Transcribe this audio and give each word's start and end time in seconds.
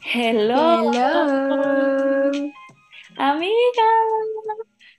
Hello. 0.00 0.90
Hello. 0.92 2.52
Amiga. 3.18 3.88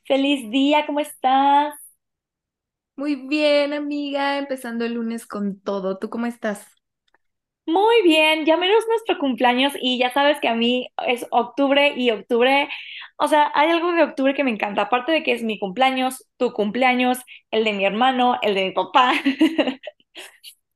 Feliz 0.05 0.49
día, 0.51 0.85
¿cómo 0.85 0.99
estás? 0.99 1.73
Muy 2.96 3.15
bien, 3.28 3.74
amiga, 3.74 4.38
empezando 4.38 4.86
el 4.86 4.94
lunes 4.94 5.26
con 5.26 5.60
todo. 5.60 5.97
¿Tú 5.97 6.10
cómo 6.12 6.26
estás? 6.28 6.68
Muy 7.70 8.01
bien, 8.04 8.46
ya 8.46 8.58
menos 8.58 8.83
nuestro 8.88 9.20
cumpleaños 9.20 9.74
y 9.79 9.99
ya 9.99 10.12
sabes 10.12 10.40
que 10.40 10.47
a 10.47 10.56
mí 10.56 10.90
es 11.06 11.28
octubre 11.29 11.94
y 11.96 12.10
octubre, 12.10 12.67
o 13.17 13.28
sea, 13.28 13.52
hay 13.53 13.70
algo 13.70 13.92
de 13.92 14.03
octubre 14.03 14.34
que 14.34 14.44
me 14.44 14.49
encanta, 14.49 14.84
aparte 14.84 15.12
de 15.12 15.22
que 15.22 15.34
es 15.34 15.44
mi 15.44 15.60
cumpleaños, 15.60 16.26
tu 16.38 16.52
cumpleaños, 16.52 17.20
el 17.52 17.63
de 17.63 17.73
mi 17.73 17.85
hermano, 17.85 18.40
el 18.41 18.55
de 18.55 18.66
mi 18.66 18.71
papá. 18.71 19.13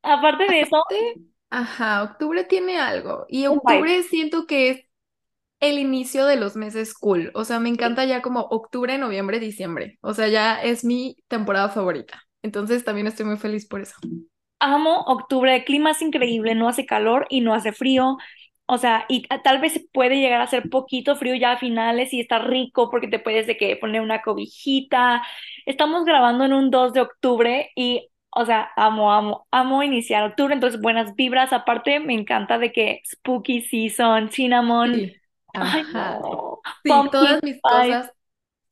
Aparte 0.04 0.46
de 0.46 0.62
eso. 0.62 0.84
Ajá, 1.50 2.04
octubre 2.04 2.44
tiene 2.44 2.78
algo. 2.80 3.26
Y 3.28 3.48
octubre 3.48 4.04
siento 4.04 4.46
que 4.46 4.70
es 4.70 4.82
el 5.62 5.80
inicio 5.80 6.26
de 6.26 6.36
los 6.36 6.56
meses 6.56 6.94
cool. 6.94 7.32
O 7.34 7.46
sea, 7.46 7.60
me 7.60 7.70
encanta 7.70 8.06
ya 8.06 8.22
como 8.22 8.42
octubre, 8.42 8.98
noviembre, 8.98 9.40
diciembre. 9.40 9.98
O 10.02 10.14
sea, 10.14 10.28
ya 10.28 10.62
es 10.62 10.84
mi 10.84 11.18
temporada 11.28 11.70
favorita. 11.70 12.22
Entonces 12.42 12.84
también 12.84 13.08
estoy 13.08 13.26
muy 13.26 13.38
feliz 13.38 13.66
por 13.68 13.82
eso. 13.82 13.96
Amo 14.66 15.02
octubre, 15.08 15.54
el 15.56 15.66
clima 15.66 15.92
es 15.92 16.02
increíble, 16.02 16.56
no 16.56 16.70
hace 16.70 16.86
calor 16.86 17.28
y 17.30 17.42
no 17.42 17.54
hace 17.54 17.74
frío. 17.74 18.18
O 18.66 18.78
sea, 18.78 19.06
y 19.10 19.24
tal 19.44 19.60
vez 19.60 19.86
puede 19.94 20.16
llegar 20.18 20.40
a 20.42 20.48
ser 20.48 20.70
poquito 20.70 21.16
frío 21.18 21.36
ya 21.36 21.52
a 21.54 21.58
finales 21.58 22.14
y 22.14 22.22
está 22.22 22.40
rico 22.40 22.90
porque 22.90 23.10
te 23.10 23.20
puedes 23.20 23.46
de 23.46 23.58
que 23.58 23.76
poner 23.76 24.00
una 24.02 24.22
cobijita. 24.22 25.22
Estamos 25.66 26.06
grabando 26.06 26.46
en 26.46 26.54
un 26.54 26.72
2 26.72 26.94
de 26.94 27.02
octubre 27.02 27.72
y, 27.76 28.10
o 28.32 28.46
sea, 28.46 28.72
amo, 28.78 29.12
amo, 29.14 29.48
amo 29.52 29.84
iniciar 29.84 30.24
octubre, 30.24 30.54
entonces 30.54 30.80
buenas 30.82 31.14
vibras. 31.16 31.52
Aparte, 31.54 32.00
me 32.00 32.14
encanta 32.14 32.58
de 32.58 32.72
que 32.72 33.02
spooky 33.06 33.62
season, 33.64 34.32
cinnamon, 34.32 35.04
Sí. 35.04 35.22
ay 35.54 35.84
no, 35.92 36.62
Sí, 36.84 37.10
todas 37.12 37.44
mis 37.44 37.62
cosas 37.64 38.12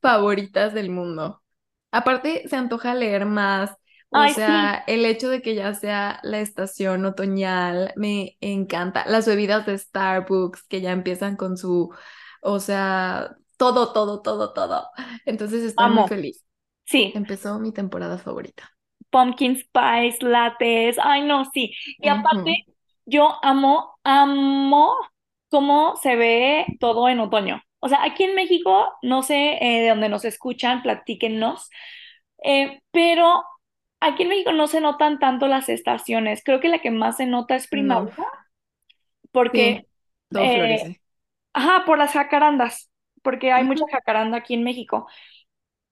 favoritas 0.01 0.73
del 0.73 0.89
mundo. 0.91 1.43
Aparte, 1.91 2.47
se 2.49 2.55
antoja 2.57 2.95
leer 2.95 3.25
más. 3.25 3.71
O 4.13 4.27
sí, 4.27 4.33
sea, 4.35 4.83
el 4.87 5.05
hecho 5.05 5.29
de 5.29 5.41
que 5.41 5.55
ya 5.55 5.73
sea 5.73 6.19
la 6.23 6.41
estación 6.41 7.05
otoñal 7.05 7.93
me 7.95 8.37
encanta. 8.41 9.05
Las 9.07 9.25
bebidas 9.27 9.65
de 9.65 9.77
Starbucks 9.77 10.63
que 10.67 10.81
ya 10.81 10.91
empiezan 10.91 11.37
con 11.37 11.57
su, 11.57 11.93
o 12.41 12.59
sea, 12.59 13.37
todo, 13.57 13.93
todo, 13.93 14.21
todo, 14.21 14.53
todo. 14.53 14.89
Entonces 15.25 15.63
estoy 15.63 15.89
muy 15.89 16.03
feliz. 16.05 16.45
sí. 16.85 17.13
Empezó 17.13 17.59
mi 17.59 17.71
temporada 17.73 18.17
favorita. 18.17 18.71
pumpkin 19.11 19.55
spice, 19.57 20.19
lattes, 20.25 20.97
ay 21.01 21.21
no, 21.23 21.45
sí. 21.53 21.73
Y 22.01 22.07
aparte, 22.09 22.65
yo 23.05 23.37
amo, 23.43 23.97
amo 24.03 24.95
cómo 25.49 25.95
se 25.97 26.15
ve 26.15 26.65
todo 26.79 27.09
en 27.09 27.19
otoño. 27.19 27.61
O 27.79 27.89
sea, 27.89 28.03
aquí 28.03 28.23
en 28.23 28.35
México, 28.35 28.87
no 29.01 29.23
sé 29.23 29.57
eh, 29.61 29.81
de 29.81 29.89
dónde 29.89 30.09
nos 30.09 30.23
escuchan, 30.25 30.81
platíquennos, 30.83 31.69
eh, 32.43 32.81
pero 32.91 33.43
aquí 34.01 34.23
en 34.23 34.29
México 34.29 34.51
no 34.53 34.67
se 34.67 34.81
notan 34.81 35.19
tanto 35.19 35.47
las 35.47 35.69
estaciones. 35.69 36.43
Creo 36.45 36.59
que 36.61 36.69
la 36.69 36.79
que 36.81 36.91
más 36.91 37.17
se 37.17 37.27
nota 37.27 37.55
es 37.55 37.67
No, 37.71 38.05
primavera, 38.07 38.25
porque, 39.31 39.79
sí, 39.79 39.87
todo 40.31 40.49
eh, 40.49 40.49
florece. 40.49 41.01
ajá, 41.53 41.85
por 41.85 41.97
las 41.97 42.13
jacarandas, 42.13 42.91
porque 43.23 43.51
hay 43.51 43.65
mucha 43.65 43.83
Ujú. 43.83 43.91
jacaranda 43.91 44.37
aquí 44.39 44.55
en 44.55 44.63
México. 44.63 45.07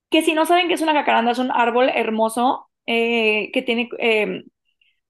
Que 0.10 0.22
si 0.24 0.34
no 0.34 0.46
saben 0.46 0.68
qué 0.68 0.76
es 0.76 0.82
una 0.82 0.94
jacaranda, 0.94 1.32
es 1.32 1.40
un 1.40 1.52
árbol 1.52 1.90
hermoso 1.94 2.70
eh, 2.88 3.52
que 3.54 3.62
tiene 3.62 3.90
eh, 4.00 4.44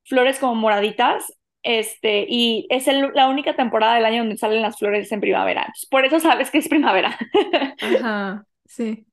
flores 0.06 0.40
como 0.40 0.56
moraditas, 0.56 1.34
este, 1.64 2.26
y 2.30 2.68
es 2.72 2.88
el- 2.88 3.12
la 3.16 3.30
única 3.30 3.56
temporada 3.56 3.96
del 3.96 4.06
año 4.06 4.20
donde 4.20 4.38
salen 4.38 4.62
las 4.64 4.78
flores 4.80 5.12
en 5.12 5.22
primavera. 5.22 5.62
Entonces, 5.64 5.90
por 5.90 6.06
eso 6.06 6.20
sabes 6.22 6.52
que 6.52 6.60
es 6.60 6.70
primavera. 6.70 7.18
Ajá, 7.82 8.46
sí. 8.66 9.06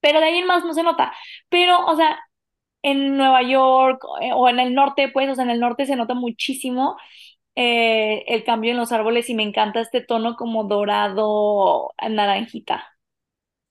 Pero 0.00 0.20
de 0.20 0.26
ahí 0.26 0.38
en 0.38 0.46
más 0.46 0.64
no 0.64 0.74
se 0.74 0.82
nota. 0.82 1.12
Pero, 1.48 1.84
o 1.86 1.96
sea, 1.96 2.18
en 2.82 3.16
Nueva 3.16 3.42
York 3.42 4.02
eh, 4.22 4.32
o 4.34 4.48
en 4.48 4.60
el 4.60 4.74
norte, 4.74 5.08
pues, 5.12 5.28
o 5.30 5.34
sea, 5.34 5.44
en 5.44 5.50
el 5.50 5.60
norte 5.60 5.86
se 5.86 5.96
nota 5.96 6.14
muchísimo 6.14 6.96
eh, 7.56 8.24
el 8.28 8.44
cambio 8.44 8.72
en 8.72 8.78
los 8.78 8.92
árboles 8.92 9.30
y 9.30 9.34
me 9.34 9.44
encanta 9.44 9.80
este 9.80 10.02
tono 10.02 10.36
como 10.36 10.64
dorado, 10.64 11.92
naranjita. 12.10 12.84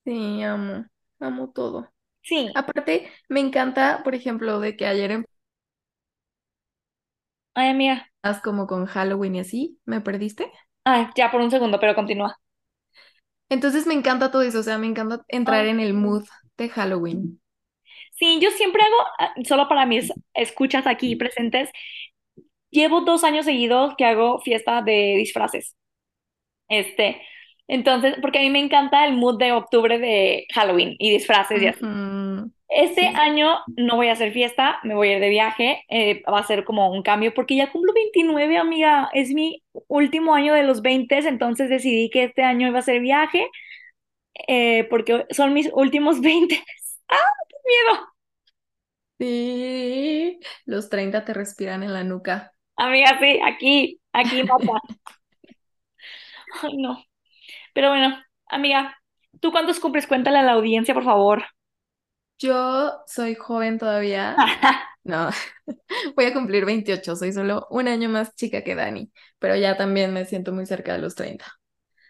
Sí, 0.06 0.42
amo, 0.44 0.86
amo 1.20 1.50
todo. 1.52 1.92
Sí, 2.22 2.54
Aparte, 2.54 3.12
me 3.30 3.40
encanta, 3.42 4.02
por 4.04 4.16
ejemplo, 4.16 4.60
de 4.60 4.78
que 4.78 4.88
ayer 4.88 5.26
ay, 7.56 7.70
amiga. 7.70 8.12
estás 8.22 8.42
como 8.44 8.68
con 8.68 8.86
Halloween 8.86 9.36
y 9.36 9.40
así, 9.40 9.80
¿me 9.86 10.02
perdiste? 10.02 10.52
Ay, 10.86 11.10
ya 11.16 11.30
por 11.32 11.42
un 11.42 11.52
segundo, 11.52 11.80
pero 11.80 11.94
continúa. 11.96 12.36
Entonces 13.50 13.86
me 13.88 13.94
encanta 13.94 14.32
todo 14.32 14.42
eso, 14.44 14.60
o 14.60 14.64
sea, 14.64 14.78
me 14.78 14.88
encanta 14.88 15.24
entrar 15.28 15.66
Ay, 15.66 15.68
en 15.68 15.80
el 15.82 15.94
mood 15.94 16.26
de 16.58 16.70
Halloween. 16.70 17.42
Sí, 18.18 18.40
yo 18.42 18.50
siempre 18.52 18.82
hago, 18.84 18.96
ah, 19.20 19.34
solo 19.48 19.68
para 19.68 19.86
mis 19.86 20.12
escuchas 20.34 20.88
aquí 20.88 21.16
presentes, 21.16 21.70
llevo 22.70 23.02
dos 23.02 23.24
años 23.24 23.46
seguidos 23.46 23.96
que 23.98 24.06
hago 24.06 24.40
fiesta 24.42 24.82
de 24.82 25.16
disfraces. 25.18 25.76
Este, 26.70 27.22
entonces, 27.68 28.16
porque 28.22 28.40
a 28.40 28.42
mí 28.44 28.50
me 28.50 28.60
encanta 28.60 29.06
el 29.08 29.16
mood 29.18 29.40
de 29.40 29.52
octubre 29.54 30.00
de 30.00 30.46
Halloween 30.54 30.96
y 31.00 31.12
disfraces 31.12 31.62
y 31.62 31.68
así. 31.68 31.84
Este 32.70 33.02
Sí, 33.02 33.16
año 33.16 33.60
no 33.78 33.96
voy 33.98 34.10
a 34.10 34.14
hacer 34.14 34.34
fiesta, 34.34 34.80
me 34.84 34.96
voy 34.96 35.10
a 35.10 35.14
ir 35.16 35.22
de 35.22 35.30
viaje, 35.30 35.86
eh, 35.90 36.24
va 36.32 36.40
a 36.40 36.44
ser 36.48 36.66
como 36.66 36.92
un 36.92 37.04
cambio 37.04 37.34
porque 37.34 37.56
ya 37.56 37.72
cumplo 37.72 37.94
29, 37.94 38.58
amiga, 38.58 39.10
es 39.14 39.32
mi 39.34 39.64
último 39.88 40.36
año 40.36 40.54
de 40.54 40.64
los 40.64 40.82
20, 40.82 41.18
entonces 41.20 41.70
decidí 41.70 42.10
que 42.10 42.26
este 42.26 42.44
año 42.44 42.68
iba 42.68 42.80
a 42.80 42.84
ser 42.84 43.02
viaje 43.02 43.48
eh, 44.48 44.86
porque 44.90 45.26
son 45.32 45.54
mis 45.54 45.70
últimos 45.74 46.22
20. 46.22 46.64
¡Ah, 47.10 47.16
miedo! 47.68 48.08
sí, 49.20 50.40
los 50.66 50.90
30 50.90 51.26
te 51.26 51.34
respiran 51.34 51.84
en 51.84 51.94
la 51.94 52.04
nuca. 52.04 52.54
Amiga, 52.76 53.18
sí, 53.20 53.40
aquí, 53.44 54.00
aquí 54.14 54.44
mata. 54.44 54.82
Ay, 56.62 56.78
no. 56.78 57.04
Pero 57.74 57.90
bueno, 57.90 58.18
amiga, 58.48 58.98
¿tú 59.42 59.52
cuántos 59.52 59.80
cumples? 59.80 60.08
Cuéntale 60.08 60.40
a 60.40 60.44
la 60.44 60.54
audiencia, 60.54 60.94
por 60.94 61.06
favor. 61.06 61.44
Yo 62.40 62.92
soy 63.08 63.34
joven 63.36 63.80
todavía, 63.80 64.36
no, 65.04 65.30
voy 66.16 66.26
a 66.26 66.34
cumplir 66.34 66.66
28, 66.66 67.16
soy 67.16 67.34
solo 67.34 67.66
un 67.72 67.88
año 67.88 68.10
más 68.10 68.36
chica 68.36 68.64
que 68.64 68.76
Dani, 68.76 69.12
pero 69.40 69.56
ya 69.56 69.76
también 69.76 70.14
me 70.14 70.26
siento 70.26 70.52
muy 70.54 70.66
cerca 70.68 70.94
de 70.94 71.00
los 71.00 71.16
30. 71.16 71.48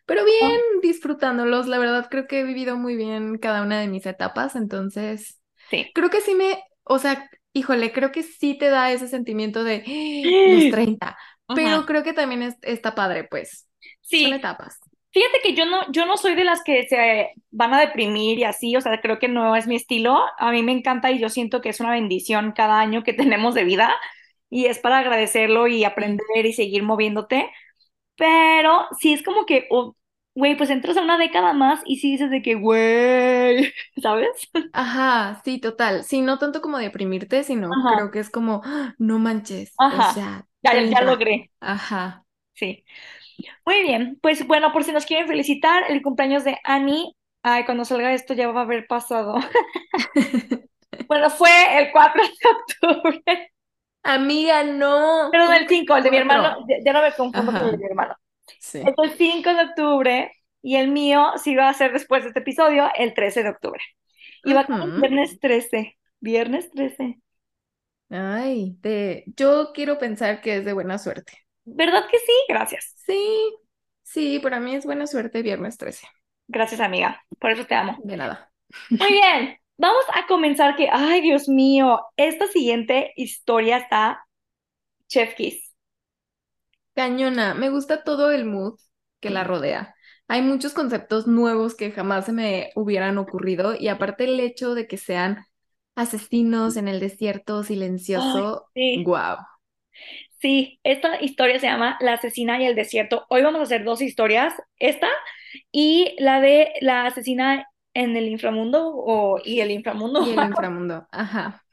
Pero 0.06 0.26
bien, 0.26 0.60
disfrutándolos, 0.82 1.68
la 1.68 1.80
verdad 1.80 2.08
creo 2.12 2.28
que 2.28 2.42
he 2.42 2.44
vivido 2.44 2.78
muy 2.78 2.96
bien 2.98 3.38
cada 3.38 3.62
una 3.64 3.80
de 3.80 3.88
mis 3.88 4.06
etapas, 4.06 4.56
entonces 4.56 5.40
Sí. 5.70 5.94
creo 5.94 6.10
que 6.10 6.22
sí 6.22 6.36
me, 6.36 6.64
o 6.84 7.00
sea, 7.00 7.30
híjole, 7.54 7.92
creo 7.94 8.12
que 8.12 8.24
sí 8.24 8.58
te 8.58 8.70
da 8.70 8.92
ese 8.92 9.08
sentimiento 9.08 9.64
de 9.64 9.86
¡ah! 9.86 10.46
los 10.46 10.70
30, 10.70 11.18
Ajá. 11.48 11.54
pero 11.54 11.86
creo 11.86 12.04
que 12.04 12.14
también 12.14 12.44
es, 12.44 12.56
está 12.62 12.96
padre, 12.96 13.26
pues, 13.26 13.68
son 14.14 14.34
Sí, 14.34 14.34
etapas. 14.34 14.80
fíjate 15.12 15.40
que 15.44 15.54
yo 15.56 15.66
no, 15.66 15.92
yo 15.92 16.06
no 16.06 16.18
soy 16.18 16.36
de 16.36 16.44
las 16.46 16.64
que 16.64 16.88
se 16.88 17.32
van 17.52 17.74
a 17.74 17.82
deprimir 17.82 18.40
y 18.40 18.44
así, 18.46 18.76
o 18.76 18.82
sea, 18.82 19.02
creo 19.02 19.20
que 19.20 19.28
no 19.30 19.56
es 19.56 19.68
mi 19.68 19.76
estilo. 19.78 20.20
A 20.40 20.52
mí 20.52 20.64
me 20.64 20.72
encanta 20.74 21.12
y 21.12 21.20
yo 21.20 21.30
siento 21.30 21.62
que 21.62 21.70
es 21.70 21.80
una 21.82 21.92
bendición 21.92 22.54
cada 22.54 22.80
año 22.80 23.04
que 23.04 23.14
tenemos 23.14 23.56
de 23.56 23.66
vida 23.66 23.96
y 24.50 24.68
es 24.68 24.80
para 24.80 25.00
agradecerlo 25.00 25.68
y 25.68 25.84
aprender 25.86 26.46
y 26.46 26.54
seguir 26.54 26.84
moviéndote. 26.84 27.50
Pero 28.18 28.88
sí 29.02 29.14
es 29.14 29.24
como 29.24 29.48
que, 29.48 29.68
oh, 29.72 29.97
güey, 30.38 30.56
pues 30.56 30.70
entras 30.70 30.98
a 30.98 31.02
una 31.02 31.18
década 31.18 31.54
más 31.54 31.82
y 31.86 31.98
sí 31.98 32.12
dices 32.12 32.30
de 32.30 32.42
que, 32.42 32.56
güey, 32.56 33.74
¿sabes? 34.02 34.30
Ajá, 34.72 35.42
sí, 35.44 35.60
total, 35.60 36.04
sí, 36.04 36.22
no 36.22 36.38
tanto 36.38 36.62
como 36.62 36.78
deprimirte, 36.78 37.44
sino 37.44 37.70
Ajá, 37.74 37.96
creo 37.96 38.12
que 38.12 38.20
es 38.20 38.30
como, 38.30 38.62
¡ah! 38.64 38.94
no 39.00 39.18
manches, 39.20 39.74
o 39.78 39.84
ajá, 39.84 40.14
sea, 40.14 40.48
ya, 40.62 40.72
ya 40.92 41.02
30, 41.02 41.02
logré, 41.02 41.52
ajá. 41.60 42.26
sí. 42.54 42.86
Muy 43.66 43.82
bien, 43.84 44.20
pues 44.22 44.46
bueno, 44.48 44.72
por 44.74 44.84
si 44.84 44.92
nos 44.92 45.06
quieren 45.06 45.28
felicitar, 45.28 45.84
el 45.90 46.02
cumpleaños 46.02 46.44
de 46.44 46.58
Annie, 46.64 47.14
ay, 47.44 47.66
cuando 47.66 47.86
salga 47.86 48.14
esto 48.14 48.34
ya 48.34 48.50
va 48.52 48.62
a 48.62 48.64
haber 48.64 48.88
pasado. 48.88 49.36
Bueno, 51.08 51.30
fue 51.30 51.50
el 51.80 51.92
4 51.92 52.22
de 52.24 52.90
octubre, 52.90 53.52
Amiga, 54.04 54.64
no, 54.64 55.30
perdón, 55.32 55.48
¿cómo 55.48 55.60
el 55.60 55.68
que 55.68 55.76
5, 55.76 55.98
el 55.98 56.04
de 56.04 56.12
mi 56.12 56.18
hermano, 56.18 56.66
ya, 56.68 56.78
ya 56.86 56.94
no 56.94 57.02
me 57.02 57.14
confundo 57.14 57.52
con 57.52 57.64
el 57.66 57.72
de 57.72 57.78
mi 57.78 57.86
hermano. 57.86 58.16
Es 58.84 58.94
el 59.04 59.18
5 59.18 59.54
de 59.54 59.62
octubre 59.64 60.32
y 60.62 60.76
el 60.78 60.90
mío 60.90 61.34
sí 61.44 61.56
va 61.56 61.70
a 61.70 61.74
ser 61.74 61.94
después 61.94 62.24
de 62.24 62.30
este 62.30 62.40
episodio, 62.42 62.90
el 62.96 63.14
13 63.14 63.44
de 63.44 63.50
octubre. 63.50 63.82
Y 64.44 64.54
va 64.54 64.62
a 64.62 64.70
Ujú. 64.70 64.94
viernes 64.96 65.40
13, 65.40 65.98
viernes 66.20 66.72
13. 66.72 67.20
Ay, 68.10 68.78
de, 68.82 69.24
yo 69.36 69.72
quiero 69.74 69.98
pensar 69.98 70.42
que 70.42 70.58
es 70.58 70.66
de 70.66 70.74
buena 70.74 70.98
suerte. 70.98 71.34
¿Verdad 71.66 72.08
que 72.10 72.18
sí? 72.20 72.32
Gracias. 72.50 72.96
Sí, 72.96 73.56
sí, 74.04 74.40
para 74.40 74.60
mí 74.60 74.76
es 74.76 74.86
buena 74.86 75.08
suerte 75.08 75.42
viernes 75.42 75.78
13. 75.78 76.08
Gracias, 76.48 76.82
amiga. 76.82 77.24
Por 77.40 77.52
eso 77.52 77.66
te 77.66 77.76
amo. 77.76 78.04
De 78.04 78.18
nada. 78.18 78.52
Muy 79.00 79.12
bien. 79.12 79.58
vamos 79.78 80.04
a 80.14 80.28
comenzar 80.28 80.76
que, 80.76 80.90
ay, 80.92 81.22
Dios 81.22 81.50
mío, 81.50 82.02
esta 82.18 82.48
siguiente 82.48 83.14
historia 83.16 83.78
está 83.78 84.26
Chef 85.10 85.36
Kiss. 85.36 85.67
Cañona, 86.98 87.54
me 87.54 87.70
gusta 87.70 88.04
todo 88.04 88.32
el 88.32 88.46
mood 88.46 88.80
que 89.20 89.30
la 89.30 89.44
rodea. 89.44 89.94
Hay 90.28 90.42
muchos 90.42 90.74
conceptos 90.74 91.28
nuevos 91.28 91.76
que 91.76 91.92
jamás 91.92 92.26
se 92.26 92.32
me 92.32 92.72
hubieran 92.74 93.20
ocurrido 93.20 93.76
y 93.76 93.88
aparte 93.88 94.24
el 94.24 94.40
hecho 94.40 94.74
de 94.74 94.88
que 94.88 94.98
sean 94.98 95.46
asesinos 95.96 96.76
en 96.76 96.88
el 96.88 97.00
desierto 97.00 97.62
silencioso, 97.62 98.66
sí. 98.74 99.04
wow. 99.06 99.38
Sí, 100.40 100.80
esta 100.84 101.22
historia 101.22 101.60
se 101.60 101.68
llama 101.68 101.98
La 102.00 102.14
asesina 102.14 102.60
y 102.60 102.66
el 102.66 102.74
desierto. 102.74 103.28
Hoy 103.30 103.44
vamos 103.44 103.60
a 103.60 103.64
hacer 103.66 103.84
dos 103.84 104.02
historias, 104.02 104.56
esta 104.80 105.08
y 105.72 106.16
la 106.18 106.42
de 106.42 106.74
la 106.82 107.06
asesina 107.06 107.68
en 107.94 108.18
el 108.18 108.28
inframundo 108.28 108.92
o, 108.92 109.40
y 109.46 109.60
el 109.60 109.70
inframundo. 109.70 110.26
Y 110.26 110.32
el 110.32 110.44
inframundo, 110.50 111.08
ajá. 111.12 111.64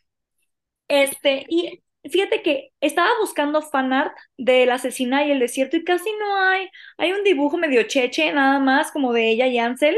Este, 0.89 1.47
y 1.49 1.83
fíjate 2.11 2.43
que 2.43 2.71
estaba 2.81 3.11
buscando 3.21 3.63
fanart 3.63 4.17
de 4.37 4.67
la 4.67 4.75
asesina 4.75 5.27
y 5.27 5.31
el 5.31 5.41
desierto 5.41 5.77
y 5.77 5.85
casi 5.85 6.11
no 6.19 6.37
hay. 6.37 6.69
Hay 6.99 7.13
un 7.13 7.25
dibujo 7.25 7.57
medio 7.57 7.83
cheche, 7.85 8.33
nada 8.33 8.59
más, 8.59 8.93
como 8.93 9.13
de 9.13 9.31
ella 9.31 9.47
y 9.47 9.59
Ansel. 9.59 9.97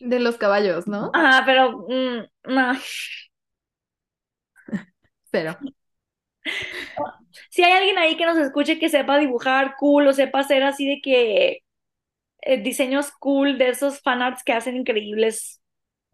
De 0.00 0.20
los 0.20 0.36
caballos, 0.36 0.86
¿no? 0.86 1.10
Ajá, 1.14 1.44
pero 1.46 1.86
mm, 1.88 2.52
no. 2.52 2.72
Cero. 5.30 5.58
Si 7.50 7.62
hay 7.62 7.72
alguien 7.72 7.98
ahí 7.98 8.16
que 8.16 8.26
nos 8.26 8.38
escuche 8.38 8.78
que 8.78 8.88
sepa 8.88 9.18
dibujar 9.18 9.74
cool 9.78 10.08
o 10.08 10.12
sepa 10.12 10.40
hacer 10.40 10.62
así 10.62 10.86
de 10.86 11.00
que 11.00 11.60
eh, 12.42 12.62
diseños 12.62 13.10
cool 13.12 13.58
de 13.58 13.70
esos 13.70 14.00
fanarts 14.00 14.42
que 14.44 14.52
hacen 14.52 14.76
increíbles, 14.76 15.60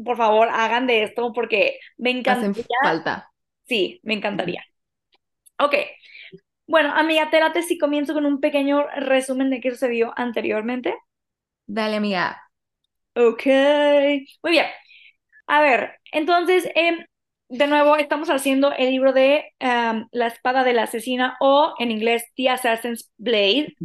por 0.03 0.17
favor, 0.17 0.49
hagan 0.51 0.87
de 0.87 1.03
esto 1.03 1.33
porque 1.33 1.79
me 1.99 2.11
encantaría. 2.11 2.51
Hacen 2.51 2.65
falta. 2.83 3.31
Sí, 3.67 4.01
me 4.03 4.15
encantaría. 4.15 4.65
Ok. 5.61 5.75
Bueno, 6.67 6.93
amiga, 6.95 7.31
te 7.31 7.39
late 7.41 7.63
si 7.63 7.77
comienzo 7.79 8.15
con 8.15 8.25
un 8.27 8.41
pequeño 8.41 8.87
resumen 8.97 9.51
de 9.51 9.61
qué 9.61 9.71
sucedió 9.71 10.13
anteriormente. 10.17 10.95
Dale, 11.67 11.97
amiga. 11.97 12.51
Ok. 13.15 13.47
Muy 14.43 14.53
bien. 14.53 14.67
A 15.47 15.63
ver, 15.63 15.93
entonces, 16.13 16.69
em, 16.75 17.07
de 17.49 17.67
nuevo, 17.67 17.97
estamos 17.97 18.31
haciendo 18.31 18.73
el 18.73 18.91
libro 18.91 19.13
de 19.13 19.53
em, 19.61 20.09
La 20.13 20.29
espada 20.29 20.65
de 20.65 20.73
la 20.75 20.85
asesina 20.85 21.37
o 21.41 21.75
en 21.79 21.91
inglés 21.91 22.25
The 22.37 22.51
Assassin's 22.51 23.11
Blade. 23.19 23.77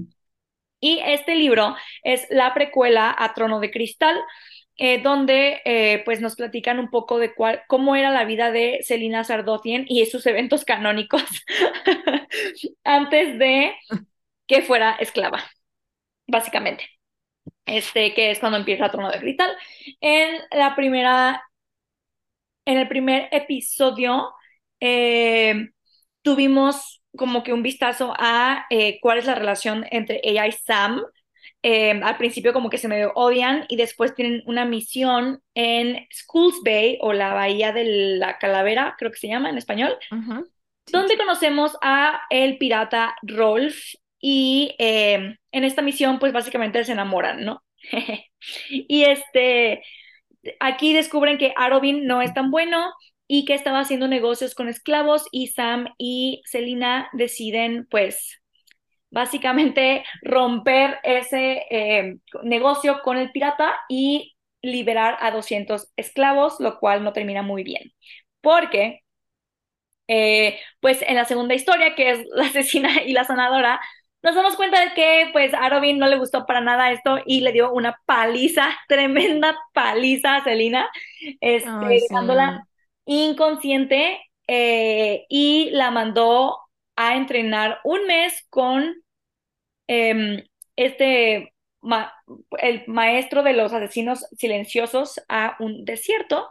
Y 0.80 1.00
este 1.06 1.36
libro 1.36 1.75
es 2.04 2.28
la 2.30 2.54
precuela 2.54 3.16
a 3.18 3.33
Trono 3.33 3.60
de 3.60 3.71
Cristal, 3.71 4.18
eh, 4.77 5.01
donde 5.01 5.62
eh, 5.63 6.01
pues 6.04 6.19
nos 6.19 6.36
platican 6.36 6.80
un 6.80 6.89
poco 6.89 7.18
de 7.18 7.33
cuál, 7.33 7.62
cómo 7.68 7.95
era 7.95 8.12
la 8.12 8.25
vida 8.25 8.51
de 8.51 8.80
Selina 8.83 9.24
Sardotien 9.24 9.86
y 9.88 10.06
sus 10.06 10.25
eventos 10.25 10.66
canónicos 10.66 11.24
antes 12.83 13.39
de 13.39 13.74
que 14.48 14.62
fuera 14.62 14.95
esclava, 15.00 15.44
básicamente. 16.27 16.86
Este, 17.66 18.13
que 18.13 18.31
es 18.31 18.39
cuando 18.39 18.57
empieza 18.57 18.89
Trono 18.92 19.12
de 19.12 19.19
Cristal. 19.19 19.56
En 20.01 20.42
la 20.51 20.75
primera, 20.75 21.44
en 22.66 22.78
el 22.78 22.88
primer 22.88 23.30
episodio, 23.31 24.33
eh, 24.80 25.69
tuvimos 26.21 27.01
como 27.16 27.44
que 27.44 27.54
un 27.54 27.63
vistazo 27.63 28.13
a 28.18 28.68
cuál 29.01 29.19
es 29.19 29.25
la 29.25 29.36
relación 29.36 29.86
entre 29.89 30.19
ella 30.24 30.48
y 30.48 30.51
Sam, 30.51 31.01
eh, 31.68 32.00
al 32.04 32.18
principio 32.18 32.54
como 32.54 32.70
que 32.70 32.78
se 32.78 32.88
medio 32.88 33.12
odian 33.16 33.66
y 33.70 33.76
después 33.76 34.14
tienen 34.14 34.44
una 34.46 34.66
misión 34.66 35.42
en 35.56 36.06
Schools 36.14 36.62
Bay 36.64 37.00
o 37.02 37.12
la 37.12 37.34
Bahía 37.34 37.72
de 37.72 37.86
la 38.20 38.38
Calavera, 38.38 38.94
creo 39.00 39.10
que 39.10 39.18
se 39.18 39.30
llama 39.30 39.50
en 39.50 39.58
español, 39.58 39.98
donde 40.92 41.18
conocemos 41.18 41.76
a 41.82 42.22
el 42.30 42.60
pirata 42.60 43.16
Rolf 43.24 43.96
y 44.22 44.76
eh, 44.78 45.38
en 45.52 45.64
esta 45.64 45.82
misión 45.82 46.20
pues 46.20 46.32
básicamente 46.34 46.86
se 46.86 46.92
enamoran, 46.92 47.44
¿no? 47.44 47.64
y 48.70 49.06
este, 49.06 49.82
aquí 50.60 50.94
descubren 50.94 51.40
que 51.40 51.52
Arobin 51.58 52.06
no 52.06 52.22
es 52.22 52.32
tan 52.36 52.52
bueno 52.52 52.94
y 53.28 53.44
que 53.46 53.56
estaba 53.56 53.80
haciendo 53.80 54.08
negocios 54.08 54.54
con 54.54 54.70
esclavos 54.70 55.26
y 55.32 55.48
Sam 55.48 55.88
y 55.98 56.44
Selina 56.46 57.10
deciden 57.14 57.88
pues 57.90 58.40
básicamente 59.16 60.04
romper 60.24 61.00
ese 61.04 61.64
eh, 61.70 62.18
negocio 62.44 63.02
con 63.02 63.18
el 63.18 63.32
pirata 63.32 63.74
y 63.88 64.36
liberar 64.62 65.18
a 65.22 65.32
200 65.32 65.94
esclavos, 65.96 66.60
lo 66.60 66.80
cual 66.80 67.02
no 67.02 67.14
termina 67.14 67.42
muy 67.42 67.64
bien. 67.64 67.94
Porque, 68.42 69.04
eh, 70.10 70.60
pues 70.82 71.02
en 71.02 71.16
la 71.16 71.24
segunda 71.24 71.56
historia, 71.56 71.96
que 71.96 72.10
es 72.12 72.28
la 72.36 72.48
asesina 72.48 73.04
y 73.04 73.14
la 73.14 73.24
sanadora, 73.24 73.80
nos 74.22 74.36
damos 74.36 74.58
cuenta 74.58 74.82
de 74.82 74.94
que 74.94 75.30
pues 75.32 75.54
a 75.54 75.70
Robin 75.70 75.98
no 75.98 76.08
le 76.08 76.18
gustó 76.18 76.46
para 76.46 76.60
nada 76.60 76.92
esto 76.92 77.20
y 77.26 77.40
le 77.40 77.54
dio 77.54 77.72
una 77.72 77.98
paliza, 78.06 78.68
tremenda 78.90 79.58
paliza 79.74 80.36
a 80.36 80.44
Selina, 80.44 80.90
este, 81.40 81.70
dejándola 81.88 82.68
inconsciente 83.06 84.20
eh, 84.48 85.26
y 85.30 85.70
la 85.70 85.90
mandó 85.92 86.60
a 86.98 87.16
entrenar 87.16 87.80
un 87.86 88.06
mes 88.08 88.46
con 88.50 89.05
Em, 89.88 90.44
este, 90.76 91.54
el 92.60 92.84
maestro 92.88 93.44
de 93.44 93.54
los 93.54 93.74
asesinos 93.74 94.26
silenciosos 94.38 95.22
a 95.30 95.56
un 95.60 95.86
desierto 95.86 96.50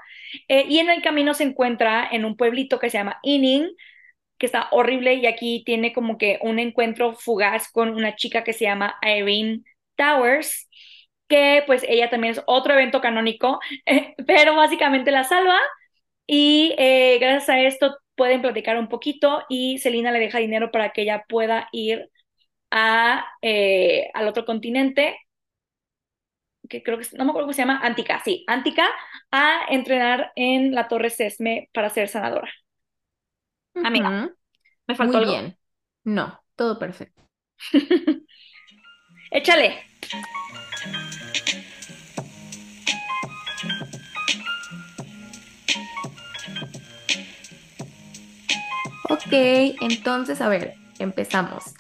eh, 0.49 0.65
y 0.69 0.79
en 0.79 0.91
el 0.91 1.03
camino 1.03 1.35
se 1.35 1.45
encuentra 1.45 2.09
en 2.11 2.25
un 2.25 2.37
pueblito 2.37 2.79
que 2.79 2.91
se 2.91 2.99
llama 2.99 3.19
Inning, 3.23 3.69
que 4.39 4.47
está 4.47 4.69
horrible 4.73 5.15
y 5.15 5.27
aquí 5.27 5.63
tiene 5.67 5.93
como 5.93 6.19
que 6.19 6.39
un 6.43 6.59
encuentro 6.59 7.15
fugaz 7.15 7.71
con 7.73 7.91
una 7.91 8.17
chica 8.17 8.45
que 8.45 8.53
se 8.53 8.65
llama 8.65 8.97
Irene 9.03 9.63
Towers, 9.97 10.69
que 11.29 11.63
pues 11.67 11.85
ella 11.89 12.11
también 12.11 12.33
es 12.35 12.43
otro 12.47 12.75
evento 12.75 13.01
canónico, 13.01 13.61
pero 14.27 14.57
básicamente 14.57 15.11
la 15.11 15.25
salva 15.25 15.59
y 16.27 16.75
eh, 16.79 17.19
gracias 17.21 17.49
a 17.51 17.61
esto 17.61 17.97
pueden 18.17 18.43
platicar 18.43 18.79
un 18.79 18.89
poquito 18.89 19.43
y 19.49 19.79
Selina 19.79 20.13
le 20.13 20.21
deja 20.21 20.39
dinero 20.39 20.71
para 20.71 20.91
que 20.91 21.03
ella 21.03 21.25
pueda 21.29 21.69
ir 21.73 22.11
a, 22.77 23.25
eh, 23.41 24.11
al 24.15 24.27
otro 24.27 24.45
continente, 24.45 25.17
que 26.69 26.83
creo 26.83 26.99
que 26.99 27.07
no 27.17 27.25
me 27.25 27.31
acuerdo 27.31 27.47
cómo 27.47 27.53
se 27.53 27.63
llama, 27.63 27.79
Antica, 27.79 28.21
sí, 28.25 28.45
Antica, 28.49 28.85
a 29.31 29.67
entrenar 29.69 30.33
en 30.35 30.75
la 30.75 30.89
Torre 30.89 31.11
Sesme 31.11 31.71
para 31.73 31.89
ser 31.89 32.09
sanadora. 32.09 32.51
Amiga, 33.77 34.35
me 34.89 34.95
faltó 34.97 35.19
Muy 35.19 35.27
bien. 35.27 35.57
No, 36.03 36.43
todo 36.57 36.77
perfecto. 36.81 37.23
Échale. 39.31 39.85
Ok, 49.09 49.33
entonces, 49.81 50.41
a 50.41 50.49
ver, 50.49 50.75
empezamos. 50.99 51.75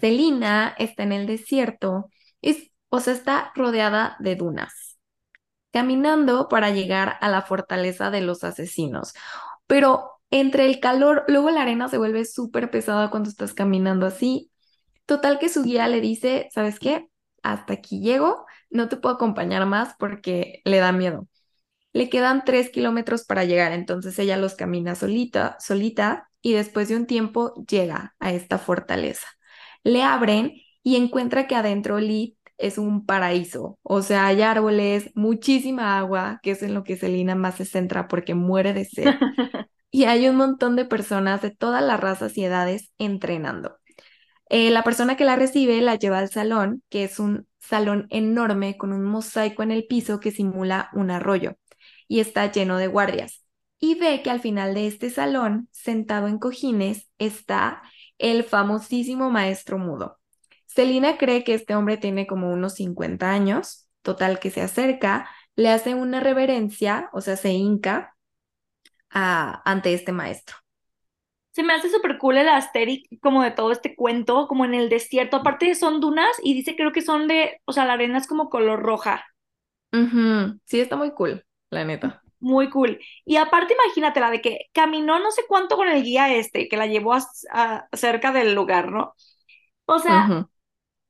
Celina 0.00 0.74
está 0.78 1.02
en 1.02 1.12
el 1.12 1.26
desierto, 1.26 2.10
es, 2.42 2.70
o 2.88 3.00
sea, 3.00 3.14
está 3.14 3.52
rodeada 3.54 4.16
de 4.20 4.36
dunas, 4.36 4.98
caminando 5.72 6.48
para 6.48 6.70
llegar 6.70 7.16
a 7.20 7.28
la 7.28 7.42
fortaleza 7.42 8.10
de 8.10 8.20
los 8.20 8.44
asesinos. 8.44 9.12
Pero 9.66 10.12
entre 10.30 10.66
el 10.66 10.80
calor, 10.80 11.24
luego 11.28 11.50
la 11.50 11.62
arena 11.62 11.88
se 11.88 11.98
vuelve 11.98 12.24
súper 12.24 12.70
pesada 12.70 13.10
cuando 13.10 13.30
estás 13.30 13.54
caminando 13.54 14.06
así. 14.06 14.50
Total 15.06 15.38
que 15.38 15.48
su 15.48 15.62
guía 15.62 15.88
le 15.88 16.00
dice, 16.00 16.48
¿sabes 16.52 16.78
qué? 16.78 17.08
Hasta 17.42 17.74
aquí 17.74 18.00
llego, 18.00 18.46
no 18.70 18.88
te 18.88 18.96
puedo 18.96 19.14
acompañar 19.14 19.66
más 19.66 19.94
porque 19.98 20.60
le 20.64 20.78
da 20.78 20.92
miedo. 20.92 21.28
Le 21.92 22.10
quedan 22.10 22.44
tres 22.44 22.70
kilómetros 22.70 23.24
para 23.24 23.44
llegar, 23.44 23.72
entonces 23.72 24.18
ella 24.18 24.36
los 24.36 24.54
camina 24.54 24.94
solita, 24.94 25.56
solita, 25.60 26.30
y 26.42 26.52
después 26.52 26.88
de 26.88 26.96
un 26.96 27.06
tiempo 27.06 27.54
llega 27.66 28.14
a 28.20 28.32
esta 28.32 28.58
fortaleza 28.58 29.26
le 29.88 30.02
abren 30.02 30.52
y 30.82 30.96
encuentra 30.96 31.46
que 31.46 31.54
adentro 31.56 31.98
Lit 31.98 32.36
es 32.58 32.78
un 32.78 33.06
paraíso. 33.06 33.78
O 33.82 34.02
sea, 34.02 34.26
hay 34.26 34.42
árboles, 34.42 35.10
muchísima 35.14 35.98
agua, 35.98 36.40
que 36.42 36.52
es 36.52 36.62
en 36.62 36.74
lo 36.74 36.84
que 36.84 36.96
Selina 36.96 37.34
más 37.34 37.56
se 37.56 37.64
centra 37.64 38.08
porque 38.08 38.34
muere 38.34 38.74
de 38.74 38.84
sed. 38.84 39.06
y 39.90 40.04
hay 40.04 40.28
un 40.28 40.36
montón 40.36 40.76
de 40.76 40.84
personas 40.84 41.40
de 41.40 41.50
todas 41.50 41.82
las 41.82 42.00
razas 42.00 42.36
y 42.36 42.44
edades 42.44 42.92
entrenando. 42.98 43.76
Eh, 44.50 44.70
la 44.70 44.82
persona 44.82 45.16
que 45.16 45.24
la 45.24 45.36
recibe 45.36 45.80
la 45.80 45.96
lleva 45.96 46.18
al 46.18 46.30
salón, 46.30 46.82
que 46.88 47.04
es 47.04 47.18
un 47.18 47.46
salón 47.58 48.06
enorme 48.10 48.76
con 48.76 48.92
un 48.92 49.04
mosaico 49.04 49.62
en 49.62 49.70
el 49.70 49.86
piso 49.86 50.20
que 50.20 50.30
simula 50.30 50.90
un 50.94 51.10
arroyo 51.10 51.56
y 52.08 52.20
está 52.20 52.50
lleno 52.50 52.78
de 52.78 52.86
guardias. 52.86 53.44
Y 53.78 53.94
ve 53.94 54.22
que 54.22 54.30
al 54.30 54.40
final 54.40 54.74
de 54.74 54.86
este 54.86 55.10
salón, 55.10 55.68
sentado 55.70 56.28
en 56.28 56.38
cojines, 56.38 57.08
está 57.18 57.82
el 58.18 58.44
famosísimo 58.44 59.30
maestro 59.30 59.78
mudo. 59.78 60.18
Celina 60.66 61.16
cree 61.16 61.44
que 61.44 61.54
este 61.54 61.74
hombre 61.74 61.96
tiene 61.96 62.26
como 62.26 62.52
unos 62.52 62.74
50 62.74 63.30
años, 63.30 63.88
total 64.02 64.38
que 64.38 64.50
se 64.50 64.60
acerca, 64.60 65.28
le 65.56 65.70
hace 65.70 65.94
una 65.94 66.20
reverencia, 66.20 67.10
o 67.12 67.20
sea, 67.20 67.36
se 67.36 67.50
hinca, 67.50 68.16
ante 69.10 69.94
este 69.94 70.12
maestro. 70.12 70.56
Se 71.50 71.62
me 71.64 71.72
hace 71.72 71.90
súper 71.90 72.18
cool 72.18 72.36
el 72.36 72.48
aesthetic 72.48 73.20
como 73.20 73.42
de 73.42 73.50
todo 73.50 73.72
este 73.72 73.96
cuento, 73.96 74.46
como 74.46 74.64
en 74.64 74.74
el 74.74 74.88
desierto. 74.88 75.38
Aparte 75.38 75.74
son 75.74 76.00
dunas 76.00 76.28
y 76.44 76.54
dice 76.54 76.76
creo 76.76 76.92
que 76.92 77.02
son 77.02 77.26
de, 77.26 77.60
o 77.64 77.72
sea, 77.72 77.84
la 77.84 77.94
arena 77.94 78.18
es 78.18 78.28
como 78.28 78.48
color 78.48 78.80
roja. 78.80 79.26
Sí, 80.66 80.78
está 80.78 80.94
muy 80.96 81.12
cool, 81.12 81.44
la 81.70 81.84
neta. 81.84 82.22
Muy 82.40 82.70
cool. 82.70 82.98
Y 83.24 83.36
aparte 83.36 83.74
imagínate 83.74 84.20
la 84.20 84.30
de 84.30 84.40
que 84.40 84.66
caminó 84.72 85.18
no 85.18 85.30
sé 85.30 85.42
cuánto 85.48 85.76
con 85.76 85.88
el 85.88 86.02
guía 86.02 86.32
este, 86.34 86.68
que 86.68 86.76
la 86.76 86.86
llevó 86.86 87.14
a, 87.14 87.88
cerca 87.92 88.32
del 88.32 88.54
lugar, 88.54 88.90
¿no? 88.92 89.14
O 89.86 89.98
sea, 89.98 90.46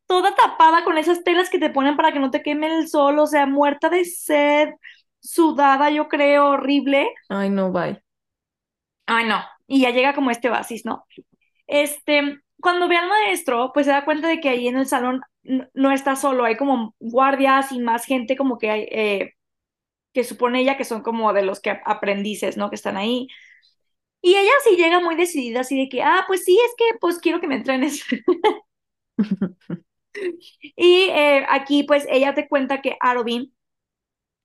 toda 0.06 0.34
tapada 0.34 0.84
con 0.84 0.98
esas 0.98 1.22
telas 1.24 1.50
que 1.50 1.58
te 1.58 1.70
ponen 1.70 1.96
para 1.96 2.12
que 2.12 2.20
no 2.20 2.30
te 2.30 2.42
queme 2.42 2.66
el 2.66 2.88
sol, 2.88 3.18
o 3.18 3.26
sea, 3.26 3.46
muerta 3.46 3.88
de 3.88 4.04
sed, 4.04 4.70
sudada, 5.20 5.90
yo 5.90 6.08
creo, 6.08 6.50
horrible. 6.50 7.10
Ay, 7.28 7.50
no, 7.50 7.72
bye. 7.72 8.02
Ay, 9.06 9.26
no. 9.26 9.42
Y 9.66 9.82
ya 9.82 9.90
llega 9.90 10.14
como 10.14 10.30
este 10.30 10.48
oasis, 10.48 10.84
¿no? 10.84 11.04
Este, 11.66 12.40
cuando 12.60 12.88
ve 12.88 12.96
al 12.96 13.08
maestro, 13.08 13.72
pues 13.72 13.86
se 13.86 13.92
da 13.92 14.04
cuenta 14.04 14.28
de 14.28 14.40
que 14.40 14.48
ahí 14.48 14.68
en 14.68 14.76
el 14.76 14.86
salón 14.86 15.20
no, 15.74 15.92
está 15.92 16.16
solo, 16.16 16.44
hay 16.44 16.56
como 16.56 16.94
guardias 16.98 17.72
y 17.72 17.80
más 17.80 18.04
gente 18.04 18.36
como 18.36 18.58
que 18.58 18.70
hay, 18.70 18.88
eh, 18.90 19.34
que 20.18 20.24
supone 20.24 20.60
ella 20.60 20.76
que 20.76 20.84
son 20.84 21.02
como 21.02 21.32
de 21.32 21.42
los 21.42 21.60
que 21.60 21.70
aprendices, 21.84 22.56
¿no? 22.56 22.70
Que 22.70 22.74
están 22.74 22.96
ahí. 22.96 23.28
Y 24.20 24.34
ella 24.34 24.50
sí 24.64 24.74
llega 24.76 24.98
muy 24.98 25.14
decidida, 25.14 25.60
así 25.60 25.78
de 25.78 25.88
que, 25.88 26.02
ah, 26.02 26.24
pues 26.26 26.44
sí, 26.44 26.58
es 26.66 26.72
que 26.76 26.98
pues 27.00 27.20
quiero 27.20 27.40
que 27.40 27.46
me 27.46 27.54
entrenes. 27.54 28.04
y 30.76 31.02
eh, 31.10 31.46
aquí 31.48 31.84
pues 31.84 32.04
ella 32.10 32.34
te 32.34 32.48
cuenta 32.48 32.82
que 32.82 32.96
Arobin 33.00 33.54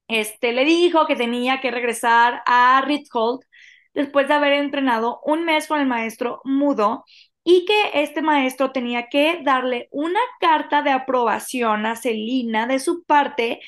este, 0.08 0.51
le 0.53 0.63
dijo 0.63 1.08
que 1.08 1.15
tenía 1.15 1.60
que 1.60 1.72
regresar 1.72 2.44
a 2.46 2.84
Rithold 2.86 3.42
después 3.96 4.27
de 4.27 4.36
haber 4.36 4.53
entrenado 4.53 5.22
un 5.24 5.44
mes 5.46 5.65
con 5.68 5.80
el 5.82 5.88
maestro 5.88 6.39
mudo 6.44 7.03
y 7.44 7.65
que 7.65 8.03
este 8.03 8.22
maestro 8.22 8.72
tenía 8.72 9.08
que 9.10 9.39
darle 9.44 9.88
una 9.92 10.20
carta 10.39 10.84
de 10.84 10.92
aprobación 10.92 11.88
a 11.88 11.96
Celina 11.96 12.68
de 12.68 12.77
su 12.77 13.03
parte 13.06 13.60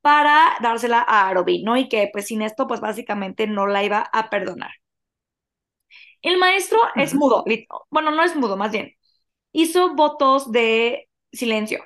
para 0.00 0.56
dársela 0.62 1.00
a 1.06 1.28
Arobin, 1.28 1.64
¿no? 1.64 1.76
Y 1.76 1.88
que 1.88 2.10
pues 2.12 2.26
sin 2.26 2.42
esto 2.42 2.66
pues 2.66 2.80
básicamente 2.80 3.46
no 3.46 3.66
la 3.66 3.84
iba 3.84 4.00
a 4.12 4.30
perdonar. 4.30 4.70
El 6.22 6.38
maestro 6.38 6.78
es 6.96 7.14
mudo, 7.14 7.44
bueno, 7.90 8.10
no 8.10 8.22
es 8.24 8.34
mudo, 8.36 8.56
más 8.56 8.72
bien, 8.72 8.92
hizo 9.52 9.94
votos 9.94 10.52
de 10.52 11.08
silencio, 11.32 11.84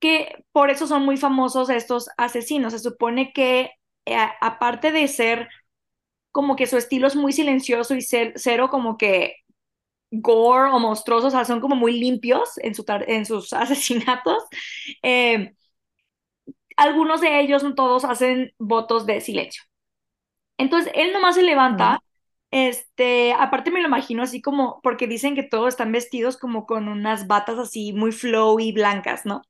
que 0.00 0.44
por 0.52 0.70
eso 0.70 0.86
son 0.86 1.04
muy 1.04 1.16
famosos 1.16 1.70
estos 1.70 2.08
asesinos. 2.16 2.72
Se 2.72 2.80
supone 2.80 3.32
que 3.32 3.72
eh, 4.06 4.16
aparte 4.40 4.92
de 4.92 5.08
ser 5.08 5.48
como 6.32 6.56
que 6.56 6.66
su 6.66 6.76
estilo 6.76 7.06
es 7.08 7.16
muy 7.16 7.32
silencioso 7.32 7.94
y 7.94 8.02
ser, 8.02 8.34
cero 8.36 8.68
como 8.70 8.96
que 8.98 9.36
gore 10.10 10.70
o 10.72 10.78
monstruosos, 10.78 11.28
o 11.34 11.36
sea, 11.36 11.44
son 11.44 11.60
como 11.60 11.76
muy 11.76 11.98
limpios 12.00 12.58
en, 12.58 12.74
su 12.74 12.84
en 13.06 13.26
sus 13.26 13.52
asesinatos. 13.54 14.44
Eh, 15.02 15.54
algunos 16.78 17.20
de 17.20 17.40
ellos, 17.40 17.62
no 17.64 17.74
todos, 17.74 18.04
hacen 18.04 18.52
votos 18.58 19.04
de 19.04 19.20
silencio. 19.20 19.64
Entonces, 20.56 20.92
él 20.94 21.12
nomás 21.12 21.34
se 21.34 21.42
levanta, 21.42 22.00
este, 22.50 23.32
aparte 23.32 23.70
me 23.70 23.80
lo 23.80 23.88
imagino 23.88 24.22
así 24.22 24.40
como, 24.40 24.80
porque 24.82 25.06
dicen 25.06 25.34
que 25.34 25.42
todos 25.42 25.68
están 25.68 25.92
vestidos 25.92 26.36
como 26.36 26.66
con 26.66 26.88
unas 26.88 27.26
batas 27.26 27.58
así 27.58 27.92
muy 27.92 28.12
flowy 28.12 28.72
blancas, 28.72 29.26
¿no? 29.26 29.42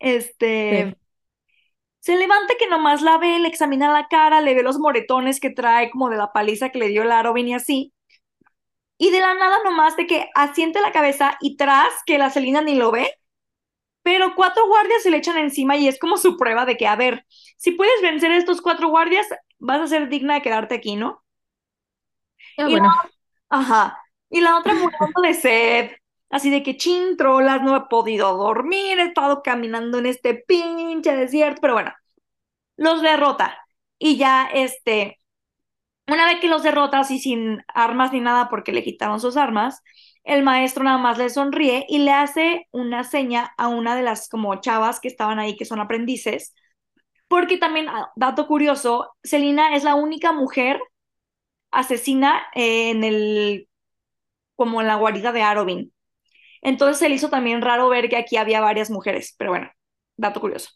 Este, 0.00 0.96
se 2.00 2.16
levanta 2.16 2.54
que 2.58 2.68
nomás 2.68 3.02
la 3.02 3.18
ve, 3.18 3.38
le 3.38 3.48
examina 3.48 3.92
la 3.92 4.08
cara, 4.08 4.40
le 4.40 4.54
ve 4.54 4.62
los 4.62 4.78
moretones 4.78 5.40
que 5.40 5.50
trae 5.50 5.90
como 5.90 6.10
de 6.10 6.16
la 6.16 6.32
paliza 6.32 6.70
que 6.70 6.78
le 6.78 6.88
dio 6.88 7.02
el 7.02 7.12
Arobin 7.12 7.48
y 7.48 7.54
así. 7.54 7.92
Y 8.98 9.10
de 9.10 9.20
la 9.20 9.34
nada 9.34 9.58
nomás 9.64 9.96
de 9.96 10.06
que 10.08 10.28
asiente 10.34 10.80
la 10.80 10.92
cabeza 10.92 11.36
y 11.40 11.56
tras 11.56 11.92
que 12.06 12.18
la 12.18 12.30
Celina 12.30 12.60
ni 12.60 12.74
lo 12.74 12.90
ve, 12.90 13.12
pero 14.08 14.34
cuatro 14.34 14.66
guardias 14.66 15.02
se 15.02 15.10
le 15.10 15.18
echan 15.18 15.36
encima 15.36 15.76
y 15.76 15.86
es 15.86 15.98
como 15.98 16.16
su 16.16 16.38
prueba 16.38 16.64
de 16.64 16.78
que, 16.78 16.86
a 16.86 16.96
ver, 16.96 17.26
si 17.58 17.72
puedes 17.72 18.00
vencer 18.00 18.32
a 18.32 18.38
estos 18.38 18.62
cuatro 18.62 18.88
guardias, 18.88 19.26
vas 19.58 19.82
a 19.82 19.86
ser 19.86 20.08
digna 20.08 20.32
de 20.32 20.40
quedarte 20.40 20.76
aquí, 20.76 20.96
¿no? 20.96 21.22
Ah, 22.56 22.68
y 22.68 22.70
bueno. 22.70 22.90
ajá. 23.50 24.02
Y 24.30 24.40
la 24.40 24.56
otra 24.56 24.72
muriendo 24.72 25.20
de 25.20 25.34
sed, 25.34 25.90
así 26.30 26.48
de 26.48 26.62
que 26.62 26.78
chin, 26.78 27.18
trolas, 27.18 27.60
no 27.62 27.76
he 27.76 27.82
podido 27.90 28.34
dormir, 28.34 28.98
he 28.98 29.02
estado 29.08 29.42
caminando 29.42 29.98
en 29.98 30.06
este 30.06 30.32
pinche 30.32 31.14
desierto, 31.14 31.60
pero 31.60 31.74
bueno, 31.74 31.92
los 32.78 33.02
derrota. 33.02 33.58
Y 33.98 34.16
ya, 34.16 34.48
este, 34.54 35.20
una 36.06 36.24
vez 36.24 36.40
que 36.40 36.48
los 36.48 36.62
derrota, 36.62 37.00
así 37.00 37.18
sin 37.18 37.62
armas 37.74 38.10
ni 38.14 38.20
nada, 38.20 38.48
porque 38.48 38.72
le 38.72 38.82
quitaron 38.82 39.20
sus 39.20 39.36
armas, 39.36 39.82
el 40.28 40.42
maestro 40.42 40.84
nada 40.84 40.98
más 40.98 41.16
le 41.16 41.30
sonríe 41.30 41.86
y 41.88 42.00
le 42.00 42.12
hace 42.12 42.68
una 42.70 43.02
seña 43.02 43.54
a 43.56 43.68
una 43.68 43.96
de 43.96 44.02
las 44.02 44.28
como 44.28 44.54
chavas 44.60 45.00
que 45.00 45.08
estaban 45.08 45.38
ahí, 45.38 45.56
que 45.56 45.64
son 45.64 45.80
aprendices, 45.80 46.54
porque 47.28 47.56
también, 47.56 47.88
ah, 47.88 48.12
dato 48.14 48.46
curioso, 48.46 49.14
Selina 49.22 49.74
es 49.74 49.84
la 49.84 49.94
única 49.94 50.32
mujer 50.32 50.80
asesina 51.70 52.42
en 52.54 53.04
el, 53.04 53.68
como 54.54 54.82
en 54.82 54.86
la 54.88 54.96
guarida 54.96 55.32
de 55.32 55.42
Arobin. 55.42 55.94
Entonces 56.60 56.98
se 56.98 57.08
le 57.08 57.14
hizo 57.14 57.30
también 57.30 57.62
raro 57.62 57.88
ver 57.88 58.10
que 58.10 58.18
aquí 58.18 58.36
había 58.36 58.60
varias 58.60 58.90
mujeres, 58.90 59.34
pero 59.38 59.52
bueno, 59.52 59.70
dato 60.18 60.42
curioso. 60.42 60.70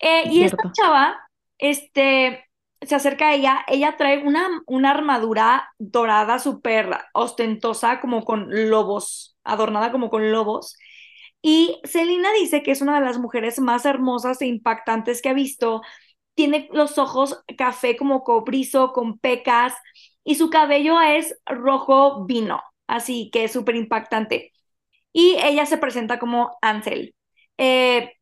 Eh, 0.00 0.24
y 0.30 0.42
esta 0.42 0.72
chava, 0.72 1.16
este, 1.58 2.44
se 2.86 2.94
acerca 2.94 3.28
a 3.28 3.34
ella, 3.34 3.64
ella 3.68 3.96
trae 3.96 4.22
una, 4.26 4.48
una 4.66 4.90
armadura 4.90 5.68
dorada 5.78 6.38
súper 6.38 6.90
ostentosa, 7.14 8.00
como 8.00 8.24
con 8.24 8.70
lobos, 8.70 9.36
adornada 9.44 9.92
como 9.92 10.10
con 10.10 10.32
lobos. 10.32 10.76
Y 11.42 11.80
Selina 11.84 12.32
dice 12.32 12.62
que 12.62 12.70
es 12.72 12.80
una 12.82 12.98
de 13.00 13.04
las 13.06 13.18
mujeres 13.18 13.60
más 13.60 13.84
hermosas 13.86 14.40
e 14.42 14.46
impactantes 14.46 15.22
que 15.22 15.28
ha 15.28 15.34
visto. 15.34 15.82
Tiene 16.34 16.68
los 16.72 16.98
ojos 16.98 17.42
café 17.58 17.96
como 17.96 18.24
cobrizo, 18.24 18.92
con 18.92 19.18
pecas, 19.18 19.74
y 20.24 20.36
su 20.36 20.50
cabello 20.50 21.00
es 21.00 21.38
rojo 21.46 22.24
vino, 22.26 22.62
así 22.86 23.30
que 23.32 23.44
es 23.44 23.52
súper 23.52 23.76
impactante. 23.76 24.52
Y 25.12 25.36
ella 25.42 25.66
se 25.66 25.78
presenta 25.78 26.18
como 26.18 26.56
Ansel. 26.62 27.14
Eh, 27.58 28.12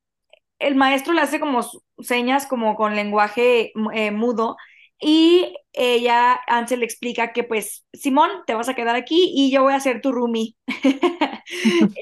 el 0.62 0.75
maestro 0.76 1.12
le 1.12 1.21
hace 1.23 1.40
como 1.40 1.61
señas 2.00 2.47
como 2.47 2.76
con 2.76 2.95
lenguaje 2.97 3.73
eh, 3.95 4.11
mudo 4.11 4.57
y 5.00 5.54
ella, 5.73 6.40
Ansel 6.47 6.81
le 6.81 6.85
explica 6.87 7.33
que 7.33 7.45
pues, 7.45 7.85
Simón, 7.92 8.31
te 8.47 8.54
vas 8.54 8.69
a 8.69 8.75
quedar 8.75 8.95
aquí 8.97 9.33
y 9.35 9.50
yo 9.52 9.62
voy 9.62 9.75
a 9.75 9.81
ser 9.81 10.00
tu 10.00 10.12
roomie. 10.12 10.57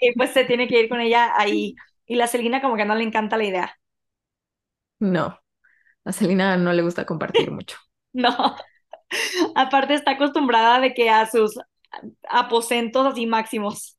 y 0.02 0.12
pues 0.16 0.32
se 0.32 0.44
tiene 0.44 0.68
que 0.68 0.80
ir 0.80 0.88
con 0.88 1.00
ella 1.00 1.32
ahí. 1.36 1.74
Y 2.06 2.16
la 2.16 2.26
Celina 2.26 2.60
como 2.60 2.76
que 2.76 2.84
no 2.84 2.94
le 2.94 3.04
encanta 3.04 3.36
la 3.38 3.44
idea. 3.44 3.76
No, 5.00 5.38
a 6.06 6.12
Celina 6.12 6.56
no 6.58 6.72
le 6.74 6.82
gusta 6.82 7.06
compartir 7.06 7.50
mucho. 7.52 7.76
no. 8.12 8.56
Aparte 9.54 9.94
está 9.94 10.12
acostumbrada 10.12 10.80
de 10.80 10.94
que 10.94 11.10
a 11.10 11.26
sus 11.30 11.58
aposentos 12.28 13.06
así 13.06 13.26
máximos. 13.26 13.98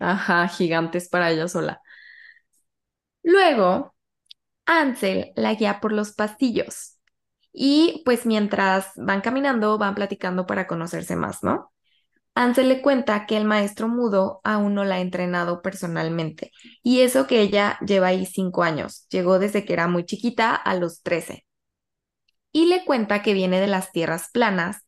Ajá, 0.00 0.46
gigantes 0.48 1.08
para 1.08 1.30
ella 1.30 1.46
sola. 1.48 1.80
Luego, 3.28 3.94
Ansel 4.66 5.32
la 5.36 5.54
guía 5.54 5.80
por 5.80 5.92
los 5.92 6.12
pasillos 6.12 6.98
y 7.52 8.02
pues 8.06 8.26
mientras 8.26 8.92
van 8.96 9.20
caminando, 9.22 9.78
van 9.78 9.94
platicando 9.94 10.46
para 10.46 10.66
conocerse 10.66 11.16
más, 11.16 11.42
¿no? 11.44 11.72
Ansel 12.34 12.68
le 12.68 12.82
cuenta 12.82 13.26
que 13.26 13.36
el 13.36 13.44
maestro 13.44 13.88
mudo 13.88 14.40
aún 14.44 14.74
no 14.74 14.84
la 14.84 14.96
ha 14.96 15.00
entrenado 15.00 15.62
personalmente 15.62 16.52
y 16.82 17.00
eso 17.02 17.26
que 17.26 17.42
ella 17.42 17.78
lleva 17.86 18.08
ahí 18.08 18.26
cinco 18.26 18.62
años, 18.64 19.06
llegó 19.10 19.38
desde 19.38 19.64
que 19.66 19.74
era 19.74 19.88
muy 19.88 20.04
chiquita 20.06 20.54
a 20.56 20.74
los 20.76 21.02
trece. 21.02 21.46
Y 22.52 22.66
le 22.66 22.84
cuenta 22.84 23.22
que 23.22 23.34
viene 23.34 23.60
de 23.60 23.66
las 23.66 23.92
tierras 23.92 24.30
planas 24.32 24.78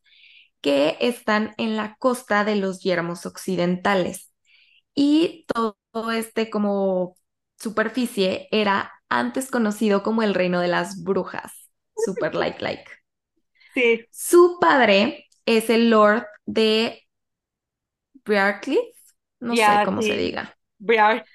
que 0.61 0.97
están 1.01 1.53
en 1.57 1.77
la 1.77 1.95
costa 1.97 2.43
de 2.45 2.55
los 2.55 2.81
yermos 2.81 3.25
occidentales 3.25 4.31
y 4.95 5.45
todo 5.53 5.77
este 6.11 6.49
como 6.49 7.15
superficie 7.61 8.47
era 8.51 8.91
antes 9.09 9.51
conocido 9.51 10.03
como 10.03 10.23
el 10.23 10.33
reino 10.33 10.59
de 10.59 10.67
las 10.67 11.03
brujas. 11.03 11.69
Super 12.05 12.35
like 12.35 12.61
like. 12.61 12.89
Sí. 13.73 14.05
Su 14.11 14.57
padre 14.59 15.27
es 15.45 15.69
el 15.69 15.89
Lord 15.89 16.25
de 16.45 17.07
Briarcliff. 18.25 18.79
No 19.39 19.55
sé 19.55 19.65
cómo 19.85 20.01
se 20.01 20.17
diga. 20.17 20.55
Briar, 20.77 21.25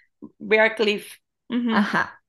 Ajá. 1.75 2.23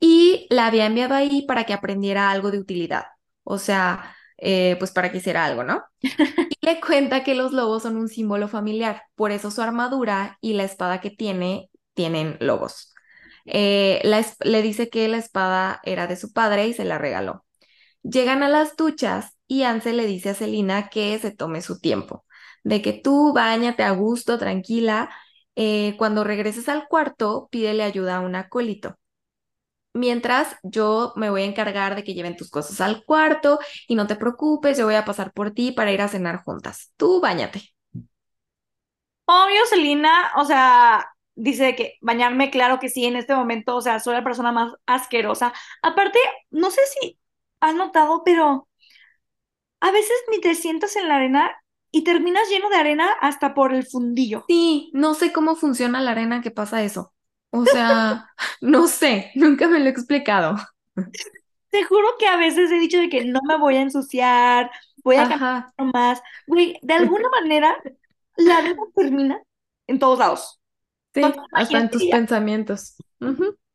Y 0.00 0.46
la 0.50 0.66
había 0.66 0.86
enviado 0.86 1.14
ahí 1.14 1.44
para 1.46 1.64
que 1.64 1.72
aprendiera 1.72 2.30
algo 2.30 2.50
de 2.50 2.58
utilidad. 2.58 3.06
O 3.42 3.58
sea, 3.58 4.14
eh, 4.36 4.76
pues 4.78 4.92
para 4.92 5.10
que 5.10 5.18
hiciera 5.18 5.44
algo, 5.44 5.64
¿no? 5.64 5.84
Y 6.60 6.66
le 6.66 6.80
cuenta 6.80 7.24
que 7.24 7.34
los 7.34 7.52
lobos 7.52 7.82
son 7.82 7.96
un 7.96 8.08
símbolo 8.08 8.48
familiar. 8.48 9.02
Por 9.14 9.32
eso 9.32 9.50
su 9.50 9.62
armadura 9.62 10.38
y 10.40 10.54
la 10.54 10.64
espada 10.64 11.00
que 11.00 11.10
tiene 11.10 11.70
tienen 11.94 12.36
lobos. 12.40 12.94
Eh, 13.50 14.02
le 14.44 14.62
dice 14.62 14.88
que 14.90 15.08
la 15.08 15.18
espada 15.18 15.80
era 15.84 16.06
de 16.06 16.16
su 16.16 16.32
padre 16.32 16.66
y 16.68 16.74
se 16.74 16.84
la 16.84 16.98
regaló. 16.98 17.44
Llegan 18.02 18.42
a 18.42 18.48
las 18.48 18.76
duchas 18.76 19.36
y 19.46 19.64
Ansel 19.64 19.96
le 19.98 20.06
dice 20.06 20.30
a 20.30 20.34
Selina 20.34 20.88
que 20.90 21.18
se 21.18 21.32
tome 21.32 21.62
su 21.62 21.80
tiempo, 21.80 22.24
de 22.64 22.82
que 22.82 22.92
tú 22.94 23.32
bañate 23.34 23.82
a 23.84 23.90
gusto, 23.92 24.38
tranquila. 24.38 25.10
eh, 25.56 25.96
cuando 25.98 26.24
regreses 26.24 26.68
al 26.68 26.88
cuarto, 26.88 27.48
pídele 27.50 27.82
ayuda 27.84 28.16
a 28.18 28.20
un 28.20 28.36
acólito. 28.36 28.96
Mientras 29.94 30.56
yo 30.62 31.12
me 31.16 31.30
voy 31.30 31.42
a 31.42 31.44
encargar 31.46 31.96
de 31.96 32.04
que 32.04 32.14
lleven 32.14 32.36
tus 32.36 32.50
cosas 32.50 32.80
al 32.80 33.04
cuarto 33.04 33.58
y 33.88 33.94
no 33.96 34.06
te 34.06 34.16
preocupes, 34.16 34.78
yo 34.78 34.84
voy 34.86 34.94
a 34.94 35.04
pasar 35.04 35.32
por 35.32 35.50
ti 35.52 35.72
para 35.72 35.92
ir 35.92 36.00
a 36.02 36.08
cenar 36.08 36.42
juntas. 36.44 36.92
Tú 36.96 37.20
bañate. 37.20 37.62
Obvio, 39.26 39.64
Selina, 39.66 40.32
o 40.36 40.44
sea, 40.44 41.06
dice 41.38 41.76
que 41.76 41.94
bañarme, 42.00 42.50
claro 42.50 42.78
que 42.78 42.88
sí, 42.88 43.06
en 43.06 43.16
este 43.16 43.34
momento, 43.34 43.76
o 43.76 43.80
sea, 43.80 44.00
soy 44.00 44.14
la 44.14 44.24
persona 44.24 44.52
más 44.52 44.74
asquerosa. 44.86 45.52
Aparte, 45.82 46.18
no 46.50 46.70
sé 46.70 46.80
si 47.00 47.18
has 47.60 47.74
notado, 47.74 48.22
pero 48.24 48.68
a 49.80 49.90
veces 49.90 50.16
ni 50.30 50.40
te 50.40 50.54
sientas 50.54 50.96
en 50.96 51.08
la 51.08 51.16
arena 51.16 51.56
y 51.90 52.04
terminas 52.04 52.48
lleno 52.50 52.68
de 52.68 52.76
arena 52.76 53.08
hasta 53.20 53.54
por 53.54 53.72
el 53.72 53.86
fundillo. 53.86 54.44
Sí, 54.48 54.90
no 54.92 55.14
sé 55.14 55.32
cómo 55.32 55.56
funciona 55.56 56.00
la 56.00 56.10
arena 56.10 56.42
que 56.42 56.50
pasa 56.50 56.82
eso. 56.82 57.14
O 57.50 57.64
sea, 57.64 58.28
no 58.60 58.86
sé, 58.88 59.30
nunca 59.34 59.68
me 59.68 59.78
lo 59.78 59.86
he 59.86 59.90
explicado. 59.90 60.56
Te 61.70 61.84
juro 61.84 62.08
que 62.18 62.26
a 62.26 62.36
veces 62.36 62.70
he 62.70 62.78
dicho 62.78 62.98
de 62.98 63.08
que 63.08 63.24
no 63.24 63.40
me 63.46 63.58
voy 63.58 63.76
a 63.76 63.82
ensuciar, 63.82 64.70
voy 65.04 65.16
a 65.16 65.28
caminar 65.28 65.66
Ajá, 65.76 65.92
más. 65.92 66.20
Güey, 66.46 66.78
de 66.82 66.94
alguna 66.94 67.28
manera, 67.28 67.78
la 68.36 68.58
arena 68.58 68.82
termina 68.94 69.42
en 69.86 69.98
todos 69.98 70.18
lados. 70.18 70.57
Entonces, 71.26 71.42
hasta 71.52 71.78
en 71.78 71.90
tus 71.90 72.02
ella. 72.02 72.16
pensamientos. 72.16 72.96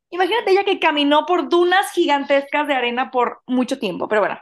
Imagínate 0.10 0.52
ella 0.52 0.64
que 0.64 0.80
caminó 0.80 1.26
por 1.26 1.50
dunas 1.50 1.92
gigantescas 1.92 2.68
de 2.68 2.76
arena 2.76 3.12
por 3.12 3.42
mucho 3.48 3.80
tiempo, 3.80 4.08
pero 4.08 4.22
bueno. 4.22 4.40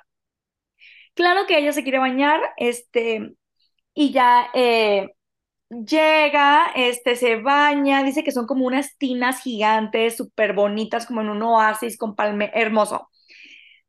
Claro 1.14 1.46
que 1.46 1.58
ella 1.58 1.74
se 1.74 1.84
quiere 1.84 2.00
bañar, 2.00 2.42
este, 2.58 3.34
y 3.94 4.12
ya 4.12 4.50
eh, 4.54 5.10
llega, 5.70 6.72
este, 6.76 7.16
se 7.16 7.38
baña, 7.38 8.04
dice 8.04 8.24
que 8.24 8.32
son 8.32 8.48
como 8.48 8.66
unas 8.66 8.98
tinas 8.98 9.42
gigantes, 9.42 10.18
súper 10.18 10.54
bonitas, 10.54 11.06
como 11.06 11.22
en 11.22 11.30
un 11.30 11.42
oasis 11.44 11.98
con 11.98 12.16
palme, 12.16 12.52
hermoso. 12.54 13.10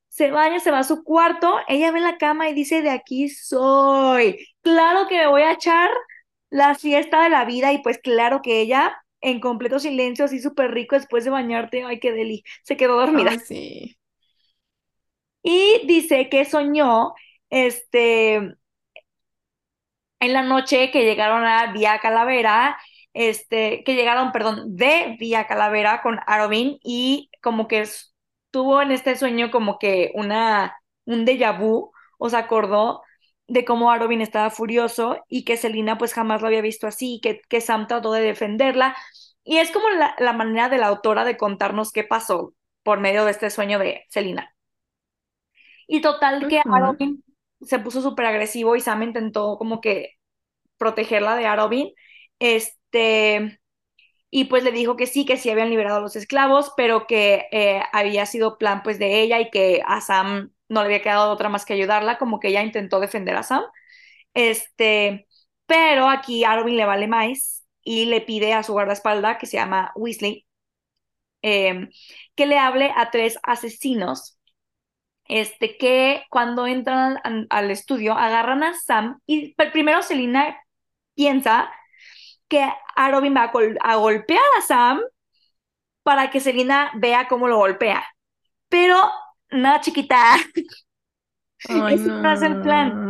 Se 0.09 0.31
baña, 0.31 0.61
se 0.61 0.71
va 0.71 0.81
a 0.81 0.85
su 0.85 1.05
cuarto, 1.05 1.59
ella 1.69 1.91
ve 1.91 2.01
la 2.01 2.19
cama 2.19 2.49
y 2.49 2.55
dice, 2.55 2.83
de 2.83 2.91
aquí 2.91 3.29
soy. 3.29 4.47
Claro 4.63 5.09
que 5.09 5.19
me 5.19 5.27
voy 5.29 5.43
a 5.43 5.53
echar 5.53 5.91
la 6.51 6.75
siesta 6.75 7.23
de 7.25 7.31
la 7.31 7.45
vida 7.47 7.73
y 7.73 7.79
pues 7.83 7.99
claro 7.99 8.43
que 8.43 8.61
ella 8.61 9.02
en 9.23 9.41
completo 9.41 9.79
silencio, 9.79 10.25
así 10.25 10.41
súper 10.41 10.73
rico 10.73 10.97
después 10.97 11.25
de 11.25 11.31
bañarte, 11.31 11.85
ay, 11.85 12.01
qué 12.01 12.13
deli, 12.13 12.45
se 12.63 12.77
quedó 12.77 12.97
dormida. 12.97 13.31
Ay, 13.31 13.39
sí. 13.39 13.97
Y 15.43 15.83
dice 15.87 16.29
que 16.29 16.45
soñó, 16.45 17.15
este, 17.51 18.35
en 20.23 20.33
la 20.33 20.43
noche 20.43 20.91
que 20.91 21.05
llegaron 21.05 21.45
a 21.45 21.73
Vía 21.73 21.99
Calavera, 22.01 22.79
este, 23.13 23.83
que 23.85 23.95
llegaron, 23.95 24.33
perdón, 24.33 24.77
de 24.77 25.17
Vía 25.19 25.47
Calavera 25.47 26.03
con 26.03 26.21
Arobin 26.27 26.79
y 26.83 27.31
como 27.43 27.69
que 27.69 27.85
tuvo 28.51 28.83
en 28.83 28.93
este 28.93 29.17
sueño 29.17 29.51
como 29.51 29.79
que 29.79 30.13
una, 30.15 30.77
un 31.07 31.25
déjà 31.27 31.59
vu, 31.59 31.93
o 32.19 32.29
se 32.29 32.37
acordó 32.37 33.03
de 33.53 33.65
cómo 33.65 33.91
Arobin 33.91 34.21
estaba 34.23 34.51
furioso 34.51 35.25
y 35.29 35.45
que 35.45 35.57
Selina 35.59 35.99
pues 35.99 36.15
jamás 36.15 36.41
lo 36.41 36.47
había 36.49 36.63
visto 36.63 36.87
así, 36.87 37.21
que, 37.23 37.43
que 37.49 37.61
Sam 37.61 37.87
trató 37.87 38.13
de 38.13 38.23
defenderla. 38.23 38.97
Y 39.45 39.59
es 39.59 39.71
como 39.71 39.91
la, 39.91 40.15
la 40.19 40.33
manera 40.33 40.69
de 40.69 40.79
la 40.79 40.87
autora 40.89 41.25
de 41.25 41.37
contarnos 41.37 41.93
qué 41.93 42.05
pasó 42.05 42.55
por 42.83 43.01
medio 43.01 43.25
de 43.25 43.33
este 43.33 43.51
sueño 43.51 43.79
de 43.79 44.07
Selina. 44.09 44.55
Y 45.87 46.01
total 46.01 46.49
que 46.49 46.61
Ujú. 46.65 46.71
Arobin 46.71 47.25
se 47.63 47.79
puso 47.79 48.03
súper 48.03 48.27
agresivo 48.27 48.77
y 48.77 48.81
Sam 48.81 49.03
intentó 49.03 49.57
como 49.59 49.81
que 49.81 50.15
protegerla 50.79 51.37
de 51.37 51.47
Arobin. 51.47 51.93
Este, 52.39 53.61
y 54.31 54.45
pues 54.47 54.65
le 54.65 54.73
dijo 54.73 54.97
que 54.97 55.07
sí, 55.07 55.27
que 55.27 55.37
sí 55.39 55.51
habían 55.51 55.71
liberado 55.71 55.99
a 55.99 56.01
los 56.03 56.17
esclavos, 56.17 56.73
pero 56.77 57.07
que 57.07 57.47
eh, 57.53 57.83
había 57.93 58.27
sido 58.27 58.59
plan 58.59 58.83
pues 58.83 58.99
de 58.99 59.23
ella 59.23 59.41
y 59.41 59.51
que 59.51 59.83
a 59.87 60.01
Sam 60.01 60.53
no 60.73 60.81
le 60.83 60.87
había 60.87 61.03
quedado 61.03 61.33
otra 61.33 61.49
más 61.49 61.65
que 61.65 61.75
ayudarla, 61.75 62.19
como 62.19 62.41
que 62.41 62.49
ella 62.49 62.63
intentó 62.63 63.01
defender 63.01 63.37
a 63.37 63.43
Sam. 63.43 63.65
Este, 64.35 65.29
pero 65.67 66.09
aquí 66.09 66.45
Arobin 66.45 66.77
le 66.77 66.87
vale 66.87 67.09
más 67.09 67.67
y 67.85 68.07
le 68.07 68.21
pide 68.23 68.55
a 68.55 68.63
su 68.63 68.73
guardaespaldas, 68.73 69.39
que 69.39 69.47
se 69.47 69.59
llama 69.59 69.93
Weasley, 69.97 70.47
eh, 71.43 71.89
que 72.35 72.47
le 72.47 72.59
hable 72.59 72.93
a 72.97 73.11
tres 73.11 73.39
asesinos 73.43 74.39
este, 75.27 75.79
que 75.79 76.25
cuando 76.31 76.67
entran 76.67 77.19
al, 77.51 77.71
estudio 77.71 78.15
agarran 78.15 78.63
a 78.63 78.75
Sam 78.75 79.21
y 79.27 79.55
pr- 79.57 79.73
primero 79.73 80.03
Selina 80.03 80.59
piensa 81.15 81.71
que 82.49 82.67
Arobin 82.97 83.35
va 83.37 83.45
a, 83.45 83.93
a 83.93 83.97
golpear 83.97 84.43
a 84.59 84.63
Sam 84.63 85.01
para 86.03 86.31
que 86.31 86.41
Selina 86.41 86.91
vea 86.95 87.29
cómo 87.29 87.49
lo 87.49 87.59
golpea. 87.59 88.05
Pero 88.69 88.97
no, 89.53 89.81
chiquita, 89.81 90.37
Ay, 91.69 91.95
ese 91.97 92.11
no 92.23 92.33
es 92.33 92.43
el 92.43 92.61
plan. 92.61 93.01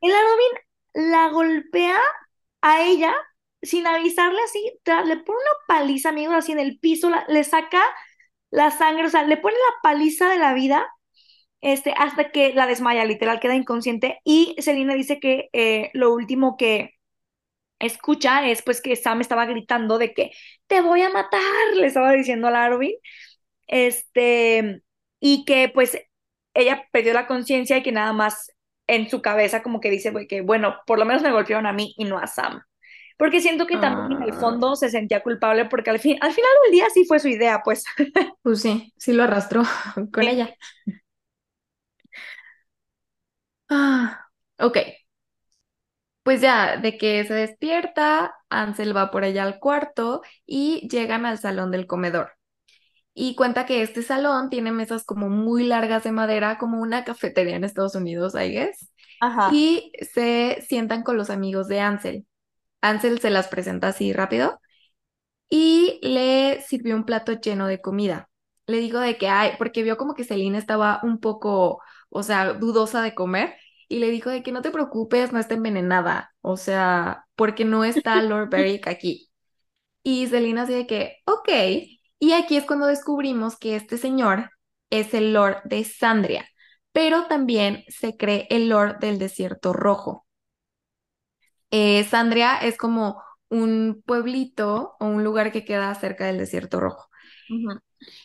El 0.00 0.12
Arobin 0.12 1.10
la 1.12 1.28
golpea 1.30 1.98
a 2.62 2.82
ella 2.82 3.14
sin 3.62 3.86
avisarle 3.86 4.38
así, 4.42 4.60
le 5.06 5.16
pone 5.18 5.38
una 5.38 5.52
paliza, 5.68 6.08
amigos, 6.10 6.34
así 6.34 6.52
en 6.52 6.58
el 6.60 6.78
piso, 6.78 7.10
la- 7.10 7.26
le 7.28 7.44
saca 7.44 7.82
la 8.50 8.70
sangre, 8.70 9.06
o 9.06 9.10
sea, 9.10 9.24
le 9.24 9.36
pone 9.38 9.56
la 9.56 9.82
paliza 9.82 10.30
de 10.30 10.38
la 10.38 10.54
vida 10.54 10.88
este, 11.62 11.92
hasta 11.96 12.32
que 12.32 12.54
la 12.54 12.66
desmaya, 12.68 13.04
literal, 13.06 13.40
queda 13.40 13.56
inconsciente. 13.56 14.20
Y 14.24 14.56
Selina 14.60 14.94
dice 14.94 15.20
que 15.20 15.50
eh, 15.54 15.90
lo 15.94 16.12
último 16.14 16.56
que 16.58 16.94
escucha 17.78 18.48
es 18.48 18.62
pues 18.62 18.80
que 18.82 18.96
Sam 18.96 19.20
estaba 19.20 19.46
gritando 19.46 19.98
de 19.98 20.14
que 20.14 20.30
te 20.66 20.80
voy 20.82 21.02
a 21.02 21.10
matar, 21.10 21.40
le 21.74 21.86
estaba 21.86 22.12
diciendo 22.12 22.48
a 22.48 22.64
Arobin, 22.64 22.94
este, 23.68 24.82
y 25.20 25.44
que 25.44 25.70
pues 25.74 25.98
ella 26.54 26.84
perdió 26.92 27.12
la 27.14 27.26
conciencia 27.26 27.78
y 27.78 27.82
que 27.82 27.92
nada 27.92 28.12
más 28.12 28.52
en 28.86 29.08
su 29.10 29.22
cabeza 29.22 29.62
como 29.62 29.80
que 29.80 29.90
dice 29.90 30.12
que 30.28 30.40
bueno, 30.42 30.76
por 30.86 30.98
lo 30.98 31.04
menos 31.06 31.22
me 31.22 31.32
golpearon 31.32 31.66
a 31.66 31.72
mí 31.72 31.94
y 31.98 32.04
no 32.04 32.18
a 32.18 32.26
Sam. 32.26 32.62
Porque 33.18 33.40
siento 33.40 33.66
que 33.66 33.78
también 33.78 34.12
en 34.22 34.22
el 34.24 34.32
Ah, 34.32 34.34
fondo 34.34 34.76
se 34.76 34.90
sentía 34.90 35.22
culpable 35.22 35.66
porque 35.66 35.90
al 35.90 36.00
fin, 36.00 36.18
al 36.22 36.32
final 36.32 36.50
del 36.64 36.72
día 36.72 36.86
sí 36.94 37.04
fue 37.06 37.20
su 37.20 37.28
idea, 37.28 37.62
pues. 37.64 37.84
pues 38.42 38.60
sí, 38.62 38.92
sí 38.96 39.12
lo 39.12 39.24
arrastró 39.24 39.62
con 40.12 40.24
ella. 40.28 40.54
Ah, 43.70 44.28
ok, 44.58 44.76
pues 46.22 46.40
ya, 46.40 46.76
de 46.76 46.98
que 46.98 47.24
se 47.24 47.34
despierta, 47.34 48.34
Ansel 48.50 48.96
va 48.96 49.10
por 49.10 49.24
allá 49.24 49.42
al 49.44 49.58
cuarto 49.58 50.22
y 50.46 50.86
llegan 50.88 51.26
al 51.26 51.38
salón 51.38 51.70
del 51.70 51.86
comedor. 51.86 52.32
Y 53.14 53.34
cuenta 53.34 53.66
que 53.66 53.82
este 53.82 54.02
salón 54.02 54.50
tiene 54.50 54.72
mesas 54.72 55.04
como 55.04 55.28
muy 55.28 55.64
largas 55.64 56.04
de 56.04 56.12
madera, 56.12 56.58
como 56.58 56.80
una 56.80 57.04
cafetería 57.04 57.56
en 57.56 57.64
Estados 57.64 57.94
Unidos, 57.94 58.34
I 58.34 58.50
guess. 58.50 58.90
Ajá. 59.20 59.50
Y 59.52 59.92
se 60.14 60.64
sientan 60.66 61.02
con 61.02 61.16
los 61.16 61.30
amigos 61.30 61.68
de 61.68 61.80
Ansel. 61.80 62.26
Ansel 62.80 63.20
se 63.20 63.30
las 63.30 63.48
presenta 63.48 63.88
así 63.88 64.12
rápido 64.12 64.60
y 65.48 65.98
le 66.02 66.62
sirvió 66.62 66.96
un 66.96 67.04
plato 67.04 67.32
lleno 67.32 67.66
de 67.66 67.80
comida. 67.80 68.30
Le 68.66 68.78
dijo 68.78 69.00
de 69.00 69.18
que 69.18 69.28
hay, 69.28 69.52
porque 69.58 69.82
vio 69.82 69.96
como 69.96 70.14
que 70.14 70.24
Celina 70.24 70.58
estaba 70.58 71.00
un 71.02 71.18
poco, 71.18 71.80
o 72.08 72.22
sea, 72.22 72.52
dudosa 72.54 73.02
de 73.02 73.14
comer 73.14 73.54
y 73.88 73.98
le 73.98 74.10
dijo 74.10 74.30
de 74.30 74.42
que 74.42 74.52
no 74.52 74.62
te 74.62 74.70
preocupes, 74.70 75.32
no 75.32 75.40
está 75.40 75.54
envenenada, 75.54 76.32
o 76.40 76.56
sea, 76.56 77.26
porque 77.34 77.64
no 77.64 77.84
está 77.84 78.22
Lord 78.22 78.50
Beric 78.50 78.86
aquí. 78.86 79.30
Y 80.02 80.28
Celina 80.28 80.62
así 80.62 80.72
de 80.72 80.86
que, 80.86 81.16
ok. 81.26 81.48
Y 82.20 82.32
aquí 82.34 82.56
es 82.56 82.66
cuando 82.66 82.86
descubrimos 82.86 83.58
que 83.58 83.74
este 83.76 83.98
señor 83.98 84.50
es 84.90 85.12
el 85.14 85.32
Lord 85.32 85.62
de 85.64 85.84
Sandria, 85.84 86.48
pero 86.92 87.26
también 87.26 87.84
se 87.88 88.16
cree 88.16 88.46
el 88.50 88.68
Lord 88.68 88.98
del 89.00 89.18
Desierto 89.18 89.72
Rojo. 89.72 90.26
Eh, 91.70 92.04
Sandria 92.04 92.56
es 92.58 92.76
como 92.76 93.22
un 93.48 94.02
pueblito 94.06 94.96
o 95.00 95.06
un 95.06 95.24
lugar 95.24 95.52
que 95.52 95.64
queda 95.64 95.94
cerca 95.94 96.26
del 96.26 96.38
Desierto 96.38 96.80
Rojo. 96.80 97.08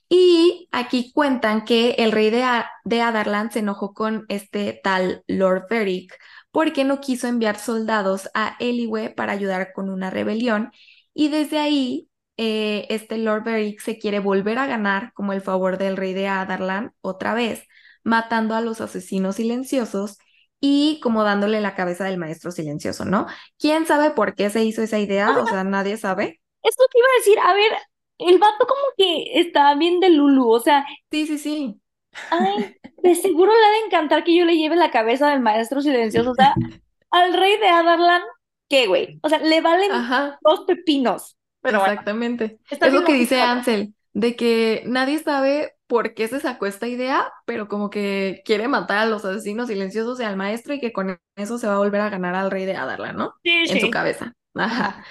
Y 0.10 0.68
aquí 0.72 1.12
cuentan 1.14 1.66
que 1.66 1.92
el 2.00 2.12
rey 2.12 2.30
de, 2.30 2.44
A- 2.44 2.70
de 2.86 3.02
Adarlan 3.02 3.52
se 3.52 3.60
enojó 3.60 3.94
con 3.94 4.26
este 4.30 4.80
tal 4.84 5.24
Lord 5.28 5.66
Beric 5.70 6.18
porque 6.52 6.84
no 6.86 7.02
quiso 7.02 7.28
enviar 7.28 7.58
soldados 7.60 8.30
a 8.34 8.56
Eliwe 8.60 9.10
para 9.10 9.34
ayudar 9.34 9.74
con 9.74 9.90
una 9.90 10.10
rebelión. 10.10 10.72
Y 11.14 11.30
desde 11.30 11.60
ahí, 11.60 12.10
eh, 12.38 12.86
este 12.90 13.18
Lord 13.18 13.44
Beric 13.44 13.80
se 13.82 13.98
quiere 13.98 14.20
volver 14.20 14.58
a 14.58 14.68
ganar 14.68 15.14
como 15.14 15.34
el 15.34 15.42
favor 15.42 15.78
del 15.78 15.98
rey 15.98 16.14
de 16.14 16.28
Adarlan 16.28 16.94
otra 17.02 17.34
vez, 17.34 17.64
matando 18.04 18.56
a 18.56 18.62
los 18.62 18.82
asesinos 18.82 19.36
silenciosos 19.38 20.18
y 20.60 21.00
como 21.02 21.24
dándole 21.24 21.62
la 21.62 21.76
cabeza 21.76 22.06
del 22.06 22.18
maestro 22.18 22.52
silencioso, 22.52 23.06
¿no? 23.06 23.28
¿Quién 23.60 23.86
sabe 23.86 24.12
por 24.12 24.36
qué 24.36 24.50
se 24.50 24.64
hizo 24.64 24.82
esa 24.82 25.00
idea? 25.00 25.38
O 25.38 25.46
sea, 25.46 25.64
nadie 25.64 25.98
sabe. 25.98 26.42
esto 26.64 26.84
te 26.92 27.00
iba 27.00 27.08
a 27.08 27.20
decir, 27.20 27.40
a 27.40 27.54
ver, 27.54 27.72
el 28.18 28.40
vato 28.40 28.66
como 28.68 28.82
que 28.98 29.40
está 29.40 29.76
bien 29.76 30.00
de 30.00 30.10
Lulu, 30.10 30.50
o 30.50 30.60
sea, 30.60 30.86
Sí, 31.12 31.28
sí, 31.28 31.38
sí. 31.38 31.82
Ay, 32.30 32.76
de 33.04 33.16
seguro 33.16 33.52
le 33.52 33.66
ha 33.66 33.70
de 33.72 33.86
encantar 33.86 34.24
que 34.24 34.36
yo 34.36 34.46
le 34.46 34.58
lleve 34.58 34.76
la 34.76 34.92
cabeza 34.92 35.30
del 35.30 35.42
maestro 35.42 35.82
silencioso. 35.82 36.32
O 36.32 36.36
sea, 36.36 36.56
al 37.12 37.34
rey 37.34 37.58
de 37.58 37.68
Adarlan, 37.68 38.22
¿qué, 38.70 38.88
güey? 38.88 39.20
O 39.22 39.30
sea, 39.30 39.40
le 39.40 39.62
valen 39.62 39.92
Ajá, 39.92 40.40
dos 40.42 40.62
pepinos. 40.66 41.38
Pero 41.66 41.80
exactamente. 41.80 42.60
Es 42.70 42.94
lo 42.94 43.04
que 43.04 43.14
dice. 43.14 43.42
Ansel, 43.42 43.94
de 44.14 44.36
que 44.36 44.84
nadie 44.86 45.20
sabe 45.20 45.74
por 45.88 46.14
qué 46.14 46.28
se 46.28 46.40
sacó 46.40 46.66
esta 46.66 46.88
idea, 46.88 47.32
pero 47.46 47.68
como 47.68 47.90
que 47.90 48.42
quiere 48.46 48.68
matar 48.68 49.00
a 49.00 49.06
los 49.06 49.26
asesinos 49.26 49.68
silenciosos 49.68 50.20
y 50.20 50.24
al 50.24 50.38
maestro 50.38 50.74
y 50.74 50.80
que 50.80 50.94
con 50.94 51.20
eso 51.36 51.58
se 51.58 51.68
va 51.68 51.76
a 51.76 51.80
volver 51.80 52.02
a 52.02 52.10
ganar 52.10 52.36
al 52.36 52.50
rey 52.52 52.66
de 52.66 52.76
Adarla, 52.76 53.14
¿no? 53.14 53.34
Sí, 53.44 53.66
En 53.68 53.82
su 53.82 53.90
cabeza. 53.90 54.34
Ajá. 54.54 55.04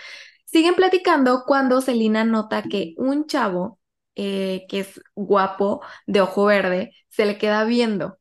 Siguen 0.47 0.75
platicando 0.75 1.45
cuando 1.47 1.81
Selina 1.81 2.25
nota 2.25 2.63
que 2.63 2.95
un 2.97 3.27
chavo 3.27 3.79
eh, 4.17 4.67
que 4.69 4.81
es 4.81 5.01
guapo, 5.17 5.83
de 6.07 6.21
ojo 6.21 6.45
verde, 6.45 6.93
se 7.09 7.27
le 7.27 7.39
queda 7.39 7.65
viendo. 7.65 8.19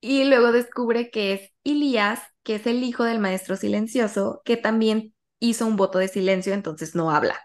Y 0.00 0.24
luego 0.24 0.52
descubre 0.52 1.10
que 1.10 1.32
es 1.32 1.52
Elías, 1.64 2.20
que 2.42 2.56
es 2.56 2.66
el 2.66 2.82
hijo 2.82 3.04
del 3.04 3.18
maestro 3.18 3.56
silencioso, 3.56 4.42
que 4.44 4.56
también 4.56 5.11
hizo 5.42 5.66
un 5.66 5.76
voto 5.76 5.98
de 5.98 6.08
silencio, 6.08 6.54
entonces 6.54 6.94
no 6.94 7.10
habla. 7.10 7.40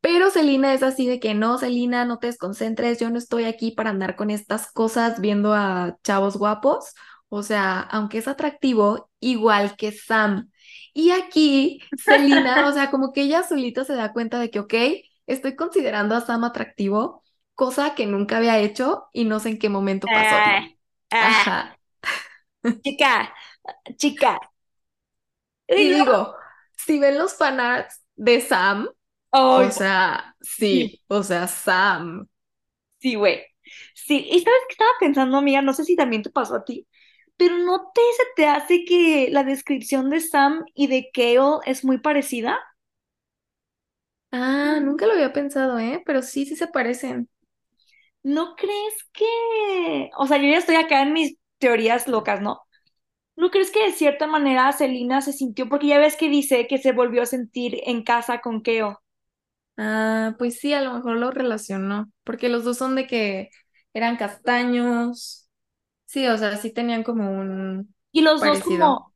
Pero 0.00 0.30
Selina 0.30 0.74
es 0.74 0.82
así 0.82 1.06
de 1.08 1.18
que 1.20 1.34
no, 1.34 1.58
Selina, 1.58 2.04
no 2.04 2.18
te 2.18 2.28
desconcentres, 2.28 3.00
yo 3.00 3.10
no 3.10 3.18
estoy 3.18 3.44
aquí 3.44 3.72
para 3.72 3.90
andar 3.90 4.14
con 4.16 4.30
estas 4.30 4.70
cosas 4.72 5.20
viendo 5.20 5.54
a 5.54 5.96
chavos 6.04 6.36
guapos. 6.36 6.94
O 7.28 7.42
sea, 7.42 7.80
aunque 7.80 8.18
es 8.18 8.28
atractivo, 8.28 9.10
igual 9.20 9.76
que 9.76 9.92
Sam. 9.92 10.50
Y 10.94 11.10
aquí, 11.10 11.80
Selina, 11.94 12.68
o 12.68 12.72
sea, 12.72 12.90
como 12.90 13.12
que 13.12 13.22
ella 13.22 13.42
solita 13.42 13.84
se 13.84 13.94
da 13.94 14.12
cuenta 14.12 14.38
de 14.38 14.50
que, 14.50 14.60
ok, 14.60 14.74
estoy 15.26 15.56
considerando 15.56 16.14
a 16.14 16.20
Sam 16.22 16.44
atractivo, 16.44 17.22
cosa 17.54 17.94
que 17.94 18.06
nunca 18.06 18.38
había 18.38 18.58
hecho 18.60 19.06
y 19.12 19.24
no 19.24 19.40
sé 19.40 19.50
en 19.50 19.58
qué 19.58 19.68
momento 19.68 20.12
pasó. 20.12 20.42
Ah, 20.42 20.68
ah, 21.10 21.18
Ajá. 21.20 21.78
chica, 22.82 23.32
chica. 23.98 24.38
Y 25.74 25.88
digo, 25.90 26.34
si 26.88 26.98
ven 27.00 27.18
los 27.18 27.36
fanarts 27.36 28.02
de 28.16 28.40
Sam, 28.42 28.90
o 29.30 29.70
sea, 29.70 30.36
sí, 30.42 31.02
o 31.08 31.22
sea, 31.22 31.46
Sam. 31.48 32.28
sí, 32.98 33.14
güey. 33.14 33.42
Sí, 33.94 34.26
y 34.30 34.40
sabes 34.40 34.60
que 34.68 34.72
estaba 34.72 34.90
pensando, 35.00 35.36
amiga, 35.38 35.62
no 35.62 35.72
sé 35.74 35.84
si 35.84 35.96
también 35.96 36.22
te 36.22 36.30
pasó 36.30 36.56
a 36.56 36.64
ti, 36.64 36.86
pero 37.36 37.58
¿no 37.58 37.90
te 37.94 38.00
se 38.16 38.24
te 38.36 38.46
hace 38.48 38.84
que 38.84 39.28
la 39.30 39.44
descripción 39.44 40.10
de 40.10 40.20
Sam 40.20 40.64
y 40.74 40.86
de 40.88 41.10
Kale 41.12 41.60
es 41.66 41.84
muy 41.84 41.98
parecida? 41.98 42.58
Ah, 44.30 44.78
nunca 44.82 45.06
lo 45.06 45.12
había 45.14 45.32
pensado, 45.32 45.78
¿eh? 45.78 46.02
Pero 46.06 46.22
sí, 46.22 46.44
sí 46.46 46.56
se 46.56 46.66
parecen. 46.68 47.28
¿No 48.22 48.56
crees 48.56 48.94
que, 49.12 50.10
o 50.18 50.26
sea, 50.26 50.38
yo 50.38 50.44
ya 50.44 50.58
estoy 50.58 50.76
acá 50.76 51.02
en 51.02 51.12
mis 51.12 51.38
teorías 51.58 52.08
locas, 52.08 52.40
¿no? 52.42 52.60
¿No 53.38 53.50
crees 53.50 53.70
que 53.70 53.84
de 53.86 53.92
cierta 53.92 54.26
manera 54.26 54.70
Selina 54.72 55.22
se 55.22 55.32
sintió, 55.32 55.66
porque 55.70 55.86
ya 55.86 55.98
ves 55.98 56.14
que 56.16 56.28
dice 56.28 56.66
que 56.66 56.76
se 56.76 56.92
volvió 56.92 57.22
a 57.22 57.26
sentir 57.26 57.80
en 57.86 58.02
casa 58.04 58.42
con 58.42 58.62
Keo? 58.62 59.00
Ah, 59.76 60.34
pues 60.38 60.58
sí, 60.60 60.72
a 60.74 60.80
lo 60.82 60.92
mejor 60.94 61.16
lo 61.18 61.30
relacionó, 61.30 62.10
porque 62.24 62.48
los 62.48 62.64
dos 62.64 62.78
son 62.78 62.96
de 62.96 63.06
que 63.06 63.50
eran 63.94 64.16
castaños. 64.16 65.48
Sí, 66.06 66.26
o 66.28 66.38
sea, 66.38 66.56
sí 66.58 66.72
tenían 66.72 67.04
como 67.04 67.30
un 67.32 67.94
Y 68.12 68.20
los 68.22 68.44
dos 68.44 68.60
como, 68.60 69.14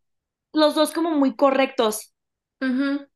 los 0.52 0.74
dos 0.74 0.92
como 0.92 1.10
muy 1.12 1.36
correctos. 1.36 2.14
Ujú. 2.62 3.06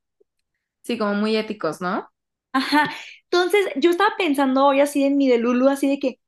Sí, 0.82 0.98
como 0.98 1.14
muy 1.14 1.36
éticos, 1.36 1.80
¿no? 1.82 2.10
Ajá. 2.52 2.90
Entonces, 3.24 3.66
yo 3.76 3.90
estaba 3.90 4.10
pensando 4.18 4.66
hoy 4.66 4.80
así 4.80 5.04
en 5.04 5.16
mi 5.16 5.28
de 5.28 5.38
Lulu, 5.38 5.68
así 5.68 5.88
de 5.88 5.98
que, 5.98 6.20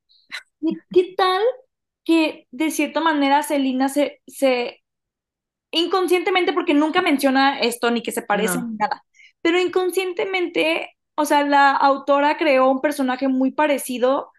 ¿qué, 0.60 0.82
qué 0.92 1.14
tal 1.16 1.42
que 2.08 2.48
de 2.52 2.72
cierta 2.72 3.00
manera 3.02 3.44
Selina 3.44 3.90
se, 3.90 4.22
se, 4.28 4.82
inconscientemente, 5.72 6.52
porque 6.54 6.74
nunca 6.74 7.02
menciona 7.02 7.60
esto 7.60 7.90
ni 7.90 8.02
que 8.02 8.12
se 8.12 8.22
parecen 8.22 8.62
No. 8.62 8.72
ni 8.72 8.76
nada, 8.78 9.04
pero 9.42 9.60
inconscientemente, 9.60 10.90
o 11.16 11.24
sea, 11.26 11.44
la 11.46 11.72
autora 11.72 12.38
creó 12.38 12.70
un 12.70 12.80
personaje 12.82 13.28
muy 13.28 13.52
parecido 13.52 14.32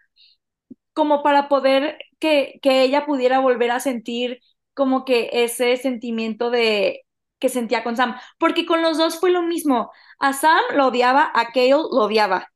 como 0.92 1.22
para 1.22 1.48
poder 1.48 1.98
que, 2.18 2.58
que 2.62 2.82
ella 2.82 3.06
pudiera 3.06 3.38
volver 3.40 3.70
a 3.70 3.80
sentir 3.80 4.40
como 4.74 5.04
que 5.04 5.30
ese 5.32 5.76
sentimiento 5.76 6.50
de 6.50 7.02
que 7.38 7.48
sentía 7.48 7.82
con 7.84 7.96
Sam, 7.96 8.16
porque 8.38 8.66
con 8.66 8.82
los 8.82 8.98
dos 8.98 9.18
fue 9.18 9.30
lo 9.30 9.42
mismo. 9.42 9.90
A 10.18 10.32
Sam 10.34 10.60
lo 10.74 10.88
odiaba, 10.88 11.30
a 11.34 11.46
Kale 11.52 11.70
lo 11.70 11.78
odiaba. 12.04 12.48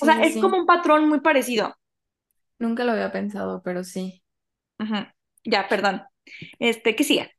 O 0.00 0.04
Sí, 0.04 0.06
sea, 0.06 0.14
sí, 0.14 0.26
es 0.26 0.36
sí. 0.40 0.40
como 0.40 0.58
un 0.58 0.66
patrón 0.66 1.08
muy 1.08 1.20
parecido. 1.20 1.74
Nunca 2.62 2.84
lo 2.84 2.92
había 2.92 3.10
pensado, 3.10 3.60
pero 3.64 3.82
sí. 3.82 4.22
Ya, 5.44 5.68
perdón. 5.68 6.02
Este, 6.60 6.94
¿qué 6.94 7.02
sigue? 7.02 7.32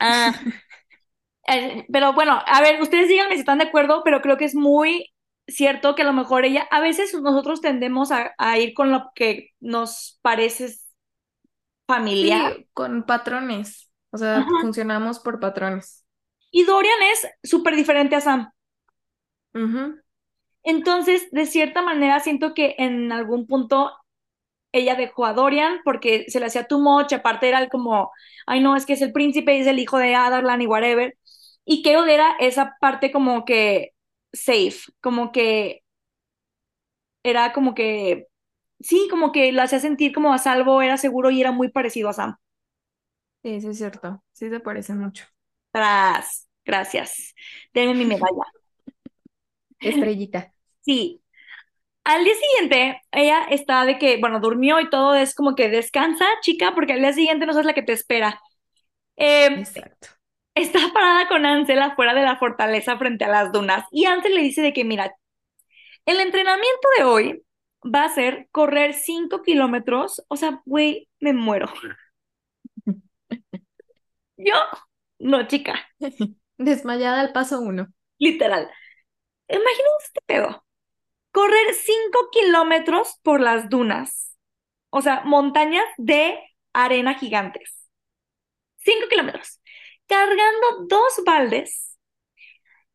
Ah, 0.00 0.34
eh, 1.46 1.86
pero 1.92 2.12
bueno, 2.12 2.42
a 2.44 2.60
ver, 2.60 2.82
ustedes 2.82 3.08
díganme 3.08 3.34
si 3.34 3.40
están 3.40 3.58
de 3.58 3.64
acuerdo, 3.64 4.02
pero 4.04 4.20
creo 4.22 4.36
que 4.36 4.44
es 4.44 4.56
muy 4.56 5.12
cierto 5.46 5.94
que 5.94 6.02
a 6.02 6.04
lo 6.04 6.12
mejor 6.12 6.44
ella, 6.44 6.66
a 6.72 6.80
veces 6.80 7.14
nosotros 7.14 7.60
tendemos 7.60 8.10
a, 8.10 8.34
a 8.38 8.58
ir 8.58 8.74
con 8.74 8.90
lo 8.90 9.12
que 9.14 9.50
nos 9.60 10.18
parece 10.20 10.68
familiar. 11.86 12.54
Sí, 12.56 12.68
con 12.74 13.04
patrones. 13.04 13.92
O 14.10 14.18
sea, 14.18 14.44
funcionamos 14.60 15.20
por 15.20 15.38
patrones. 15.38 16.04
Y 16.50 16.64
Dorian 16.64 16.98
es 17.12 17.28
súper 17.48 17.76
diferente 17.76 18.16
a 18.16 18.20
Sam. 18.20 18.50
Entonces, 20.62 21.30
de 21.30 21.46
cierta 21.46 21.82
manera, 21.82 22.20
siento 22.20 22.54
que 22.54 22.74
en 22.78 23.12
algún 23.12 23.46
punto 23.46 23.92
ella 24.72 24.94
dejó 24.96 25.26
a 25.26 25.32
Dorian 25.34 25.80
porque 25.84 26.26
se 26.28 26.40
le 26.40 26.46
hacía 26.46 26.66
too 26.66 26.80
much, 26.80 27.12
aparte 27.12 27.48
era 27.48 27.60
el 27.62 27.68
como, 27.68 28.12
ay 28.46 28.60
no, 28.60 28.76
es 28.76 28.86
que 28.86 28.94
es 28.94 29.02
el 29.02 29.12
príncipe 29.12 29.56
y 29.56 29.60
es 29.60 29.66
el 29.66 29.78
hijo 29.78 29.98
de 29.98 30.14
Adarlan 30.14 30.62
y 30.62 30.66
whatever. 30.66 31.16
Y 31.64 31.82
Kale 31.82 32.12
era 32.14 32.36
esa 32.40 32.76
parte 32.80 33.12
como 33.12 33.44
que 33.44 33.92
safe, 34.32 34.78
como 35.00 35.32
que 35.32 35.82
era 37.22 37.52
como 37.52 37.74
que, 37.74 38.26
sí, 38.80 39.08
como 39.10 39.32
que 39.32 39.52
lo 39.52 39.62
hacía 39.62 39.80
sentir 39.80 40.12
como 40.14 40.32
a 40.34 40.38
salvo, 40.38 40.82
era 40.82 40.96
seguro 40.98 41.30
y 41.30 41.40
era 41.40 41.52
muy 41.52 41.70
parecido 41.70 42.08
a 42.10 42.12
Sam. 42.14 42.36
Sí, 43.42 43.60
sí 43.60 43.68
es 43.68 43.78
cierto. 43.78 44.22
Sí 44.32 44.48
se 44.50 44.60
parecen 44.60 44.98
mucho. 44.98 45.24
Tras, 45.72 46.48
gracias. 46.64 47.34
Denme 47.72 47.94
mi 47.94 48.04
medalla. 48.04 48.44
Estrellita. 49.80 50.52
Sí. 50.80 51.19
Al 52.10 52.24
día 52.24 52.34
siguiente, 52.34 53.00
ella 53.12 53.44
está 53.50 53.84
de 53.84 53.96
que, 53.96 54.16
bueno, 54.18 54.40
durmió 54.40 54.80
y 54.80 54.90
todo, 54.90 55.14
es 55.14 55.32
como 55.34 55.54
que 55.54 55.68
descansa, 55.68 56.24
chica, 56.42 56.72
porque 56.74 56.94
al 56.94 57.00
día 57.00 57.12
siguiente 57.12 57.46
no 57.46 57.52
sabes 57.52 57.66
la 57.66 57.74
que 57.74 57.82
te 57.82 57.92
espera. 57.92 58.40
Eh, 59.16 59.46
Exacto. 59.46 60.08
está 60.54 60.80
parada 60.92 61.28
con 61.28 61.46
Ansel 61.46 61.80
afuera 61.80 62.14
de 62.14 62.22
la 62.22 62.36
fortaleza 62.36 62.98
frente 62.98 63.24
a 63.24 63.28
las 63.28 63.52
dunas 63.52 63.84
y 63.92 64.06
Ansel 64.06 64.34
le 64.34 64.42
dice 64.42 64.60
de 64.62 64.72
que, 64.72 64.84
mira, 64.84 65.14
el 66.06 66.20
entrenamiento 66.20 66.88
de 66.98 67.04
hoy 67.04 67.42
va 67.84 68.04
a 68.04 68.08
ser 68.14 68.48
correr 68.50 68.94
5 68.94 69.42
kilómetros, 69.42 70.24
o 70.28 70.36
sea, 70.36 70.60
güey, 70.64 71.08
me 71.20 71.32
muero. 71.32 71.68
Yo, 74.36 74.54
no, 75.18 75.46
chica, 75.46 75.74
Desmayada 76.58 77.20
al 77.20 77.32
paso 77.32 77.60
uno. 77.60 77.88
literal. 78.18 78.70
Imagínense 79.48 80.06
este 80.06 80.20
pedo. 80.26 80.64
Correr 81.32 81.74
5 81.74 82.30
kilómetros 82.32 83.18
por 83.22 83.40
las 83.40 83.68
dunas, 83.68 84.36
o 84.90 85.02
sea, 85.02 85.22
montañas 85.24 85.84
de 85.96 86.38
arena 86.72 87.14
gigantes. 87.14 87.88
5 88.78 89.08
kilómetros. 89.08 89.60
Cargando 90.06 90.86
dos 90.88 91.22
baldes 91.24 91.96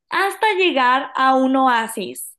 hasta 0.09 0.53
llegar 0.53 1.11
a 1.15 1.35
un 1.35 1.55
oasis. 1.55 2.35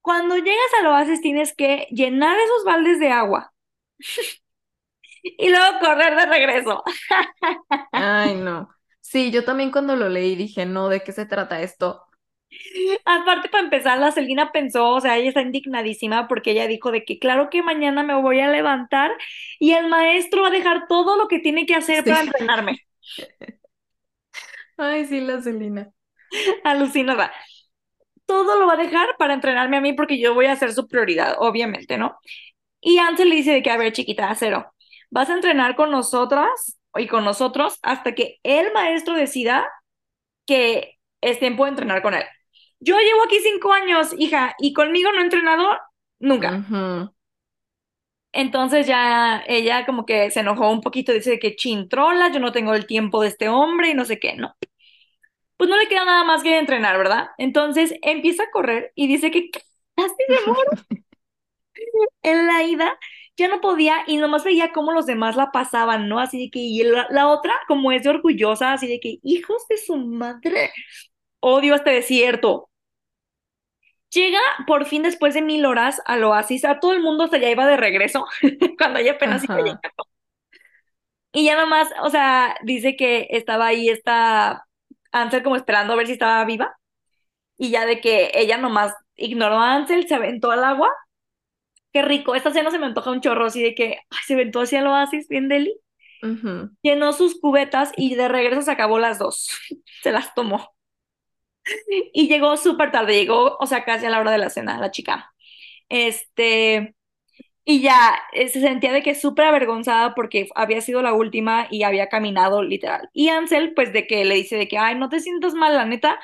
Cuando 0.00 0.36
llegas 0.36 0.74
al 0.80 0.86
oasis 0.86 1.20
tienes 1.20 1.54
que 1.54 1.86
llenar 1.90 2.38
esos 2.38 2.64
baldes 2.64 3.00
de 3.00 3.10
agua 3.10 3.52
y 5.22 5.50
luego 5.50 5.78
correr 5.80 6.16
de 6.16 6.26
regreso. 6.26 6.82
Ay, 7.92 8.34
no. 8.36 8.68
Sí, 9.00 9.30
yo 9.30 9.44
también 9.44 9.70
cuando 9.70 9.96
lo 9.96 10.08
leí 10.08 10.36
dije, 10.36 10.66
no, 10.66 10.88
¿de 10.88 11.02
qué 11.02 11.12
se 11.12 11.26
trata 11.26 11.60
esto? 11.62 12.05
Aparte, 13.04 13.48
para 13.48 13.64
empezar, 13.64 13.98
la 13.98 14.12
Celina 14.12 14.52
pensó, 14.52 14.90
o 14.90 15.00
sea, 15.00 15.16
ella 15.16 15.28
está 15.28 15.40
indignadísima 15.42 16.28
porque 16.28 16.52
ella 16.52 16.66
dijo 16.66 16.90
de 16.92 17.04
que 17.04 17.18
claro 17.18 17.50
que 17.50 17.62
mañana 17.62 18.02
me 18.02 18.14
voy 18.20 18.40
a 18.40 18.48
levantar 18.50 19.12
y 19.58 19.72
el 19.72 19.88
maestro 19.88 20.42
va 20.42 20.48
a 20.48 20.50
dejar 20.50 20.86
todo 20.88 21.16
lo 21.16 21.28
que 21.28 21.38
tiene 21.40 21.66
que 21.66 21.74
hacer 21.74 22.04
Sí. 22.04 22.10
para 22.10 22.22
entrenarme. 22.22 22.80
Ay, 24.76 25.06
sí, 25.06 25.20
la 25.20 25.40
Celina. 25.42 25.90
Alucinada. 26.64 27.32
Todo 28.26 28.58
lo 28.58 28.66
va 28.66 28.74
a 28.74 28.76
dejar 28.76 29.16
para 29.18 29.34
entrenarme 29.34 29.76
a 29.78 29.80
mí 29.80 29.92
porque 29.94 30.20
yo 30.20 30.34
voy 30.34 30.46
a 30.46 30.56
ser 30.56 30.72
su 30.72 30.88
prioridad, 30.88 31.36
obviamente, 31.40 31.98
¿no? 31.98 32.18
Y 32.80 32.98
Ansel 32.98 33.30
le 33.30 33.36
dice 33.36 33.52
de 33.52 33.62
que, 33.62 33.70
a 33.70 33.78
ver, 33.78 33.92
chiquita, 33.92 34.34
cero, 34.36 34.72
vas 35.10 35.30
a 35.30 35.34
entrenar 35.34 35.76
con 35.76 35.90
nosotras 35.90 36.78
y 36.96 37.08
con 37.08 37.24
nosotros 37.24 37.78
hasta 37.82 38.14
que 38.14 38.38
el 38.44 38.72
maestro 38.72 39.14
decida 39.14 39.68
que 40.46 40.98
es 41.22 41.38
tiempo 41.40 41.64
de 41.64 41.70
entrenar 41.72 42.02
con 42.02 42.14
él. 42.14 42.24
Yo 42.80 42.98
llevo 42.98 43.24
aquí 43.24 43.38
cinco 43.42 43.72
años, 43.72 44.14
hija, 44.18 44.54
y 44.58 44.72
conmigo 44.72 45.12
no 45.12 45.20
he 45.20 45.24
entrenado 45.24 45.66
nunca. 46.18 46.64
Entonces 48.32 48.86
ya 48.86 49.42
ella 49.46 49.86
como 49.86 50.04
que 50.04 50.30
se 50.30 50.40
enojó 50.40 50.70
un 50.70 50.82
poquito, 50.82 51.12
dice 51.12 51.38
que 51.38 51.56
chintrola, 51.56 52.30
yo 52.30 52.38
no 52.40 52.52
tengo 52.52 52.74
el 52.74 52.86
tiempo 52.86 53.22
de 53.22 53.28
este 53.28 53.48
hombre 53.48 53.90
y 53.90 53.94
no 53.94 54.04
sé 54.04 54.18
qué, 54.18 54.34
¿no? 54.36 54.54
Pues 55.56 55.70
no 55.70 55.76
le 55.78 55.88
queda 55.88 56.04
nada 56.04 56.24
más 56.24 56.42
que 56.42 56.58
entrenar, 56.58 56.98
¿verdad? 56.98 57.28
Entonces 57.38 57.94
empieza 58.02 58.44
a 58.44 58.50
correr 58.50 58.92
y 58.94 59.06
dice 59.08 59.30
que 59.30 59.50
casi 59.96 60.14
se 60.28 60.40
muere. 60.46 60.70
en 62.22 62.46
la 62.46 62.62
ida 62.64 62.98
ya 63.36 63.48
no 63.48 63.60
podía 63.60 63.96
y 64.06 64.16
nomás 64.16 64.44
veía 64.44 64.72
cómo 64.72 64.92
los 64.92 65.06
demás 65.06 65.36
la 65.36 65.50
pasaban, 65.52 66.08
¿no? 66.08 66.18
Así 66.20 66.38
de 66.46 66.50
que, 66.50 66.58
y 66.60 66.82
la, 66.82 67.06
la 67.10 67.28
otra, 67.28 67.54
como 67.68 67.92
es 67.92 68.02
de 68.04 68.10
orgullosa, 68.10 68.72
así 68.72 68.86
de 68.88 68.98
que, 69.00 69.18
hijos 69.22 69.66
de 69.68 69.76
su 69.76 69.96
madre, 69.96 70.70
odio 71.40 71.74
este 71.74 71.90
desierto. 71.90 72.65
Llega 74.16 74.40
por 74.66 74.86
fin 74.86 75.02
después 75.02 75.34
de 75.34 75.42
mil 75.42 75.66
horas 75.66 76.00
al 76.06 76.24
oasis, 76.24 76.64
a 76.64 76.80
todo 76.80 76.94
el 76.94 77.02
mundo 77.02 77.24
hasta 77.24 77.36
ya 77.36 77.50
iba 77.50 77.66
de 77.66 77.76
regreso, 77.76 78.26
cuando 78.78 78.98
ella 78.98 79.12
apenas 79.12 79.44
iba 79.44 79.58
llegando. 79.58 79.80
Y 81.32 81.44
ya 81.44 81.54
nomás, 81.54 81.90
o 82.02 82.08
sea, 82.08 82.56
dice 82.64 82.96
que 82.96 83.26
estaba 83.30 83.66
ahí 83.66 83.90
esta 83.90 84.64
Ansel 85.12 85.42
como 85.42 85.56
esperando 85.56 85.92
a 85.92 85.96
ver 85.96 86.06
si 86.06 86.14
estaba 86.14 86.42
viva. 86.46 86.78
Y 87.58 87.68
ya 87.68 87.84
de 87.84 88.00
que 88.00 88.30
ella 88.32 88.56
nomás 88.56 88.94
ignoró 89.16 89.58
a 89.58 89.74
Ansel, 89.74 90.08
se 90.08 90.14
aventó 90.14 90.50
al 90.50 90.64
agua. 90.64 90.90
Qué 91.92 92.00
rico, 92.00 92.34
esta 92.34 92.52
cena 92.52 92.70
se 92.70 92.78
me 92.78 92.86
antoja 92.86 93.10
un 93.10 93.20
chorro, 93.20 93.44
así 93.44 93.62
de 93.62 93.74
que 93.74 93.98
ay, 94.10 94.18
se 94.26 94.32
aventó 94.32 94.62
hacia 94.62 94.80
el 94.80 94.86
oasis, 94.86 95.28
bien 95.28 95.48
deli. 95.48 95.78
Llenó 96.80 97.12
sus 97.12 97.38
cubetas 97.38 97.92
y 97.98 98.14
de 98.14 98.28
regreso 98.28 98.62
se 98.62 98.70
acabó 98.70 98.98
las 98.98 99.18
dos. 99.18 99.50
Se 100.02 100.10
las 100.10 100.34
tomó. 100.34 100.75
Y 102.12 102.28
llegó 102.28 102.56
súper 102.56 102.90
tarde, 102.92 103.14
llegó, 103.14 103.56
o 103.58 103.66
sea, 103.66 103.84
casi 103.84 104.06
a 104.06 104.10
la 104.10 104.20
hora 104.20 104.30
de 104.32 104.38
la 104.38 104.50
cena, 104.50 104.78
la 104.78 104.90
chica. 104.90 105.32
Este, 105.88 106.94
y 107.64 107.82
ya 107.82 108.16
eh, 108.32 108.48
se 108.48 108.60
sentía 108.60 108.92
de 108.92 109.02
que 109.02 109.14
súper 109.14 109.46
avergonzada 109.46 110.14
porque 110.14 110.48
había 110.54 110.80
sido 110.82 111.02
la 111.02 111.14
última 111.14 111.68
y 111.70 111.84
había 111.84 112.08
caminado 112.08 112.62
literal. 112.62 113.10
Y 113.12 113.28
Ansel, 113.30 113.74
pues 113.74 113.92
de 113.92 114.06
que 114.06 114.24
le 114.24 114.36
dice 114.36 114.56
de 114.56 114.68
que, 114.68 114.78
ay, 114.78 114.96
no 114.96 115.08
te 115.10 115.20
sientas 115.20 115.54
mal, 115.54 115.74
la 115.76 115.86
neta, 115.86 116.20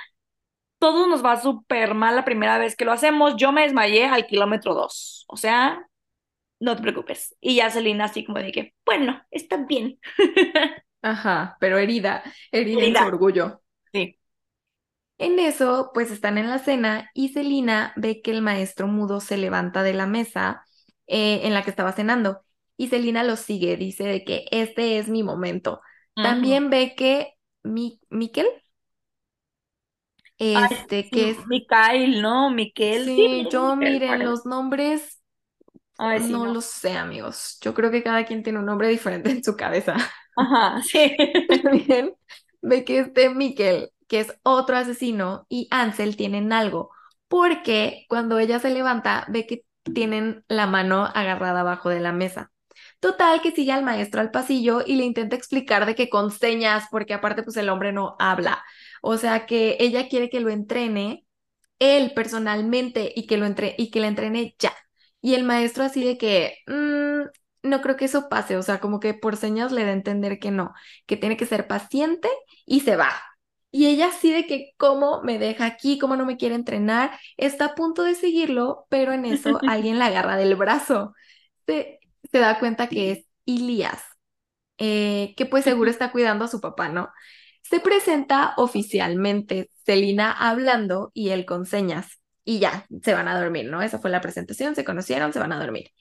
todo 0.79 1.07
nos 1.09 1.25
va 1.25 1.41
súper 1.41 1.95
mal 1.95 2.17
la 2.17 2.25
primera 2.25 2.59
vez 2.59 2.77
que 2.77 2.85
lo 2.85 2.93
hacemos. 2.93 3.37
Yo 3.37 3.53
me 3.53 3.63
desmayé 3.63 4.07
al 4.07 4.27
kilómetro 4.27 4.75
dos. 4.75 5.25
O 5.29 5.37
sea, 5.37 5.87
no 6.61 6.77
te 6.77 6.83
preocupes. 6.83 7.37
Y 7.41 7.57
ya 7.57 7.71
Selena 7.71 8.07
así 8.07 8.25
como 8.25 8.39
de 8.41 8.53
que, 8.53 8.75
bueno, 8.87 9.23
está 9.31 9.59
bien. 9.59 9.99
Ajá, 11.03 11.57
pero 11.61 11.79
herida, 11.79 12.23
herida 12.53 12.87
en 12.87 12.97
su 12.97 13.05
Herida. 13.05 13.05
orgullo. 13.05 13.63
Sí. 13.93 14.19
En 15.23 15.39
eso, 15.39 15.91
pues 15.95 16.11
están 16.11 16.37
en 16.39 16.51
la 16.51 16.59
cena 16.59 17.11
y 17.15 17.29
Celina 17.29 17.93
ve 17.97 18.23
que 18.23 18.33
el 18.33 18.43
maestro 18.43 18.89
mudo 18.89 19.21
se 19.21 19.37
levanta 19.37 19.83
de 19.83 19.95
la 19.95 20.07
mesa 20.07 20.65
eh, 21.07 21.41
en 21.45 21.55
la 21.55 21.63
que 21.63 21.71
estaba 21.71 21.93
cenando 21.93 22.43
y 22.77 22.89
Celina 22.89 23.23
lo 23.23 23.37
sigue, 23.37 23.77
dice 23.77 24.05
de 24.05 24.25
que 24.25 24.47
este 24.51 24.99
es 24.99 25.09
mi 25.09 25.23
momento. 25.23 25.81
También 26.15 26.71
ve 26.71 26.95
que 26.97 27.35
Mi 27.63 28.01
Miquel, 28.11 28.47
Ay, 30.53 30.69
este, 30.71 31.05
sí, 31.05 31.11
que 31.11 31.31
es, 31.31 31.47
Mikael, 31.47 32.21
¿no? 32.23 32.51
Miquel. 32.51 33.05
Sí, 33.05 33.17
sí, 33.17 33.49
yo 33.51 33.77
Miquel, 33.77 34.01
miren, 34.01 34.25
los 34.25 34.45
nombres 34.45 35.23
Ay, 35.99 36.21
sí, 36.21 36.33
no 36.33 36.45
no. 36.45 36.55
lo 36.55 36.61
sé, 36.61 36.93
amigos. 36.97 37.59
Yo 37.61 37.75
creo 37.75 37.91
que 37.91 38.03
cada 38.03 38.25
quien 38.25 38.43
tiene 38.43 38.59
un 38.59 38.67
nombre 38.67 38.89
diferente 38.89 39.31
en 39.31 39.45
su 39.45 39.57
cabeza. 39.57 39.97
Ajá, 40.37 40.83
sí. 40.83 41.17
También 41.63 42.15
ve 42.63 42.85
que 42.85 42.99
este 43.01 43.31
Mikkel, 43.31 43.91
que 44.13 44.21
es 44.21 44.35
otro 44.45 44.77
asesino, 44.79 45.47
y 45.51 45.69
Ansel 45.73 46.17
tienen 46.19 46.53
algo, 46.55 46.93
porque 47.29 48.07
cuando 48.11 48.39
ella 48.41 48.61
se 48.61 48.71
levanta, 48.71 49.27
ve 49.31 49.49
que 49.49 49.65
tienen 49.95 50.45
la 50.49 50.69
mano 50.69 51.07
agarrada 51.15 51.63
abajo 51.63 51.91
de 51.91 52.01
la 52.01 52.13
mesa. 52.13 52.53
Total, 53.01 53.41
que 53.43 53.53
sigue 53.53 53.73
al 53.73 53.85
maestro 53.85 54.21
al 54.21 54.31
pasillo 54.31 54.83
y 54.87 54.97
le 54.97 55.05
intenta 55.05 55.37
explicar 55.37 55.87
de 55.87 55.95
que 55.97 56.11
con 56.11 56.31
señas, 56.33 56.87
porque 56.91 57.15
aparte 57.15 57.43
pues 57.45 57.57
el 57.59 57.71
hombre 57.71 57.93
no 57.93 58.17
habla. 58.21 58.65
O 59.03 59.17
sea 59.19 59.47
que 59.47 59.77
ella 59.81 60.09
quiere 60.09 60.31
que 60.31 60.41
lo 60.41 60.51
entrene 60.51 61.27
él 61.79 62.13
personalmente 62.15 63.13
y 63.15 63.27
que 63.27 63.37
lo 63.39 63.47
entre 63.47 63.75
y 63.79 63.91
que 63.91 64.01
le 64.01 64.07
entrene 64.09 64.55
ya. 64.59 64.73
Y 65.21 65.35
el 65.35 65.45
maestro 65.45 65.85
así 65.85 66.05
de 66.05 66.19
que 66.19 66.59
"Mm, 66.67 67.23
no 67.69 67.81
creo 67.83 67.97
que 67.97 68.07
eso 68.07 68.29
pase, 68.29 68.57
o 68.57 68.63
sea, 68.63 68.81
como 68.81 69.01
que 69.01 69.15
por 69.15 69.37
señas 69.37 69.73
le 69.73 69.85
da 69.85 69.91
a 69.91 69.93
entender 69.95 70.39
que 70.39 70.51
no, 70.51 70.75
que 71.07 71.17
tiene 71.17 71.37
que 71.37 71.47
ser 71.47 71.67
paciente 71.69 72.29
y 72.67 72.81
se 72.81 72.97
va. 72.97 73.11
Y 73.75 73.87
ella 73.87 74.09
así 74.09 74.31
de 74.31 74.47
que 74.47 74.75
cómo 74.77 75.23
me 75.23 75.39
deja 75.39 75.65
aquí, 75.65 75.99
cómo 75.99 76.15
no 76.15 76.27
me 76.27 76.37
quiere 76.37 76.55
entrenar, 76.55 77.19
está 77.39 77.65
a 77.67 77.75
punto 77.75 78.03
de 78.05 78.15
seguirlo, 78.15 78.87
pero 78.91 79.13
en 79.13 79.25
eso 79.25 79.59
alguien 79.69 79.99
la 79.99 80.07
agarra 80.07 80.37
del 80.37 80.55
brazo. 80.57 81.15
Se, 81.67 81.99
se 82.31 82.39
da 82.39 82.59
cuenta 82.61 82.89
que 82.89 83.13
es 83.13 83.25
Ilias, 83.47 84.03
eh, 84.79 85.35
que 85.37 85.47
pues 85.47 85.65
seguro 85.65 85.91
está 85.91 86.13
cuidando 86.13 86.45
a 86.45 86.49
su 86.49 86.61
papá, 86.61 86.91
¿no? 86.91 87.09
Se 87.63 87.81
presenta 87.81 88.53
oficialmente 88.59 89.71
Celina 89.87 90.33
hablando 90.33 91.11
y 91.15 91.31
él 91.31 91.47
con 91.47 91.65
señas. 91.65 92.21
Y 92.45 92.59
ya, 92.59 92.87
se 93.03 93.15
van 93.15 93.29
a 93.29 93.41
dormir, 93.41 93.71
¿no? 93.71 93.83
Esa 93.83 94.01
fue 94.01 94.11
la 94.11 94.21
presentación, 94.21 94.75
se 94.75 94.85
conocieron, 94.85 95.33
se 95.33 95.39
van 95.39 95.53
a 95.53 95.61
dormir. 95.61 95.93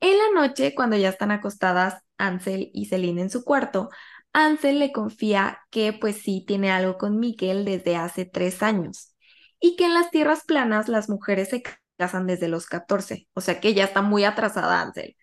En 0.00 0.16
la 0.16 0.40
noche, 0.40 0.74
cuando 0.74 0.96
ya 0.96 1.08
están 1.08 1.32
acostadas 1.32 2.02
Ansel 2.16 2.70
y 2.72 2.86
Celina 2.86 3.20
en 3.20 3.30
su 3.30 3.44
cuarto, 3.44 3.90
Ansel 4.32 4.78
le 4.78 4.92
confía 4.92 5.60
que 5.70 5.92
pues 5.92 6.16
sí 6.16 6.44
tiene 6.46 6.70
algo 6.70 6.98
con 6.98 7.18
Miguel 7.18 7.64
desde 7.64 7.96
hace 7.96 8.24
tres 8.24 8.62
años 8.62 9.14
y 9.60 9.76
que 9.76 9.86
en 9.86 9.94
las 9.94 10.10
tierras 10.10 10.44
planas 10.46 10.88
las 10.88 11.08
mujeres 11.08 11.48
se 11.48 11.62
casan 11.96 12.26
desde 12.26 12.48
los 12.48 12.66
14, 12.66 13.28
o 13.34 13.40
sea 13.40 13.60
que 13.60 13.74
ya 13.74 13.84
está 13.84 14.02
muy 14.02 14.24
atrasada 14.24 14.80
Ansel. 14.80 15.16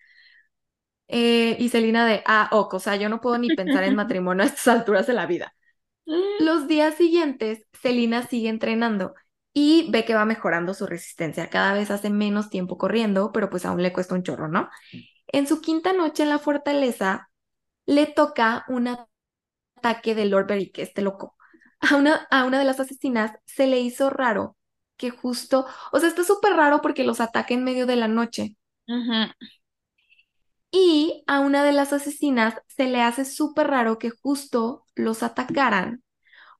Eh, 1.08 1.56
y 1.60 1.68
Celina 1.68 2.06
de, 2.06 2.22
ah, 2.26 2.48
ok, 2.52 2.74
o 2.74 2.80
sea, 2.80 2.96
yo 2.96 3.08
no 3.08 3.20
puedo 3.20 3.38
ni 3.38 3.48
pensar 3.54 3.84
en 3.84 3.94
matrimonio 3.96 4.42
a 4.44 4.46
estas 4.46 4.68
alturas 4.68 5.06
de 5.06 5.14
la 5.14 5.26
vida. 5.26 5.54
Los 6.38 6.68
días 6.68 6.94
siguientes, 6.94 7.66
Celina 7.72 8.26
sigue 8.26 8.48
entrenando 8.48 9.14
y 9.52 9.90
ve 9.90 10.04
que 10.04 10.14
va 10.14 10.24
mejorando 10.24 10.74
su 10.74 10.86
resistencia. 10.86 11.48
Cada 11.50 11.72
vez 11.72 11.90
hace 11.90 12.10
menos 12.10 12.50
tiempo 12.50 12.78
corriendo, 12.78 13.32
pero 13.32 13.50
pues 13.50 13.64
aún 13.64 13.82
le 13.82 13.92
cuesta 13.92 14.14
un 14.14 14.22
chorro, 14.22 14.48
¿no? 14.48 14.68
En 15.28 15.46
su 15.46 15.60
quinta 15.60 15.92
noche 15.92 16.22
en 16.22 16.28
la 16.28 16.38
fortaleza, 16.38 17.30
le 17.86 18.06
toca 18.06 18.64
un 18.68 18.88
ataque 19.76 20.14
de 20.14 20.26
Lord 20.26 20.46
Beric, 20.48 20.78
este 20.78 21.02
loco. 21.02 21.36
A 21.80 21.96
una, 21.96 22.26
a 22.30 22.44
una 22.44 22.58
de 22.58 22.64
las 22.64 22.80
asesinas 22.80 23.32
se 23.46 23.66
le 23.66 23.80
hizo 23.80 24.10
raro 24.10 24.56
que 24.96 25.10
justo, 25.10 25.66
o 25.92 26.00
sea, 26.00 26.08
está 26.08 26.24
súper 26.24 26.54
raro 26.54 26.80
porque 26.82 27.04
los 27.04 27.20
ataca 27.20 27.54
en 27.54 27.64
medio 27.64 27.86
de 27.86 27.96
la 27.96 28.08
noche. 28.08 28.56
Y 30.70 31.24
a 31.26 31.40
una 31.40 31.64
de 31.64 31.72
las 31.72 31.92
asesinas 31.92 32.54
se 32.68 32.84
le 32.86 33.02
hace 33.02 33.24
súper 33.24 33.66
raro 33.68 33.98
que 33.98 34.10
justo 34.10 34.84
los 34.94 35.22
atacaran 35.24 36.04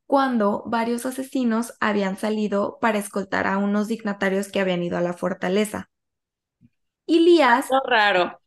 cuando 0.07 0.65
varios 0.67 1.07
asesinos 1.07 1.75
habían 1.81 2.17
salido 2.19 2.79
para 2.81 2.99
escoltar 2.99 3.47
a 3.49 3.59
unos 3.59 3.89
dignatarios 3.89 4.49
que 4.51 4.61
habían 4.61 4.83
ido 4.85 4.99
a 4.99 5.03
la 5.03 5.15
fortaleza. 5.15 5.91
Y 7.07 7.19
Lías, 7.21 7.67
Lo 7.71 7.81
raro. 7.81 8.41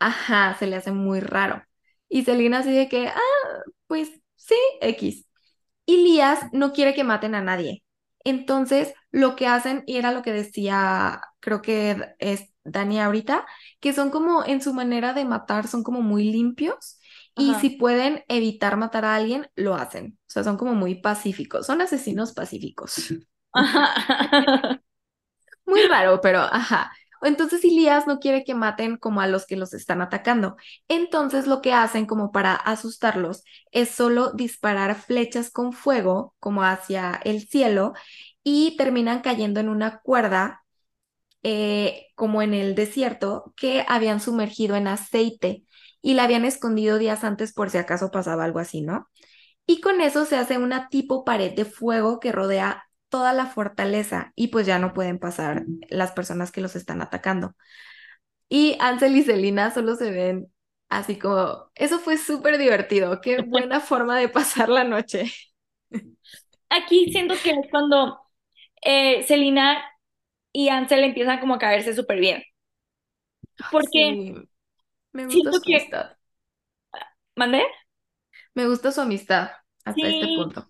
ajá, 0.00 0.56
se 0.58 0.66
le 0.66 0.74
hace 0.76 0.90
muy 0.92 1.20
raro. 1.20 1.62
Y 2.08 2.24
Selina 2.24 2.58
así 2.60 2.72
de 2.72 2.88
que, 2.88 3.08
ah, 3.08 3.20
pues 3.86 4.10
sí, 4.36 4.54
X. 4.80 5.26
Y 5.86 5.98
Lías 6.04 6.40
no 6.52 6.72
quiere 6.72 6.94
que 6.94 7.04
maten 7.04 7.34
a 7.34 7.42
nadie. 7.42 7.84
Entonces, 8.24 8.94
lo 9.10 9.36
que 9.36 9.46
hacen, 9.46 9.84
y 9.86 9.96
era 9.96 10.12
lo 10.12 10.22
que 10.22 10.32
decía, 10.32 11.20
creo 11.40 11.62
que 11.62 12.14
es 12.18 12.50
Dani 12.64 13.00
ahorita, 13.00 13.46
que 13.80 13.92
son 13.92 14.10
como 14.10 14.44
en 14.44 14.62
su 14.62 14.74
manera 14.74 15.14
de 15.14 15.24
matar, 15.24 15.68
son 15.68 15.82
como 15.82 16.02
muy 16.02 16.24
limpios. 16.32 17.00
Y 17.36 17.54
si 17.56 17.70
pueden 17.70 18.24
evitar 18.28 18.76
matar 18.76 19.04
a 19.04 19.14
alguien, 19.16 19.48
lo 19.56 19.74
hacen. 19.76 20.18
O 20.28 20.30
sea, 20.30 20.44
son 20.44 20.56
como 20.58 20.74
muy 20.74 20.96
pacíficos. 20.96 21.66
Son 21.66 21.80
asesinos 21.80 22.32
pacíficos. 22.32 22.96
Ajá. 23.52 23.94
Muy 25.66 25.82
raro, 25.86 26.20
pero 26.20 26.40
ajá. 26.40 26.92
Entonces 27.22 27.64
Elías 27.64 28.06
no 28.06 28.18
quiere 28.20 28.44
que 28.44 28.54
maten 28.54 28.96
como 28.96 29.20
a 29.20 29.26
los 29.26 29.46
que 29.46 29.56
los 29.56 29.74
están 29.74 30.00
atacando. 30.02 30.56
Entonces 30.88 31.46
lo 31.46 31.60
que 31.62 31.72
hacen 31.72 32.06
como 32.06 32.32
para 32.32 32.54
asustarlos 32.54 33.44
es 33.72 33.90
solo 33.90 34.32
disparar 34.32 34.94
flechas 34.96 35.50
con 35.50 35.72
fuego 35.72 36.34
como 36.40 36.62
hacia 36.64 37.20
el 37.24 37.48
cielo 37.48 37.94
y 38.42 38.76
terminan 38.76 39.20
cayendo 39.20 39.60
en 39.60 39.68
una 39.68 40.00
cuerda 40.00 40.64
eh, 41.42 42.06
como 42.14 42.42
en 42.42 42.54
el 42.54 42.74
desierto 42.74 43.54
que 43.56 43.84
habían 43.88 44.20
sumergido 44.20 44.76
en 44.76 44.88
aceite 44.88 45.64
y 46.02 46.14
la 46.14 46.24
habían 46.24 46.44
escondido 46.44 46.98
días 46.98 47.24
antes 47.24 47.52
por 47.52 47.70
si 47.70 47.78
acaso 47.78 48.10
pasaba 48.10 48.44
algo 48.44 48.58
así, 48.58 48.82
¿no? 48.82 49.08
Y 49.66 49.80
con 49.80 50.00
eso 50.00 50.24
se 50.24 50.36
hace 50.36 50.58
una 50.58 50.88
tipo 50.88 51.24
pared 51.24 51.54
de 51.54 51.64
fuego 51.64 52.20
que 52.20 52.32
rodea 52.32 52.87
toda 53.08 53.32
la 53.32 53.46
fortaleza 53.46 54.32
y 54.36 54.48
pues 54.48 54.66
ya 54.66 54.78
no 54.78 54.92
pueden 54.94 55.18
pasar 55.18 55.64
las 55.90 56.12
personas 56.12 56.52
que 56.52 56.60
los 56.60 56.76
están 56.76 57.02
atacando. 57.02 57.54
Y 58.48 58.76
Ansel 58.80 59.16
y 59.16 59.22
Selina 59.24 59.70
solo 59.72 59.96
se 59.96 60.10
ven 60.10 60.52
así 60.88 61.18
como, 61.18 61.70
eso 61.74 61.98
fue 62.00 62.18
súper 62.18 62.58
divertido, 62.58 63.20
qué 63.20 63.42
buena 63.46 63.80
forma 63.80 64.18
de 64.18 64.28
pasar 64.28 64.68
la 64.68 64.84
noche. 64.84 65.32
Aquí 66.70 67.06
siento 67.12 67.42
que 67.42 67.50
es 67.50 67.66
cuando 67.70 68.20
eh, 68.82 69.24
Selina 69.24 69.82
y 70.52 70.68
Ansel 70.70 71.04
empiezan 71.04 71.40
como 71.40 71.54
a 71.56 71.58
caerse 71.58 71.94
súper 71.94 72.20
bien. 72.20 72.42
Porque 73.70 74.02
Sí, 74.02 74.34
Me 75.12 75.26
gusta 75.26 75.52
su 75.52 75.64
que, 75.64 75.74
amistad. 75.74 76.16
¿mandé? 77.36 77.62
Me 78.54 78.66
gusta 78.68 78.92
su 78.92 79.00
amistad 79.00 79.50
hasta 79.84 80.08
este 80.08 80.28
punto. 80.28 80.68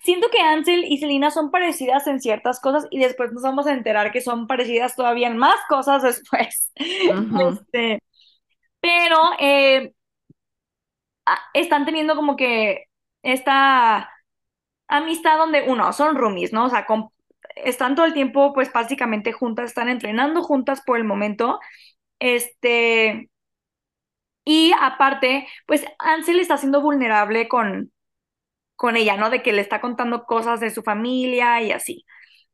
Siento 0.00 0.28
que 0.30 0.40
Ansel 0.40 0.84
y 0.84 0.98
Selena 0.98 1.30
son 1.30 1.50
parecidas 1.50 2.06
en 2.06 2.20
ciertas 2.20 2.60
cosas 2.60 2.86
y 2.90 2.98
después 3.00 3.32
nos 3.32 3.42
vamos 3.42 3.66
a 3.66 3.72
enterar 3.72 4.12
que 4.12 4.20
son 4.20 4.46
parecidas 4.46 4.96
todavía 4.96 5.28
en 5.28 5.36
más 5.38 5.56
cosas 5.68 6.02
después. 6.04 6.72
Este, 7.30 8.02
pero 8.80 9.18
eh, 9.40 9.94
a- 11.26 11.38
están 11.54 11.84
teniendo 11.84 12.16
como 12.16 12.36
que 12.36 12.84
esta 13.22 14.10
amistad 14.88 15.38
donde 15.38 15.64
uno, 15.68 15.92
son 15.92 16.16
roomies, 16.16 16.52
¿no? 16.54 16.66
O 16.66 16.70
sea, 16.70 16.86
com- 16.86 17.10
están 17.56 17.94
todo 17.96 18.06
el 18.06 18.14
tiempo 18.14 18.52
pues 18.54 18.72
básicamente 18.72 19.32
juntas, 19.32 19.66
están 19.68 19.88
entrenando 19.88 20.42
juntas 20.42 20.82
por 20.86 20.98
el 20.98 21.04
momento. 21.04 21.60
Este, 22.20 23.30
y 24.44 24.72
aparte, 24.80 25.46
pues 25.66 25.84
Ansel 25.98 26.40
está 26.40 26.56
siendo 26.56 26.80
vulnerable 26.82 27.48
con, 27.48 27.92
con 28.80 28.96
ella, 28.96 29.18
¿no? 29.18 29.28
De 29.28 29.42
que 29.42 29.52
le 29.52 29.60
está 29.60 29.78
contando 29.82 30.24
cosas 30.24 30.58
de 30.58 30.70
su 30.70 30.82
familia 30.82 31.60
y 31.60 31.70
así. 31.70 32.06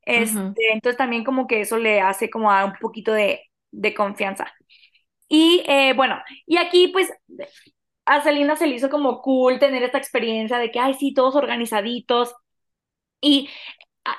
Este, 0.02 0.36
ujú. 0.36 0.54
entonces 0.72 0.96
también 0.96 1.22
como 1.22 1.46
que 1.46 1.60
eso 1.60 1.78
le 1.78 2.00
hace 2.00 2.30
como 2.30 2.50
a 2.50 2.64
un 2.64 2.72
poquito 2.80 3.12
de, 3.12 3.42
de 3.70 3.94
confianza. 3.94 4.52
Y 5.28 5.62
eh, 5.68 5.92
bueno, 5.94 6.20
y 6.44 6.56
aquí 6.56 6.88
pues 6.88 7.12
a 8.06 8.22
Selena 8.22 8.56
se 8.56 8.66
le 8.66 8.74
hizo 8.74 8.90
como 8.90 9.22
cool 9.22 9.60
tener 9.60 9.84
esta 9.84 9.98
experiencia 9.98 10.58
de 10.58 10.72
que, 10.72 10.80
ay, 10.80 10.94
sí, 10.94 11.14
todos 11.14 11.36
organizaditos. 11.36 12.34
Y 13.20 13.48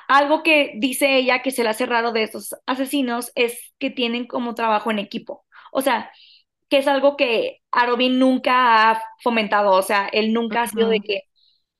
algo 0.08 0.42
que 0.42 0.72
dice 0.76 1.18
ella 1.18 1.42
que 1.42 1.50
se 1.50 1.62
le 1.62 1.70
hace 1.70 1.84
raro 1.84 2.12
de 2.12 2.22
estos 2.22 2.56
asesinos 2.66 3.32
es 3.34 3.74
que 3.78 3.90
tienen 3.90 4.26
como 4.26 4.54
trabajo 4.54 4.90
en 4.90 4.98
equipo. 4.98 5.44
O 5.72 5.82
sea, 5.82 6.10
que 6.70 6.78
es 6.78 6.88
algo 6.88 7.16
que 7.18 7.60
Arobin 7.70 8.18
nunca 8.18 8.92
ha 8.92 9.02
fomentado. 9.22 9.72
O 9.72 9.82
sea, 9.82 10.08
él 10.08 10.32
nunca 10.32 10.62
ha 10.62 10.68
sido 10.68 10.88
de 10.88 11.00
que, 11.00 11.22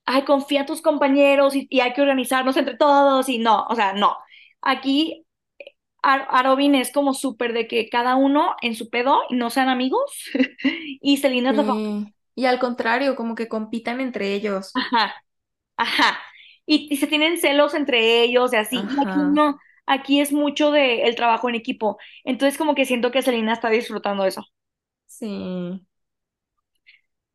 ay, 0.08 0.24
confía 0.24 0.60
en 0.60 0.66
tus 0.66 0.82
compañeros 0.82 1.54
y, 1.56 1.66
y 1.70 1.80
hay 1.80 1.92
que 1.94 2.02
organizarnos 2.02 2.56
entre 2.56 2.76
todos 2.76 3.28
y 3.28 3.38
no, 3.38 3.66
o 3.68 3.74
sea, 3.74 3.92
no. 3.94 4.16
Aquí 4.62 5.26
Ar- 6.02 6.26
Arobin 6.30 6.74
es 6.74 6.92
como 6.92 7.14
súper 7.14 7.52
de 7.52 7.68
que 7.68 7.88
cada 7.90 8.16
uno 8.16 8.56
en 8.62 8.74
su 8.76 8.90
pedo 8.90 9.22
y 9.30 9.36
no 9.36 9.50
sean 9.50 9.68
amigos. 9.68 10.10
Y 11.02 11.18
Selena 11.18 11.50
es 11.50 11.56
la 11.56 11.64
favorita. 11.64 11.90
Sí. 12.04 12.14
Y 12.34 12.44
al 12.46 12.58
contrario, 12.60 13.16
como 13.16 13.34
que 13.34 13.48
compitan 13.48 14.00
entre 14.00 14.34
ellos. 14.34 14.72
Ajá, 14.74 15.14
ajá. 15.76 16.20
Y, 16.66 16.88
y 16.92 16.96
se 16.98 17.06
tienen 17.08 17.38
celos 17.38 17.74
entre 17.74 18.22
ellos 18.22 18.52
y 18.52 18.56
así. 18.56 18.94
Aquí 18.98 19.20
no, 19.24 19.58
aquí 19.86 20.20
es 20.20 20.32
mucho 20.32 20.70
de 20.72 21.04
el 21.04 21.16
trabajo 21.16 21.48
en 21.48 21.54
equipo. 21.56 21.98
Entonces 22.24 22.58
como 22.58 22.74
que 22.74 22.86
siento 22.86 23.10
que 23.12 23.22
Selena 23.22 23.54
está 23.54 23.70
disfrutando 23.70 24.24
eso. 24.26 24.44
Sí. 25.06 25.87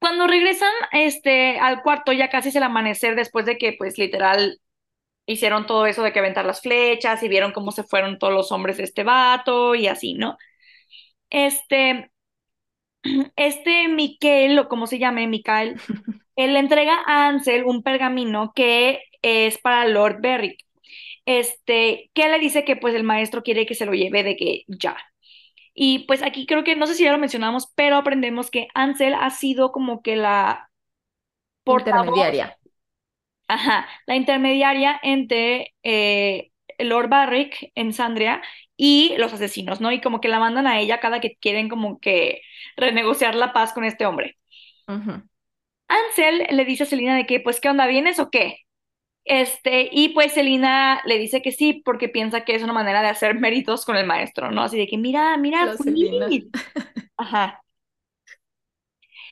Cuando 0.03 0.27
regresan 0.27 0.69
este, 0.91 1.57
al 1.59 1.81
cuarto 1.81 2.11
ya 2.11 2.29
casi 2.29 2.49
es 2.49 2.55
el 2.57 2.63
amanecer 2.63 3.15
después 3.15 3.45
de 3.45 3.57
que 3.57 3.71
pues 3.77 3.97
literal 3.97 4.59
hicieron 5.27 5.65
todo 5.67 5.87
eso 5.87 6.03
de 6.03 6.13
que 6.13 6.19
aventar 6.19 6.45
las 6.45 6.61
flechas 6.61 7.23
y 7.23 7.29
vieron 7.29 7.53
cómo 7.53 7.71
se 7.71 7.83
fueron 7.83 8.19
todos 8.19 8.33
los 8.33 8.51
hombres 8.51 8.77
de 8.77 8.83
este 8.83 9.03
vato 9.05 9.75
y 9.75 9.87
así, 9.87 10.15
¿no? 10.15 10.37
Este, 11.29 12.11
este 13.37 13.87
Miquel, 13.89 14.59
o 14.59 14.69
como 14.69 14.87
se 14.87 14.99
llame, 14.99 15.27
Mikael, 15.27 15.79
él 16.35 16.53
le 16.53 16.59
entrega 16.59 17.03
a 17.07 17.27
Ansel 17.29 17.65
un 17.65 17.83
pergamino 17.83 18.53
que 18.55 19.01
es 19.21 19.57
para 19.59 19.87
Lord 19.87 20.21
Berrick. 20.21 20.59
Este, 21.25 22.11
que 22.13 22.29
le 22.29 22.39
dice 22.39 22.65
que 22.65 22.75
pues 22.77 22.95
el 22.95 23.03
maestro 23.03 23.43
quiere 23.43 23.65
que 23.65 23.75
se 23.75 23.85
lo 23.85 23.93
lleve 23.93 24.23
de 24.23 24.35
que 24.37 24.63
ya. 24.67 24.97
Y 25.73 25.99
pues 26.07 26.21
aquí 26.23 26.45
creo 26.45 26.63
que, 26.63 26.75
no 26.75 26.87
sé 26.87 26.95
si 26.95 27.03
ya 27.03 27.11
lo 27.11 27.17
mencionamos, 27.17 27.71
pero 27.75 27.97
aprendemos 27.97 28.51
que 28.51 28.67
Ansel 28.75 29.15
ha 29.15 29.29
sido 29.31 29.71
como 29.71 30.01
que 30.01 30.15
la 30.15 30.71
portavoz, 31.63 32.05
Intermediaria. 32.07 32.57
ajá, 33.47 33.87
la 34.07 34.15
intermediaria 34.15 34.99
entre 35.03 35.75
eh, 35.83 36.51
Lord 36.79 37.09
Barrick 37.09 37.71
en 37.75 37.93
Sandria 37.93 38.41
y 38.77 39.15
los 39.17 39.33
asesinos, 39.33 39.81
¿no? 39.81 39.91
Y 39.91 40.01
como 40.01 40.21
que 40.21 40.27
la 40.29 40.39
mandan 40.39 40.67
a 40.67 40.79
ella 40.79 40.99
cada 40.99 41.19
que 41.21 41.37
quieren 41.37 41.69
como 41.69 41.99
que 41.99 42.41
renegociar 42.77 43.35
la 43.35 43.53
paz 43.53 43.73
con 43.73 43.83
este 43.85 44.05
hombre. 44.05 44.37
Ansel 45.87 46.45
le 46.51 46.65
dice 46.65 46.83
a 46.83 46.85
Selina 46.85 47.15
de 47.15 47.25
que, 47.25 47.39
pues, 47.39 47.61
¿qué 47.61 47.69
onda? 47.69 47.87
¿Vienes 47.87 48.19
o 48.19 48.29
qué? 48.29 48.62
Este, 49.25 49.89
y 49.91 50.09
pues 50.09 50.33
Selina 50.33 51.01
le 51.05 51.17
dice 51.17 51.41
que 51.41 51.51
sí, 51.51 51.81
porque 51.85 52.09
piensa 52.09 52.43
que 52.43 52.55
es 52.55 52.63
una 52.63 52.73
manera 52.73 53.01
de 53.01 53.07
hacer 53.09 53.35
méritos 53.39 53.85
con 53.85 53.95
el 53.95 54.05
maestro, 54.05 54.51
¿no? 54.51 54.63
Así 54.63 54.77
de 54.77 54.87
que, 54.87 54.97
mira, 54.97 55.37
mira, 55.37 55.77
Celina. 55.77 56.27
Ajá. 57.17 57.63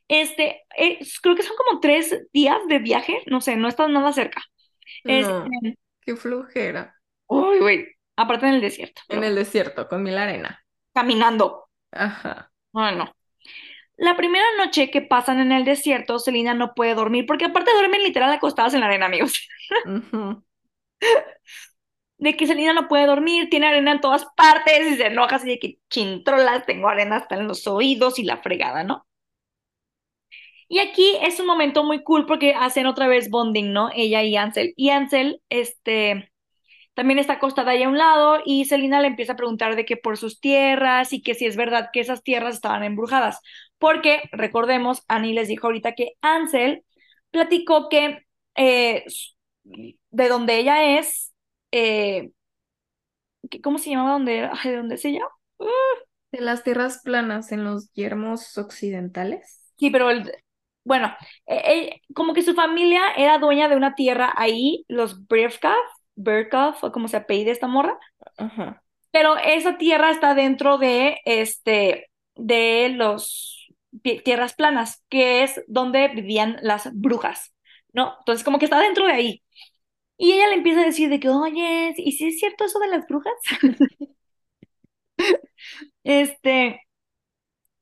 Este, 0.08 0.64
eh, 0.78 1.00
creo 1.22 1.36
que 1.36 1.44
son 1.44 1.56
como 1.58 1.80
tres 1.80 2.28
días 2.34 2.58
de 2.68 2.80
viaje, 2.80 3.22
no 3.28 3.42
sé, 3.42 3.56
no 3.56 3.68
está 3.68 3.88
nada 3.88 4.12
cerca. 4.14 4.42
Este, 5.06 5.32
No, 5.32 5.46
qué 6.02 6.16
flojera. 6.16 6.96
uy, 7.28 7.60
güey, 7.60 7.88
aparte 8.16 8.48
en 8.48 8.56
el 8.56 8.62
desierto, 8.62 9.02
pero 9.08 9.22
En 9.22 9.24
el 9.24 9.36
desierto, 9.36 9.88
con 9.88 10.04
mil 10.04 10.18
arena. 10.18 10.66
caminando. 10.94 11.68
Ajá. 11.92 12.52
Bueno, 12.72 13.14
la 13.98 14.18
primera 14.18 14.46
noche 14.58 14.90
que 14.90 15.02
pasan 15.02 15.40
en 15.40 15.52
el 15.52 15.66
desierto, 15.66 16.20
Selina 16.20 16.54
no 16.54 16.74
puede 16.74 16.96
dormir, 16.96 17.26
porque 17.26 17.46
aparte 17.46 17.72
duermen 17.74 18.04
literal 18.04 18.32
acostadas 18.32 18.74
en 18.74 18.82
la 18.82 18.88
arena, 18.88 19.06
amigos. 19.06 19.48
De 22.18 22.38
que 22.38 22.46
Selena 22.48 22.74
no 22.74 22.88
puede 22.88 23.08
dormir, 23.08 23.50
tiene 23.50 23.68
arena 23.68 23.94
en 23.94 24.02
todas 24.02 24.26
partes 24.36 24.92
y 24.92 24.96
se 24.96 25.08
enoja 25.08 25.38
así 25.38 25.48
de 25.48 25.60
que 25.60 25.80
chintrolas, 25.90 26.66
tengo 26.68 26.88
arena 26.88 27.18
hasta 27.18 27.36
en 27.36 27.48
los 27.48 27.66
oídos 27.68 28.20
y 28.20 28.24
la 28.24 28.38
fregada, 28.38 28.84
¿no? 28.84 29.08
Y 30.68 30.80
aquí 30.80 31.18
es 31.22 31.40
un 31.40 31.48
momento 31.48 31.84
muy 31.84 32.04
cool 32.04 32.26
porque 32.26 32.54
hacen 32.54 32.86
otra 32.86 33.08
vez 33.08 33.30
bonding, 33.30 33.74
¿no? 33.74 33.90
Ella 33.94 34.24
y 34.24 34.38
Ansel. 34.38 34.74
Y 34.78 34.90
Ansel, 34.90 35.42
este, 35.50 36.31
también 37.02 37.20
está 37.20 37.34
acostada 37.34 37.72
ahí 37.72 37.84
a 37.84 37.90
un 37.90 37.98
lado 37.98 38.40
y 38.46 38.66
Selena 38.66 39.02
le 39.02 39.08
empieza 39.08 39.34
a 39.34 39.36
preguntar 39.36 39.76
de 39.76 39.86
que 39.86 39.98
por 39.98 40.18
sus 40.18 40.40
tierras 40.40 41.14
y 41.14 41.22
que 41.24 41.34
si 41.36 41.46
es 41.48 41.56
verdad 41.56 41.90
que 41.92 42.00
esas 42.02 42.24
tierras 42.24 42.56
estaban 42.56 42.84
embrujadas. 42.84 43.40
Porque, 43.80 44.22
recordemos, 44.32 45.04
Annie 45.08 45.34
les 45.34 45.48
dijo 45.48 45.68
ahorita 45.68 45.94
que 45.96 46.14
Ansel 46.22 46.84
platicó 47.32 47.90
que 47.90 48.26
eh, 48.56 49.06
de 50.12 50.28
donde 50.30 50.58
ella 50.60 51.00
es, 51.00 51.34
eh, 51.72 52.32
¿qué- 53.50 53.62
¿cómo 53.62 53.78
se 53.78 53.90
llamaba? 53.90 54.12
¿Dónde, 54.14 54.50
¿de 54.64 54.76
dónde 54.78 54.96
es 54.96 55.06
ella? 55.06 55.26
Uh, 55.60 55.66
De 56.34 56.42
las 56.42 56.64
tierras 56.66 57.00
planas 57.04 57.54
en 57.54 57.64
los 57.64 57.94
yermos 57.94 58.58
occidentales. 58.58 59.72
sí, 59.78 59.90
pero 59.90 60.10
el, 60.10 60.32
bueno, 60.84 61.08
eh, 61.48 61.62
eh, 61.98 62.02
como 62.14 62.34
que 62.34 62.42
su 62.44 62.54
familia 62.54 63.02
era 63.18 63.38
dueña 63.40 63.68
de 63.70 63.76
una 63.76 63.96
tierra 63.96 64.34
ahí, 64.38 64.86
los 64.88 65.28
Brevkov, 65.28 65.74
Berkov, 66.16 66.76
o 66.84 66.92
como 66.92 67.08
se 67.08 67.18
apellida 67.18 67.52
esta 67.52 67.68
morra, 67.68 67.98
Ajá. 68.38 68.84
pero 69.12 69.38
esa 69.38 69.78
tierra 69.78 70.12
está 70.12 70.34
dentro 70.36 70.78
de, 70.78 71.20
este, 71.26 72.10
de 72.36 72.90
los 72.96 73.68
tierras 74.24 74.54
planas, 74.54 75.04
que 75.10 75.44
es 75.44 75.62
donde 75.68 76.08
vivían 76.10 76.58
las 76.62 76.90
brujas, 76.94 77.54
¿no? 77.94 78.16
Entonces, 78.20 78.44
como 78.44 78.58
que 78.60 78.66
está 78.66 78.80
dentro 78.80 79.06
de 79.06 79.14
ahí. 79.14 79.44
Y 80.18 80.34
ella 80.34 80.50
le 80.50 80.56
empieza 80.56 80.82
a 80.82 80.86
decir 80.86 81.10
de 81.10 81.20
que, 81.20 81.30
oye, 81.30 81.94
¿y 81.98 82.14
si 82.14 82.28
es 82.30 82.40
cierto 82.40 82.66
eso 82.66 82.80
de 82.80 82.88
las 82.90 83.08
brujas? 83.08 83.34
Este, 86.04 86.82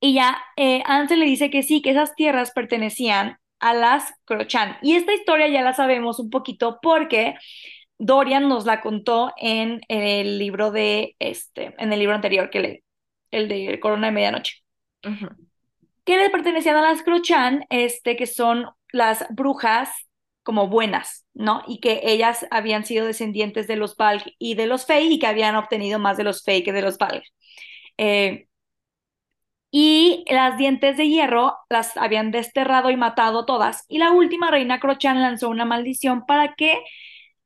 Y 0.01 0.13
ya 0.13 0.37
eh, 0.55 0.81
Ansel 0.85 1.19
le 1.19 1.25
dice 1.25 1.49
que 1.49 1.63
sí, 1.63 1.81
que 1.81 1.91
esas 1.91 2.15
tierras 2.15 2.51
pertenecían 2.51 3.37
a 3.59 3.73
las 3.73 4.13
Crochan. 4.25 4.77
Y 4.81 4.95
esta 4.95 5.13
historia 5.13 5.47
ya 5.49 5.61
la 5.61 5.73
sabemos 5.73 6.19
un 6.19 6.29
poquito 6.29 6.79
porque 6.81 7.35
Dorian 7.99 8.49
nos 8.49 8.65
la 8.65 8.81
contó 8.81 9.31
en 9.37 9.81
el 9.87 10.39
libro 10.39 10.71
de 10.71 11.15
este, 11.19 11.75
en 11.77 11.93
el 11.93 11.99
libro 11.99 12.15
anterior 12.15 12.49
que 12.49 12.59
le, 12.59 12.83
el 13.29 13.47
de 13.47 13.79
Corona 13.79 14.07
de 14.07 14.13
Medianoche. 14.13 14.63
Ujú. 15.05 15.27
Que 16.05 16.17
le 16.17 16.31
pertenecían 16.31 16.77
a 16.77 16.81
las 16.81 17.03
Crochan, 17.03 17.65
este, 17.69 18.15
que 18.15 18.25
son 18.25 18.67
las 18.91 19.25
brujas 19.29 19.91
como 20.41 20.67
buenas, 20.67 21.27
¿no? 21.35 21.61
Y 21.67 21.79
que 21.79 22.01
ellas 22.03 22.47
habían 22.49 22.85
sido 22.85 23.05
descendientes 23.05 23.67
de 23.67 23.75
los 23.75 23.95
Valg 23.95 24.23
y 24.39 24.55
de 24.55 24.65
los 24.65 24.85
Fey 24.85 25.13
y 25.13 25.19
que 25.19 25.27
habían 25.27 25.55
obtenido 25.55 25.99
más 25.99 26.17
de 26.17 26.23
los 26.23 26.43
Fey 26.43 26.63
que 26.63 26.73
de 26.73 26.81
los 26.81 26.97
Valg. 26.97 27.21
Eh, 27.97 28.47
Y 29.71 30.25
las 30.29 30.57
dientes 30.57 30.97
de 30.97 31.07
hierro 31.07 31.57
las 31.69 31.95
habían 31.97 32.31
desterrado 32.31 32.89
y 32.89 32.95
matado 32.97 33.45
todas. 33.45 33.85
Y 33.87 33.99
la 33.99 34.11
última 34.11 34.49
reina 34.49 34.79
Crochan 34.79 35.21
lanzó 35.21 35.49
una 35.49 35.65
maldición 35.65 36.25
para 36.25 36.55
que 36.55 36.81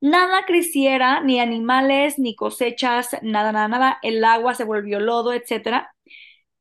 nada 0.04 0.46
creciera, 0.46 1.22
ni 1.22 1.40
animales, 1.42 2.20
ni 2.20 2.36
cosechas, 2.36 3.12
nada, 3.24 3.52
nada, 3.54 3.70
nada. 3.70 4.00
El 4.04 4.24
agua 4.26 4.56
se 4.56 4.66
volvió 4.66 5.00
lodo, 5.02 5.34
etcétera. 5.34 5.96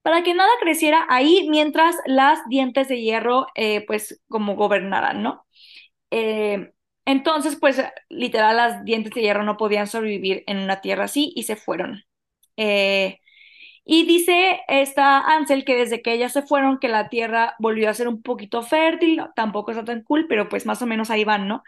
Para 0.02 0.22
que 0.24 0.34
nada 0.34 0.50
creciera 0.60 1.06
ahí 1.10 1.48
mientras 1.50 1.96
las 2.06 2.40
dientes 2.48 2.88
de 2.88 3.00
hierro, 3.02 3.46
eh, 3.54 3.84
pues, 3.86 4.20
como 4.28 4.56
gobernaran, 4.56 5.22
¿no? 5.22 5.46
Eh, 6.10 6.72
entonces, 7.06 7.56
pues, 7.60 7.82
literal, 8.10 8.56
las 8.56 8.84
dientes 8.84 9.14
de 9.14 9.22
hierro 9.22 9.44
no 9.44 9.56
podían 9.58 9.88
sobrevivir 9.88 10.44
en 10.46 10.58
una 10.58 10.80
tierra 10.82 11.04
así 11.04 11.32
y 11.36 11.44
se 11.44 11.56
fueron. 11.56 12.04
Eh, 12.56 13.18
Y 13.84 14.06
dice 14.06 14.60
esta 14.68 15.20
Ansel 15.20 15.64
que 15.64 15.76
desde 15.76 16.02
que 16.02 16.12
ellas 16.14 16.32
se 16.32 16.42
fueron, 16.42 16.78
que 16.78 16.88
la 16.88 17.08
tierra 17.08 17.56
volvió 17.58 17.90
a 17.90 17.94
ser 17.94 18.08
un 18.08 18.22
poquito 18.22 18.62
fértil, 18.62 19.22
tampoco 19.36 19.72
está 19.72 19.84
tan 19.84 20.02
cool, 20.04 20.26
pero 20.28 20.48
pues 20.48 20.66
más 20.66 20.82
o 20.82 20.86
menos 20.86 21.10
ahí 21.10 21.24
van, 21.24 21.48
¿no? 21.48 21.62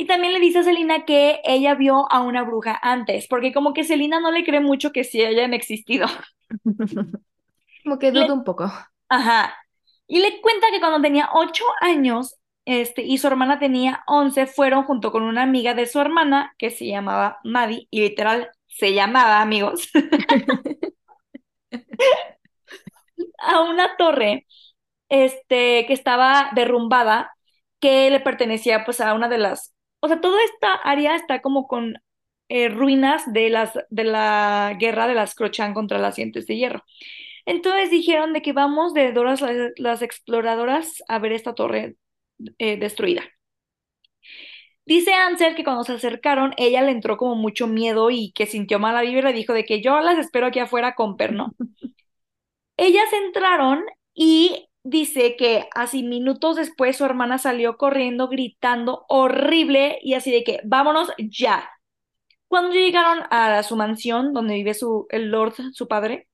Y 0.00 0.06
también 0.06 0.32
le 0.32 0.40
dice 0.40 0.60
a 0.60 0.62
Selina 0.62 1.04
que 1.04 1.42
ella 1.44 1.74
vio 1.74 2.10
a 2.10 2.22
una 2.22 2.42
bruja 2.42 2.80
antes, 2.80 3.26
porque 3.28 3.52
como 3.52 3.74
que 3.74 3.84
Selina 3.84 4.18
no 4.18 4.30
le 4.30 4.44
cree 4.44 4.60
mucho 4.60 4.92
que 4.92 5.04
sí 5.04 5.22
hayan 5.22 5.52
existido. 5.52 6.06
como 7.84 7.98
que 7.98 8.10
duda 8.10 8.32
un 8.32 8.42
poco. 8.42 8.72
Ajá. 9.10 9.54
Y 10.06 10.20
le 10.20 10.40
cuenta 10.40 10.68
que 10.72 10.80
cuando 10.80 11.02
tenía 11.02 11.28
ocho 11.34 11.64
años, 11.82 12.36
este, 12.64 13.02
y 13.02 13.18
su 13.18 13.26
hermana 13.26 13.58
tenía 13.58 14.02
once, 14.06 14.46
fueron 14.46 14.84
junto 14.84 15.12
con 15.12 15.22
una 15.22 15.42
amiga 15.42 15.74
de 15.74 15.84
su 15.84 16.00
hermana, 16.00 16.54
que 16.56 16.70
se 16.70 16.86
llamaba 16.86 17.38
Maddie, 17.44 17.86
y 17.90 18.00
literal 18.00 18.50
se 18.68 18.94
llamaba, 18.94 19.42
amigos, 19.42 19.90
a 23.38 23.60
una 23.60 23.98
torre, 23.98 24.46
este, 25.10 25.84
que 25.84 25.92
estaba 25.92 26.52
derrumbada, 26.54 27.36
que 27.80 28.08
le 28.08 28.20
pertenecía 28.20 28.86
pues 28.86 29.02
a 29.02 29.12
una 29.12 29.28
de 29.28 29.36
las, 29.36 29.74
o 30.00 30.08
sea, 30.08 30.20
toda 30.20 30.42
esta 30.44 30.74
área 30.74 31.16
está 31.16 31.42
como 31.42 31.66
con 31.66 31.94
eh, 32.48 32.68
ruinas 32.68 33.32
de, 33.32 33.50
las, 33.50 33.72
de 33.90 34.04
la 34.04 34.76
guerra 34.78 35.06
de 35.06 35.14
las 35.14 35.34
Crochan 35.34 35.74
contra 35.74 35.98
las 35.98 36.16
dientes 36.16 36.46
de 36.46 36.56
hierro. 36.56 36.84
Entonces 37.46 37.90
dijeron 37.90 38.32
de 38.32 38.42
que 38.42 38.52
vamos 38.52 38.94
de 38.94 39.12
Doras 39.12 39.42
las, 39.76 40.02
exploradoras 40.02 41.02
a 41.08 41.18
ver 41.18 41.32
esta 41.32 41.54
torre 41.54 41.96
eh, 42.58 42.76
destruida. 42.76 43.22
Dice 44.86 45.12
Ansel 45.14 45.54
que 45.54 45.62
cuando 45.64 45.84
se 45.84 45.92
acercaron, 45.92 46.52
ella 46.56 46.82
le 46.82 46.90
entró 46.90 47.16
como 47.16 47.36
mucho 47.36 47.66
miedo 47.68 48.10
y 48.10 48.32
que 48.32 48.46
sintió 48.46 48.78
mala 48.80 49.02
vibra 49.02 49.30
y 49.30 49.34
dijo 49.34 49.52
de 49.52 49.64
que 49.64 49.80
yo 49.82 50.00
las 50.00 50.18
espero 50.18 50.46
aquí 50.46 50.58
afuera 50.58 50.94
con 50.94 51.16
perno. 51.16 51.54
Ellas 52.76 53.12
entraron 53.12 53.84
y 54.14 54.69
dice 54.82 55.36
que 55.36 55.68
así 55.74 56.02
minutos 56.02 56.56
después 56.56 56.96
su 56.96 57.04
hermana 57.04 57.38
salió 57.38 57.76
corriendo 57.76 58.28
gritando 58.28 59.04
horrible 59.08 59.98
y 60.02 60.14
así 60.14 60.30
de 60.30 60.44
que 60.44 60.60
vámonos 60.64 61.10
ya. 61.18 61.70
Cuando 62.48 62.74
llegaron 62.74 63.24
a 63.30 63.62
su 63.62 63.76
mansión 63.76 64.32
donde 64.34 64.54
vive 64.54 64.74
su 64.74 65.06
el 65.10 65.30
Lord, 65.30 65.54
su 65.72 65.88
padre, 65.88 66.28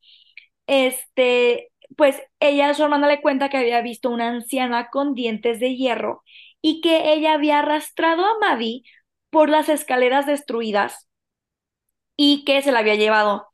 este, 0.66 1.72
pues 1.96 2.20
ella, 2.40 2.74
su 2.74 2.84
hermana 2.84 3.08
le 3.08 3.22
cuenta 3.22 3.48
que 3.50 3.58
había 3.58 3.82
visto 3.82 4.10
una 4.10 4.28
anciana 4.28 4.90
con 4.90 5.14
dientes 5.14 5.60
de 5.60 5.76
hierro 5.76 6.24
y 6.62 6.80
que 6.80 7.12
ella 7.14 7.34
había 7.34 7.60
arrastrado 7.60 8.24
a 8.26 8.38
Maddie 8.40 8.82
por 9.30 9.50
las 9.50 9.68
escaleras 9.68 10.26
destruidas 10.26 11.08
y 12.16 12.44
que 12.44 12.62
se 12.62 12.72
la 12.72 12.80
había 12.80 12.94
llevado. 12.96 13.48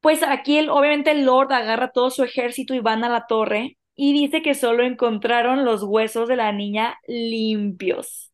Pues 0.00 0.22
aquí 0.22 0.60
obviamente 0.68 1.12
el 1.12 1.24
Lord 1.26 1.52
agarra 1.52 1.92
todo 1.92 2.10
su 2.10 2.24
ejército 2.24 2.74
y 2.74 2.80
van 2.80 3.04
a 3.04 3.10
la 3.10 3.26
torre 3.28 3.78
y 4.02 4.14
dice 4.14 4.40
que 4.40 4.54
solo 4.54 4.82
encontraron 4.82 5.66
los 5.66 5.82
huesos 5.82 6.26
de 6.26 6.34
la 6.34 6.52
niña 6.52 6.98
limpios. 7.06 8.32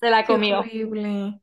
se 0.00 0.08
la 0.08 0.24
comió. 0.24 0.60
horrible. 0.60 1.38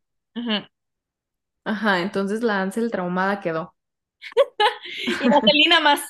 Ajá, 1.63 1.99
entonces 1.99 2.41
la 2.41 2.59
Ansel 2.59 2.89
traumada 2.89 3.39
quedó. 3.39 3.75
y 5.21 5.29
la 5.29 5.41
Celina 5.41 5.79
más. 5.79 6.01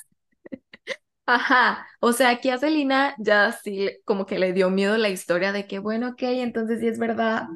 Ajá, 1.26 1.86
o 2.00 2.14
sea, 2.14 2.30
aquí 2.30 2.48
a 2.48 2.56
Celina 2.56 3.14
ya 3.18 3.52
sí 3.52 3.90
como 4.06 4.24
que 4.24 4.38
le 4.38 4.54
dio 4.54 4.70
miedo 4.70 4.96
la 4.96 5.10
historia 5.10 5.52
de 5.52 5.66
que, 5.66 5.80
bueno, 5.80 6.12
ok, 6.12 6.22
entonces 6.22 6.80
sí 6.80 6.86
es 6.86 6.98
verdad. 6.98 7.48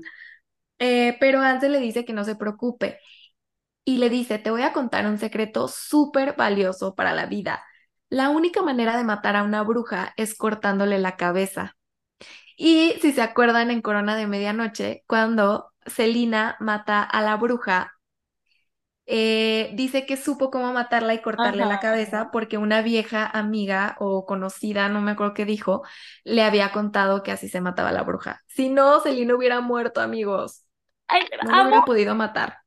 Eh, 0.78 1.16
pero 1.20 1.40
Ansel 1.40 1.72
le 1.72 1.80
dice 1.80 2.04
que 2.04 2.12
no 2.12 2.24
se 2.24 2.36
preocupe 2.36 2.98
y 3.86 3.96
le 3.96 4.10
dice, 4.10 4.38
te 4.38 4.50
voy 4.50 4.60
a 4.60 4.74
contar 4.74 5.06
un 5.06 5.16
secreto 5.16 5.68
súper 5.68 6.36
valioso 6.36 6.94
para 6.94 7.14
la 7.14 7.24
vida. 7.24 7.64
La 8.12 8.28
única 8.28 8.60
manera 8.60 8.98
de 8.98 9.04
matar 9.04 9.36
a 9.36 9.42
una 9.42 9.62
bruja 9.62 10.12
es 10.18 10.36
cortándole 10.36 10.98
la 10.98 11.16
cabeza. 11.16 11.78
Y 12.58 12.92
si 13.00 13.10
se 13.10 13.22
acuerdan 13.22 13.70
en 13.70 13.80
Corona 13.80 14.16
de 14.16 14.26
Medianoche, 14.26 15.02
cuando 15.06 15.72
Celina 15.86 16.58
mata 16.60 17.02
a 17.02 17.22
la 17.22 17.36
bruja, 17.36 17.94
eh, 19.06 19.70
dice 19.72 20.04
que 20.04 20.18
supo 20.18 20.50
cómo 20.50 20.74
matarla 20.74 21.14
y 21.14 21.22
cortarle 21.22 21.64
la 21.64 21.80
cabeza 21.80 22.28
porque 22.30 22.58
una 22.58 22.82
vieja 22.82 23.24
amiga 23.26 23.96
o 23.98 24.26
conocida, 24.26 24.90
no 24.90 25.00
me 25.00 25.12
acuerdo 25.12 25.32
qué 25.32 25.46
dijo, 25.46 25.82
le 26.22 26.42
había 26.42 26.70
contado 26.70 27.22
que 27.22 27.32
así 27.32 27.48
se 27.48 27.62
mataba 27.62 27.92
la 27.92 28.02
bruja. 28.02 28.42
Si 28.46 28.68
no, 28.68 29.00
Celina 29.00 29.34
hubiera 29.34 29.62
muerto, 29.62 30.02
amigos. 30.02 30.66
no 31.46 31.56
lo 31.56 31.62
hubiera 31.62 31.84
podido 31.86 32.14
matar. 32.14 32.58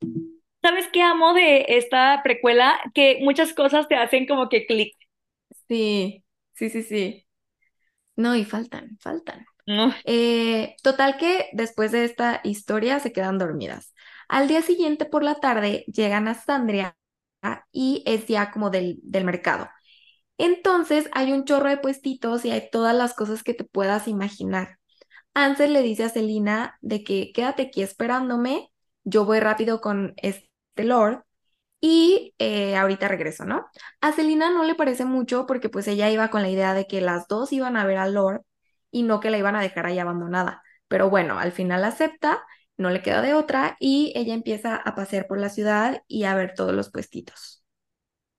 ¿Sabes 0.63 0.87
qué 0.91 1.03
amo 1.03 1.35
de 1.35 1.65
esta 1.67 2.21
precuela? 2.23 2.79
Que 2.95 3.19
muchas 3.21 3.53
cosas 3.53 3.87
te 3.87 3.95
hacen 3.95 4.25
como 4.25 4.49
que 4.49 4.65
clic. 4.65 4.94
Sí, 5.67 6.23
sí, 6.53 6.69
sí, 6.69 6.83
sí. 6.83 7.27
No, 8.15 8.35
y 8.35 8.45
faltan, 8.45 8.97
faltan. 9.01 9.45
Eh, 10.05 10.75
total 10.83 11.17
que 11.17 11.49
después 11.53 11.91
de 11.93 12.05
esta 12.05 12.41
historia 12.43 12.99
se 12.99 13.13
quedan 13.13 13.39
dormidas. 13.39 13.93
Al 14.29 14.47
día 14.47 14.61
siguiente 14.63 15.05
por 15.05 15.23
la 15.23 15.35
tarde 15.35 15.85
llegan 15.87 16.27
a 16.27 16.35
Sandria 16.35 16.97
y 17.71 18.03
es 18.07 18.27
ya 18.27 18.51
como 18.51 18.69
del, 18.71 18.99
del 19.03 19.25
mercado. 19.25 19.69
Entonces 20.39 21.09
hay 21.13 21.33
un 21.33 21.45
chorro 21.45 21.69
de 21.69 21.77
puestitos 21.77 22.45
y 22.45 22.51
hay 22.51 22.69
todas 22.71 22.95
las 22.95 23.13
cosas 23.15 23.43
que 23.43 23.53
te 23.55 23.65
puedas 23.65 24.07
imaginar. 24.09 24.79
Ansel 25.35 25.73
le 25.73 25.83
dice 25.83 26.05
a 26.05 26.09
Selina 26.09 26.77
de 26.81 27.03
que 27.05 27.33
quédate 27.33 27.63
aquí 27.63 27.83
esperándome, 27.83 28.71
yo 29.05 29.25
voy 29.25 29.41
rápido 29.41 29.81
con 29.81 30.15
este 30.17 30.49
Lord 30.77 31.24
y 31.87 32.33
eh, 32.39 32.75
ahorita 32.75 33.07
regreso, 33.07 33.45
¿no? 33.45 33.67
A 34.01 34.11
Celina 34.11 34.49
no 34.49 34.63
le 34.63 34.73
parece 34.73 35.05
mucho 35.05 35.45
porque 35.45 35.69
pues 35.69 35.87
ella 35.87 36.09
iba 36.09 36.29
con 36.29 36.41
la 36.41 36.49
idea 36.49 36.73
de 36.73 36.87
que 36.87 36.99
las 36.99 37.27
dos 37.27 37.53
iban 37.53 37.77
a 37.77 37.85
ver 37.85 37.97
a 37.97 38.07
Lord 38.07 38.41
y 38.89 39.03
no 39.03 39.19
que 39.19 39.29
la 39.29 39.37
iban 39.37 39.55
a 39.55 39.61
dejar 39.61 39.85
ahí 39.85 39.99
abandonada. 39.99 40.63
Pero 40.87 41.11
bueno, 41.11 41.37
al 41.37 41.51
final 41.51 41.83
acepta, 41.83 42.43
no 42.75 42.89
le 42.89 43.03
queda 43.03 43.21
de 43.21 43.35
otra 43.35 43.77
y 43.79 44.13
ella 44.15 44.33
empieza 44.33 44.75
a 44.75 44.95
pasear 44.95 45.27
por 45.27 45.39
la 45.39 45.49
ciudad 45.49 46.01
y 46.07 46.23
a 46.23 46.33
ver 46.33 46.55
todos 46.55 46.73
los 46.73 46.89
puestitos. 46.89 47.63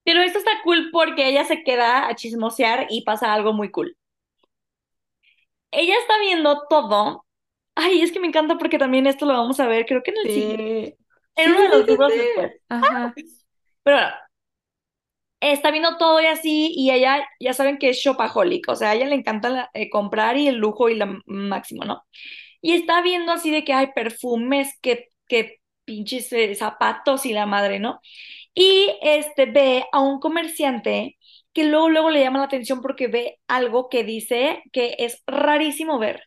Pero 0.03 0.23
esto 0.23 0.39
está 0.39 0.51
cool 0.65 0.89
porque 0.91 1.29
ella 1.29 1.45
se 1.45 1.63
queda 1.63 2.09
a 2.09 2.17
chismosear 2.17 2.89
y 2.91 3.05
pasa 3.05 3.33
algo 3.33 3.53
muy 3.53 3.71
cool. 3.71 3.97
Ella 5.71 5.95
está 6.01 6.19
viendo 6.19 6.63
todo. 6.69 7.25
Ay, 7.77 8.03
es 8.03 8.11
que 8.11 8.19
me 8.19 8.27
encanta 8.27 8.59
porque 8.59 8.79
también 8.79 9.07
esto 9.07 9.25
lo 9.25 9.35
vamos 9.35 9.61
a 9.61 9.69
ver, 9.69 9.87
creo 9.87 10.03
que 10.03 10.11
en 10.11 10.17
el 10.17 10.35
siguiente. 10.35 10.99
En 11.37 11.53
uno 11.53 11.63
de 11.63 11.69
los 11.69 11.87
libros 11.87 12.13
después. 12.13 12.53
Ajá. 12.69 13.15
Pero 13.87 13.99
bueno, 13.99 14.13
está 15.41 15.71
viendo 15.71 15.97
todo 15.99 16.21
y 16.21 16.27
así, 16.27 16.73
y 16.75 16.91
ella, 16.91 17.27
ya 17.41 17.53
saben 17.53 17.79
que 17.79 17.91
es 17.91 17.99
shopaholic, 17.99 18.69
o 18.69 18.77
sea, 18.77 18.91
a 18.91 18.95
ella 18.95 19.07
le 19.07 19.15
encanta 19.17 19.71
eh, 19.75 19.91
comprar 19.91 20.37
y 20.37 20.49
el 20.49 20.57
lujo 20.57 20.89
y 20.89 20.97
lo 20.97 21.07
máximo, 21.27 21.85
¿no? 21.85 22.03
Y 22.63 22.73
está 22.75 23.03
viendo 23.03 23.33
así 23.33 23.51
de 23.51 23.65
que 23.65 23.73
hay 23.75 23.89
perfumes, 23.95 24.79
que, 24.83 25.09
que 25.29 25.61
pinches 25.85 26.33
eh, 26.33 26.55
zapatos 26.55 27.27
y 27.27 27.33
la 27.33 27.47
madre, 27.47 27.81
¿no? 27.81 28.01
Y 28.55 28.91
este 29.03 29.47
ve 29.47 29.87
a 29.93 30.01
un 30.01 30.21
comerciante 30.21 31.19
que 31.53 31.65
luego, 31.65 31.91
luego 31.91 32.11
le 32.11 32.21
llama 32.21 32.41
la 32.41 32.47
atención 32.47 32.83
porque 32.83 33.09
ve 33.09 33.39
algo 33.49 33.89
que 33.89 34.05
dice 34.05 34.63
que 34.73 34.97
es 34.99 35.23
rarísimo 35.27 35.99
ver 35.99 36.25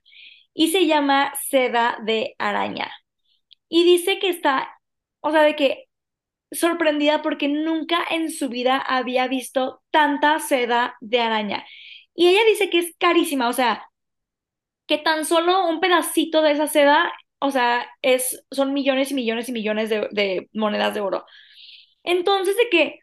y 0.54 0.70
se 0.72 0.88
llama 0.88 1.34
seda 1.50 1.98
de 2.06 2.36
araña. 2.40 2.92
Y 3.70 3.84
dice 3.86 4.20
que 4.20 4.30
está, 4.30 4.70
o 5.22 5.32
sea, 5.32 5.44
de 5.44 5.56
que 5.56 5.89
sorprendida 6.52 7.22
porque 7.22 7.48
nunca 7.48 8.00
en 8.10 8.32
su 8.32 8.50
vida 8.50 8.78
había 8.78 9.28
visto 9.28 9.82
tanta 9.92 10.40
seda 10.40 10.96
de 11.02 11.22
araña. 11.22 11.66
Y 12.16 12.28
ella 12.28 12.42
dice 12.48 12.70
que 12.70 12.80
es 12.80 12.96
carísima, 12.98 13.50
o 13.50 13.54
sea, 13.54 13.86
que 14.88 14.98
tan 14.98 15.26
solo 15.26 15.68
un 15.68 15.80
pedacito 15.80 16.42
de 16.42 16.52
esa 16.52 16.68
seda, 16.68 17.12
o 17.40 17.52
sea, 17.52 17.88
es, 18.02 18.44
son 18.52 18.74
millones 18.74 19.12
y 19.12 19.14
millones 19.14 19.50
y 19.50 19.52
millones 19.54 19.90
de, 19.90 20.08
de 20.12 20.50
monedas 20.54 20.94
de 20.94 21.02
oro. 21.02 21.26
Entonces, 22.04 22.58
de 22.58 22.70
que 22.70 23.00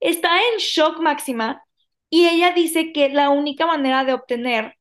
está 0.00 0.38
en 0.38 0.58
shock 0.58 1.00
máxima 1.00 1.62
y 2.10 2.28
ella 2.28 2.52
dice 2.52 2.92
que 2.92 3.08
la 3.10 3.30
única 3.30 3.66
manera 3.66 4.04
de 4.04 4.14
obtener 4.14 4.76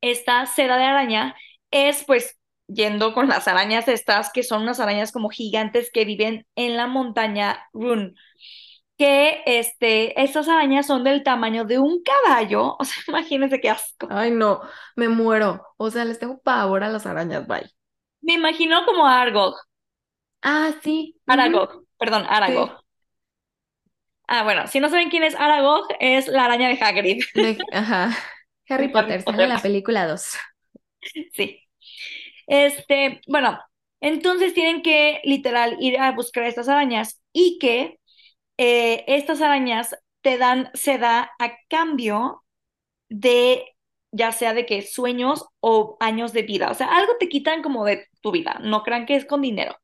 esta 0.00 0.46
seda 0.46 0.76
de 0.78 0.84
araña 0.84 1.36
es 1.70 2.04
pues 2.04 2.39
yendo 2.72 3.14
con 3.14 3.28
las 3.28 3.48
arañas 3.48 3.88
estas, 3.88 4.30
que 4.32 4.42
son 4.42 4.62
unas 4.62 4.80
arañas 4.80 5.12
como 5.12 5.28
gigantes 5.28 5.90
que 5.92 6.04
viven 6.04 6.46
en 6.54 6.76
la 6.76 6.86
montaña 6.86 7.68
Run. 7.72 8.14
Que 8.96 9.42
este, 9.46 10.20
estas 10.22 10.48
arañas 10.48 10.86
son 10.86 11.04
del 11.04 11.22
tamaño 11.22 11.64
de 11.64 11.78
un 11.78 12.02
caballo. 12.02 12.76
O 12.78 12.84
sea, 12.84 13.02
imagínense 13.08 13.60
qué 13.60 13.70
asco. 13.70 14.08
Ay, 14.10 14.30
no, 14.30 14.60
me 14.96 15.08
muero. 15.08 15.66
O 15.76 15.90
sea, 15.90 16.04
les 16.04 16.18
tengo 16.18 16.40
pavor 16.40 16.84
a 16.84 16.88
las 16.88 17.06
arañas, 17.06 17.46
bye. 17.46 17.70
Me 18.20 18.34
imagino 18.34 18.84
como 18.84 19.06
Argog. 19.06 19.56
Ah, 20.42 20.72
sí. 20.82 21.16
Aragog, 21.26 21.84
perdón, 21.98 22.24
Aragog. 22.28 22.80
Ah, 24.26 24.44
bueno, 24.44 24.66
si 24.68 24.78
no 24.78 24.88
saben 24.88 25.10
quién 25.10 25.24
es 25.24 25.34
Aragog, 25.34 25.88
es 25.98 26.28
la 26.28 26.44
araña 26.44 26.68
de 26.68 26.78
Hagrid. 26.80 27.22
ajá. 27.72 28.10
Harry 28.68 28.88
Potter, 28.88 29.22
sale 29.22 29.48
la 29.48 29.58
película 29.58 30.06
2. 30.06 30.36
Sí. 31.32 31.58
Este, 32.50 33.20
bueno, 33.28 33.60
entonces 34.00 34.54
tienen 34.54 34.82
que 34.82 35.20
literal 35.22 35.76
ir 35.78 36.00
a 36.00 36.10
buscar 36.10 36.44
estas 36.44 36.68
arañas 36.68 37.22
y 37.32 37.58
que 37.60 38.00
eh, 38.58 39.04
estas 39.06 39.40
arañas 39.40 39.96
te 40.20 40.36
dan 40.36 40.68
seda 40.74 41.30
a 41.38 41.52
cambio 41.68 42.44
de 43.08 43.66
ya 44.10 44.32
sea 44.32 44.52
de 44.52 44.66
que 44.66 44.82
sueños 44.82 45.46
o 45.60 45.96
años 46.00 46.32
de 46.32 46.42
vida. 46.42 46.72
O 46.72 46.74
sea, 46.74 46.88
algo 46.88 47.12
te 47.20 47.28
quitan 47.28 47.62
como 47.62 47.84
de 47.84 48.08
tu 48.20 48.32
vida. 48.32 48.58
No 48.60 48.82
crean 48.82 49.06
que 49.06 49.14
es 49.14 49.24
con 49.26 49.42
dinero. 49.42 49.76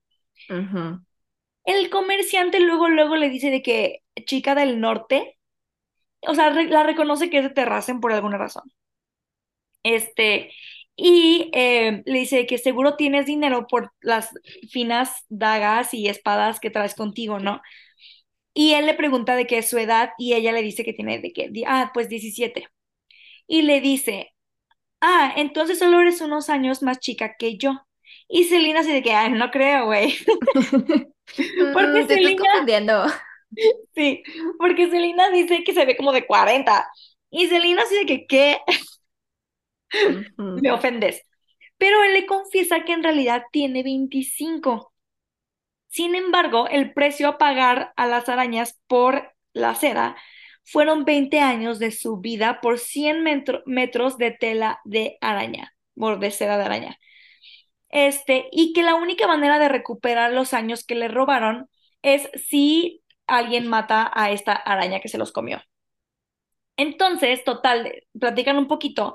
El 1.65 1.89
comerciante 1.91 2.59
luego, 2.59 2.89
luego 2.89 3.15
le 3.15 3.31
dice 3.31 3.51
de 3.51 3.63
que 3.63 4.03
chica 4.25 4.57
del 4.57 4.81
norte, 4.81 5.39
o 6.23 6.35
sea, 6.35 6.51
la 6.51 6.83
reconoce 6.83 7.31
que 7.31 7.39
es 7.39 7.45
de 7.45 7.51
Terracen 7.51 8.01
por 8.01 8.13
alguna 8.13 8.39
razón. 8.39 8.65
Este, 9.85 10.51
y 10.97 11.51
eh, 11.53 12.03
le 12.07 12.19
dice 12.21 12.47
que 12.47 12.59
seguro 12.59 12.97
tienes 12.97 13.27
dinero 13.27 13.67
por 13.67 13.93
las 14.01 14.31
finas 14.71 15.25
dagas 15.29 15.93
y 15.93 16.09
espadas 16.09 16.59
que 16.59 16.71
traes 16.71 16.95
contigo, 16.95 17.39
¿no? 17.39 17.61
Y 18.55 18.73
él 18.73 18.87
le 18.87 18.95
pregunta 18.95 19.37
de 19.37 19.47
qué 19.47 19.59
es 19.59 19.69
su 19.69 19.77
edad 19.79 20.11
y 20.19 20.33
ella 20.35 20.53
le 20.53 20.63
dice 20.63 20.85
que 20.85 20.95
tiene 20.95 21.19
de 21.21 21.33
qué, 21.33 21.51
ah, 21.67 21.91
pues 21.93 22.09
17. 22.09 22.67
Y 23.47 23.63
le 23.63 23.81
dice, 23.83 24.33
ah, 25.01 25.33
entonces 25.37 25.79
solo 25.79 26.01
eres 26.01 26.21
unos 26.23 26.51
años 26.51 26.83
más 26.83 26.99
chica 27.01 27.37
que 27.39 27.59
yo. 27.59 27.87
Y 28.29 28.45
Selina 28.45 28.81
así 28.81 28.93
de 28.93 29.03
que, 29.03 29.13
ay, 29.13 29.33
no 29.33 29.51
creo, 29.51 29.87
güey. 29.87 30.15
porque 31.75 32.05
mm, 32.05 32.07
te 32.07 32.15
Selena... 32.15 32.31
estás 32.31 32.47
confundiendo. 32.49 33.07
Sí, 33.95 34.23
porque 34.59 34.91
Selina 34.91 35.31
dice 35.31 35.63
que 35.65 35.73
se 35.73 35.87
ve 35.87 35.97
como 35.97 36.13
de 36.13 36.27
40. 36.27 36.91
Y 37.31 37.47
Selina 37.47 37.83
así 37.83 37.95
de 37.95 38.05
que, 38.05 38.27
¿qué? 38.27 38.59
Me 40.37 40.71
ofendes. 40.71 41.23
Pero 41.79 42.03
él 42.05 42.15
le 42.15 42.27
confiesa 42.27 42.85
que 42.85 42.93
en 42.93 43.03
realidad 43.03 43.43
tiene 43.53 43.83
25. 43.83 44.93
Sin 45.89 46.15
embargo, 46.15 46.69
el 46.69 46.93
precio 46.93 47.29
a 47.29 47.39
pagar 47.39 47.93
a 47.97 48.07
las 48.07 48.29
arañas 48.29 48.81
por 48.87 49.35
la 49.53 49.75
seda 49.75 50.17
fueron 50.65 51.05
20 51.05 51.41
años 51.41 51.79
de 51.79 51.93
su 51.93 52.19
vida 52.19 52.61
por 52.61 52.79
100 52.79 53.23
metros 53.67 54.19
de 54.19 54.31
tela 54.33 54.81
de 54.85 55.17
araña, 55.21 55.75
de 55.95 56.31
seda 56.31 56.59
de 56.59 56.65
araña. 56.65 56.99
Este, 57.89 58.49
y 58.53 58.73
que 58.73 58.83
la 58.83 58.95
única 58.97 59.27
manera 59.27 59.59
de 59.59 59.69
recuperar 59.69 60.33
los 60.33 60.53
años 60.55 60.85
que 60.85 60.97
le 60.97 61.09
robaron 61.09 61.71
es 62.03 62.29
si 62.49 63.03
alguien 63.27 63.69
mata 63.69 64.11
a 64.15 64.31
esta 64.31 64.53
araña 64.53 65.01
que 65.01 65.09
se 65.09 65.19
los 65.19 65.33
comió. 65.33 65.63
Entonces, 66.77 67.43
total, 67.45 68.03
platican 68.19 68.59
un 68.59 68.69
poquito 68.69 69.15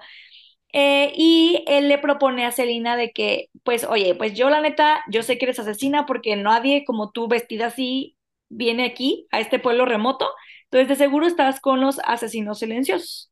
eh, 0.74 1.12
y 1.16 1.64
él 1.68 1.90
le 1.90 1.98
propone 1.98 2.46
a 2.46 2.52
Celina 2.52 2.96
de 2.96 3.12
que, 3.12 3.50
pues, 3.64 3.84
oye, 3.86 4.16
pues 4.16 4.34
yo 4.34 4.50
la 4.50 4.62
neta, 4.62 5.04
yo 5.10 5.24
sé 5.24 5.38
que 5.38 5.46
eres 5.46 5.60
asesina 5.60 6.06
porque 6.06 6.36
nadie 6.36 6.86
como 6.86 7.12
tú 7.12 7.28
vestida 7.28 7.68
así 7.68 8.18
viene 8.50 8.86
aquí, 8.86 9.28
a 9.32 9.40
este 9.40 9.60
pueblo 9.60 9.86
remoto, 9.86 10.30
entonces 10.66 10.90
de 10.90 10.96
seguro 10.96 11.28
estás 11.28 11.60
con 11.62 11.82
los 11.82 12.00
asesinos 12.06 12.60
silenciosos. 12.60 13.32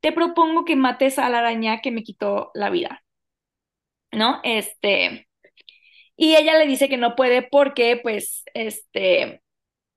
Te 0.00 0.12
propongo 0.12 0.64
que 0.64 0.76
mates 0.76 1.18
a 1.18 1.28
la 1.30 1.38
araña 1.40 1.80
que 1.80 1.90
me 1.92 2.02
quitó 2.04 2.50
la 2.54 2.70
vida, 2.70 3.04
¿no? 4.12 4.40
Este, 4.44 5.28
y 6.16 6.36
ella 6.36 6.58
le 6.58 6.66
dice 6.66 6.88
que 6.88 6.96
no 6.96 7.16
puede 7.16 7.42
porque, 7.42 7.98
pues, 8.02 8.44
este, 8.54 9.42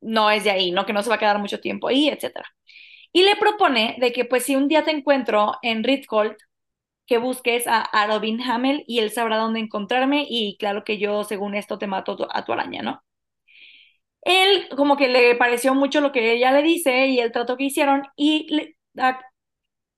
no 0.02 0.32
es 0.32 0.44
de 0.46 0.52
ahí, 0.52 0.72
¿no? 0.72 0.86
Que 0.86 0.94
no 0.94 1.04
se 1.04 1.10
va 1.10 1.16
a 1.16 1.20
quedar 1.20 1.40
mucho 1.40 1.60
tiempo 1.62 1.88
ahí, 1.88 2.10
etcétera. 2.10 2.48
Y 3.14 3.24
le 3.24 3.36
propone 3.38 3.98
de 4.00 4.14
que, 4.14 4.26
pues, 4.26 4.46
si 4.46 4.56
un 4.56 4.68
día 4.68 4.84
te 4.84 4.92
encuentro 4.92 5.54
en 5.64 5.84
Ritholt, 5.84 6.38
que 7.06 7.18
busques 7.18 7.66
a, 7.68 8.08
Robin 8.08 8.42
Hamel 8.42 8.84
y 8.88 9.00
él 9.00 9.12
sabrá 9.12 9.38
dónde 9.38 9.60
encontrarme 9.60 10.26
y 10.30 10.58
claro 10.58 10.84
que 10.84 10.98
yo, 10.98 11.24
según 11.24 11.56
esto, 11.56 11.78
te 11.78 11.88
mato 11.88 12.18
a 12.32 12.46
tu 12.46 12.54
araña, 12.54 12.82
¿no? 12.82 13.04
Él 14.22 14.68
como 14.76 14.98
que 14.98 15.08
le 15.08 15.36
pareció 15.36 15.76
mucho 15.76 16.02
lo 16.02 16.12
que 16.12 16.34
ella 16.34 16.52
le 16.52 16.64
dice 16.64 17.08
y 17.08 17.20
el 17.20 17.32
trato 17.32 17.58
que 17.58 17.66
hicieron 17.66 18.04
y 18.16 18.48
le, 18.50 18.78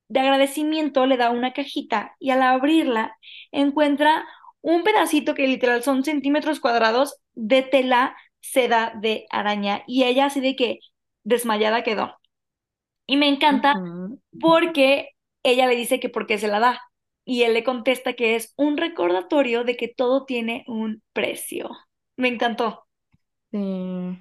de 0.10 0.20
agradecimiento 0.20 1.06
le 1.06 1.18
da 1.18 1.30
una 1.32 1.54
cajita 1.54 2.16
y 2.20 2.32
al 2.32 2.42
abrirla 2.42 3.18
encuentra 3.52 4.26
un 4.62 4.84
pedacito 4.84 5.34
que 5.34 5.48
literal 5.48 5.84
son 5.84 6.04
centímetros 6.04 6.60
cuadrados 6.60 7.18
de 7.36 7.62
tela 7.64 8.16
seda 8.42 8.94
de 9.02 9.26
araña 9.30 9.84
y 9.88 10.04
ella 10.04 10.26
así 10.26 10.42
de 10.42 10.56
que 10.56 10.80
desmayada 11.24 11.84
quedó. 11.84 12.18
Y 13.06 13.18
me 13.18 13.30
encanta 13.30 13.74
porque 14.40 15.12
ella 15.44 15.68
le 15.68 15.76
dice 15.76 16.00
que 16.00 16.10
por 16.10 16.28
qué 16.28 16.38
se 16.38 16.48
la 16.48 16.60
da 16.60 16.82
y 17.28 17.44
él 17.44 17.54
le 17.54 17.66
contesta 17.66 18.14
que 18.14 18.38
es 18.38 18.54
un 18.56 18.78
recordatorio 18.78 19.66
de 19.66 19.76
que 19.76 19.90
todo 19.90 20.24
tiene 20.24 20.64
un 20.66 21.04
precio. 21.12 21.70
Me 22.16 22.30
encantó. 22.30 22.88
Sí. 23.52 24.18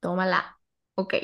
Tómala. 0.00 0.58
Ok. 0.94 1.14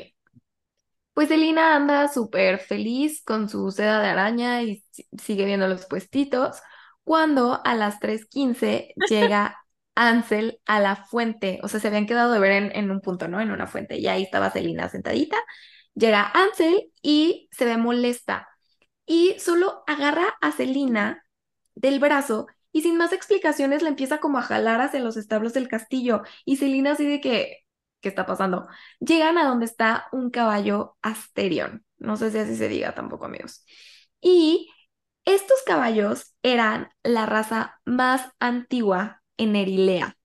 Pues 1.15 1.31
Elina 1.31 1.75
anda 1.75 2.07
súper 2.09 2.59
feliz 2.59 3.23
con 3.23 3.49
su 3.49 3.71
seda 3.71 3.99
de 4.01 4.07
araña 4.07 4.61
y 4.61 4.85
sigue 5.19 5.45
viendo 5.45 5.67
los 5.67 5.87
puestitos 5.87 6.61
cuando 7.03 7.59
a 7.65 7.73
las 7.73 7.99
3.15 7.99 8.93
llega 9.09 9.57
Ansel 9.95 10.61
a 10.67 10.79
la 10.79 10.95
fuente. 10.95 11.59
O 11.63 11.67
sea, 11.69 11.79
se 11.79 11.87
habían 11.87 12.05
quedado 12.05 12.31
de 12.33 12.39
ver 12.39 12.51
en, 12.51 12.71
en, 12.75 12.91
un 12.91 13.01
punto, 13.01 13.27
¿no? 13.27 13.41
En 13.41 13.49
una 13.49 13.65
fuente. 13.65 13.97
Y 13.97 14.05
ahí 14.07 14.21
estaba 14.21 14.51
Selina 14.51 14.89
sentadita. 14.89 15.37
Llega 15.95 16.31
Ansel 16.35 16.91
y 17.01 17.49
se 17.51 17.65
ve 17.65 17.77
molesta 17.77 18.48
y 19.09 19.35
solo 19.39 19.83
agarra 19.87 20.37
a 20.39 20.51
Celina 20.51 21.25
del 21.73 21.99
brazo 21.99 22.45
y 22.71 22.83
sin 22.83 22.95
más 22.95 23.11
explicaciones 23.11 23.81
la 23.81 23.89
empieza 23.89 24.19
como 24.19 24.37
a 24.37 24.43
jalar 24.43 24.81
hacia 24.81 24.99
los 24.99 25.17
establos 25.17 25.53
del 25.53 25.67
castillo 25.67 26.21
y 26.45 26.57
Celina 26.57 26.91
así 26.91 27.07
de 27.07 27.19
que, 27.19 27.65
¿qué 28.01 28.09
está 28.09 28.27
pasando? 28.27 28.67
Llegan 28.99 29.39
a 29.39 29.45
donde 29.45 29.65
está 29.65 30.05
un 30.11 30.29
caballo 30.29 30.95
Asterion, 31.01 31.83
no 31.97 32.17
sé 32.17 32.29
si 32.29 32.37
así 32.37 32.55
se 32.55 32.67
diga 32.67 32.93
tampoco 32.93 33.25
amigos. 33.25 33.65
Y 34.21 34.69
estos 35.25 35.57
caballos 35.65 36.35
eran 36.43 36.91
la 37.01 37.25
raza 37.25 37.81
más 37.85 38.29
antigua 38.39 39.23
en 39.37 39.55
Erilea. 39.55 40.17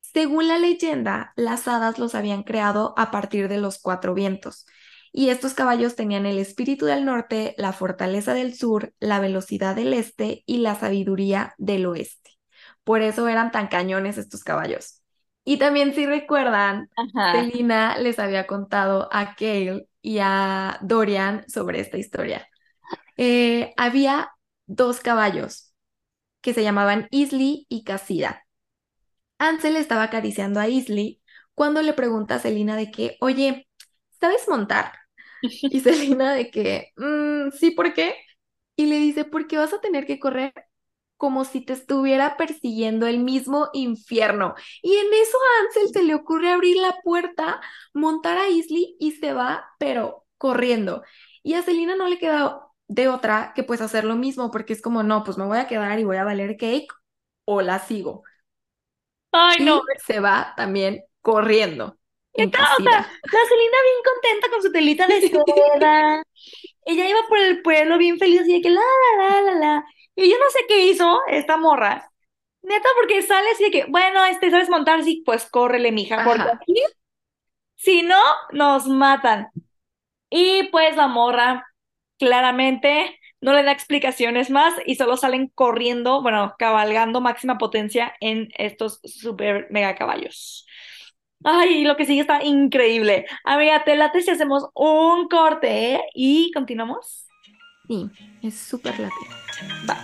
Según 0.00 0.48
la 0.48 0.58
leyenda, 0.58 1.32
las 1.36 1.68
hadas 1.68 2.00
los 2.00 2.16
habían 2.16 2.42
creado 2.42 2.92
a 2.96 3.12
partir 3.12 3.46
de 3.46 3.58
los 3.58 3.78
cuatro 3.78 4.14
vientos 4.14 4.66
y 5.12 5.30
estos 5.30 5.54
caballos 5.54 5.96
tenían 5.96 6.26
el 6.26 6.38
espíritu 6.38 6.86
del 6.86 7.04
norte, 7.04 7.54
la 7.58 7.72
fortaleza 7.72 8.34
del 8.34 8.54
sur, 8.54 8.94
la 9.00 9.20
velocidad 9.20 9.74
del 9.74 9.92
este 9.92 10.42
y 10.46 10.58
la 10.58 10.74
sabiduría 10.76 11.54
del 11.58 11.86
oeste. 11.86 12.38
Por 12.84 13.02
eso 13.02 13.28
eran 13.28 13.50
tan 13.50 13.68
cañones 13.68 14.18
estos 14.18 14.44
caballos. 14.44 15.02
Y 15.44 15.58
también 15.58 15.94
si 15.94 16.06
recuerdan, 16.06 16.90
Selina 17.30 17.98
les 17.98 18.18
había 18.18 18.46
contado 18.46 19.08
a 19.12 19.34
Kale 19.34 19.88
y 20.02 20.18
a 20.20 20.78
Dorian 20.82 21.48
sobre 21.48 21.80
esta 21.80 21.98
historia. 21.98 22.48
Eh, 23.16 23.74
había 23.76 24.30
dos 24.66 25.00
caballos 25.00 25.74
que 26.40 26.54
se 26.54 26.62
llamaban 26.62 27.08
Isley 27.10 27.66
y 27.68 27.84
Casida. 27.84 28.44
Ansel 29.38 29.76
estaba 29.76 30.04
acariciando 30.04 30.60
a 30.60 30.68
Isley 30.68 31.20
cuando 31.54 31.82
le 31.82 31.94
pregunta 31.94 32.36
a 32.36 32.38
Selina 32.38 32.76
de 32.76 32.90
que, 32.90 33.16
oye, 33.20 33.68
¿sabes 34.20 34.48
montar? 34.48 34.92
Y 35.42 35.80
Selina 35.80 36.32
de 36.34 36.50
que, 36.50 36.92
mm, 36.96 37.50
sí, 37.52 37.70
¿por 37.72 37.92
qué? 37.94 38.14
Y 38.76 38.86
le 38.86 38.98
dice, 38.98 39.24
porque 39.24 39.56
vas 39.58 39.72
a 39.72 39.80
tener 39.80 40.06
que 40.06 40.18
correr 40.18 40.52
como 41.16 41.44
si 41.44 41.60
te 41.62 41.74
estuviera 41.74 42.36
persiguiendo 42.38 43.06
el 43.06 43.18
mismo 43.20 43.68
infierno. 43.74 44.54
Y 44.82 44.94
en 44.96 45.06
eso 45.14 45.36
a 45.38 45.64
Ansel 45.66 45.90
se 45.92 46.02
le 46.04 46.14
ocurre 46.14 46.50
abrir 46.50 46.76
la 46.78 46.96
puerta, 47.04 47.60
montar 47.94 48.38
a 48.38 48.48
Isley 48.48 48.96
y 49.00 49.12
se 49.12 49.32
va, 49.34 49.66
pero 49.78 50.26
corriendo. 50.38 51.02
Y 51.42 51.54
a 51.54 51.62
Selina 51.62 51.96
no 51.96 52.08
le 52.08 52.18
queda 52.18 52.62
de 52.88 53.08
otra 53.08 53.52
que 53.54 53.64
pues 53.64 53.80
hacer 53.82 54.04
lo 54.04 54.16
mismo, 54.16 54.50
porque 54.50 54.72
es 54.72 54.82
como, 54.82 55.02
no, 55.02 55.24
pues 55.24 55.38
me 55.38 55.44
voy 55.46 55.58
a 55.58 55.68
quedar 55.68 55.98
y 56.00 56.04
voy 56.04 56.16
a 56.16 56.24
valer 56.24 56.56
cake 56.56 56.88
o 57.46 57.62
la 57.62 57.78
sigo. 57.80 58.24
Ay, 59.32 59.64
no. 59.64 59.82
Se 60.06 60.20
va 60.20 60.54
también 60.56 61.04
corriendo. 61.22 61.98
¿Qué 62.32 62.46
la 62.46 62.76
bien 62.78 64.02
contenta 64.04 64.48
con 64.50 64.62
su 64.62 64.72
telita 64.72 65.06
de 65.06 65.20
seda. 65.20 66.22
Ella 66.84 67.08
iba 67.08 67.20
por 67.28 67.38
el 67.38 67.62
pueblo 67.62 67.98
bien 67.98 68.18
feliz 68.18 68.42
y 68.46 68.54
de 68.54 68.60
que 68.60 68.70
la, 68.70 68.80
la, 68.80 69.28
la, 69.28 69.40
la, 69.40 69.54
la. 69.58 69.84
Y 70.14 70.30
yo 70.30 70.38
no 70.38 70.50
sé 70.50 70.60
qué 70.68 70.86
hizo 70.86 71.20
esta 71.28 71.56
morra. 71.56 72.10
Neta, 72.62 72.88
porque 73.00 73.22
sale 73.22 73.50
así 73.50 73.64
de 73.64 73.70
que, 73.70 73.84
bueno, 73.86 74.24
este, 74.24 74.50
¿sabes 74.50 74.68
montar? 74.68 75.02
Sí, 75.02 75.22
pues 75.24 75.46
córrele, 75.46 75.92
mija, 75.92 76.24
porque 76.24 76.42
aquí, 76.42 76.74
si 77.76 78.02
no, 78.02 78.20
nos 78.52 78.86
matan. 78.86 79.48
Y 80.28 80.64
pues 80.70 80.96
la 80.96 81.08
morra 81.08 81.66
claramente 82.18 83.18
no 83.40 83.54
le 83.54 83.62
da 83.62 83.72
explicaciones 83.72 84.50
más 84.50 84.74
y 84.84 84.96
solo 84.96 85.16
salen 85.16 85.48
corriendo, 85.48 86.22
bueno, 86.22 86.54
cabalgando 86.58 87.20
máxima 87.20 87.58
potencia 87.58 88.14
en 88.20 88.48
estos 88.56 89.00
super 89.04 89.68
mega 89.70 89.94
caballos. 89.94 90.66
Ay, 91.42 91.84
lo 91.84 91.96
que 91.96 92.04
sigue 92.04 92.20
está 92.20 92.42
increíble. 92.44 93.26
Amiga, 93.44 93.82
te 93.84 93.96
late 93.96 94.20
si 94.20 94.30
hacemos 94.30 94.68
un 94.74 95.26
corte 95.28 95.94
¿eh? 95.94 96.04
y 96.14 96.52
continuamos. 96.52 97.26
Sí, 97.88 98.10
es 98.42 98.58
súper 98.58 98.98
late. 99.00 99.14
Va. 99.88 99.96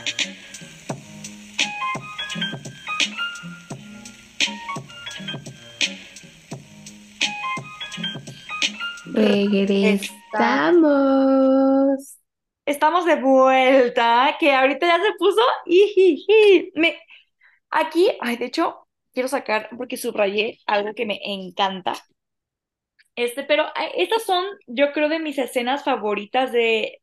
Regresamos. 9.12 10.10
Estamos 12.64 13.04
de 13.04 13.16
vuelta, 13.16 14.36
que 14.40 14.52
ahorita 14.54 14.86
ya 14.86 15.02
se 15.02 15.12
puso. 15.18 15.42
Me... 16.74 16.98
Aquí, 17.70 18.10
ay, 18.20 18.36
de 18.36 18.46
hecho, 18.46 18.85
quiero 19.16 19.28
sacar 19.30 19.70
porque 19.78 19.98
subrayé 19.98 20.60
algo 20.68 20.94
que 20.94 21.06
me 21.06 21.20
encanta. 21.24 21.94
Este, 23.16 23.42
pero 23.44 23.64
estas 23.96 24.22
son, 24.24 24.44
yo 24.66 24.92
creo, 24.92 25.08
de 25.08 25.18
mis 25.18 25.38
escenas 25.38 25.82
favoritas 25.84 26.52
de 26.52 27.00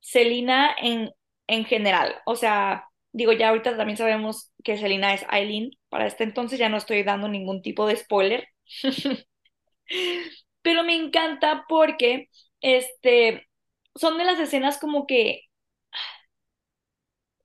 Selina 0.00 0.74
en, 0.80 1.10
en 1.46 1.64
general. 1.64 2.16
O 2.26 2.36
sea, 2.36 2.84
digo, 3.12 3.32
ya 3.32 3.48
ahorita 3.50 3.76
también 3.76 3.96
sabemos 3.96 4.52
que 4.64 4.76
Selina 4.78 5.14
es 5.14 5.24
Aileen. 5.28 5.70
Para 5.88 6.06
este 6.06 6.24
entonces 6.24 6.58
ya 6.58 6.68
no 6.68 6.76
estoy 6.76 7.02
dando 7.02 7.28
ningún 7.28 7.62
tipo 7.62 7.86
de 7.86 7.96
spoiler. 7.96 8.48
pero 10.62 10.84
me 10.84 10.94
encanta 10.96 11.64
porque 11.68 12.28
este 12.60 13.48
son 13.94 14.18
de 14.18 14.24
las 14.24 14.38
escenas 14.40 14.78
como 14.78 15.06
que 15.06 15.42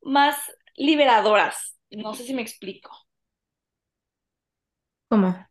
más 0.03 0.37
liberadoras. 0.75 1.77
No 1.91 2.13
sé 2.15 2.23
si 2.25 2.33
me 2.33 2.41
explico. 2.41 3.02
¿Cómo? 5.13 5.47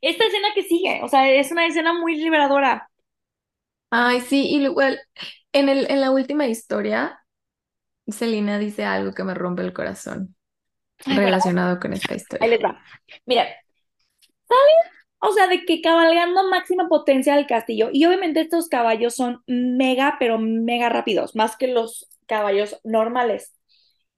Esta 0.00 0.24
escena 0.24 0.48
que 0.54 0.62
sigue, 0.62 1.02
o 1.02 1.08
sea, 1.08 1.30
es 1.30 1.52
una 1.52 1.66
escena 1.66 1.92
muy 1.92 2.16
liberadora. 2.16 2.88
Ay, 3.90 4.22
sí, 4.22 4.48
y 4.48 4.64
igual, 4.64 4.98
en 5.52 5.68
el, 5.68 5.90
en 5.90 6.00
la 6.00 6.12
última 6.12 6.46
historia, 6.46 7.22
Selina 8.08 8.58
dice 8.58 8.86
algo 8.86 9.12
que 9.12 9.22
me 9.22 9.34
rompe 9.34 9.60
el 9.60 9.74
corazón 9.74 10.34
relacionado 11.04 11.78
con 11.78 11.92
esta 11.92 12.14
historia. 12.14 12.42
Ahí 12.42 12.50
les 12.52 12.64
va. 12.64 12.80
Mira, 13.26 13.44
¿saben? 14.48 14.92
O 15.18 15.32
sea, 15.32 15.46
de 15.46 15.66
que 15.66 15.82
cabalgando 15.82 16.48
máxima 16.48 16.88
potencia 16.88 17.36
del 17.36 17.46
castillo. 17.46 17.90
Y 17.92 18.06
obviamente 18.06 18.40
estos 18.40 18.70
caballos 18.70 19.14
son 19.14 19.42
mega, 19.46 20.16
pero 20.18 20.38
mega 20.38 20.88
rápidos, 20.88 21.36
más 21.36 21.58
que 21.58 21.66
los 21.68 22.08
caballos 22.26 22.80
normales. 22.82 23.52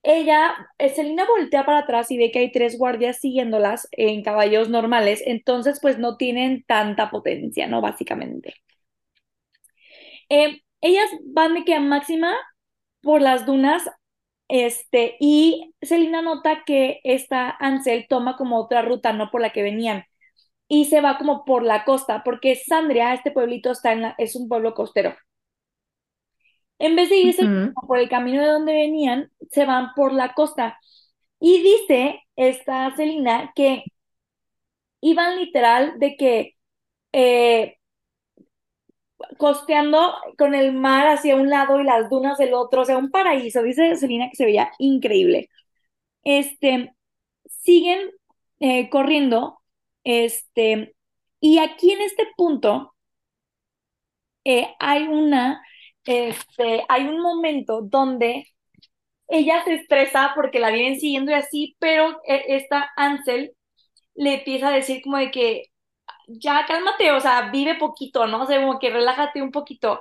Ella, 0.05 0.55
Selina 0.95 1.27
voltea 1.27 1.65
para 1.65 1.79
atrás 1.81 2.11
y 2.11 2.19
ve 2.19 2.31
que 2.31 2.39
hay 2.41 2.53
tres 2.53 2.79
guardias 2.79 3.19
siguiéndolas 3.21 3.89
en 3.93 4.23
caballos 4.23 4.69
normales, 4.69 5.23
entonces 5.27 5.81
pues 5.81 5.99
no 5.99 6.17
tienen 6.17 6.63
tanta 6.65 7.11
potencia, 7.11 7.67
¿no? 7.67 7.81
Básicamente. 7.81 8.55
Eh, 10.29 10.61
ellas 10.81 11.09
van 11.25 11.55
de 11.55 11.65
que 11.65 11.75
a 11.75 11.81
máxima 11.81 12.35
por 13.03 13.23
las 13.23 13.47
dunas, 13.47 13.85
este, 14.49 15.17
y 15.21 15.75
Selina 15.83 16.23
nota 16.23 16.65
que 16.67 17.01
esta 17.05 17.51
Ansel 17.61 18.07
toma 18.09 18.37
como 18.37 18.59
otra 18.59 18.83
ruta, 18.83 19.13
no 19.13 19.31
por 19.31 19.41
la 19.43 19.53
que 19.53 19.63
venían, 19.63 20.05
y 20.69 20.87
se 20.87 21.01
va 21.03 21.19
como 21.19 21.45
por 21.47 21.65
la 21.65 21.85
costa, 21.85 22.23
porque 22.25 22.57
Sandria, 22.57 23.15
este 23.15 23.33
pueblito 23.33 23.73
está 23.73 23.93
en 23.93 24.03
la, 24.03 24.17
es 24.19 24.37
un 24.37 24.49
pueblo 24.49 24.75
costero. 24.75 25.17
En 26.79 26.97
vez 26.97 27.09
de 27.11 27.17
irse 27.17 27.43
por 27.87 27.99
el 27.99 28.09
camino 28.09 28.43
de 28.43 28.49
donde 28.49 28.73
venían, 28.73 29.31
se 29.51 29.65
van 29.67 29.95
por 29.95 30.13
la 30.13 30.35
costa. 30.35 30.79
Y 31.41 31.63
dice 31.63 32.21
esta 32.37 32.95
Selina 32.97 33.53
que 33.55 33.85
iban 35.01 35.39
literal 35.39 35.99
de 35.99 36.17
que 36.17 36.57
eh, 37.13 37.79
costeando 39.39 40.15
con 40.39 40.55
el 40.55 40.73
mar 40.73 41.07
hacia 41.09 41.37
un 41.37 41.51
lado 41.51 41.81
y 41.81 41.85
las 41.85 42.09
dunas 42.11 42.39
del 42.39 42.55
otro, 42.55 42.83
o 42.83 42.85
sea, 42.85 42.99
un 42.99 43.11
paraíso. 43.11 43.63
Dice 43.63 43.97
Selina 43.97 44.29
que 44.31 44.37
se 44.37 44.45
veía 44.47 44.71
increíble. 44.79 45.49
Este, 46.25 46.95
siguen 47.49 48.11
eh, 48.61 48.89
corriendo, 48.91 49.61
este, 50.05 50.95
y 51.41 51.59
aquí 51.59 51.93
en 51.93 52.03
este 52.03 52.27
punto 52.37 52.95
eh, 54.45 54.75
hay 54.79 55.05
una 55.09 55.63
este, 56.05 56.85
hay 56.89 57.05
un 57.09 57.21
momento 57.21 57.81
donde 57.83 58.47
ella 59.29 59.65
se 59.65 59.75
estresa 59.75 60.33
porque 60.35 60.61
la 60.61 60.71
vienen 60.71 61.01
siguiendo 61.01 61.31
y 61.33 61.35
así, 61.35 61.77
pero 61.79 62.21
eh, 62.27 62.45
esta 62.49 62.91
Ansel 62.97 63.53
le 64.15 64.37
empieza 64.37 64.69
a 64.69 64.73
decir 64.73 65.03
como 65.03 65.19
de 65.19 65.31
que 65.31 65.65
ya 66.29 66.67
cálmate, 66.67 67.13
o 67.13 67.21
sea, 67.21 67.51
vive 67.51 67.77
poquito, 67.77 68.27
¿no? 68.27 68.43
O 68.45 68.47
sea, 68.47 68.61
como 68.61 68.79
que 68.79 68.91
relájate 68.91 69.43
un 69.43 69.51
poquito. 69.53 70.01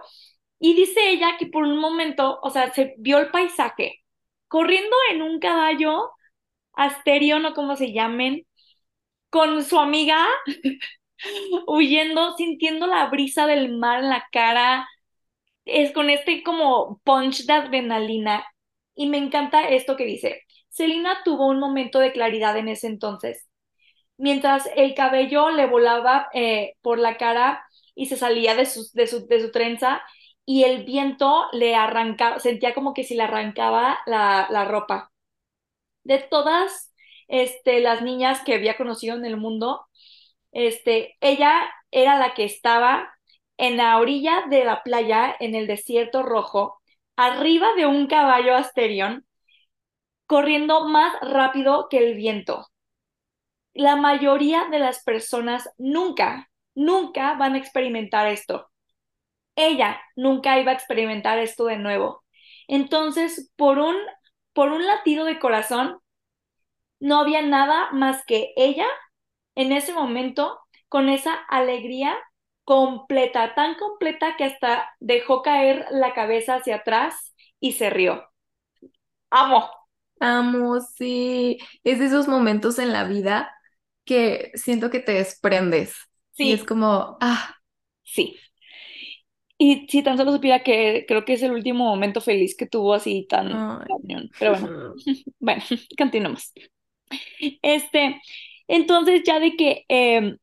Y 0.60 0.76
dice 0.76 1.10
ella 1.12 1.38
que 1.39 1.47
por 1.47 1.64
un 1.66 1.78
momento, 1.80 2.39
o 2.43 2.49
sea, 2.51 2.74
se 2.74 2.95
vio 2.99 3.20
el 3.20 3.32
paisaje 3.32 4.04
corriendo 4.47 4.95
en 5.12 5.22
un 5.24 5.39
caballo 5.39 6.12
asterio, 6.74 7.39
no 7.39 7.54
como 7.56 7.76
se 7.78 7.93
llamen, 7.93 8.45
con 9.30 9.64
su 9.64 9.80
amiga 9.80 10.28
huyendo, 11.68 12.36
sintiendo 12.38 12.88
la 12.88 13.08
brisa 13.08 13.47
del 13.47 13.78
mar 13.78 13.99
en 14.04 14.10
la 14.10 14.28
cara, 14.32 14.88
es 15.66 15.91
con 15.93 16.09
este 16.09 16.43
como 16.43 16.99
punch 17.03 17.45
de 17.45 17.53
adrenalina. 17.53 18.45
Y 18.95 19.07
me 19.07 19.18
encanta 19.18 19.68
esto 19.70 19.95
que 19.97 20.05
dice. 20.05 20.41
Selina 20.70 21.20
tuvo 21.24 21.47
un 21.47 21.59
momento 21.59 21.99
de 21.99 22.11
claridad 22.11 22.57
en 22.57 22.68
ese 22.70 22.88
entonces. 22.88 23.47
Mientras 24.18 24.70
el 24.76 24.93
cabello 24.95 25.49
le 25.49 25.66
volaba 25.68 26.30
eh, 26.34 26.76
por 26.82 26.99
la 26.99 27.18
cara 27.18 27.64
y 27.95 28.07
se 28.07 28.18
salía 28.18 28.55
de 28.55 28.66
su, 28.66 28.88
de, 28.93 29.07
su, 29.07 29.28
de 29.28 29.41
su 29.41 29.51
trenza 29.51 30.01
y 30.45 30.64
el 30.66 30.84
viento 30.86 31.47
le 31.53 31.76
arrancaba, 31.76 32.39
sentía 32.39 32.74
como 32.74 32.93
que 32.93 33.03
si 33.03 33.16
le 33.16 33.24
arrancaba 33.24 33.99
la, 34.05 34.47
la 34.51 34.66
ropa. 34.66 35.11
De 36.03 36.20
todas 36.20 36.93
este, 37.28 37.80
las 37.80 38.01
niñas 38.01 38.41
que 38.43 38.55
había 38.55 38.78
conocido 38.78 39.16
en 39.16 39.26
el 39.26 39.38
mundo, 39.38 39.86
este, 40.51 41.18
ella 41.22 41.53
era 41.91 42.18
la 42.20 42.34
que 42.34 42.45
estaba 42.45 43.12
en 43.64 43.78
la 43.78 43.97
orilla 43.97 44.43
de 44.49 44.66
la 44.66 44.84
playa, 44.84 45.34
en 45.39 45.55
el 45.55 45.68
desierto 45.68 46.22
rojo, 46.22 46.82
arriba 47.16 47.74
de 47.78 47.86
un 47.86 48.07
caballo 48.07 48.57
asterión, 48.57 49.26
corriendo 50.26 50.89
más 50.89 51.14
rápido 51.22 51.88
que 51.89 51.99
el 51.99 52.16
viento. 52.16 52.68
La 53.74 53.95
mayoría 53.95 54.66
de 54.70 54.80
las 54.80 55.01
personas 55.05 55.70
nunca, 55.78 56.51
nunca 56.76 57.36
van 57.36 57.53
a 57.53 57.57
experimentar 57.57 58.28
esto. 58.28 58.70
Ella 59.55 60.01
nunca 60.18 60.59
iba 60.59 60.72
a 60.72 60.76
experimentar 60.76 61.39
esto 61.39 61.64
de 61.64 61.78
nuevo. 61.78 62.26
Entonces, 62.68 63.49
por 63.55 63.80
un, 63.80 63.95
por 64.51 64.74
un 64.74 64.86
latido 64.86 65.24
de 65.24 65.39
corazón, 65.39 65.99
no 66.99 67.18
había 67.22 67.41
nada 67.41 67.91
más 67.93 68.26
que 68.26 68.51
ella 68.57 68.88
en 69.55 69.72
ese 69.72 69.93
momento 69.93 70.59
con 70.89 71.07
esa 71.07 71.34
alegría 71.47 72.18
completa, 72.64 73.53
tan 73.55 73.76
completa 73.76 74.36
que 74.38 74.45
hasta 74.45 74.89
dejó 74.99 75.41
caer 75.41 75.86
la 75.91 76.14
cabeza 76.14 76.55
hacia 76.55 76.78
atrás 76.78 77.36
y 77.59 77.74
se 77.74 77.89
rió. 77.89 78.24
Amo. 79.30 79.70
Amo, 80.20 80.80
sí. 80.80 81.57
Es 81.84 81.99
de 81.99 82.05
esos 82.05 82.28
momentos 82.28 82.80
en 82.80 82.93
la 82.93 83.03
vida 83.03 83.53
que 84.05 84.51
siento 84.55 84.89
que 84.89 84.99
te 84.99 85.14
desprendes. 85.14 85.95
Sí. 86.32 86.49
Y 86.49 86.53
es 86.53 86.64
como, 86.64 87.18
ah. 87.20 87.55
Sí. 88.03 88.38
Y 89.57 89.88
si 89.89 90.03
tan 90.03 90.18
solo 90.18 90.32
supiera 90.32 90.64
que 90.64 91.05
creo 91.07 91.26
que 91.26 91.34
es 91.34 91.43
el 91.43 91.51
último 91.51 91.86
momento 91.86 92.22
feliz 92.22 92.55
que 92.57 92.66
tuvo 92.66 92.93
así 92.93 93.26
tan... 93.30 93.49
Pero 94.39 94.51
bueno, 94.59 94.93
bueno, 95.39 95.64
continuamos. 95.97 96.51
Este, 97.61 98.22
entonces 98.68 99.24
ya 99.26 99.39
de 99.39 99.55
que 99.55 99.86
em, 99.88 100.38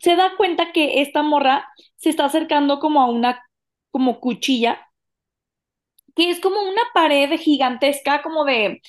se 0.00 0.16
da 0.16 0.32
cuenta 0.36 0.72
que 0.72 1.00
esta 1.02 1.22
morra 1.22 1.68
se 1.96 2.10
está 2.10 2.26
acercando 2.26 2.78
como 2.80 3.00
a 3.02 3.10
una 3.10 3.42
como 3.90 4.20
cuchilla, 4.20 4.86
que 6.14 6.30
es 6.30 6.40
como 6.40 6.62
una 6.62 6.82
pared 6.94 7.38
gigantesca, 7.38 8.22
como 8.22 8.44
de, 8.44 8.80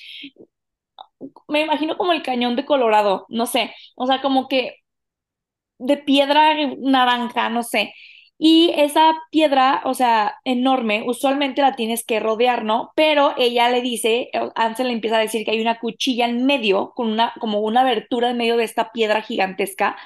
me 1.48 1.62
imagino 1.62 1.98
como 1.98 2.14
el 2.14 2.24
cañón 2.24 2.56
de 2.56 2.66
Colorado, 2.66 3.26
no 3.30 3.46
sé, 3.46 3.74
o 3.96 4.08
sea, 4.08 4.22
como 4.22 4.48
que 4.48 4.78
de 5.80 5.98
piedra 5.98 6.54
naranja, 6.80 7.50
no 7.50 7.64
sé. 7.64 7.94
Y 8.40 8.72
esa 8.76 9.18
piedra, 9.32 9.82
o 9.86 9.96
sea, 9.96 10.36
enorme, 10.44 11.04
usualmente 11.08 11.62
la 11.62 11.76
tienes 11.76 12.06
que 12.06 12.20
rodear, 12.20 12.64
¿no? 12.64 12.92
Pero 12.96 13.34
ella 13.38 13.70
le 13.70 13.82
dice, 13.82 14.30
Ansel 14.56 14.88
le 14.88 14.94
empieza 14.94 15.18
a 15.18 15.22
decir 15.22 15.44
que 15.44 15.52
hay 15.52 15.62
una 15.62 15.80
cuchilla 15.80 16.28
en 16.28 16.46
medio, 16.46 16.92
con 16.96 17.10
una, 17.10 17.34
como 17.40 17.62
una 17.62 17.82
abertura 17.82 18.30
en 18.30 18.38
medio 18.38 18.58
de 18.58 18.64
esta 18.66 18.92
piedra 18.92 19.22
gigantesca 19.24 19.98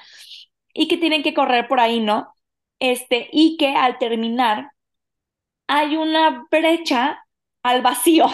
y 0.72 0.88
que 0.88 0.96
tienen 0.96 1.22
que 1.22 1.34
correr 1.34 1.68
por 1.68 1.80
ahí, 1.80 2.00
¿no? 2.00 2.34
Este, 2.78 3.28
y 3.32 3.56
que 3.56 3.76
al 3.76 3.98
terminar 3.98 4.70
hay 5.66 5.96
una 5.96 6.46
brecha 6.50 7.24
al 7.62 7.82
vacío. 7.82 8.26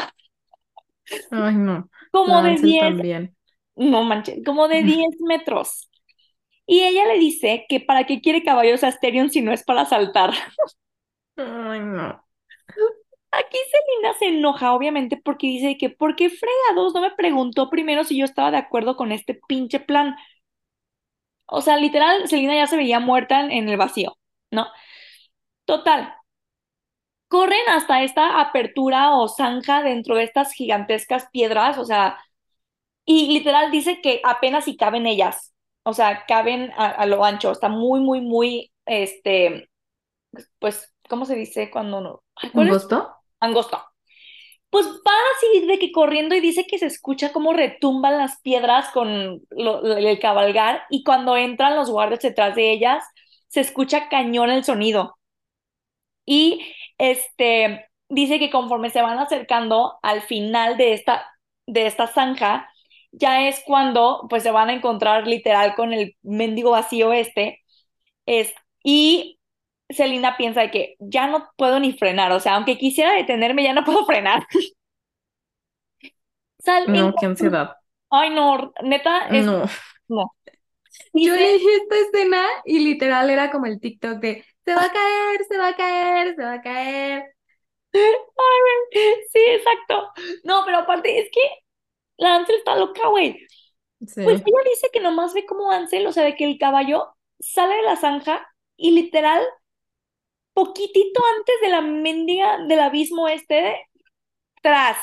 Ay, 1.30 1.54
no. 1.54 1.88
Como 2.10 2.42
de 2.42 2.56
10. 2.56 3.30
No 3.76 4.04
manches, 4.04 4.40
como 4.44 4.68
de 4.68 4.82
10 4.84 5.20
metros. 5.20 5.88
Y 6.66 6.80
ella 6.82 7.06
le 7.06 7.18
dice 7.18 7.64
que 7.68 7.80
para 7.80 8.04
qué 8.04 8.20
quiere 8.20 8.42
caballos 8.42 8.84
Asterion 8.84 9.30
si 9.30 9.40
no 9.40 9.52
es 9.52 9.64
para 9.64 9.86
saltar. 9.86 10.32
Ay, 11.36 11.80
no. 11.80 12.22
Aquí 13.30 13.58
Selina 13.70 14.14
se 14.18 14.26
enoja, 14.28 14.72
obviamente, 14.72 15.18
porque 15.22 15.46
dice 15.46 15.76
que, 15.76 15.90
¿por 15.90 16.16
qué 16.16 16.30
fregados 16.30 16.94
no 16.94 17.02
me 17.02 17.10
preguntó 17.10 17.68
primero 17.68 18.04
si 18.04 18.16
yo 18.18 18.24
estaba 18.24 18.50
de 18.50 18.56
acuerdo 18.56 18.96
con 18.96 19.12
este 19.12 19.38
pinche 19.48 19.80
plan? 19.80 20.16
O 21.48 21.60
sea, 21.62 21.76
literal, 21.76 22.28
Selina 22.28 22.54
ya 22.54 22.66
se 22.66 22.76
veía 22.76 23.00
muerta 23.00 23.40
en, 23.40 23.68
el 23.68 23.76
vacío, 23.76 24.16
¿no? 24.50 24.68
Total. 25.64 26.14
Corren 27.28 27.68
hasta 27.68 28.02
esta 28.02 28.40
apertura 28.40 29.14
o 29.16 29.28
zanja 29.28 29.82
dentro 29.82 30.16
de 30.16 30.24
estas 30.24 30.52
gigantescas 30.52 31.28
piedras, 31.30 31.78
o 31.78 31.84
sea, 31.84 32.18
y 33.04 33.28
literal 33.28 33.70
dice 33.70 34.00
que 34.02 34.20
apenas 34.24 34.64
si 34.64 34.76
caben 34.76 35.06
ellas, 35.06 35.54
o 35.82 35.94
sea, 35.94 36.24
caben 36.26 36.72
a, 36.76 36.86
a 36.88 37.06
lo 37.06 37.24
ancho, 37.24 37.52
está 37.52 37.68
muy, 37.68 38.00
muy, 38.00 38.20
muy, 38.20 38.72
este, 38.86 39.68
pues, 40.58 40.92
¿cómo 41.08 41.24
se 41.24 41.34
dice 41.34 41.70
cuando 41.70 42.00
no? 42.00 42.22
Ay, 42.36 42.50
¿cuál 42.50 42.68
¿Un 42.68 42.74
es? 42.74 42.82
gusto? 42.82 43.14
Angosto. 43.40 43.82
Pues 44.70 44.86
van 44.86 45.16
así 45.36 45.66
de 45.66 45.78
que 45.78 45.92
corriendo 45.92 46.34
y 46.34 46.40
dice 46.40 46.66
que 46.66 46.78
se 46.78 46.86
escucha 46.86 47.32
cómo 47.32 47.52
retumban 47.54 48.18
las 48.18 48.40
piedras 48.42 48.90
con 48.90 49.40
el 49.50 50.18
cabalgar 50.20 50.82
y 50.90 51.04
cuando 51.04 51.36
entran 51.36 51.74
los 51.76 51.90
guardias 51.90 52.20
detrás 52.22 52.54
de 52.54 52.70
ellas, 52.72 53.02
se 53.48 53.60
escucha 53.60 54.08
cañón 54.10 54.50
el 54.50 54.64
sonido. 54.64 55.16
Y 56.26 56.60
este 56.98 57.88
dice 58.08 58.38
que 58.38 58.50
conforme 58.50 58.90
se 58.90 59.02
van 59.02 59.18
acercando 59.18 59.98
al 60.02 60.22
final 60.22 60.76
de 60.76 60.92
esta, 60.94 61.26
de 61.66 61.86
esta 61.86 62.06
zanja, 62.06 62.68
ya 63.12 63.48
es 63.48 63.62
cuando 63.66 64.26
pues 64.28 64.42
se 64.42 64.50
van 64.50 64.68
a 64.70 64.74
encontrar 64.74 65.26
literal 65.26 65.74
con 65.74 65.92
el 65.92 66.16
mendigo 66.22 66.72
vacío 66.72 67.12
este. 67.12 67.62
Es, 68.26 68.54
y 68.84 69.37
Selina 69.90 70.36
piensa 70.36 70.60
de 70.60 70.70
que 70.70 70.96
ya 70.98 71.26
no 71.28 71.48
puedo 71.56 71.80
ni 71.80 71.92
frenar, 71.92 72.32
o 72.32 72.40
sea, 72.40 72.56
aunque 72.56 72.78
quisiera 72.78 73.14
detenerme, 73.14 73.62
ya 73.62 73.72
no 73.72 73.84
puedo 73.84 74.04
frenar. 74.04 74.46
Sal, 76.58 76.92
No, 76.92 77.14
qué 77.18 77.26
ansiedad. 77.26 77.76
Ay, 78.10 78.30
no, 78.30 78.72
neta, 78.82 79.28
es, 79.28 79.44
No. 79.46 79.64
no. 80.08 80.32
Yo 81.12 81.34
Dice, 81.34 81.36
leí 81.36 81.66
esta 81.82 81.96
escena 81.96 82.46
y 82.64 82.80
literal 82.80 83.30
era 83.30 83.50
como 83.50 83.66
el 83.66 83.80
TikTok 83.80 84.18
de 84.18 84.44
se 84.64 84.74
va 84.74 84.84
a 84.84 84.92
caer, 84.92 85.44
se 85.48 85.58
va 85.58 85.68
a 85.68 85.76
caer, 85.76 86.34
se 86.34 86.42
va 86.42 86.52
a 86.54 86.60
caer. 86.62 87.24
sí, 87.92 89.40
exacto. 89.48 90.12
No, 90.44 90.62
pero 90.66 90.78
aparte 90.78 91.20
es 91.20 91.30
que 91.32 91.40
la 92.18 92.36
Ansel 92.36 92.56
está 92.56 92.76
loca, 92.76 93.08
güey. 93.08 93.46
Sí. 94.06 94.22
Pues 94.22 94.42
ella 94.44 94.70
dice 94.70 94.88
que 94.92 95.00
nomás 95.00 95.34
ve 95.34 95.46
como 95.46 95.70
Ansel, 95.70 96.06
o 96.06 96.12
sea, 96.12 96.24
de 96.24 96.36
que 96.36 96.44
el 96.44 96.58
caballo 96.58 97.14
sale 97.40 97.76
de 97.76 97.82
la 97.82 97.96
zanja 97.96 98.46
y 98.76 98.92
literal, 98.92 99.42
poquitito 100.58 101.20
antes 101.36 101.54
de 101.62 101.68
la 101.68 101.80
mendiga 101.80 102.58
del 102.66 102.80
abismo 102.80 103.28
este, 103.28 103.76
tras, 104.60 104.96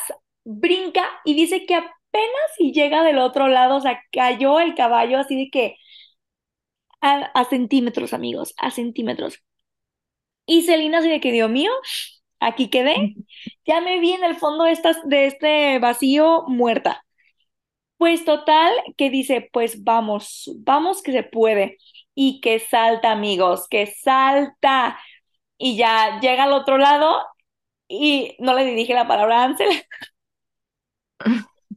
brinca 0.43 1.09
y 1.23 1.33
dice 1.33 1.65
que 1.65 1.75
apenas 1.75 2.51
si 2.57 2.73
llega 2.73 3.03
del 3.03 3.19
otro 3.19 3.47
lado, 3.47 3.77
o 3.77 3.81
sea, 3.81 4.01
cayó 4.11 4.59
el 4.59 4.75
caballo 4.75 5.17
así 5.17 5.37
de 5.37 5.49
que 5.49 5.77
a, 7.01 7.31
a 7.33 7.45
centímetros, 7.45 8.13
amigos, 8.13 8.53
a 8.57 8.69
centímetros. 8.71 9.41
Y 10.45 10.63
Celina 10.63 10.99
así 10.99 11.09
de 11.09 11.21
que, 11.21 11.31
Dios 11.31 11.49
mío, 11.49 11.71
aquí 12.39 12.69
quedé, 12.69 13.15
ya 13.65 13.79
me 13.79 13.99
vi 13.99 14.11
en 14.11 14.25
el 14.25 14.35
fondo 14.35 14.65
de, 14.65 14.71
estas, 14.73 14.97
de 15.07 15.27
este 15.27 15.79
vacío 15.79 16.43
muerta. 16.47 17.05
Pues 17.97 18.25
total, 18.25 18.73
que 18.97 19.09
dice, 19.09 19.49
pues 19.53 19.83
vamos, 19.85 20.51
vamos 20.59 21.01
que 21.01 21.13
se 21.13 21.23
puede. 21.23 21.77
Y 22.13 22.41
que 22.41 22.59
salta, 22.59 23.11
amigos, 23.11 23.67
que 23.69 23.87
salta. 23.87 24.99
Y 25.57 25.77
ya 25.77 26.19
llega 26.21 26.43
al 26.45 26.53
otro 26.53 26.77
lado 26.77 27.21
y 27.87 28.35
no 28.39 28.53
le 28.55 28.65
dirige 28.65 28.93
la 28.93 29.07
palabra 29.07 29.41
a 29.41 29.45
Ansel. 29.45 29.69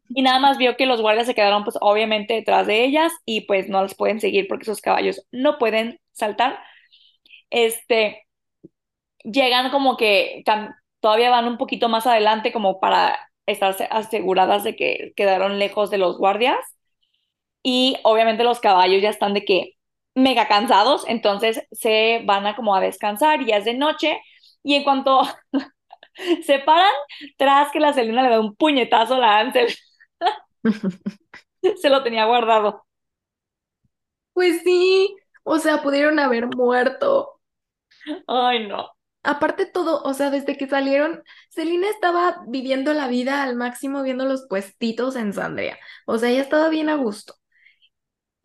Y 0.09 0.23
nada 0.23 0.39
más 0.41 0.59
vio 0.59 0.77
que 0.77 0.87
los 0.87 1.01
guardias 1.01 1.27
se 1.27 1.35
quedaron, 1.35 1.65
pues 1.65 1.77
obviamente 1.81 2.35
detrás 2.35 2.67
de 2.67 2.85
ellas 2.85 3.13
y 3.25 3.43
pues 3.43 3.69
no 3.69 3.83
las 3.83 3.95
pueden 3.95 4.21
seguir 4.21 4.49
porque 4.49 4.65
sus 4.65 4.81
caballos 4.81 5.25
no 5.31 5.59
pueden 5.59 6.01
saltar. 6.13 6.59
Este, 7.51 8.27
llegan 9.25 9.71
como 9.71 9.97
que 9.97 10.43
todavía 11.01 11.31
van 11.31 11.47
un 11.49 11.59
poquito 11.59 11.89
más 11.89 12.07
adelante 12.07 12.53
como 12.53 12.81
para 12.81 13.19
estar 13.47 13.77
aseguradas 13.91 14.65
de 14.65 14.77
que 14.77 15.13
quedaron 15.17 15.59
lejos 15.59 15.91
de 15.91 15.99
los 15.99 16.19
guardias. 16.19 16.59
Y 17.63 17.97
obviamente 18.05 18.45
los 18.45 18.61
caballos 18.61 19.03
ya 19.03 19.11
están 19.11 19.35
de 19.35 19.45
que 19.45 19.73
mega 20.23 20.49
cansados, 20.49 21.05
entonces 21.09 21.63
se 21.73 22.23
van 22.27 22.47
a 22.47 22.57
como 22.57 22.75
a 22.75 22.81
descansar 22.81 23.43
y 23.43 23.47
ya 23.47 23.59
es 23.59 23.65
de 23.65 23.75
noche. 23.75 24.21
Y 24.63 24.75
en 24.75 24.85
cuanto 24.85 25.23
se 26.45 26.59
paran, 26.61 26.93
tras 27.37 27.71
que 27.73 27.81
la 27.81 27.93
Selena 27.93 28.23
le 28.23 28.31
da 28.31 28.41
un 28.41 28.57
puñetazo 28.57 29.15
a 29.17 29.19
la 29.19 29.39
Ansel, 29.41 29.75
se 31.81 31.91
lo 31.91 32.03
tenía 32.03 32.25
guardado. 32.27 32.85
Pues 34.33 34.63
sí, 34.63 35.17
o 35.43 35.59
sea, 35.59 35.83
pudieron 35.83 36.19
haber 36.19 36.47
muerto. 36.47 37.41
Ay, 38.29 38.69
no. 38.69 38.91
Aparte 39.25 39.67
todo, 39.67 40.03
o 40.05 40.15
sea, 40.15 40.31
desde 40.31 40.57
que 40.57 40.69
salieron, 40.69 41.23
Celina 41.51 41.89
estaba 41.91 42.45
viviendo 42.49 42.95
la 42.95 43.09
vida 43.09 43.43
al 43.43 43.57
máximo 43.57 44.03
viendo 44.03 44.27
los 44.27 44.47
puestitos 44.49 45.17
en 45.17 45.33
Sandria. 45.35 45.79
O 46.07 46.19
sea, 46.19 46.31
ella 46.31 46.43
estaba 46.43 46.69
bien 46.71 46.89
a 46.91 46.97
gusto. 46.97 47.35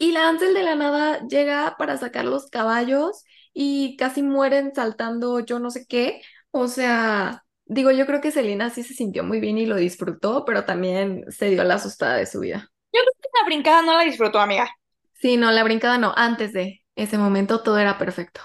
Y 0.03 0.11
la 0.11 0.27
Ansel 0.27 0.53
de 0.53 0.63
la 0.63 0.75
nada 0.75 1.25
llega 1.29 1.77
para 1.77 1.97
sacar 1.97 2.25
los 2.25 2.49
caballos 2.49 3.23
y 3.53 3.95
casi 3.95 4.21
mueren 4.21 4.75
saltando 4.75 5.39
yo 5.39 5.59
no 5.59 5.71
sé 5.71 5.85
qué. 5.87 6.21
O 6.51 6.67
sea, 6.67 7.45
digo, 7.63 7.89
yo 7.89 8.05
creo 8.05 8.19
que 8.19 8.31
Celina 8.31 8.69
sí 8.69 8.83
se 8.83 8.95
sintió 8.95 9.23
muy 9.23 9.39
bien 9.39 9.57
y 9.57 9.65
lo 9.65 9.77
disfrutó, 9.77 10.43
pero 10.43 10.65
también 10.65 11.23
se 11.31 11.49
dio 11.51 11.63
la 11.63 11.75
asustada 11.75 12.17
de 12.17 12.25
su 12.25 12.41
vida. 12.41 12.69
Yo 12.91 12.99
creo 12.99 13.13
que 13.21 13.29
la 13.41 13.45
brincada 13.45 13.81
no 13.81 13.95
la 13.95 14.03
disfrutó, 14.03 14.41
amiga. 14.41 14.69
Sí, 15.13 15.37
no, 15.37 15.49
la 15.53 15.63
brincada 15.63 15.97
no, 15.97 16.11
antes 16.17 16.51
de 16.51 16.81
ese 16.97 17.17
momento 17.17 17.63
todo 17.63 17.77
era 17.77 17.97
perfecto. 17.97 18.41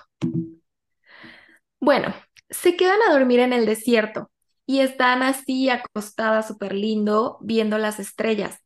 Bueno, 1.81 2.15
se 2.51 2.77
quedan 2.77 3.01
a 3.09 3.13
dormir 3.13 3.41
en 3.41 3.53
el 3.53 3.67
desierto 3.67 4.31
y 4.65 4.79
están 4.79 5.25
así 5.25 5.71
acostadas 5.71 6.47
súper 6.47 6.73
lindo 6.73 7.39
viendo 7.41 7.79
las 7.79 7.99
estrellas. 7.99 8.61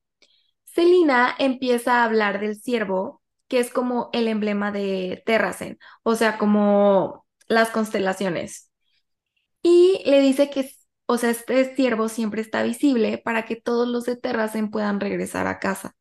Celina 0.74 1.34
empieza 1.38 2.00
a 2.02 2.04
hablar 2.04 2.40
del 2.40 2.56
ciervo, 2.56 3.22
que 3.48 3.60
es 3.60 3.70
como 3.72 4.10
el 4.12 4.28
emblema 4.28 4.72
de 4.72 5.22
Terracen, 5.26 5.78
o 6.02 6.14
sea, 6.16 6.38
como 6.38 7.26
las 7.48 7.70
constelaciones. 7.70 8.70
Y 9.62 10.02
le 10.06 10.20
dice 10.20 10.50
que, 10.50 10.70
o 11.06 11.18
sea, 11.18 11.30
este 11.30 11.74
ciervo 11.76 12.08
siempre 12.08 12.42
está 12.42 12.62
visible 12.62 13.18
para 13.18 13.44
que 13.46 13.56
todos 13.56 13.88
los 13.88 14.04
de 14.04 14.16
Terracen 14.16 14.70
puedan 14.70 15.00
regresar 15.00 15.46
a 15.46 15.58
casa. 15.60 15.94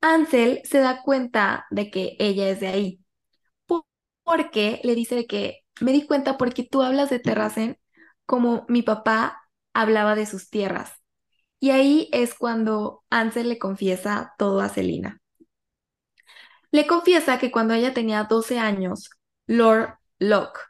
Ansel 0.00 0.60
se 0.64 0.78
da 0.80 1.02
cuenta 1.02 1.66
de 1.70 1.90
que 1.90 2.16
ella 2.18 2.48
es 2.50 2.60
de 2.60 2.68
ahí, 2.68 3.04
po- 3.66 3.86
porque 4.24 4.80
le 4.84 4.94
dice 4.96 5.16
de 5.16 5.26
que 5.28 5.60
me 5.80 5.92
di 5.92 6.06
cuenta 6.06 6.38
porque 6.38 6.64
tú 6.64 6.82
hablas 6.82 7.10
de 7.10 7.20
Terracen 7.20 7.78
como 8.26 8.66
mi 8.68 8.82
papá 8.82 9.42
hablaba 9.74 10.16
de 10.16 10.26
sus 10.26 10.50
tierras. 10.50 10.92
Y 11.60 11.70
ahí 11.70 12.08
es 12.12 12.34
cuando 12.34 13.04
Ansel 13.10 13.48
le 13.50 13.58
confiesa 13.58 14.34
todo 14.38 14.60
a 14.60 14.68
Selina. 14.68 15.20
Le 16.70 16.86
confiesa 16.86 17.38
que 17.38 17.50
cuando 17.50 17.74
ella 17.74 17.94
tenía 17.94 18.24
12 18.24 18.58
años, 18.58 19.10
Lord 19.46 19.98
Locke 20.18 20.60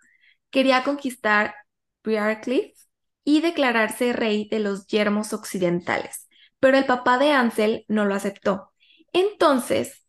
quería 0.51 0.83
conquistar 0.85 1.55
Briarcliff 2.03 2.77
y 3.25 3.41
declararse 3.41 4.13
rey 4.13 4.49
de 4.49 4.61
los 4.61 4.87
yermos 4.87 5.33
occidentales, 5.33 6.29
pero 6.59 6.79
el 6.79 6.87
papá 6.87 7.19
de 7.19 7.33
Ansel 7.33 7.85
no 7.89 8.07
lo 8.07 8.15
aceptó. 8.15 8.73
Entonces, 9.13 10.07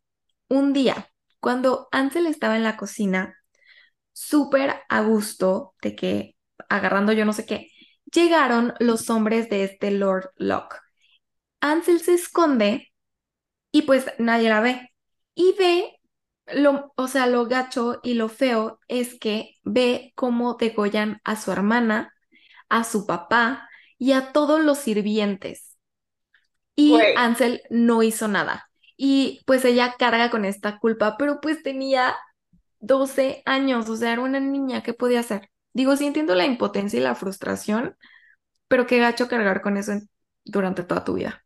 un 0.48 0.74
día, 0.74 1.10
cuando 1.40 1.88
Ansel 1.92 2.28
estaba 2.28 2.56
en 2.56 2.64
la 2.64 2.78
cocina, 2.78 3.36
súper 4.14 4.76
a 4.90 5.02
gusto 5.02 5.76
de 5.82 5.96
que 5.96 6.36
agarrando 6.70 7.14
yo 7.14 7.26
no 7.26 7.34
sé 7.34 7.46
qué, 7.46 7.71
llegaron 8.12 8.74
los 8.80 9.10
hombres 9.10 9.50
de 9.50 9.64
este 9.64 9.92
Lord 9.92 10.32
Locke. 10.38 10.78
Ansel 11.60 12.02
se 12.02 12.14
esconde 12.14 12.92
y 13.72 13.84
pues 13.84 14.06
nadie 14.18 14.50
la 14.50 14.62
ve. 14.62 14.90
Y 15.36 15.56
ve, 15.58 16.00
lo, 16.48 16.94
o 16.96 17.08
sea, 17.08 17.28
lo 17.28 17.46
gacho 17.46 18.00
y 18.04 18.16
lo 18.16 18.30
feo 18.30 18.80
es 18.88 19.18
que 19.20 19.56
ve 19.64 20.12
cómo 20.16 20.56
degollan 20.56 21.22
a 21.24 21.36
su 21.36 21.52
hermana, 21.52 22.14
a 22.70 22.84
su 22.84 23.06
papá 23.06 23.70
y 23.98 24.14
a 24.14 24.32
todos 24.32 24.62
los 24.62 24.80
sirvientes. 24.80 25.78
Y. 26.76 27.00
Ansel 27.16 27.62
no 27.70 28.02
hizo 28.04 28.28
nada. 28.28 28.70
Y 28.98 29.42
pues 29.46 29.66
ella 29.66 29.96
carga 29.98 30.30
con 30.30 30.46
esta 30.46 30.80
culpa, 30.80 31.18
pero 31.18 31.42
pues 31.42 31.64
tenía 31.64 32.16
12 32.80 33.44
años, 33.46 33.90
o 33.90 33.96
sea, 33.96 34.14
era 34.14 34.22
una 34.22 34.40
niña, 34.40 34.84
¿qué 34.84 34.94
podía 34.94 35.20
hacer? 35.22 35.51
Digo, 35.74 35.96
sí 35.98 36.06
entiendo 36.06 36.36
la 36.36 36.46
impotencia 36.46 37.00
y 37.00 37.04
la 37.04 37.16
frustración, 37.16 37.98
pero 38.70 38.88
qué 38.88 39.00
gacho 39.00 39.28
cargar 39.30 39.62
con 39.62 39.78
eso 39.78 39.94
durante 40.46 40.84
toda 40.84 41.04
tu 41.06 41.16
vida. 41.16 41.46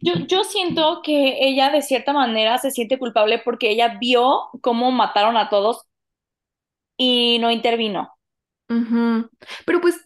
Yo, 0.00 0.14
yo 0.26 0.44
siento 0.44 1.02
que 1.02 1.38
ella 1.48 1.70
de 1.70 1.82
cierta 1.82 2.12
manera 2.12 2.58
se 2.58 2.70
siente 2.70 2.98
culpable 2.98 3.40
porque 3.44 3.70
ella 3.70 3.96
vio 4.00 4.50
cómo 4.62 4.90
mataron 4.92 5.36
a 5.36 5.48
todos 5.48 5.86
y 6.96 7.38
no 7.40 7.50
intervino. 7.50 8.12
Ujú. 8.70 9.30
Pero 9.66 9.80
pues, 9.80 9.96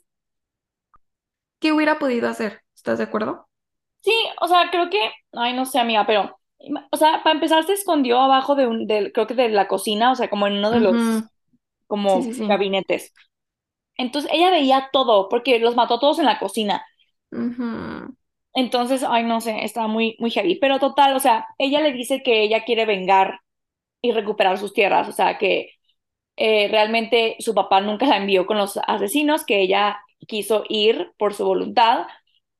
¿qué 1.60 1.72
hubiera 1.72 1.98
podido 1.98 2.28
hacer? 2.28 2.62
¿Estás 2.76 2.98
de 2.98 3.04
acuerdo? 3.04 3.48
Sí, 4.00 4.12
o 4.40 4.48
sea, 4.48 4.70
creo 4.70 4.90
que, 4.90 4.98
ay, 5.32 5.52
no 5.54 5.64
sé, 5.66 5.78
amiga, 5.78 6.06
pero 6.06 6.38
o 6.92 6.96
sea, 6.96 7.22
para 7.22 7.34
empezar 7.34 7.64
se 7.64 7.72
escondió 7.74 8.20
abajo 8.20 8.54
de 8.54 8.66
un, 8.66 8.86
del, 8.86 9.12
creo 9.12 9.26
que 9.26 9.34
de 9.34 9.48
la 9.48 9.68
cocina, 9.68 10.12
o 10.12 10.14
sea, 10.16 10.28
como 10.30 10.46
en 10.46 10.54
uno 10.54 10.70
de 10.70 10.80
los, 10.80 11.28
como 11.86 12.22
Sí, 12.22 12.22
sí, 12.22 12.34
sí. 12.34 12.44
gabinetes. 12.48 13.12
Entonces 13.96 14.30
ella 14.34 14.50
veía 14.50 14.90
todo, 14.92 15.28
porque 15.28 15.58
los 15.58 15.76
mató 15.76 15.98
todos 16.00 16.18
en 16.18 16.26
la 16.26 16.38
cocina. 16.38 16.84
Entonces, 18.54 19.02
ay, 19.08 19.24
no 19.24 19.40
sé, 19.40 19.64
estaba 19.64 19.88
muy, 19.88 20.16
muy 20.18 20.30
heavy. 20.30 20.56
Pero 20.56 20.78
total, 20.78 21.16
o 21.16 21.20
sea, 21.20 21.46
ella 21.58 21.80
le 21.80 21.92
dice 21.92 22.22
que 22.22 22.42
ella 22.42 22.64
quiere 22.64 22.84
vengar 22.86 23.40
y 24.02 24.12
recuperar 24.12 24.58
sus 24.58 24.74
tierras, 24.74 25.08
o 25.08 25.12
sea, 25.12 25.38
que 25.38 25.72
eh, 26.36 26.68
realmente 26.70 27.36
su 27.40 27.54
papá 27.54 27.80
nunca 27.82 28.06
la 28.06 28.18
envió 28.18 28.46
con 28.46 28.58
los 28.58 28.78
asesinos, 28.86 29.44
que 29.44 29.62
ella 29.62 30.02
quiso 30.28 30.64
ir 30.68 31.12
por 31.18 31.34
su 31.34 31.44
voluntad, 31.46 32.06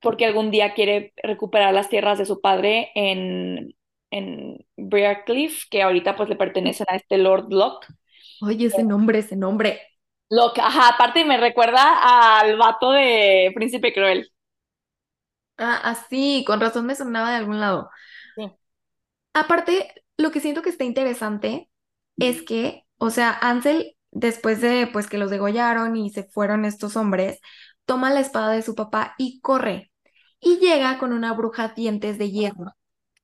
porque 0.00 0.26
algún 0.26 0.50
día 0.52 0.74
quiere 0.74 1.14
recuperar 1.22 1.74
las 1.74 1.88
tierras 1.90 2.18
de 2.18 2.26
su 2.26 2.40
padre 2.42 2.92
en, 2.94 3.76
en 4.10 4.66
Briarcliff, 4.76 5.64
que 5.70 5.82
ahorita 5.82 6.16
pues 6.16 6.28
le 6.30 6.36
pertenecen 6.36 6.86
a 6.90 6.96
este 6.96 7.18
Lord 7.18 7.48
Locke. 7.52 7.86
Oye, 8.40 8.66
ese 8.66 8.84
nombre, 8.84 9.20
ese 9.20 9.36
nombre. 9.36 9.80
Locke, 10.32 10.62
ajá, 10.62 10.88
aparte 10.88 11.26
me 11.26 11.36
recuerda 11.36 12.40
al 12.40 12.56
vato 12.56 12.90
de 12.92 13.52
Príncipe 13.54 13.92
Cruel. 13.92 14.32
Ah, 15.58 15.80
así, 15.84 16.44
con 16.46 16.60
razón 16.60 16.86
me 16.86 16.94
sonaba 16.94 17.30
de 17.30 17.36
algún 17.36 17.60
lado. 17.60 17.90
Sí. 18.34 18.50
Aparte, 19.34 19.92
lo 20.16 20.30
que 20.30 20.40
siento 20.40 20.62
que 20.62 20.70
está 20.70 20.84
interesante 20.84 21.70
es 22.16 22.42
que, 22.42 22.84
o 22.98 23.10
sea, 23.10 23.38
Ansel, 23.42 23.96
después 24.10 24.60
de 24.62 24.88
pues 24.92 25.06
que 25.06 25.18
los 25.18 25.30
degollaron 25.30 25.96
y 25.96 26.10
se 26.10 26.24
fueron 26.24 26.64
estos 26.64 26.96
hombres, 26.96 27.38
toma 27.84 28.10
la 28.10 28.20
espada 28.20 28.52
de 28.52 28.62
su 28.62 28.74
papá 28.74 29.14
y 29.18 29.40
corre. 29.40 29.92
Y 30.40 30.58
llega 30.58 30.98
con 30.98 31.12
una 31.12 31.34
bruja 31.34 31.68
dientes 31.68 32.18
de 32.18 32.30
hierro, 32.30 32.72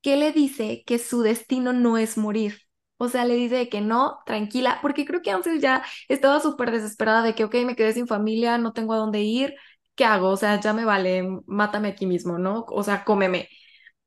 que 0.03 0.17
le 0.17 0.33
dice 0.33 0.85
que 0.87 0.99
su 0.99 1.23
destino 1.23 1.73
no 1.73 1.99
es 1.99 2.19
morir. 2.19 2.68
O 2.99 3.09
sea, 3.09 3.25
le 3.25 3.35
dice 3.35 3.69
que 3.69 3.81
no, 3.81 4.19
tranquila, 4.27 4.79
porque 4.83 5.05
creo 5.05 5.23
que 5.23 5.31
Ansel 5.31 5.61
ya 5.61 5.85
estaba 6.09 6.41
súper 6.41 6.71
desesperada 6.73 7.23
de 7.23 7.35
que, 7.35 7.45
ok, 7.45 7.55
me 7.67 7.77
quedé 7.77 7.93
sin 7.93 8.07
familia, 8.09 8.59
no 8.59 8.73
tengo 8.73 8.93
a 8.95 8.99
dónde 8.99 9.23
ir, 9.23 9.55
¿qué 9.95 10.05
hago? 10.05 10.29
O 10.31 10.37
sea, 10.37 10.61
ya 10.61 10.73
me 10.73 10.85
vale, 10.85 11.27
mátame 11.47 11.89
aquí 11.89 12.07
mismo, 12.07 12.39
¿no? 12.39 12.65
O 12.69 12.83
sea, 12.83 13.05
cómeme. 13.05 13.49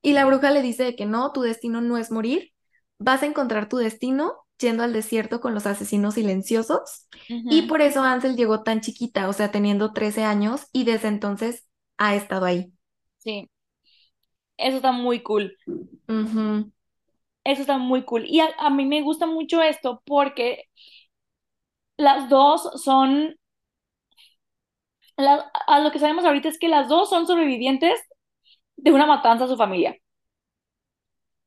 Y 0.02 0.14
la 0.14 0.26
bruja 0.26 0.52
le 0.52 0.62
dice 0.62 0.84
de 0.84 0.96
que 0.96 1.06
no, 1.06 1.32
tu 1.32 1.42
destino 1.42 1.82
no 1.82 1.98
es 1.98 2.12
morir, 2.12 2.52
vas 2.98 3.24
a 3.24 3.28
encontrar 3.28 3.70
tu 3.70 3.78
destino 3.78 4.34
yendo 4.58 4.84
al 4.84 4.94
desierto 4.94 5.42
con 5.42 5.54
los 5.54 5.66
asesinos 5.66 6.16
silenciosos. 6.16 7.08
Y 7.28 7.64
por 7.64 7.82
eso 7.82 8.04
Ansel 8.04 8.36
llegó 8.36 8.64
tan 8.64 8.82
chiquita, 8.82 9.28
o 9.30 9.34
sea, 9.34 9.52
teniendo 9.52 9.94
13 9.94 10.24
años 10.24 10.68
y 10.72 10.84
desde 10.86 11.08
entonces 11.08 11.66
ha 11.98 12.16
estado 12.16 12.46
ahí. 12.46 12.72
Sí, 13.20 13.50
eso 14.58 14.78
está 14.78 14.92
muy 14.92 15.22
cool. 15.24 15.58
Eso 17.44 17.62
está 17.62 17.78
muy 17.78 18.04
cool. 18.06 18.26
Y 18.28 18.40
a, 18.40 18.50
a 18.60 18.70
mí 18.70 18.86
me 18.86 19.02
gusta 19.02 19.26
mucho 19.28 19.62
esto 19.62 20.02
porque 20.06 20.66
las 21.98 22.28
dos 22.28 22.70
son, 22.84 23.36
la- 25.18 25.50
a 25.68 25.80
lo 25.80 25.92
que 25.92 26.00
sabemos 26.00 26.26
ahorita 26.26 26.50
es 26.50 26.60
que 26.60 26.68
las 26.70 26.88
dos 26.90 27.10
son 27.10 27.26
sobrevivientes 27.28 28.00
de 28.78 28.92
una 28.94 29.06
matanza 29.08 29.46
a 29.46 29.48
su 29.48 29.58
familia. 29.58 29.98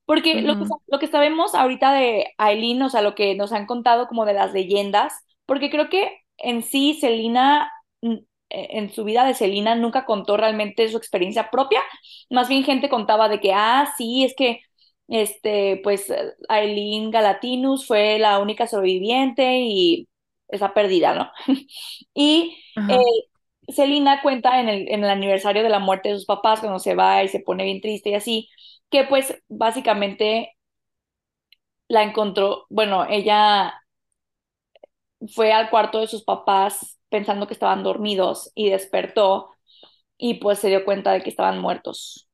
Porque 0.07 0.43
lo 0.43 0.57
que, 0.59 0.65
lo 0.87 0.99
que 0.99 1.07
sabemos 1.09 1.55
ahorita 1.55 1.93
de 1.93 2.27
Aileen, 2.39 2.83
o 2.83 2.91
sea, 2.91 3.01
lo 3.03 3.15
que 3.15 3.35
nos 3.35 3.53
han 3.53 3.67
contado 3.67 4.07
como 4.07 4.27
de 4.27 4.35
las 4.35 4.53
leyendas, 4.53 5.15
porque 5.47 5.71
creo 5.71 5.89
que 5.89 6.19
en 6.39 6.63
sí 6.63 6.95
Selina, 6.95 7.71
eh, 8.03 8.27
en 8.51 8.93
su 8.93 9.05
vida 9.05 9.25
de 9.25 9.35
Selina, 9.35 9.75
nunca 9.77 10.05
contó 10.07 10.37
realmente 10.37 10.89
su 10.91 10.99
experiencia 10.99 11.51
propia. 11.51 11.81
Más 12.31 12.49
bien 12.49 12.65
gente 12.65 12.89
contaba 12.91 13.29
de 13.29 13.41
que, 13.41 13.53
ah, 13.55 13.93
sí, 13.97 14.25
es 14.25 14.35
que, 14.37 14.61
este, 15.09 15.81
pues, 15.83 16.13
Aileen 16.49 17.11
Galatinus 17.11 17.87
fue 17.87 18.19
la 18.19 18.39
única 18.39 18.67
sobreviviente 18.67 19.61
y 19.61 20.09
está 20.49 20.75
perdida, 20.75 21.15
¿no? 21.15 21.31
Y 22.15 22.57
eh. 22.77 22.99
Selina 23.69 24.23
cuenta 24.23 24.61
en 24.61 24.69
el, 24.69 24.89
en 24.89 25.05
el 25.05 25.11
aniversario 25.11 25.63
de 25.63 25.69
la 25.71 25.79
muerte 25.79 26.11
de 26.11 26.17
sus 26.17 26.27
papás, 26.27 26.61
cuando 26.61 26.79
se 26.79 26.95
va 26.95 27.23
y 27.25 27.29
se 27.29 27.41
pone 27.41 27.65
bien 27.65 27.81
triste 27.81 28.11
y 28.11 28.15
así 28.15 28.49
que 28.91 29.05
pues 29.05 29.43
básicamente 29.49 30.53
la 31.89 32.03
encontró, 32.03 32.67
bueno, 32.71 33.07
ella 33.09 33.75
fue 35.35 35.53
al 35.53 35.71
cuarto 35.71 36.01
de 36.01 36.07
sus 36.07 36.25
papás 36.25 36.99
pensando 37.09 37.47
que 37.47 37.55
estaban 37.55 37.83
dormidos 37.83 38.51
y 38.55 38.71
despertó 38.71 39.51
y 40.19 40.35
pues 40.35 40.59
se 40.61 40.69
dio 40.69 40.85
cuenta 40.85 41.13
de 41.13 41.23
que 41.23 41.31
estaban 41.31 41.61
muertos. 41.61 42.29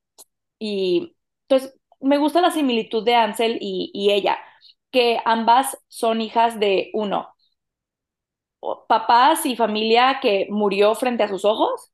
Y 0.59 1.17
entonces 1.49 1.80
me 2.01 2.19
gusta 2.19 2.41
la 2.41 2.51
similitud 2.51 3.05
de 3.05 3.15
Ansel 3.15 3.59
y, 3.61 3.91
y 3.95 4.11
ella, 4.13 4.39
que 4.91 5.19
ambas 5.25 5.79
son 5.89 6.21
hijas 6.21 6.59
de 6.61 6.91
uno, 6.95 7.35
papás 8.89 9.45
y 9.47 9.55
familia 9.57 10.19
que 10.23 10.47
murió 10.51 10.95
frente 10.95 11.23
a 11.23 11.29
sus 11.29 11.45
ojos 11.45 11.91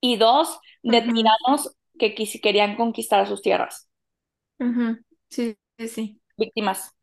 y 0.00 0.16
dos, 0.16 0.58
de 0.82 1.02
tiranos 1.02 1.76
que 1.98 2.14
quis- 2.14 2.40
querían 2.42 2.76
conquistar 2.76 3.26
sus 3.28 3.42
tierras. 3.42 3.88
Sí, 5.28 5.56
sí, 5.78 5.88
sí. 5.88 6.20
víctimas. 6.36 6.94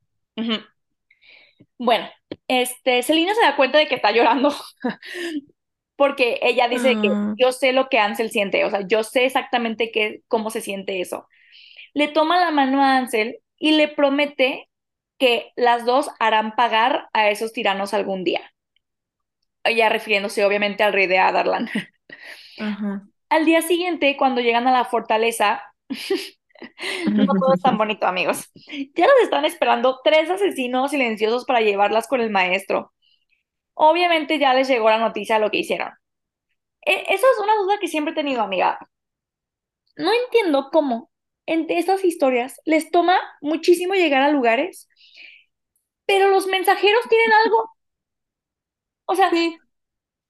Bueno, 1.78 2.07
este, 2.47 3.03
Selina 3.03 3.34
se 3.36 3.41
da 3.41 3.55
cuenta 3.55 3.78
de 3.78 3.88
que 3.88 3.95
está 3.95 4.11
llorando 4.11 4.51
porque 5.95 6.39
ella 6.41 6.67
dice 6.67 6.99
que 7.01 7.17
Ah, 7.17 7.36
yo 7.38 7.51
sé 7.51 7.74
lo 7.74 7.89
que 7.89 7.99
Ansel 7.99 8.32
siente, 8.32 8.65
o 8.65 8.69
sea, 8.69 8.88
yo 8.88 9.03
sé 9.03 9.26
exactamente 9.26 9.91
qué, 9.91 10.24
cómo 10.28 10.49
se 10.49 10.61
siente 10.61 11.01
eso. 11.01 11.28
Le 11.93 12.07
toma 12.09 12.39
la 12.39 12.51
mano 12.51 12.83
a 12.83 12.97
Ansel 12.97 13.39
y 13.57 13.71
le 13.73 13.87
promete 13.87 14.69
que 15.17 15.53
las 15.55 15.85
dos 15.85 16.09
harán 16.19 16.55
pagar 16.55 17.09
a 17.13 17.29
esos 17.29 17.53
tiranos 17.53 17.93
algún 17.93 18.23
día. 18.23 18.41
Ella 19.65 19.89
refiriéndose 19.89 20.45
obviamente 20.45 20.83
al 20.83 20.93
rey 20.93 21.07
de 21.07 21.17
Adarlan. 21.19 21.69
ajá. 22.57 23.07
Al 23.29 23.45
día 23.45 23.61
siguiente, 23.61 24.15
cuando 24.17 24.41
llegan 24.41 24.67
a 24.67 24.71
la 24.71 24.85
fortaleza, 24.85 25.61
no 27.15 27.25
todo 27.39 27.53
es 27.53 27.61
tan 27.61 27.77
bonito, 27.77 28.05
amigos. 28.07 28.49
Ya 28.95 29.05
los 29.07 29.15
están 29.23 29.45
esperando 29.45 29.99
tres 30.03 30.29
asesinos 30.29 30.91
silenciosos 30.91 31.45
para 31.45 31.61
llevarlas 31.61 32.07
con 32.07 32.21
el 32.21 32.29
maestro. 32.29 32.93
Obviamente 33.75 34.39
ya 34.39 34.53
les 34.55 34.67
llegó 34.69 34.89
la 34.89 34.99
noticia 34.99 35.35
de 35.37 35.41
lo 35.41 35.51
que 35.51 35.59
hicieron. 35.59 35.89
E- 36.85 37.05
Esa 37.09 37.27
es 37.33 37.39
una 37.43 37.55
duda 37.57 37.79
que 37.79 37.87
siempre 37.89 38.13
he 38.13 38.15
tenido, 38.15 38.41
amiga. 38.43 38.79
No 39.97 40.11
entiendo 40.13 40.69
cómo 40.71 41.09
en 41.45 41.65
estas 41.69 42.03
historias 42.05 42.59
les 42.65 42.91
toma 42.91 43.17
muchísimo 43.41 43.93
llegar 43.95 44.21
a 44.23 44.31
lugares, 44.31 44.87
pero 46.05 46.29
los 46.29 46.47
mensajeros 46.47 47.03
tienen 47.09 47.31
algo. 47.45 47.69
O 49.05 49.15
sea, 49.15 49.29
Sí, 49.29 49.59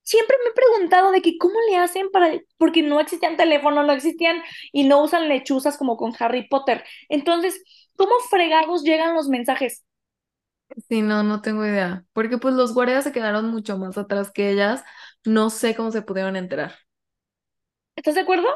siempre 0.04 0.38
me 0.44 0.52
he 0.52 0.54
preguntado 0.54 1.12
de 1.12 1.22
que 1.22 1.38
cómo 1.38 1.56
le 1.70 1.78
hacen 1.78 2.10
para, 2.12 2.34
porque 2.58 2.84
no 2.84 3.00
existían 3.00 3.38
teléfonos, 3.38 3.86
no 3.86 3.94
existían 3.94 4.44
y 4.72 4.86
no 4.86 5.04
usan 5.04 5.30
lechuzas 5.30 5.78
como 5.78 5.98
con 5.98 6.14
Harry 6.20 6.48
Potter. 6.50 6.84
Entonces, 7.10 7.64
¿cómo 7.98 8.14
fregados 8.30 8.84
llegan 8.84 9.16
los 9.16 9.30
mensajes? 9.30 9.86
sí, 10.90 11.02
no, 11.02 11.24
no 11.24 11.42
tengo 11.42 11.66
idea. 11.66 12.06
Porque 12.14 12.38
pues 12.38 12.54
los 12.56 12.74
guardias 12.74 13.04
se 13.04 13.12
quedaron 13.12 13.50
mucho 13.52 13.78
más 13.78 13.98
atrás 13.98 14.32
que 14.32 14.50
ellas. 14.52 14.84
No 15.26 15.50
sé 15.50 15.76
cómo 15.76 15.92
se 15.92 16.02
pudieron 16.02 16.36
enterar. 16.36 16.76
¿Estás 17.96 18.16
de 18.16 18.22
acuerdo? 18.22 18.48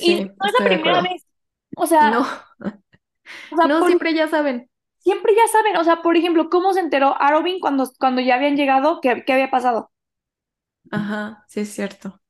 Y 0.00 0.16
no 0.40 0.48
es 0.48 0.54
la 0.54 0.64
primera 0.64 1.02
vez. 1.02 1.25
O 1.76 1.86
sea, 1.86 2.12
No, 2.12 2.26
o 3.50 3.56
sea, 3.56 3.68
no, 3.68 3.76
por- 3.78 3.92
siempre 3.96 4.14
ya 4.14 4.28
saben. 4.28 4.70
siempre 4.98 5.34
ya 5.34 5.48
saben, 5.48 5.76
o 5.78 5.84
sea, 5.84 6.02
por 6.02 6.18
ejemplo, 6.18 6.50
¿cómo 6.50 6.74
se 6.74 6.80
enteró 6.80 7.16
Arobin 7.20 7.60
cuando, 7.60 7.90
cuando 7.98 8.20
ya 8.20 8.34
habían 8.34 8.56
llegado? 8.58 9.00
¿Qué, 9.00 9.24
qué 9.26 9.32
había 9.32 9.50
pasado? 9.50 9.90
Ajá, 10.90 11.44
sí 11.48 11.60
es 11.60 11.72
cierto. 11.72 12.20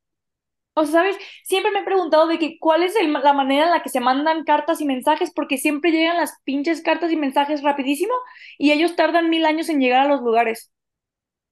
O 0.74 0.84
sea, 0.84 0.92
¿sabes? 1.00 1.16
Siempre 1.44 1.72
me 1.72 1.80
he 1.80 1.84
preguntado 1.84 2.26
de 2.28 2.38
que 2.38 2.58
cuál 2.60 2.82
es 2.84 2.94
el- 2.96 3.12
la 3.12 3.32
manera 3.32 3.64
en 3.64 3.70
la 3.72 3.82
que 3.82 3.88
se 3.88 3.98
mandan 4.00 4.44
cartas 4.44 4.80
y 4.80 4.84
mensajes, 4.86 5.32
porque 5.34 5.58
siempre 5.58 5.90
llegan 5.90 6.16
las 6.18 6.34
pinches 6.44 6.82
cartas 6.82 7.10
y 7.12 7.16
mensajes 7.16 7.62
rapidísimo 7.62 8.12
y 8.58 8.72
ellos 8.72 8.94
tardan 8.96 9.30
mil 9.30 9.44
años 9.46 9.68
en 9.70 9.80
llegar 9.80 10.02
a 10.02 10.08
los 10.08 10.20
lugares. 10.22 10.70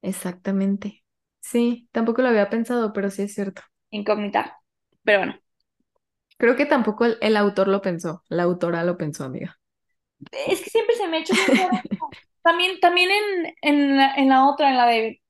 Exactamente. 0.03 1.05
Sí, 1.40 1.88
tampoco 1.92 2.22
lo 2.22 2.28
había 2.28 2.49
pensado, 2.51 2.92
pero 2.92 3.11
sí 3.11 3.22
es 3.22 3.34
cierto. 3.34 3.62
Incógnita. 3.90 4.61
Pero 5.05 5.18
bueno, 5.20 5.40
Creo 6.37 6.55
que 6.57 6.64
tampoco 6.66 7.07
el, 7.07 7.18
el 7.22 7.37
autor 7.37 7.66
lo 7.68 7.82
pensó, 7.82 8.22
la 8.28 8.45
autora 8.45 8.85
lo 8.85 8.97
pensó, 8.97 9.24
amiga. 9.24 9.59
es 10.30 10.61
que 10.62 10.70
siempre 10.70 10.97
se 10.97 11.09
me 11.09 11.18
ha 11.18 11.20
hecho. 11.20 11.35
También, 12.43 12.78
también 12.80 13.11
en, 13.11 13.55
en 13.62 13.97
la, 13.97 14.14
en 14.14 14.28
la 14.28 14.47
otra, 14.49 14.70
en 14.70 14.76
la 14.76 14.87
de, 14.87 15.22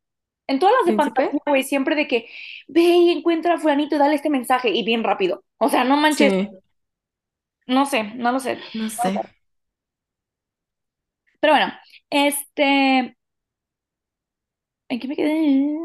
en 0.48 0.58
todas 0.60 0.74
las 0.80 0.86
de 0.86 0.94
fantasía, 0.94 1.22
¿Príncipe? 1.22 1.40
güey, 1.46 1.64
siempre 1.64 1.96
de 1.96 2.08
que 2.08 2.28
ve 2.68 2.82
y 2.82 3.10
encuentra 3.12 3.54
a 3.54 3.58
fulanito 3.58 3.96
y 3.96 3.98
dale 3.98 4.16
este 4.16 4.30
mensaje 4.30 4.70
y 4.70 4.84
bien 4.84 5.04
rápido. 5.04 5.44
O 5.58 5.68
sea, 5.70 5.84
no 5.84 5.96
manches, 5.98 6.32
Sí, 6.32 6.48
no 7.66 7.86
sé, 7.86 8.04
no 8.16 8.32
lo 8.32 8.40
sé. 8.40 8.58
no 8.74 8.88
sé. 8.90 9.20
Pero 11.40 11.52
bueno, 11.54 11.72
este, 12.10 13.16
¿en 14.88 15.00
qué 15.00 15.08
me 15.08 15.16
quedé? 15.16 15.78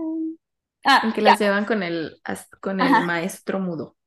Ah, 0.86 1.02
En 1.02 1.12
que 1.14 1.22
las 1.22 1.40
llevan 1.40 1.66
con 1.66 1.84
el, 1.84 2.22
con 2.62 2.80
el 2.80 2.96
Ajá. 2.96 3.02
maestro 3.02 3.60
mudo. 3.60 3.98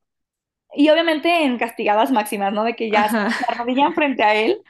Y 0.75 0.89
obviamente 0.91 1.45
en 1.45 1.59
castigadas 1.59 2.11
máximas, 2.11 2.53
¿no? 2.53 2.65
De 2.65 2.77
que 2.77 2.91
ya 2.91 3.09
se 3.09 3.19
arrodillan 3.49 3.95
frente 3.95 4.23
a 4.23 4.35
él 4.35 4.63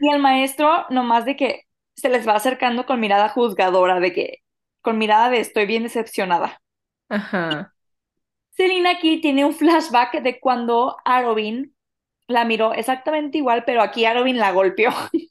y 0.00 0.10
el 0.10 0.20
maestro 0.20 0.86
nomás 0.90 1.24
de 1.24 1.36
que 1.36 1.62
se 1.94 2.08
les 2.08 2.26
va 2.26 2.34
acercando 2.34 2.86
con 2.86 3.00
mirada 3.00 3.28
juzgadora, 3.28 4.00
de 4.00 4.12
que 4.12 4.38
con 4.80 4.98
mirada 4.98 5.30
de 5.30 5.40
estoy 5.40 5.66
bien 5.66 5.82
decepcionada. 5.82 6.60
Ajá. 7.08 7.74
Selina 8.50 8.90
aquí 8.90 9.20
tiene 9.20 9.44
un 9.44 9.54
flashback 9.54 10.22
de 10.22 10.40
cuando 10.40 10.96
Arobin 11.04 11.74
la 12.26 12.44
miró 12.44 12.72
exactamente 12.74 13.38
igual, 13.38 13.64
pero 13.64 13.82
aquí 13.82 14.04
Arobin 14.04 14.38
la 14.38 14.52
golpeó. 14.52 14.90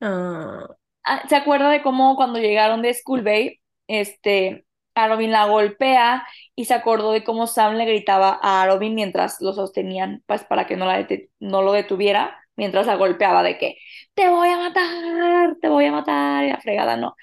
Ah. 0.00 0.76
Ah, 1.04 1.22
¿Se 1.28 1.36
acuerda 1.36 1.70
de 1.70 1.82
cómo 1.82 2.16
cuando 2.16 2.38
llegaron 2.38 2.82
de 2.82 2.92
School 2.94 3.22
Bay, 3.22 3.60
este, 3.86 4.63
Arobin 4.94 5.32
la 5.32 5.46
golpea 5.46 6.26
y 6.54 6.66
se 6.66 6.74
acordó 6.74 7.12
de 7.12 7.24
cómo 7.24 7.46
Sam 7.46 7.74
le 7.76 7.84
gritaba 7.84 8.38
a 8.42 8.62
Arobin 8.62 8.94
mientras 8.94 9.40
lo 9.40 9.52
sostenían, 9.52 10.22
pues 10.26 10.44
para 10.44 10.66
que 10.66 10.76
no, 10.76 10.86
la 10.86 11.06
no 11.40 11.62
lo 11.62 11.72
detuviera, 11.72 12.38
mientras 12.56 12.86
la 12.86 12.96
golpeaba 12.96 13.42
de 13.42 13.58
que 13.58 13.76
te 14.14 14.28
voy 14.28 14.48
a 14.48 14.58
matar, 14.58 15.56
te 15.60 15.68
voy 15.68 15.86
a 15.86 15.92
matar, 15.92 16.44
y 16.44 16.50
la 16.50 16.60
fregada 16.60 16.96
no. 16.96 17.16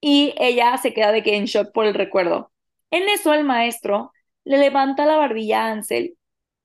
Y 0.00 0.34
ella 0.38 0.76
se 0.78 0.94
queda 0.94 1.12
de 1.12 1.22
que 1.22 1.36
en 1.36 1.46
shock 1.46 1.72
por 1.72 1.86
el 1.86 1.94
recuerdo. 1.94 2.52
En 2.90 3.08
eso 3.08 3.34
el 3.34 3.44
maestro 3.44 4.12
le 4.44 4.58
levanta 4.58 5.06
la 5.06 5.16
barbilla 5.16 5.66
a 5.66 5.72
Ansel 5.72 6.16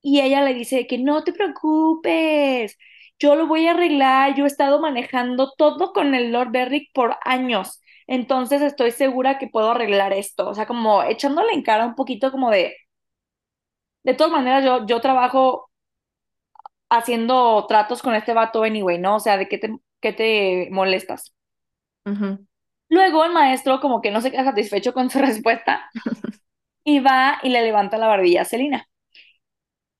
y 0.01 0.21
ella 0.21 0.43
le 0.43 0.53
dice 0.53 0.87
que 0.87 0.97
no 0.97 1.23
te 1.23 1.33
preocupes, 1.33 2.77
yo 3.19 3.35
lo 3.35 3.47
voy 3.47 3.67
a 3.67 3.71
arreglar, 3.71 4.35
yo 4.35 4.45
he 4.45 4.47
estado 4.47 4.79
manejando 4.79 5.53
todo 5.57 5.93
con 5.93 6.15
el 6.15 6.31
Lord 6.31 6.51
Berrick 6.51 6.91
por 6.93 7.17
años, 7.23 7.81
entonces 8.09 8.61
estoy 8.61 8.91
segura 8.91 9.37
que 9.39 9.47
puedo 9.47 9.71
arreglar 9.71 10.13
esto, 10.13 10.49
o 10.49 10.53
sea, 10.55 10.65
como 10.67 11.03
echándole 11.03 11.53
en 11.53 11.63
cara 11.63 11.85
un 11.85 11.95
poquito 11.95 12.31
como 12.31 12.51
de, 12.51 12.75
de 14.03 14.13
todas 14.13 14.31
maneras 14.31 14.63
yo, 14.65 14.85
yo 14.85 14.99
trabajo 15.01 15.69
haciendo 16.89 17.65
tratos 17.67 18.01
con 18.01 18.15
este 18.15 18.33
vato 18.33 18.63
anyway, 18.63 18.97
¿no? 18.99 19.15
O 19.17 19.19
sea, 19.19 19.37
de 19.37 19.47
qué 19.47 19.57
te, 19.57 19.75
qué 20.01 20.13
te 20.13 20.69
molestas. 20.71 21.33
Luego 22.89 23.23
el 23.25 23.31
maestro 23.33 23.79
como 23.79 24.01
que 24.01 24.11
no 24.11 24.21
se 24.21 24.31
queda 24.31 24.43
satisfecho 24.45 24.93
con 24.93 25.09
su 25.09 25.19
respuesta 25.19 25.89
y 26.83 26.99
va 26.99 27.39
y 27.43 27.49
le 27.49 27.61
levanta 27.63 27.97
la 27.97 28.07
barbilla 28.07 28.41
a 28.43 28.45
Celina. 28.45 28.87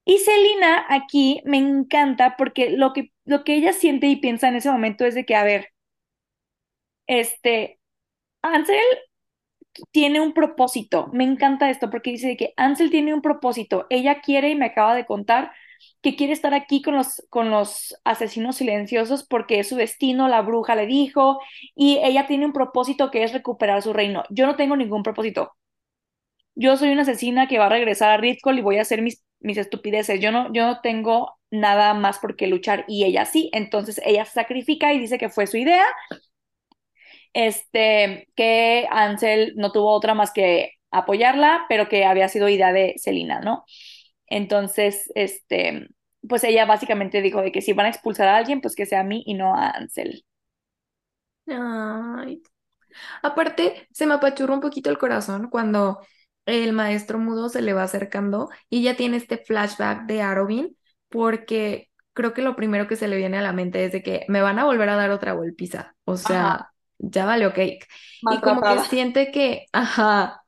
Y 0.06 0.18
Celina 0.18 0.86
aquí 0.90 1.42
me 1.46 1.58
encanta 1.58 2.36
porque 2.38 2.72
lo 2.72 2.94
que, 2.94 3.14
lo 3.26 3.44
que 3.44 3.56
ella 3.56 3.74
siente 3.74 4.08
y 4.08 4.16
piensa 4.18 4.48
en 4.50 4.56
ese 4.56 4.72
momento 4.72 5.06
es 5.06 5.16
de 5.16 5.26
que, 5.26 5.36
a 5.36 5.44
ver, 5.44 5.70
este, 7.08 7.79
Ansel 8.42 8.84
tiene 9.92 10.20
un 10.22 10.34
propósito. 10.34 11.08
Me 11.14 11.24
encanta 11.24 11.70
esto 11.70 11.90
porque 11.90 12.12
dice 12.12 12.38
que 12.38 12.54
Ansel 12.58 12.90
tiene 12.92 13.14
un 13.14 13.22
propósito. 13.22 13.88
Ella 13.90 14.22
quiere 14.22 14.50
y 14.50 14.56
me 14.56 14.66
acaba 14.68 14.96
de 14.96 15.06
contar 15.06 15.52
que 16.02 16.16
quiere 16.16 16.34
estar 16.34 16.54
aquí 16.54 16.82
con 16.82 16.96
los, 16.96 17.24
con 17.30 17.50
los 17.52 17.96
asesinos 18.04 18.58
silenciosos 18.58 19.26
porque 19.26 19.60
es 19.60 19.70
su 19.70 19.76
destino, 19.78 20.28
la 20.28 20.42
bruja 20.42 20.76
le 20.76 20.86
dijo, 20.86 21.40
y 21.76 22.00
ella 22.04 22.28
tiene 22.28 22.46
un 22.46 22.54
propósito 22.54 23.12
que 23.12 23.24
es 23.24 23.34
recuperar 23.34 23.82
su 23.82 23.94
reino. 23.94 24.24
Yo 24.30 24.46
no 24.46 24.56
tengo 24.56 24.76
ningún 24.76 25.04
propósito. 25.04 25.54
Yo 26.56 26.76
soy 26.78 26.90
una 26.92 27.04
asesina 27.04 27.48
que 27.48 27.58
va 27.58 27.68
a 27.68 27.70
regresar 27.70 28.10
a 28.12 28.18
Ridcol 28.18 28.60
y 28.60 28.62
voy 28.62 28.78
a 28.78 28.82
hacer 28.82 29.02
mis, 29.02 29.24
mis 29.40 29.58
estupideces. 29.58 30.20
Yo 30.20 30.32
no, 30.32 30.52
yo 30.54 30.66
no 30.66 30.82
tengo 30.82 31.38
nada 31.52 31.94
más 31.94 32.20
por 32.20 32.36
qué 32.36 32.48
luchar 32.48 32.86
y 32.88 33.06
ella 33.06 33.26
sí. 33.26 33.50
Entonces 33.54 34.02
ella 34.06 34.26
sacrifica 34.26 34.94
y 34.94 35.00
dice 35.00 35.18
que 35.18 35.30
fue 35.30 35.48
su 35.48 35.58
idea. 35.58 35.86
Este, 37.34 38.28
que 38.36 38.88
Ansel 38.90 39.54
no 39.56 39.72
tuvo 39.72 39.92
otra 39.92 40.14
más 40.14 40.32
que 40.32 40.74
apoyarla, 40.92 41.66
pero 41.70 41.88
que 41.88 42.06
había 42.06 42.28
sido 42.30 42.50
idea 42.50 42.74
de 42.74 42.96
Celina, 42.98 43.40
¿no? 43.42 43.66
Entonces, 44.28 45.12
este, 45.16 45.88
pues 46.28 46.44
ella 46.44 46.66
básicamente 46.66 47.22
dijo 47.22 47.42
de 47.42 47.52
que 47.52 47.62
si 47.62 47.74
van 47.74 47.86
a 47.86 47.90
expulsar 47.90 48.28
a 48.28 48.38
alguien, 48.38 48.62
pues 48.62 48.76
que 48.76 48.86
sea 48.86 49.02
a 49.02 49.04
mí 49.04 49.24
y 49.26 49.34
no 49.36 49.56
a 49.56 49.70
Ansel. 49.70 50.26
Ay. 51.48 52.42
Aparte, 53.22 53.88
se 53.92 54.06
me 54.06 54.16
apachurra 54.16 54.54
un 54.54 54.62
poquito 54.62 54.90
el 54.90 54.98
corazón 54.98 55.50
cuando 55.50 56.00
el 56.46 56.74
maestro 56.74 57.20
mudo 57.20 57.50
se 57.50 57.62
le 57.62 57.74
va 57.74 57.84
acercando 57.84 58.50
y 58.70 58.84
ya 58.84 58.96
tiene 58.96 59.18
este 59.18 59.38
flashback 59.38 60.06
de 60.06 60.22
Arobin, 60.22 60.78
porque 61.10 61.92
creo 62.14 62.34
que 62.34 62.42
lo 62.42 62.56
primero 62.56 62.88
que 62.88 62.96
se 62.96 63.08
le 63.08 63.18
viene 63.18 63.38
a 63.38 63.42
la 63.42 63.54
mente 63.54 63.86
es 63.86 63.92
de 63.92 64.04
que 64.04 64.26
me 64.28 64.42
van 64.42 64.60
a 64.60 64.66
volver 64.66 64.90
a 64.90 64.96
dar 64.96 65.12
otra 65.12 65.34
golpiza. 65.34 65.96
O 66.06 66.18
sea, 66.18 66.72
ya 67.00 67.26
vale 67.26 67.52
cake. 67.54 67.88
Y 68.22 68.42
como 68.42 68.62
que 68.62 68.80
siente 68.80 69.32
que, 69.32 69.66
ajá, 69.74 70.44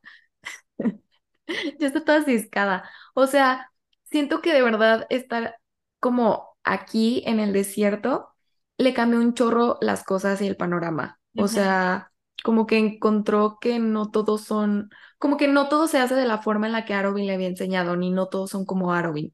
ya 1.80 1.88
está 1.88 2.04
toda 2.04 2.24
ciscada. 2.24 2.90
O 3.14 3.28
sea, 3.28 3.72
siento 4.10 4.42
que 4.42 4.54
de 4.54 4.62
verdad 4.62 5.08
estar 5.10 5.56
como 6.00 6.56
aquí 6.64 7.24
en 7.26 7.40
el 7.40 7.54
desierto 7.54 8.30
le 8.78 8.94
cambió 8.94 9.20
un 9.20 9.34
chorro 9.34 9.78
las 9.82 10.04
cosas 10.04 10.42
y 10.42 10.48
el 10.48 10.58
panorama. 10.58 11.20
O 11.38 11.48
sea, 11.48 12.12
como 12.44 12.68
que 12.68 12.78
encontró 12.78 13.58
que 13.62 13.80
no 13.80 14.12
todos 14.12 14.42
son, 14.42 14.90
como 15.18 15.38
que 15.38 15.48
no 15.48 15.70
todo 15.70 15.88
se 15.88 16.00
hace 16.00 16.16
de 16.16 16.26
la 16.26 16.40
forma 16.40 16.68
en 16.68 16.74
la 16.74 16.86
que 16.86 16.94
Arobin 16.94 17.28
le 17.28 17.34
había 17.34 17.48
enseñado, 17.48 17.96
ni 17.96 18.12
no 18.12 18.28
todos 18.28 18.50
son 18.50 18.66
como 18.66 18.94
Arobin. 18.94 19.34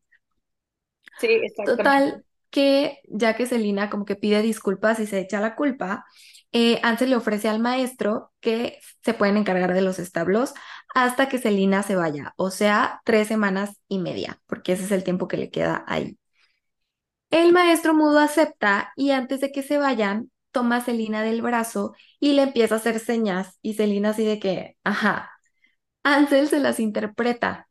Sí, 1.20 1.28
exactamente. 1.28 1.82
Total, 1.82 2.26
que 2.50 3.00
ya 3.10 3.36
que 3.36 3.46
Selina 3.46 3.90
como 3.90 4.06
que 4.06 4.16
pide 4.16 4.42
disculpas 4.42 5.00
y 5.00 5.08
se 5.08 5.20
echa 5.20 5.40
la 5.40 5.56
culpa, 5.56 6.06
eh, 6.52 6.80
Ansel 6.84 7.10
le 7.12 7.16
ofrece 7.18 7.50
al 7.50 7.60
maestro 7.60 8.32
que 8.40 8.80
se 9.04 9.14
pueden 9.14 9.38
encargar 9.38 9.74
de 9.74 9.82
los 9.82 10.00
establos 10.00 10.54
hasta 10.96 11.30
que 11.30 11.38
Selina 11.40 11.84
se 11.84 11.96
vaya, 11.96 12.34
o 12.38 12.52
sea, 12.52 13.02
tres 13.06 13.28
semanas 13.28 13.78
y 13.88 14.00
media, 14.00 14.42
porque 14.48 14.74
ese 14.74 14.86
es 14.86 14.92
el 14.92 15.04
tiempo 15.04 15.28
que 15.28 15.38
le 15.38 15.50
queda 15.52 15.84
ahí. 15.88 16.18
El 17.30 17.52
maestro 17.54 17.94
mudo 17.94 18.20
acepta 18.20 18.94
y 18.96 19.12
antes 19.12 19.42
de 19.42 19.52
que 19.52 19.64
se 19.64 19.78
vayan, 19.78 20.32
toma 20.52 20.78
a 20.78 21.22
del 21.22 21.42
brazo 21.42 21.94
y 22.20 22.34
le 22.34 22.44
empieza 22.44 22.76
a 22.76 22.78
hacer 22.80 23.00
señas 23.00 23.60
y 23.62 23.74
Selina 23.76 24.10
así 24.12 24.26
de 24.26 24.40
que, 24.40 24.78
ajá, 24.84 25.32
Ansel 26.04 26.50
se 26.50 26.60
las 26.60 26.80
interpreta 26.82 27.68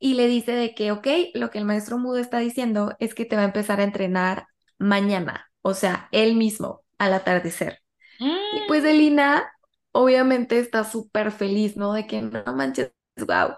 y 0.00 0.14
le 0.14 0.28
dice 0.28 0.52
de 0.52 0.74
que, 0.74 0.92
ok, 0.92 1.08
lo 1.34 1.50
que 1.50 1.58
el 1.58 1.66
maestro 1.66 1.98
mudo 1.98 2.18
está 2.18 2.40
diciendo 2.40 2.96
es 3.00 3.14
que 3.14 3.26
te 3.26 3.36
va 3.36 3.42
a 3.44 3.46
empezar 3.46 3.80
a 3.80 3.84
entrenar 3.84 4.48
mañana, 4.78 5.50
o 5.62 5.74
sea, 5.74 6.08
él 6.12 6.36
mismo, 6.36 6.82
al 6.98 7.14
atardecer. 7.14 7.83
Y 8.18 8.66
pues 8.66 8.82
mm. 8.82 8.86
Selina 8.86 9.52
obviamente 9.92 10.58
está 10.58 10.84
súper 10.84 11.30
feliz, 11.30 11.76
¿no? 11.76 11.92
De 11.92 12.06
que 12.06 12.22
no 12.22 12.42
manches, 12.54 12.92
wow. 13.16 13.56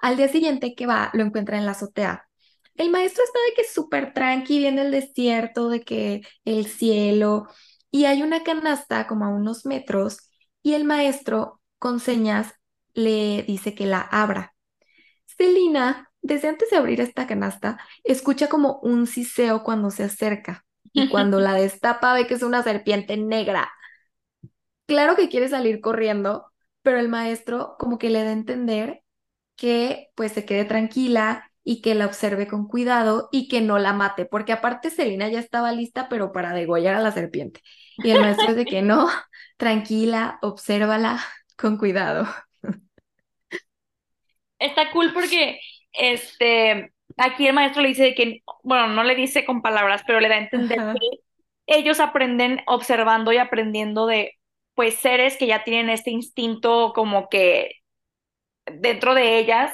Al 0.00 0.16
día 0.16 0.28
siguiente 0.28 0.74
que 0.74 0.86
va, 0.86 1.10
lo 1.12 1.24
encuentra 1.24 1.58
en 1.58 1.66
la 1.66 1.72
azotea 1.72 2.28
el 2.78 2.90
maestro 2.90 3.24
está 3.24 3.38
de 3.40 3.54
que 3.54 3.68
súper 3.68 4.14
tranqui, 4.14 4.58
viendo 4.58 4.82
el 4.82 4.92
desierto, 4.92 5.68
de 5.68 5.82
que 5.82 6.22
el 6.44 6.66
cielo, 6.66 7.48
y 7.90 8.04
hay 8.04 8.22
una 8.22 8.44
canasta 8.44 9.06
como 9.06 9.24
a 9.24 9.30
unos 9.30 9.66
metros, 9.66 10.30
y 10.62 10.74
el 10.74 10.84
maestro 10.84 11.60
con 11.78 12.00
señas 12.00 12.54
le 12.94 13.42
dice 13.42 13.74
que 13.74 13.86
la 13.86 14.00
abra. 14.00 14.54
Celina, 15.26 16.10
desde 16.22 16.48
antes 16.48 16.70
de 16.70 16.76
abrir 16.76 17.00
esta 17.00 17.26
canasta, 17.26 17.78
escucha 18.04 18.48
como 18.48 18.78
un 18.82 19.06
siseo 19.08 19.64
cuando 19.64 19.90
se 19.90 20.04
acerca, 20.04 20.64
y 20.92 21.08
cuando 21.08 21.40
la 21.40 21.54
destapa 21.54 22.14
ve 22.14 22.28
que 22.28 22.34
es 22.34 22.42
una 22.42 22.62
serpiente 22.62 23.16
negra. 23.16 23.72
Claro 24.88 25.16
que 25.16 25.28
quiere 25.28 25.50
salir 25.50 25.82
corriendo, 25.82 26.46
pero 26.80 26.98
el 26.98 27.10
maestro 27.10 27.76
como 27.78 27.98
que 27.98 28.08
le 28.08 28.24
da 28.24 28.30
a 28.30 28.32
entender 28.32 29.02
que 29.54 30.08
pues 30.14 30.32
se 30.32 30.46
quede 30.46 30.64
tranquila 30.64 31.50
y 31.62 31.82
que 31.82 31.94
la 31.94 32.06
observe 32.06 32.48
con 32.48 32.66
cuidado 32.66 33.28
y 33.30 33.48
que 33.48 33.60
no 33.60 33.78
la 33.78 33.92
mate, 33.92 34.24
porque 34.24 34.52
aparte 34.54 34.88
Selina 34.88 35.28
ya 35.28 35.40
estaba 35.40 35.72
lista, 35.72 36.08
pero 36.08 36.32
para 36.32 36.54
degollar 36.54 36.94
a 36.94 37.02
la 37.02 37.12
serpiente. 37.12 37.60
Y 37.98 38.12
el 38.12 38.20
maestro 38.22 38.48
es 38.48 38.56
de 38.56 38.64
que 38.64 38.80
no, 38.80 39.10
tranquila, 39.58 40.38
obsérvala 40.40 41.20
con 41.58 41.76
cuidado. 41.76 42.26
Está 44.58 44.90
cool 44.90 45.12
porque 45.12 45.60
este 45.92 46.94
aquí 47.18 47.46
el 47.46 47.52
maestro 47.52 47.82
le 47.82 47.88
dice 47.88 48.14
que, 48.14 48.42
bueno, 48.62 48.88
no 48.88 49.04
le 49.04 49.14
dice 49.14 49.44
con 49.44 49.60
palabras, 49.60 50.02
pero 50.06 50.20
le 50.20 50.30
da 50.30 50.36
a 50.36 50.38
entender 50.38 50.78
que 50.78 51.20
ellos 51.66 52.00
aprenden 52.00 52.62
observando 52.66 53.30
y 53.32 53.36
aprendiendo 53.36 54.06
de 54.06 54.37
pues 54.78 54.94
seres 54.94 55.36
que 55.36 55.48
ya 55.48 55.64
tienen 55.64 55.90
este 55.90 56.12
instinto 56.12 56.92
como 56.94 57.28
que 57.28 57.80
dentro 58.64 59.12
de 59.12 59.40
ellas 59.40 59.72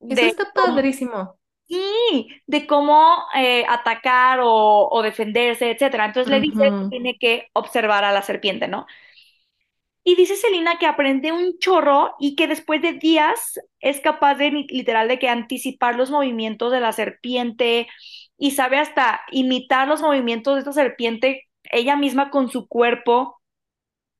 eso 0.00 0.20
está 0.20 0.50
padrísimo. 0.52 1.38
Sí, 1.68 2.26
de 2.48 2.66
cómo 2.66 3.18
eh, 3.36 3.64
atacar 3.68 4.40
o, 4.42 5.00
defenderse, 5.04 5.70
etcétera. 5.70 6.06
Entonces 6.06 6.28
le 6.28 6.40
dice 6.40 6.58
que 6.58 6.88
tiene 6.90 7.16
que 7.20 7.50
observar 7.52 8.02
a 8.02 8.10
la 8.10 8.22
serpiente, 8.22 8.66
¿no? 8.66 8.84
Y 10.02 10.16
dice 10.16 10.34
Selina 10.34 10.80
que 10.80 10.86
aprende 10.86 11.30
un 11.30 11.56
chorro 11.60 12.16
y 12.18 12.34
que 12.34 12.48
después 12.48 12.82
de 12.82 12.94
días 12.94 13.60
es 13.78 14.00
capaz 14.00 14.34
de 14.34 14.50
literal 14.50 15.06
de 15.06 15.20
que 15.20 15.28
anticipar 15.28 15.94
los 15.94 16.10
movimientos 16.10 16.72
de 16.72 16.80
la 16.80 16.90
serpiente 16.90 17.86
y 18.36 18.50
sabe 18.50 18.78
hasta 18.78 19.20
imitar 19.30 19.86
los 19.86 20.02
movimientos 20.02 20.54
de 20.54 20.58
esta 20.58 20.72
serpiente 20.72 21.48
ella 21.70 21.94
misma 21.94 22.30
con 22.30 22.50
su 22.50 22.66
cuerpo. 22.66 23.38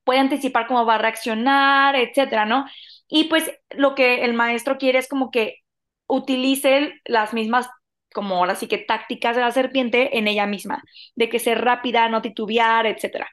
Puede 0.03 0.19
anticipar 0.19 0.67
cómo 0.67 0.85
va 0.85 0.95
a 0.95 0.97
reaccionar, 0.97 1.95
etcétera, 1.95 2.45
¿no? 2.45 2.65
Y 3.07 3.25
pues 3.25 3.51
lo 3.71 3.95
que 3.95 4.25
el 4.25 4.33
maestro 4.33 4.77
quiere 4.77 4.99
es 4.99 5.07
como 5.07 5.31
que 5.31 5.59
utilice 6.07 6.93
las 7.05 7.33
mismas, 7.33 7.69
como 8.13 8.35
ahora 8.35 8.55
sí 8.55 8.67
que 8.67 8.77
tácticas 8.77 9.35
de 9.35 9.41
la 9.41 9.51
serpiente 9.51 10.17
en 10.17 10.27
ella 10.27 10.45
misma, 10.47 10.83
de 11.15 11.29
que 11.29 11.39
ser 11.39 11.61
rápida, 11.63 12.09
no 12.09 12.21
titubear, 12.21 12.85
etc. 12.87 13.27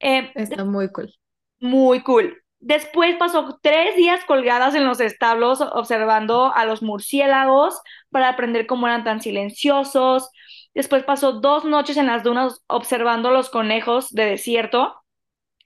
Eh, 0.00 0.32
Está 0.34 0.64
muy 0.64 0.90
cool. 0.92 1.12
muy 1.60 2.02
cool. 2.02 2.42
Después 2.60 3.16
pasó 3.16 3.58
tres 3.62 3.96
días 3.96 4.24
colgadas 4.24 4.74
en 4.74 4.86
los 4.86 5.00
establos 5.00 5.60
observando 5.60 6.52
a 6.54 6.64
los 6.64 6.82
murciélagos 6.82 7.78
para 8.10 8.30
aprender 8.30 8.66
cómo 8.66 8.86
eran 8.86 9.04
tan 9.04 9.20
silenciosos. 9.20 10.30
Después 10.74 11.04
pasó 11.04 11.40
dos 11.40 11.64
noches 11.64 11.96
en 11.98 12.06
las 12.06 12.22
dunas 12.24 12.62
observando 12.66 13.28
a 13.28 13.32
los 13.32 13.50
conejos 13.50 14.10
de 14.12 14.24
desierto 14.26 14.94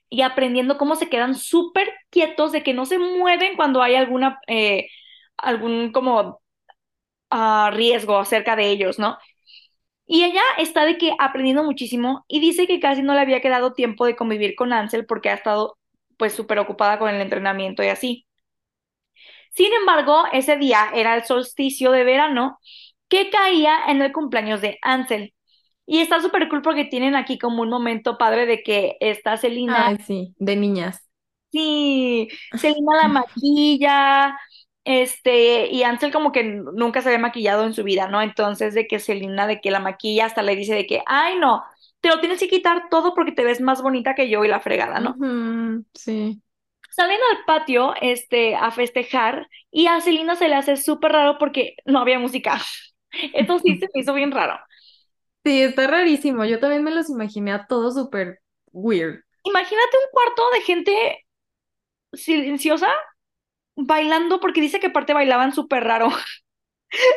y 0.09 0.21
aprendiendo 0.21 0.77
cómo 0.77 0.95
se 0.95 1.09
quedan 1.09 1.35
súper 1.35 1.91
quietos, 2.09 2.51
de 2.51 2.63
que 2.63 2.73
no 2.73 2.85
se 2.85 2.99
mueven 2.99 3.55
cuando 3.55 3.81
hay 3.81 3.95
alguna, 3.95 4.39
eh, 4.47 4.87
algún 5.37 5.91
como 5.91 6.41
ah, 7.31 7.71
riesgo 7.73 8.17
acerca 8.17 8.55
de 8.55 8.69
ellos, 8.69 8.99
¿no? 8.99 9.17
Y 10.07 10.23
ella 10.23 10.41
está 10.57 10.85
de 10.85 10.97
que 10.97 11.13
aprendiendo 11.19 11.63
muchísimo 11.63 12.25
y 12.27 12.39
dice 12.39 12.67
que 12.67 12.79
casi 12.79 13.03
no 13.03 13.13
le 13.13 13.21
había 13.21 13.41
quedado 13.41 13.73
tiempo 13.73 14.05
de 14.05 14.15
convivir 14.15 14.55
con 14.55 14.73
Ansel 14.73 15.05
porque 15.05 15.29
ha 15.29 15.35
estado 15.35 15.77
pues 16.17 16.33
súper 16.33 16.59
ocupada 16.59 16.99
con 16.99 17.09
el 17.09 17.21
entrenamiento 17.21 17.83
y 17.83 17.87
así. 17.89 18.25
Sin 19.51 19.73
embargo, 19.73 20.23
ese 20.33 20.57
día 20.57 20.89
era 20.93 21.15
el 21.15 21.23
solsticio 21.25 21.91
de 21.91 22.03
verano 22.03 22.59
que 23.09 23.29
caía 23.29 23.85
en 23.87 24.01
el 24.01 24.11
cumpleaños 24.13 24.61
de 24.61 24.79
Ansel. 24.81 25.33
Y 25.91 26.01
está 26.01 26.21
súper 26.21 26.47
cool 26.49 26.61
porque 26.61 26.85
tienen 26.85 27.15
aquí 27.15 27.39
como 27.39 27.63
un 27.63 27.69
momento 27.69 28.19
padre 28.19 28.45
de 28.45 28.61
que 28.61 28.95
está 28.99 29.37
Selina. 29.37 29.87
Ay, 29.87 29.97
sí, 30.05 30.35
de 30.37 30.55
niñas. 30.55 31.03
Sí, 31.51 32.27
Selina 32.53 32.95
la 33.01 33.07
maquilla, 33.07 34.37
este, 34.83 35.65
y 35.65 35.81
Ansel 35.81 36.11
como 36.11 36.31
que 36.31 36.43
nunca 36.43 37.01
se 37.01 37.09
había 37.09 37.17
maquillado 37.17 37.63
en 37.63 37.73
su 37.73 37.83
vida, 37.83 38.07
¿no? 38.07 38.21
Entonces 38.21 38.75
de 38.75 38.85
que 38.85 38.99
Selina 38.99 39.47
de 39.47 39.61
que 39.61 39.71
la 39.71 39.79
maquilla 39.79 40.27
hasta 40.27 40.43
le 40.43 40.55
dice 40.55 40.75
de 40.75 40.85
que, 40.85 41.01
ay 41.07 41.39
no, 41.39 41.63
te 42.01 42.09
lo 42.09 42.19
tienes 42.19 42.39
que 42.39 42.47
quitar 42.47 42.83
todo 42.91 43.15
porque 43.15 43.31
te 43.31 43.43
ves 43.43 43.59
más 43.59 43.81
bonita 43.81 44.13
que 44.13 44.29
yo 44.29 44.45
y 44.45 44.47
la 44.47 44.59
fregada, 44.59 44.99
¿no? 44.99 45.15
Sí. 45.95 46.39
Salen 46.91 47.17
al 47.31 47.45
patio, 47.45 47.95
este, 47.99 48.55
a 48.55 48.69
festejar 48.69 49.47
y 49.71 49.87
a 49.87 50.01
Selina 50.01 50.35
se 50.35 50.49
le 50.49 50.55
hace 50.55 50.77
súper 50.77 51.13
raro 51.13 51.39
porque 51.39 51.77
no 51.85 51.99
había 51.99 52.19
música. 52.19 52.61
Esto 53.33 53.57
sí 53.57 53.77
se 53.77 53.87
me 53.91 54.01
hizo 54.01 54.13
bien 54.13 54.31
raro. 54.31 54.59
Sí, 55.43 55.61
está 55.61 55.87
rarísimo. 55.87 56.45
Yo 56.45 56.59
también 56.59 56.83
me 56.83 56.91
los 56.91 57.09
imaginé 57.09 57.51
a 57.51 57.65
todos 57.67 57.95
súper 57.95 58.41
weird. 58.71 59.21
Imagínate 59.43 59.97
un 59.97 60.11
cuarto 60.11 60.43
de 60.53 60.61
gente 60.61 61.25
silenciosa 62.13 62.89
bailando 63.75 64.39
porque 64.41 64.61
dice 64.61 64.79
que 64.79 64.87
aparte 64.89 65.13
bailaban 65.15 65.53
súper 65.53 65.83
raro. 65.85 66.09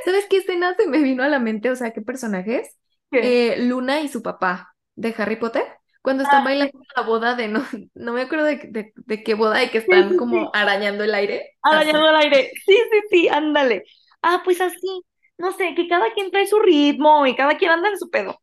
¿Sabes 0.05 0.27
qué 0.29 0.39
escena 0.39 0.75
se 0.77 0.87
me 0.89 0.99
vino 1.03 1.23
a 1.23 1.29
la 1.29 1.39
mente? 1.39 1.71
O 1.71 1.77
sea, 1.77 1.93
¿qué 1.93 2.03
personajes? 2.03 2.77
¿Qué? 3.11 3.21
Eh, 3.21 3.57
Luna 3.67 4.01
y 4.01 4.09
su 4.09 4.23
papá 4.23 4.75
de 4.95 5.15
Harry 5.19 5.37
Potter. 5.37 5.65
Cuando 6.03 6.25
están 6.25 6.43
Ah, 6.43 6.45
bailando 6.45 6.79
la 6.97 7.03
boda 7.03 7.35
de 7.37 7.49
no, 7.49 7.65
no 7.95 8.13
me 8.13 8.23
acuerdo 8.23 8.45
de, 8.47 8.57
de, 8.71 8.93
de 8.97 9.23
qué 9.25 9.35
boda 9.35 9.63
y 9.63 9.71
que 9.71 9.79
están 9.79 10.15
sí, 10.31 10.49
como 10.49 10.51
arañando 10.55 11.05
el 11.05 11.15
aire. 11.15 11.51
Arañando 11.63 12.09
Así. 12.09 12.11
el 12.11 12.17
aire. 12.17 12.51
Sí, 12.67 12.77
sí, 12.91 13.01
sí, 13.11 13.29
ándale. 13.29 13.85
Ah, 14.23 14.43
pues 14.45 14.61
así. 14.61 15.03
No 15.39 15.53
sé, 15.53 15.75
que 15.75 15.89
cada 15.89 16.13
quien 16.13 16.31
trae 16.31 16.47
su 16.47 16.59
ritmo 16.61 17.27
y 17.27 17.35
cada 17.35 17.57
quien 17.57 17.71
anda 17.71 17.89
en 17.89 17.99
su 17.99 18.11
pedo. 18.11 18.41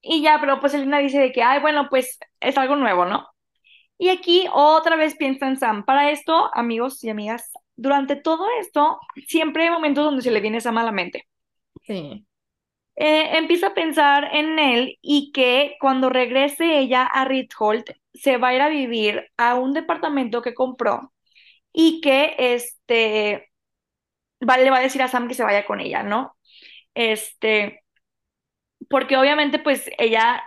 Y 0.00 0.22
ya, 0.22 0.38
pero 0.40 0.60
pues 0.60 0.74
Elena 0.74 0.98
dice 0.98 1.18
de 1.18 1.32
que, 1.32 1.42
ay, 1.42 1.60
bueno, 1.60 1.88
pues 1.90 2.18
es 2.40 2.58
algo 2.58 2.76
nuevo, 2.76 3.04
¿no? 3.06 3.26
Y 3.98 4.08
aquí 4.08 4.46
otra 4.52 4.96
vez 4.96 5.16
piensa 5.16 5.46
en 5.48 5.56
Sam. 5.56 5.84
Para 5.84 6.10
esto, 6.10 6.50
amigos 6.54 7.02
y 7.04 7.10
amigas, 7.10 7.50
durante 7.76 8.16
todo 8.16 8.46
esto, 8.60 8.98
siempre 9.26 9.64
hay 9.64 9.70
momentos 9.70 10.04
donde 10.04 10.22
se 10.22 10.30
le 10.30 10.40
viene 10.40 10.60
Sam 10.60 10.78
a 10.78 10.84
la 10.84 10.92
mente. 10.92 11.26
Sí. 11.82 12.26
Eh, 12.96 13.38
empieza 13.38 13.68
a 13.68 13.74
pensar 13.74 14.28
en 14.32 14.58
él 14.58 14.98
y 15.02 15.32
que 15.32 15.76
cuando 15.80 16.10
regrese 16.10 16.78
ella 16.78 17.04
a 17.04 17.24
Ritholt, 17.24 17.90
se 18.12 18.36
va 18.36 18.48
a 18.48 18.54
ir 18.54 18.60
a 18.60 18.68
vivir 18.68 19.26
a 19.36 19.56
un 19.56 19.72
departamento 19.72 20.42
que 20.42 20.54
compró 20.54 21.12
y 21.72 22.00
que 22.00 22.36
este, 22.38 23.50
le 24.40 24.70
va 24.70 24.78
a 24.78 24.80
decir 24.80 25.02
a 25.02 25.08
Sam 25.08 25.28
que 25.28 25.34
se 25.34 25.44
vaya 25.44 25.66
con 25.66 25.80
ella, 25.80 26.02
¿no? 26.02 26.36
Este, 26.94 27.82
porque 28.88 29.16
obviamente 29.16 29.58
pues 29.58 29.90
ella, 29.98 30.42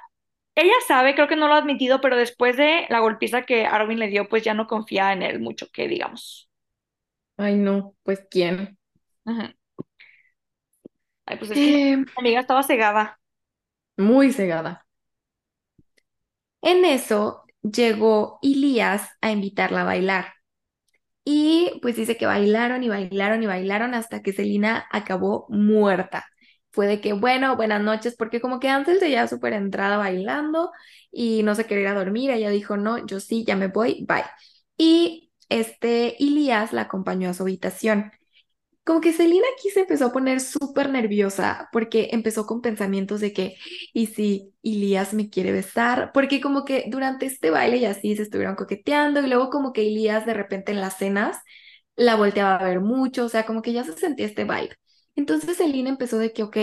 ella 0.55 0.73
sabe, 0.87 1.15
creo 1.15 1.27
que 1.27 1.35
no 1.35 1.47
lo 1.47 1.53
ha 1.55 1.57
admitido, 1.57 2.01
pero 2.01 2.17
después 2.17 2.57
de 2.57 2.85
la 2.89 2.99
golpiza 2.99 3.43
que 3.43 3.65
Arwen 3.65 3.99
le 3.99 4.07
dio, 4.09 4.29
pues 4.29 4.43
ya 4.43 4.53
no 4.53 4.67
confía 4.67 5.13
en 5.13 5.23
él 5.23 5.39
mucho, 5.39 5.67
que 5.73 5.87
digamos. 5.87 6.49
Ay, 7.37 7.55
no, 7.57 7.95
pues 8.03 8.25
¿quién? 8.29 8.77
Ujú. 9.25 9.53
Ay, 11.25 11.37
pues 11.37 11.51
es 11.51 11.61
que 11.61 11.69
Eh, 11.69 12.05
mi 12.17 12.27
amiga 12.29 12.41
estaba 12.41 12.63
cegada. 12.63 13.19
muy 13.97 14.31
cegada. 14.33 14.85
En 16.61 16.85
eso 16.85 17.45
llegó 17.63 18.37
Elías 18.43 19.09
a 19.21 19.31
invitarla 19.31 19.81
a 19.81 19.85
bailar. 19.85 20.33
Y 21.29 21.77
pues 21.81 21.97
dice 21.97 22.15
que 22.15 22.25
bailaron 22.25 22.83
y 22.83 22.87
bailaron 22.89 23.43
y 23.43 23.47
bailaron 23.47 23.93
hasta 23.93 24.21
que 24.21 24.31
Selina 24.31 24.87
acabó 24.89 25.45
muerta. 25.49 26.25
Fue 26.71 26.87
de 26.87 27.01
que, 27.01 27.11
bueno, 27.11 27.57
buenas 27.57 27.81
noches, 27.81 28.15
porque 28.17 28.39
como 28.39 28.61
que 28.61 28.69
Ansel 28.69 28.99
se 28.99 29.11
ya 29.11 29.27
súper 29.27 29.51
entrada 29.51 29.97
bailando 29.97 30.71
y 31.11 31.43
no 31.43 31.53
se 31.53 31.65
quería 31.65 31.81
ir 31.83 31.87
a 31.89 31.95
dormir. 31.95 32.31
Ella 32.31 32.49
dijo, 32.49 32.77
no, 32.77 33.05
yo 33.05 33.19
sí, 33.19 33.43
ya 33.45 33.57
me 33.57 33.67
voy, 33.67 34.05
bye. 34.07 34.23
Y 34.77 35.33
este 35.49 36.23
Elías 36.23 36.71
la 36.71 36.83
acompañó 36.83 37.29
a 37.29 37.33
su 37.33 37.43
habitación. 37.43 38.13
Como 38.87 39.01
que 39.01 39.11
Selina 39.11 39.45
aquí 39.53 39.69
se 39.69 39.81
empezó 39.81 40.05
a 40.05 40.13
poner 40.13 40.39
súper 40.39 40.89
nerviosa 40.89 41.67
porque 41.73 42.07
empezó 42.13 42.45
con 42.45 42.61
pensamientos 42.61 43.19
de 43.19 43.33
que, 43.33 43.57
¿y 43.93 44.07
si 44.07 44.53
Elías 44.63 45.13
me 45.13 45.29
quiere 45.29 45.51
besar? 45.51 46.11
Porque 46.13 46.39
como 46.39 46.63
que 46.63 46.85
durante 46.87 47.25
este 47.25 47.49
baile 47.49 47.77
y 47.77 47.85
así 47.85 48.15
se 48.15 48.21
estuvieron 48.23 48.55
coqueteando 48.55 49.19
y 49.21 49.27
luego 49.27 49.49
como 49.49 49.73
que 49.73 49.81
Elías 49.87 50.25
de 50.25 50.33
repente 50.33 50.71
en 50.71 50.79
las 50.79 50.97
cenas 50.97 51.37
la 51.97 52.15
volteaba 52.15 52.55
a 52.55 52.63
ver 52.63 52.79
mucho, 52.79 53.25
o 53.25 53.29
sea, 53.29 53.45
como 53.45 53.61
que 53.61 53.73
ya 53.73 53.83
se 53.83 53.91
sentía 53.91 54.25
este 54.25 54.45
vibe. 54.45 54.77
Entonces 55.17 55.57
Selina 55.57 55.89
empezó 55.89 56.17
de 56.17 56.31
que, 56.31 56.43
ok, 56.43 56.57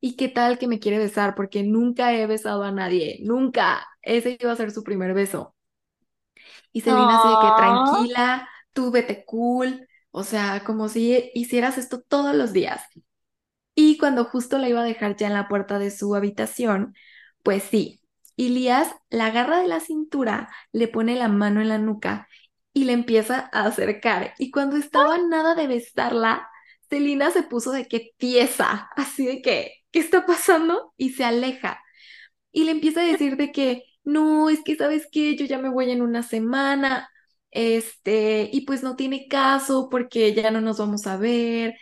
¿y 0.00 0.16
qué 0.16 0.28
tal 0.28 0.58
que 0.58 0.68
me 0.68 0.78
quiere 0.78 0.96
besar? 0.98 1.34
Porque 1.34 1.62
nunca 1.62 2.14
he 2.14 2.26
besado 2.26 2.62
a 2.64 2.72
nadie, 2.72 3.18
nunca. 3.22 3.86
Ese 4.00 4.38
iba 4.40 4.52
a 4.52 4.56
ser 4.56 4.70
su 4.70 4.82
primer 4.82 5.12
beso. 5.12 5.54
Y 6.72 6.80
Selena 6.80 7.16
así 7.16 7.28
de 7.28 7.34
que 7.34 7.52
tranquila, 7.56 8.48
tú 8.72 8.90
vete 8.90 9.24
cool, 9.26 9.86
o 10.16 10.24
sea, 10.24 10.64
como 10.64 10.88
si 10.88 11.30
hicieras 11.34 11.76
esto 11.78 12.00
todos 12.00 12.34
los 12.34 12.54
días. 12.54 12.82
Y 13.74 13.98
cuando 13.98 14.24
justo 14.24 14.58
la 14.58 14.68
iba 14.68 14.80
a 14.80 14.84
dejar 14.84 15.16
ya 15.16 15.26
en 15.26 15.34
la 15.34 15.48
puerta 15.48 15.78
de 15.78 15.90
su 15.90 16.14
habitación, 16.14 16.94
pues 17.42 17.64
sí, 17.64 18.00
Elías 18.38 18.94
la 19.10 19.26
agarra 19.26 19.60
de 19.60 19.68
la 19.68 19.80
cintura, 19.80 20.48
le 20.72 20.88
pone 20.88 21.16
la 21.16 21.28
mano 21.28 21.60
en 21.60 21.68
la 21.68 21.78
nuca 21.78 22.28
y 22.72 22.84
le 22.84 22.92
empieza 22.94 23.50
a 23.52 23.66
acercar. 23.66 24.34
Y 24.38 24.50
cuando 24.50 24.76
estaba 24.76 25.18
nada 25.18 25.54
de 25.54 25.66
besarla, 25.66 26.48
Selena 26.88 27.30
se 27.30 27.42
puso 27.42 27.72
de 27.72 27.86
que 27.86 28.12
tiesa, 28.16 28.88
así 28.96 29.26
de 29.26 29.42
que, 29.42 29.72
¿qué 29.90 29.98
está 30.00 30.24
pasando? 30.26 30.94
Y 30.96 31.10
se 31.10 31.24
aleja 31.24 31.80
y 32.52 32.64
le 32.64 32.72
empieza 32.72 33.00
a 33.02 33.04
decir 33.04 33.36
de 33.36 33.52
que, 33.52 33.84
no, 34.04 34.48
es 34.50 34.62
que 34.64 34.76
sabes 34.76 35.08
qué, 35.12 35.36
yo 35.36 35.44
ya 35.46 35.58
me 35.58 35.68
voy 35.68 35.90
en 35.90 36.02
una 36.02 36.22
semana, 36.22 37.10
este, 37.50 38.48
y 38.52 38.62
pues 38.66 38.82
no 38.82 38.96
tiene 38.96 39.28
caso 39.28 39.88
porque 39.90 40.34
ya 40.34 40.50
no 40.50 40.60
nos 40.60 40.78
vamos 40.78 41.06
a 41.06 41.16
ver, 41.16 41.74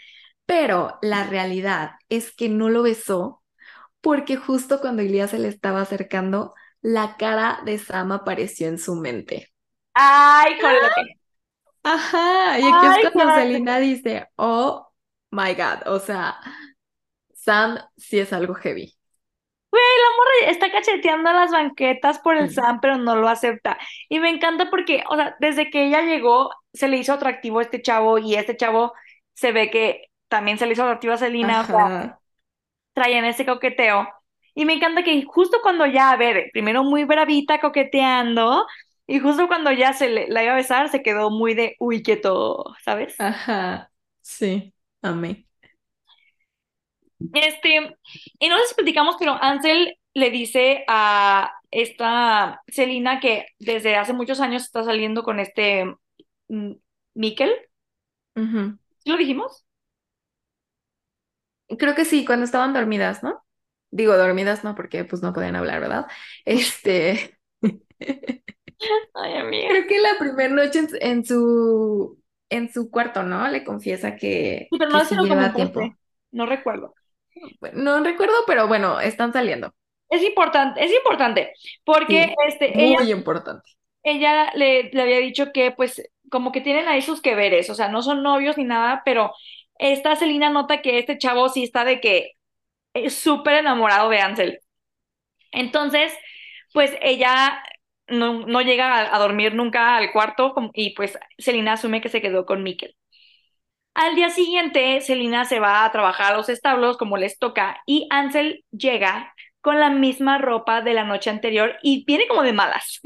pero 0.47 0.99
la 1.03 1.25
realidad 1.27 1.93
es 2.09 2.35
que 2.35 2.49
no 2.49 2.69
lo 2.71 2.83
besó 2.83 3.43
porque 4.01 4.37
justo 4.37 4.81
cuando 4.81 5.03
Elías 5.03 5.31
se 5.31 5.39
le 5.39 5.49
estaba 5.49 5.81
acercando, 5.81 6.55
la 6.83 7.17
cara 7.17 7.61
de 7.65 7.79
Sam 7.79 8.13
apareció 8.13 8.69
en 8.69 8.79
su 8.79 8.95
mente. 8.97 9.53
Ay, 9.95 10.61
jole. 10.61 11.19
Ajá, 11.83 12.59
y 12.61 12.63
aquí 12.69 12.87
es 12.87 12.97
Ay, 12.97 13.03
cuando 13.13 13.33
jole. 13.33 13.43
Selena 13.43 13.79
dice, 13.79 14.29
oh 14.37 14.89
my 15.31 15.55
God, 15.55 15.87
o 15.87 15.99
sea, 16.01 16.37
Sam 17.35 17.79
sí 17.97 18.19
es 18.19 18.33
algo 18.33 18.55
heavy. 18.55 18.95
Güey, 19.75 19.83
la 19.83 20.17
morra 20.17 20.53
está 20.53 20.71
cacheteando 20.71 21.33
las 21.33 21.51
banquetas 21.51 22.21
por 22.21 22.37
el. 22.37 22.51
Sam, 22.51 22.81
pero 22.81 22.97
no 22.97 23.17
lo 23.17 23.29
acepta. 23.29 23.77
Y 24.09 24.21
me 24.21 24.31
encanta 24.31 24.71
porque, 24.71 25.03
o 25.11 25.17
sea, 25.17 25.37
desde 25.41 25.69
que 25.71 25.85
ella 25.87 26.03
llegó, 26.03 26.51
se 26.73 26.87
le 26.87 26.97
hizo 26.99 27.13
atractivo 27.13 27.59
a 27.59 27.63
este 27.63 27.83
chavo 27.83 28.19
y 28.19 28.37
este 28.37 28.57
chavo 28.57 28.93
se 29.33 29.51
ve 29.53 29.71
que 29.71 30.11
también 30.29 30.59
se 30.59 30.67
le 30.67 30.75
hizo 30.75 30.85
atractivo 30.85 31.15
a 31.15 31.17
Selena, 31.19 31.63
o 31.63 31.65
sea, 31.65 32.21
traían 32.93 33.25
ese 33.25 33.47
coqueteo. 33.47 34.09
Y 34.55 34.65
me 34.65 34.75
encanta 34.75 35.03
que 35.05 35.25
justo 35.25 35.59
cuando 35.63 35.87
ya, 35.87 36.11
a 36.13 36.17
ver, 36.17 36.51
primero 36.53 36.85
muy 36.85 37.05
bravita 37.05 37.61
coqueteando, 37.61 38.67
y 39.07 39.19
justo 39.21 39.49
cuando 39.49 39.73
ya 39.73 39.93
se 39.93 40.09
le, 40.09 40.29
la 40.29 40.45
iba 40.45 40.53
a 40.53 40.57
besar, 40.57 40.89
se 40.91 41.03
quedó 41.03 41.31
muy 41.31 41.55
de, 41.55 41.77
uy, 41.81 42.03
quieto, 42.03 42.75
¿sabes? 42.85 43.17
ajá, 43.19 43.91
sí, 44.23 44.75
amé. 45.03 45.47
Este, 47.33 47.97
y 48.39 48.49
no 48.49 48.57
si 48.67 48.75
platicamos, 48.75 49.17
pero 49.19 49.37
Ansel 49.41 49.97
le 50.15 50.31
dice 50.31 50.85
a 50.89 51.53
esta 51.71 52.63
Selina 52.69 53.21
que 53.21 53.47
desde 53.59 53.97
hace 53.97 54.13
muchos 54.13 54.41
años 54.41 54.63
está 54.63 54.85
saliendo 54.85 55.23
con 55.23 55.41
este 55.41 55.87
mm, 56.49 56.73
Mikkel. 57.15 57.51
Ujú. 58.37 58.79
lo 59.05 59.17
dijimos? 59.17 59.65
Creo 61.79 61.95
que 61.95 62.05
sí, 62.05 62.25
cuando 62.25 62.45
estaban 62.45 62.73
dormidas, 62.73 63.23
¿no? 63.23 63.43
Digo, 63.91 64.17
dormidas 64.17 64.65
no, 64.65 64.75
porque 64.75 65.05
pues 65.05 65.23
no 65.23 65.33
podían 65.33 65.57
hablar, 65.57 65.81
¿verdad? 65.81 66.07
Este. 66.45 67.39
Ay, 69.15 69.35
amiga. 69.37 69.69
Creo 69.71 69.87
que 69.87 70.01
la 70.01 70.19
primera 70.19 70.55
noche 70.55 70.81
en, 70.81 70.89
en 71.01 71.25
su 71.25 72.19
en 72.51 72.73
su 72.73 72.91
cuarto, 72.91 73.23
¿no? 73.23 73.49
Le 73.49 73.65
confiesa 73.65 74.17
que, 74.17 74.69
Sí, 74.71 74.79
pero 74.79 74.91
que 74.91 74.97
no 74.97 75.05
sí 75.05 75.09
se 75.09 75.17
lo. 75.17 75.97
No 76.33 76.47
recuerdo. 76.47 76.95
No 77.73 78.03
recuerdo, 78.05 78.35
pero 78.47 78.69
bueno, 78.69 79.01
están 79.01 79.33
saliendo. 79.33 79.75
Es 80.09 80.23
importante, 80.23 80.85
es 80.85 80.93
importante, 80.93 81.53
porque 81.85 82.29
Sí, 82.29 82.37
este, 82.49 82.85
ella, 82.85 82.99
muy 82.99 83.11
importante. 83.13 83.71
ella 84.03 84.53
le, 84.55 84.91
le 84.93 85.03
había 85.03 85.19
dicho 85.19 85.53
que 85.53 85.71
pues 85.73 86.03
como 86.31 86.53
que 86.53 86.61
tienen 86.61 86.89
ahí 86.89 87.03
sus 87.03 87.21
que 87.23 87.35
veres, 87.35 87.71
o 87.71 87.75
sea, 87.75 87.89
no 87.89 88.03
son 88.03 88.23
novios 88.23 88.57
ni 88.59 88.65
nada, 88.65 89.03
pero 89.05 89.33
esta 89.79 90.17
Celina 90.17 90.51
nota 90.51 90.83
que 90.83 90.99
este 90.99 91.19
chavo 91.19 91.49
sí 91.49 91.63
está 91.65 91.85
de 91.85 92.01
que 92.01 92.33
es 92.95 93.15
súper 93.17 93.57
enamorado 93.57 94.11
de 94.11 94.21
Ansel. 94.21 94.61
Entonces, 95.53 96.13
pues 96.73 96.93
ella 97.03 97.63
no, 98.09 98.47
no 98.47 98.63
llega 98.63 98.95
a, 98.95 99.17
a 99.17 99.19
dormir 99.21 99.55
nunca 99.55 99.97
al 99.97 100.13
cuarto 100.13 100.55
y 100.75 100.95
pues 100.95 101.19
Celina 101.39 101.75
asume 101.75 102.01
que 102.03 102.09
se 102.11 102.23
quedó 102.23 102.47
con 102.47 102.63
Mikkel. 102.65 102.97
Al 103.95 104.15
día 104.17 104.31
siguiente, 104.31 105.01
Celina 105.01 105.45
se 105.45 105.61
va 105.61 105.85
a 105.85 105.93
trabajar 105.93 106.33
a 106.33 106.37
los 106.37 106.49
establos 106.49 106.97
como 106.97 107.17
les 107.17 107.39
toca 107.39 107.81
y 107.87 108.07
Ansel 108.11 108.65
llega 108.73 109.33
con 109.61 109.79
la 109.81 109.91
misma 109.91 110.39
ropa 110.39 110.83
de 110.83 110.95
la 110.95 111.05
noche 111.05 111.31
anterior 111.31 111.77
y 111.83 112.05
viene 112.05 112.27
como 112.29 112.43
de 112.43 112.53
malas. 112.53 113.01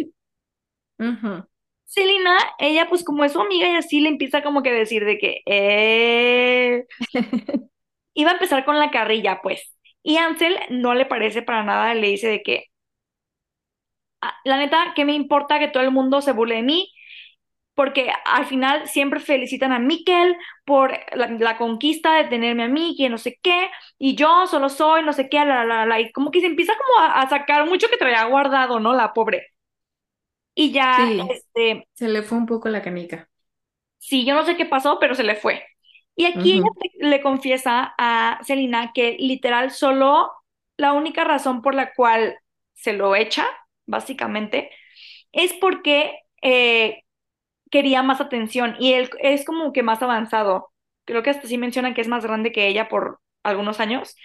Ujú. 0.99 1.45
Celina, 1.87 2.37
ella 2.59 2.87
pues 2.89 3.03
como 3.05 3.25
es 3.25 3.33
su 3.33 3.41
amiga 3.41 3.67
y 3.69 3.75
así 3.77 4.01
le 4.01 4.09
empieza 4.11 4.43
como 4.43 4.63
que 4.63 4.71
a 4.71 4.73
decir 4.75 5.05
de 5.05 5.19
que 5.19 5.41
eh... 5.47 6.87
iba 8.15 8.31
a 8.31 8.35
empezar 8.35 8.65
con 8.65 8.79
la 8.79 8.91
carrilla 8.91 9.41
pues. 9.43 9.75
Y 10.03 10.17
Ansel 10.19 10.57
no 10.71 10.95
le 10.95 11.07
parece 11.07 11.43
para 11.43 11.63
nada, 11.65 11.95
le 11.95 12.09
dice 12.09 12.29
de 12.29 12.43
que 12.43 12.67
"Ah, 14.21 14.35
la 14.45 14.57
neta, 14.59 14.93
¿qué 14.95 15.05
me 15.05 15.15
importa 15.15 15.59
que 15.59 15.69
todo 15.69 15.83
el 15.83 15.91
mundo 15.93 16.21
se 16.21 16.33
burle 16.33 16.57
de 16.57 16.63
mí? 16.63 16.93
Porque 17.79 18.13
al 18.27 18.47
final 18.47 18.89
siempre 18.89 19.21
felicitan 19.21 19.73
a 19.73 19.81
Mikkel 19.81 20.37
por 20.67 20.93
la, 21.15 21.29
la 21.31 21.59
conquista 21.59 22.17
de 22.17 22.27
tenerme 22.27 22.65
a 22.65 22.69
mí, 22.69 22.97
que 22.99 23.09
no 23.11 23.19
sé 23.19 23.39
qué, 23.43 23.71
y 23.99 24.17
yo 24.17 24.47
solo 24.49 24.69
soy 24.71 25.05
no 25.05 25.15
sé 25.15 25.31
qué, 25.31 25.39
la, 25.47 25.65
la, 25.65 25.67
la, 25.67 25.87
la", 25.87 26.01
y 26.01 26.13
como 26.13 26.33
que 26.33 26.41
se 26.43 26.49
empieza 26.49 26.75
como 26.77 27.07
a, 27.09 27.23
a 27.23 27.31
sacar 27.31 27.67
mucho 27.69 27.89
que 27.89 27.99
traía 27.99 28.25
guardado, 28.27 28.81
¿no? 28.81 28.95
La 28.95 29.15
pobre. 29.15 29.49
Y 30.55 30.73
ya, 30.73 30.97
Sí, 30.97 31.31
este, 31.31 31.89
se 31.95 32.09
le 32.09 32.23
fue 32.23 32.39
un 32.39 32.47
poco 32.47 32.69
la 32.69 32.83
canica. 32.83 33.31
sí, 33.99 34.25
yo 34.27 34.35
no 34.35 34.45
sé 34.45 34.57
qué 34.57 34.67
pasó, 34.67 34.99
pero 35.01 35.15
se 35.15 35.25
le 35.25 35.35
fue. 35.37 35.63
Y 36.17 36.25
aquí 36.27 36.53
ella 36.55 36.69
le 37.01 37.09
le 37.11 37.23
confiesa 37.23 37.95
a 37.99 38.41
Celina 38.45 38.93
que 38.93 39.17
literal 39.19 39.71
solo 39.71 40.31
la 40.77 40.93
única 40.93 41.25
razón 41.25 41.63
por 41.63 41.75
la 41.75 41.95
cual 41.95 42.39
se 42.75 42.93
lo 42.93 43.15
echa, 43.17 43.47
básicamente, 43.87 44.71
es 45.33 45.53
porque 45.55 46.21
eh, 46.43 47.05
quería 47.71 48.03
más 48.03 48.21
atención 48.21 48.77
y 48.79 48.93
él 48.95 49.11
es 49.21 49.45
como 49.45 49.73
que 49.73 49.83
más 49.83 50.03
avanzado. 50.03 50.73
Creo 51.05 51.23
que 51.23 51.31
hasta 51.31 51.49
sí 51.49 51.59
mencionan 51.59 51.95
que 51.95 52.01
es 52.03 52.09
más 52.09 52.25
grande 52.25 52.53
que 52.53 52.67
ella 52.69 52.89
por 52.89 53.21
algunos 53.43 53.81
años. 53.81 54.17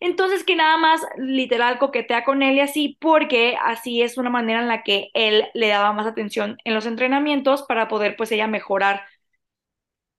Entonces 0.00 0.44
que 0.44 0.56
nada 0.56 0.76
más 0.78 1.00
literal 1.16 1.78
coquetea 1.78 2.24
con 2.24 2.42
él 2.42 2.56
y 2.56 2.60
así 2.60 2.98
porque 3.00 3.56
así 3.62 4.02
es 4.02 4.18
una 4.18 4.30
manera 4.30 4.60
en 4.60 4.68
la 4.68 4.82
que 4.82 5.10
él 5.14 5.46
le 5.54 5.68
daba 5.68 5.92
más 5.92 6.06
atención 6.06 6.58
en 6.64 6.74
los 6.74 6.86
entrenamientos 6.86 7.62
para 7.64 7.88
poder 7.88 8.16
pues 8.16 8.32
ella 8.32 8.46
mejorar. 8.48 9.02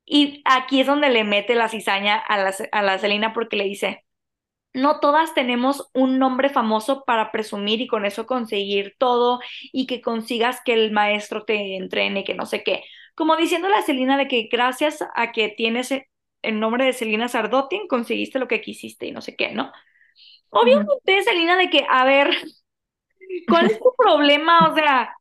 Y 0.06 0.42
aquí 0.46 0.82
es 0.82 0.88
donde 0.88 1.10
le 1.10 1.24
mete 1.24 1.56
la 1.56 1.70
cizaña 1.70 2.18
a 2.18 2.38
la, 2.38 2.54
a 2.72 2.82
la 2.82 3.00
Celina 3.00 3.34
porque 3.34 3.56
le 3.58 3.66
dice, 3.66 4.03
no 4.74 5.00
todas 5.00 5.34
tenemos 5.34 5.90
un 5.94 6.20
nombre 6.20 6.50
famoso 6.50 7.04
para 7.06 7.32
presumir 7.32 7.82
y 7.82 7.88
con 7.88 8.06
eso 8.06 8.26
conseguir 8.26 8.96
todo 8.98 9.40
y 9.72 9.88
que 9.88 10.02
consigas 10.02 10.62
que 10.66 10.74
el 10.74 10.92
maestro 10.92 11.46
te 11.46 11.76
entrene, 11.78 12.24
que 12.24 12.34
no 12.34 12.46
sé 12.46 12.64
qué. 12.64 12.84
Como 13.16 13.36
diciéndole 13.36 13.76
a 13.76 13.84
Celina 13.84 14.18
de 14.18 14.28
que 14.28 14.50
gracias 14.52 15.04
a 15.16 15.32
que 15.32 15.50
tienes 15.50 15.94
el 16.42 16.60
nombre 16.60 16.86
de 16.86 16.94
Celina 16.94 17.28
Sardotin, 17.28 17.88
conseguiste 17.88 18.40
lo 18.40 18.48
que 18.48 18.62
quisiste 18.62 19.06
y 19.08 19.12
no 19.12 19.22
sé 19.22 19.36
qué, 19.36 19.52
¿no? 19.54 19.72
Obviamente, 20.50 21.24
Celina, 21.24 21.58
de 21.58 21.70
que, 21.70 21.86
a 21.90 22.06
ver, 22.06 22.36
¿cuál 23.48 23.68
es 23.68 23.80
tu 23.80 23.94
problema? 23.98 24.70
O 24.72 24.76
sea, 24.76 25.16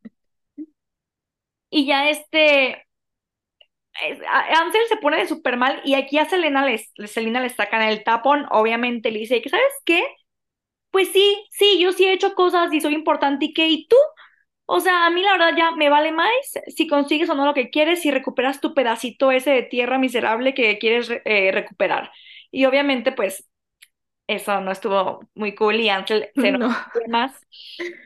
y 1.70 1.86
ya 1.86 2.10
este, 2.10 2.86
Ansel 4.28 4.82
se 4.88 4.96
pone 4.96 5.18
de 5.18 5.26
súper 5.28 5.56
mal 5.56 5.80
y 5.84 5.94
aquí 5.94 6.18
a 6.18 6.24
Selena 6.28 6.64
les, 6.66 6.92
Selena 7.06 7.40
le 7.40 7.48
sacan 7.50 7.82
el 7.82 8.04
tapón, 8.04 8.46
obviamente 8.50 9.10
le 9.10 9.20
dice 9.20 9.42
que, 9.42 9.48
¿sabes 9.50 9.72
qué? 9.84 10.04
Pues 10.90 11.08
sí, 11.12 11.46
sí, 11.52 11.78
yo 11.80 11.92
sí 11.92 12.04
he 12.06 12.12
hecho 12.12 12.34
cosas 12.34 12.72
y 12.72 12.80
soy 12.80 12.94
importante 12.94 13.46
y 13.46 13.54
qué, 13.54 13.68
¿y 13.68 13.88
tú? 13.88 13.96
O 14.66 14.80
sea, 14.80 15.06
a 15.06 15.10
mí 15.10 15.22
la 15.22 15.32
verdad 15.32 15.54
ya 15.56 15.72
me 15.72 15.88
vale 15.90 16.12
más 16.12 16.30
si 16.68 16.86
consigues 16.88 17.28
o 17.30 17.34
no 17.34 17.46
lo 17.46 17.54
que 17.54 17.70
quieres, 17.70 18.02
si 18.02 18.10
recuperas 18.10 18.60
tu 18.60 18.74
pedacito 18.74 19.30
ese 19.32 19.50
de 19.50 19.62
tierra 19.64 19.98
miserable 19.98 20.54
que 20.54 20.78
quieres 20.78 21.10
eh, 21.24 21.50
recuperar. 21.52 22.10
Y 22.50 22.64
obviamente, 22.66 23.12
pues, 23.12 23.48
eso 24.26 24.60
no 24.60 24.72
estuvo 24.72 25.20
muy 25.34 25.54
cool 25.54 25.76
y 25.80 25.88
Ansel 25.90 26.30
se 26.40 26.52
No. 26.58 26.70
más 27.08 27.32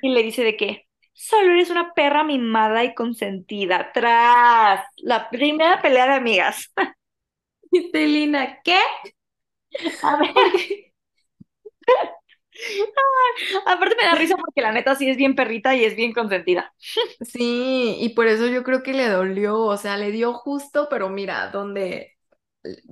y 0.01 0.11
le 0.11 0.23
dice 0.23 0.45
de 0.45 0.57
que 0.57 0.86
solo 1.17 1.53
eres 1.53 1.71
una 1.71 1.95
perra 1.95 2.25
mimada 2.25 2.85
y 2.85 2.95
consentida. 2.95 3.93
Tras 3.93 4.85
la 4.99 5.31
primera 5.31 5.83
pelea 5.83 6.07
de 6.09 6.15
amigas. 6.15 6.73
Y 7.73 7.91
Celina, 7.93 8.61
¿qué? 8.65 8.79
A 10.03 10.17
ver, 10.17 10.33
Porque 10.35 10.87
aparte 13.67 13.97
me 14.01 14.05
da 14.07 14.15
risa 14.15 14.37
porque 14.37 14.61
la 14.63 14.73
neta 14.73 14.95
sí 14.95 15.09
es 15.09 15.17
bien 15.17 15.35
perrita 15.35 15.75
y 15.75 15.85
es 15.85 15.97
bien 15.97 16.13
consentida. 16.13 16.73
sí, 17.21 17.97
y 18.01 18.11
por 18.11 18.27
eso 18.27 18.47
yo 18.49 18.63
creo 18.65 18.83
que 18.83 18.93
le 18.95 19.09
dolió, 19.09 19.59
o 19.61 19.77
sea, 19.77 19.97
le 19.97 20.11
dio 20.11 20.33
justo, 20.35 20.89
pero 20.91 21.09
mira, 21.09 21.49
donde, 21.51 22.17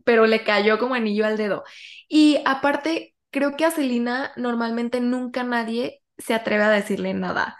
pero 0.04 0.26
le 0.26 0.44
cayó 0.44 0.78
como 0.78 0.94
anillo 0.94 1.26
al 1.26 1.36
dedo. 1.36 1.64
Y 2.08 2.40
aparte, 2.46 3.14
creo 3.30 3.56
que 3.56 3.64
a 3.64 3.70
Celina 3.70 4.32
normalmente 4.36 5.00
nunca 5.00 5.44
nadie 5.44 6.02
se 6.18 6.34
atreve 6.34 6.64
a 6.64 6.70
decirle 6.70 7.14
nada. 7.14 7.58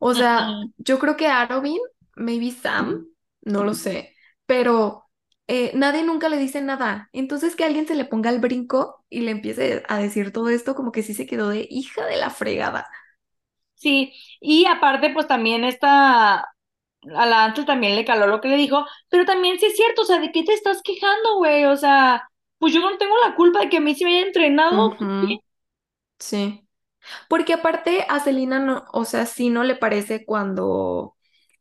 O 0.00 0.14
sea, 0.16 0.58
yo 0.78 1.00
creo 1.00 1.16
que 1.18 1.28
Arobin, 1.28 1.80
maybe 2.16 2.52
Sam, 2.52 3.08
no 3.42 3.64
lo 3.64 3.74
sé, 3.74 4.16
pero 4.46 5.04
eh, 5.48 5.72
nadie 5.76 6.04
nunca 6.04 6.30
le 6.30 6.38
dice 6.38 6.62
nada. 6.62 7.10
Entonces 7.14 7.56
que 7.56 7.64
alguien 7.64 7.88
se 7.88 7.96
le 7.96 8.06
ponga 8.06 8.30
al 8.30 8.40
brinco 8.40 9.04
y 9.10 9.22
le 9.22 9.32
empiece 9.32 9.84
a 9.88 9.98
decir 10.00 10.32
todo 10.32 10.50
esto, 10.50 10.76
como 10.76 10.92
que 10.92 11.04
sí 11.04 11.14
se 11.14 11.26
quedó 11.26 11.50
de 11.50 11.68
hija 11.70 12.06
de 12.06 12.18
la 12.18 12.30
fregada. 12.30 12.88
Sí, 13.74 14.12
y 14.40 14.66
aparte 14.66 15.10
pues 15.10 15.26
también 15.26 15.64
esta, 15.64 16.40
a 16.40 16.46
la 17.26 17.44
Ansel 17.46 17.66
también 17.66 17.96
le 17.96 18.04
caló 18.04 18.26
lo 18.26 18.40
que 18.40 18.48
le 18.48 18.56
dijo, 18.56 18.86
pero 19.08 19.24
también 19.26 19.58
sí 19.58 19.66
es 19.66 19.76
cierto, 19.76 20.02
o 20.02 20.04
sea, 20.06 20.18
¿de 20.20 20.32
qué 20.32 20.44
te 20.44 20.52
estás 20.54 20.82
quejando, 20.82 21.36
güey? 21.38 21.64
O 21.66 21.76
sea, 21.76 22.28
pues 22.58 22.74
yo 22.74 22.80
no 22.80 22.98
tengo 22.98 23.16
la 23.26 23.34
culpa 23.36 23.60
de 23.60 23.70
que 23.70 23.78
a 23.78 23.80
mí 23.80 23.94
se 23.94 24.04
me 24.04 24.16
haya 24.18 24.26
entrenado. 24.26 24.90
Ujú, 25.00 25.40
Sí. 26.18 26.68
Porque 27.28 27.54
aparte 27.54 28.04
a 28.08 28.20
Celina 28.20 28.58
no, 28.60 28.84
o 28.92 29.04
sea, 29.04 29.26
sí 29.26 29.50
no 29.50 29.64
le 29.64 29.76
parece 29.76 30.24
cuando 30.24 31.16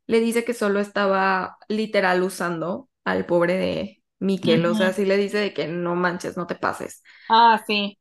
le 0.07 0.20
dice 0.20 0.44
que 0.45 0.53
solo 0.53 0.80
estaba 0.80 1.57
literal 1.68 2.24
usando 2.24 2.90
al 3.06 3.26
pobre 3.26 3.56
de 3.57 4.03
Miquel, 4.20 4.66
o 4.66 4.76
sea, 4.76 4.94
sí 4.94 5.06
le 5.06 5.18
dice 5.18 5.38
de 5.38 5.53
que 5.53 5.68
no 5.68 5.95
manches, 5.95 6.38
no 6.38 6.48
te 6.48 6.56
pases. 6.56 7.03
Ah, 7.28 7.64
sí. 7.68 7.98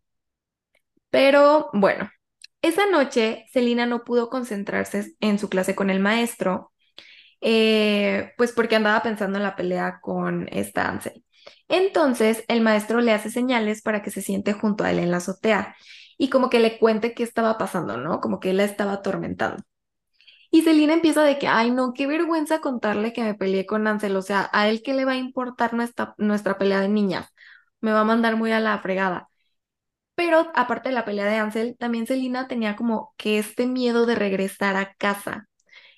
Pero 1.10 1.70
bueno, 1.73 2.10
esa 2.62 2.86
noche 2.90 3.47
Celina 3.52 3.86
no 3.86 4.05
pudo 4.05 4.28
concentrarse 4.31 5.15
en 5.20 5.39
su 5.39 5.48
clase 5.48 5.74
con 5.74 5.90
el 5.90 6.01
maestro, 6.01 6.73
eh, 7.43 8.32
pues 8.39 8.52
porque 8.52 8.77
andaba 8.77 9.02
pensando 9.02 9.39
en 9.39 9.44
la 9.44 9.56
pelea 9.56 10.01
con 10.02 10.48
esta 10.52 10.89
Ansel. 10.89 11.24
Entonces 11.69 12.44
el 12.48 12.62
maestro 12.62 13.01
le 13.01 13.12
hace 13.12 13.31
señales 13.31 13.82
para 13.82 14.02
que 14.02 14.10
se 14.10 14.23
siente 14.23 14.52
junto 14.55 14.85
a 14.85 14.90
él 14.93 14.98
en 15.01 15.10
la 15.10 15.19
azotea 15.19 15.77
y 16.19 16.31
como 16.31 16.51
que 16.51 16.61
le 16.61 16.78
cuente 16.78 17.15
qué 17.15 17.23
estaba 17.24 17.59
pasando, 17.59 17.97
¿no? 17.99 18.20
Como 18.20 18.40
que 18.40 18.53
la 18.55 18.65
estaba 18.65 18.95
atormentando. 18.95 19.62
Y 20.51 20.62
Celina 20.62 20.95
empieza 20.95 21.23
de 21.24 21.39
que, 21.39 21.47
ay, 21.49 21.70
no, 21.70 21.93
qué 21.95 22.07
vergüenza 22.07 22.61
contarle 22.61 23.12
que 23.12 23.23
me 23.23 23.35
peleé 23.35 23.66
con 23.66 23.86
Ansel, 23.86 24.16
o 24.16 24.23
sea, 24.23 24.49
a 24.53 24.69
él 24.69 24.82
qué 24.82 24.95
le 24.95 25.05
va 25.05 25.12
a 25.12 25.16
importar 25.16 25.74
nuestra, 25.74 26.15
nuestra 26.19 26.59
pelea 26.59 26.81
de 26.81 26.89
niñas, 26.89 27.28
me 27.81 27.93
va 27.93 28.01
a 28.01 28.05
mandar 28.05 28.36
muy 28.36 28.53
a 28.53 28.61
la 28.61 28.78
fregada. 28.81 29.28
Pero 30.16 30.53
aparte 30.55 30.90
de 30.90 30.97
la 30.97 31.05
pelea 31.07 31.27
de 31.27 31.36
Ansel, 31.39 31.77
también 31.78 32.07
Celina 32.07 32.49
tenía 32.49 32.77
como 32.77 33.15
que 33.19 33.39
este 33.40 33.66
miedo 33.66 34.07
de 34.07 34.16
regresar 34.16 34.77
a 34.77 34.95
casa. 34.95 35.47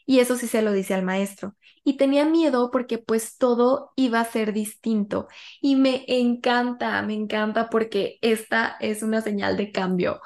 Y 0.07 0.21
eso 0.21 0.37
sí 0.37 0.47
se 0.49 0.63
lo 0.63 0.73
dice 0.73 0.95
al 0.95 1.03
maestro. 1.05 1.57
Y 1.85 1.97
tenía 1.97 2.25
miedo 2.27 2.71
porque 2.71 2.99
pues 2.99 3.37
todo 3.39 3.93
iba 3.97 4.21
a 4.21 4.25
ser 4.25 4.53
distinto. 4.53 5.29
Y 5.61 5.77
me 5.77 6.05
encanta, 6.09 7.03
me 7.03 7.15
encanta 7.15 7.71
porque 7.71 8.19
esta 8.23 8.77
es 8.81 9.03
una 9.03 9.21
señal 9.23 9.57
de 9.57 9.73
cambio. 9.73 10.21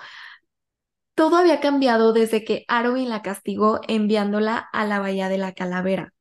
Todo 1.14 1.36
había 1.36 1.60
cambiado 1.60 2.12
desde 2.12 2.44
que 2.44 2.64
Arwen 2.68 3.08
la 3.08 3.22
castigó 3.22 3.80
enviándola 3.88 4.58
a 4.72 4.84
la 4.86 4.98
Bahía 5.00 5.28
de 5.28 5.38
la 5.38 5.52
Calavera. 5.54 6.12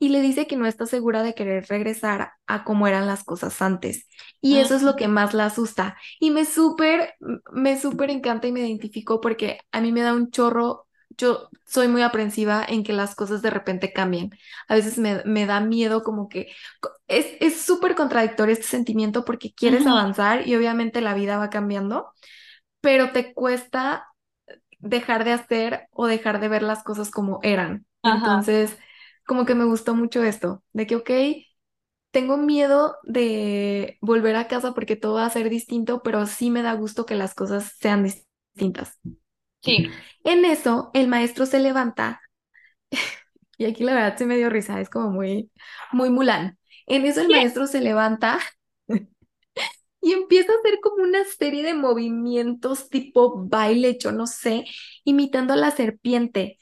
y 0.00 0.10
le 0.10 0.20
dice 0.22 0.46
que 0.46 0.56
no 0.56 0.66
está 0.66 0.86
segura 0.86 1.22
de 1.24 1.34
querer 1.34 1.66
regresar 1.68 2.32
a 2.46 2.64
cómo 2.64 2.86
eran 2.88 3.06
las 3.06 3.24
cosas 3.24 3.62
antes. 3.62 4.08
Y 4.42 4.58
eso 4.58 4.76
es 4.76 4.82
lo 4.82 4.96
que 4.96 5.08
más 5.08 5.34
la 5.34 5.46
asusta. 5.46 5.96
Y 6.20 6.30
me 6.32 6.44
súper, 6.46 7.14
me 7.52 7.80
súper 7.80 8.10
encanta 8.10 8.46
y 8.48 8.52
me 8.52 8.60
identifico 8.60 9.20
porque 9.20 9.60
a 9.72 9.80
mí 9.82 9.92
me 9.92 10.02
da 10.02 10.14
un 10.14 10.30
chorro. 10.30 10.86
Yo 11.16 11.48
soy 11.66 11.88
muy 11.88 12.02
aprensiva 12.02 12.64
en 12.68 12.84
que 12.84 12.92
las 12.92 13.14
cosas 13.14 13.42
de 13.42 13.50
repente 13.50 13.92
cambien. 13.92 14.30
A 14.68 14.74
veces 14.74 14.98
me, 14.98 15.22
me 15.24 15.46
da 15.46 15.60
miedo 15.60 16.02
como 16.02 16.28
que 16.28 16.48
es 17.08 17.60
súper 17.60 17.94
contradictorio 17.94 18.52
este 18.52 18.66
sentimiento 18.66 19.24
porque 19.24 19.52
quieres 19.54 19.86
avanzar 19.86 20.46
y 20.48 20.54
obviamente 20.56 21.00
la 21.00 21.14
vida 21.14 21.38
va 21.38 21.50
cambiando, 21.50 22.12
pero 22.80 23.12
te 23.12 23.34
cuesta 23.34 24.08
dejar 24.80 25.24
de 25.24 25.32
hacer 25.32 25.88
o 25.92 26.06
dejar 26.06 26.40
de 26.40 26.48
ver 26.48 26.62
las 26.62 26.82
cosas 26.84 27.10
como 27.10 27.40
eran. 27.42 27.86
Entonces, 28.10 28.76
como 29.26 29.46
que 29.46 29.54
me 29.54 29.64
gustó 29.64 29.94
mucho 29.94 30.22
esto, 30.24 30.62
de 30.72 30.86
que, 30.86 30.96
ok, 30.96 31.10
tengo 32.10 32.36
miedo 32.36 32.96
de 33.02 33.98
volver 34.00 34.36
a 34.36 34.48
casa 34.48 34.72
porque 34.74 34.96
todo 34.96 35.14
va 35.14 35.26
a 35.26 35.30
ser 35.30 35.50
distinto, 35.50 36.02
pero 36.02 36.26
sí 36.26 36.50
me 36.50 36.62
da 36.62 36.74
gusto 36.74 37.06
que 37.06 37.16
las 37.16 37.34
cosas 37.34 37.72
sean 37.80 38.04
distintas. 38.04 38.98
Sí. 39.64 39.90
En 40.24 40.44
eso, 40.44 40.90
el 40.94 41.08
maestro 41.08 41.46
se 41.46 41.58
levanta, 41.60 42.20
y 43.58 43.66
aquí 43.66 43.84
la 43.84 43.94
verdad 43.94 44.16
se 44.16 44.26
me 44.26 44.36
dio 44.36 44.50
risa, 44.50 44.80
es 44.80 44.90
como 44.90 45.10
muy, 45.10 45.50
muy 45.92 46.10
Mulan. 46.10 46.58
En 46.86 47.06
eso 47.06 47.20
el 47.22 47.28
maestro 47.28 47.66
se 47.66 47.80
levanta 47.80 48.38
y 50.00 50.12
empieza 50.12 50.52
a 50.52 50.56
hacer 50.56 50.80
como 50.82 51.02
una 51.02 51.24
serie 51.24 51.62
de 51.62 51.74
movimientos 51.74 52.90
tipo 52.90 53.46
baile, 53.46 53.96
yo 53.98 54.12
no 54.12 54.26
sé, 54.26 54.64
imitando 55.04 55.54
a 55.54 55.56
la 55.56 55.70
serpiente. 55.70 56.58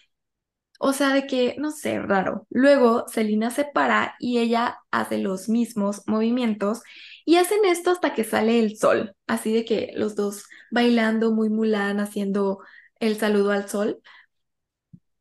O 0.80 0.92
sea, 0.92 1.14
de 1.14 1.26
que, 1.28 1.54
no 1.58 1.70
sé, 1.70 2.00
raro. 2.00 2.46
Luego 2.50 3.06
Selina 3.08 3.50
se 3.50 3.64
para 3.64 4.16
y 4.18 4.38
ella 4.38 4.78
hace 4.90 5.18
los 5.18 5.48
mismos 5.48 6.02
movimientos 6.06 6.82
y 7.24 7.36
hacen 7.36 7.64
esto 7.64 7.90
hasta 7.92 8.14
que 8.14 8.24
sale 8.24 8.58
el 8.58 8.76
sol. 8.76 9.14
Así 9.28 9.52
de 9.54 9.64
que 9.64 9.92
los 9.96 10.16
dos 10.16 10.44
bailando 10.72 11.32
muy 11.32 11.50
Mulan, 11.50 12.00
haciendo 12.00 12.58
el 13.02 13.16
saludo 13.16 13.50
al 13.50 13.68
sol. 13.68 14.00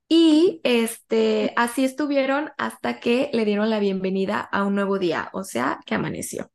Y 0.07 0.61
este, 0.63 1.53
así 1.55 1.83
estuvieron 1.83 2.51
hasta 2.57 2.99
que 2.99 3.29
le 3.33 3.43
dieron 3.43 3.69
la 3.69 3.79
bienvenida 3.79 4.39
a 4.39 4.65
un 4.65 4.75
nuevo 4.75 4.99
día, 4.99 5.29
o 5.33 5.43
sea, 5.43 5.79
que 5.85 5.95
amaneció. 5.95 6.51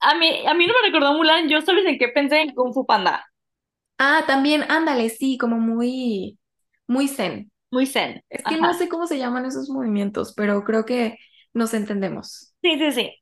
A 0.00 0.14
mí, 0.14 0.46
a 0.46 0.54
mí 0.54 0.66
no 0.66 0.72
me 0.80 0.86
recordó 0.86 1.12
Mulan, 1.12 1.48
yo 1.48 1.60
solo 1.60 1.80
en 1.86 1.98
que 1.98 2.08
pensé 2.08 2.40
en 2.40 2.54
Kung 2.54 2.72
Fu 2.72 2.86
Panda. 2.86 3.26
Ah, 3.98 4.24
también, 4.26 4.64
ándale, 4.70 5.10
sí, 5.10 5.36
como 5.36 5.58
muy, 5.58 6.38
muy 6.86 7.08
zen. 7.08 7.50
Muy 7.70 7.84
zen. 7.84 8.22
Es 8.30 8.42
que 8.44 8.56
no 8.56 8.72
sé 8.72 8.88
cómo 8.88 9.06
se 9.06 9.18
llaman 9.18 9.44
esos 9.44 9.68
movimientos, 9.68 10.32
pero 10.34 10.64
creo 10.64 10.86
que 10.86 11.18
nos 11.52 11.74
entendemos. 11.74 12.54
Sí, 12.62 12.78
sí, 12.78 12.92
sí. 12.92 13.14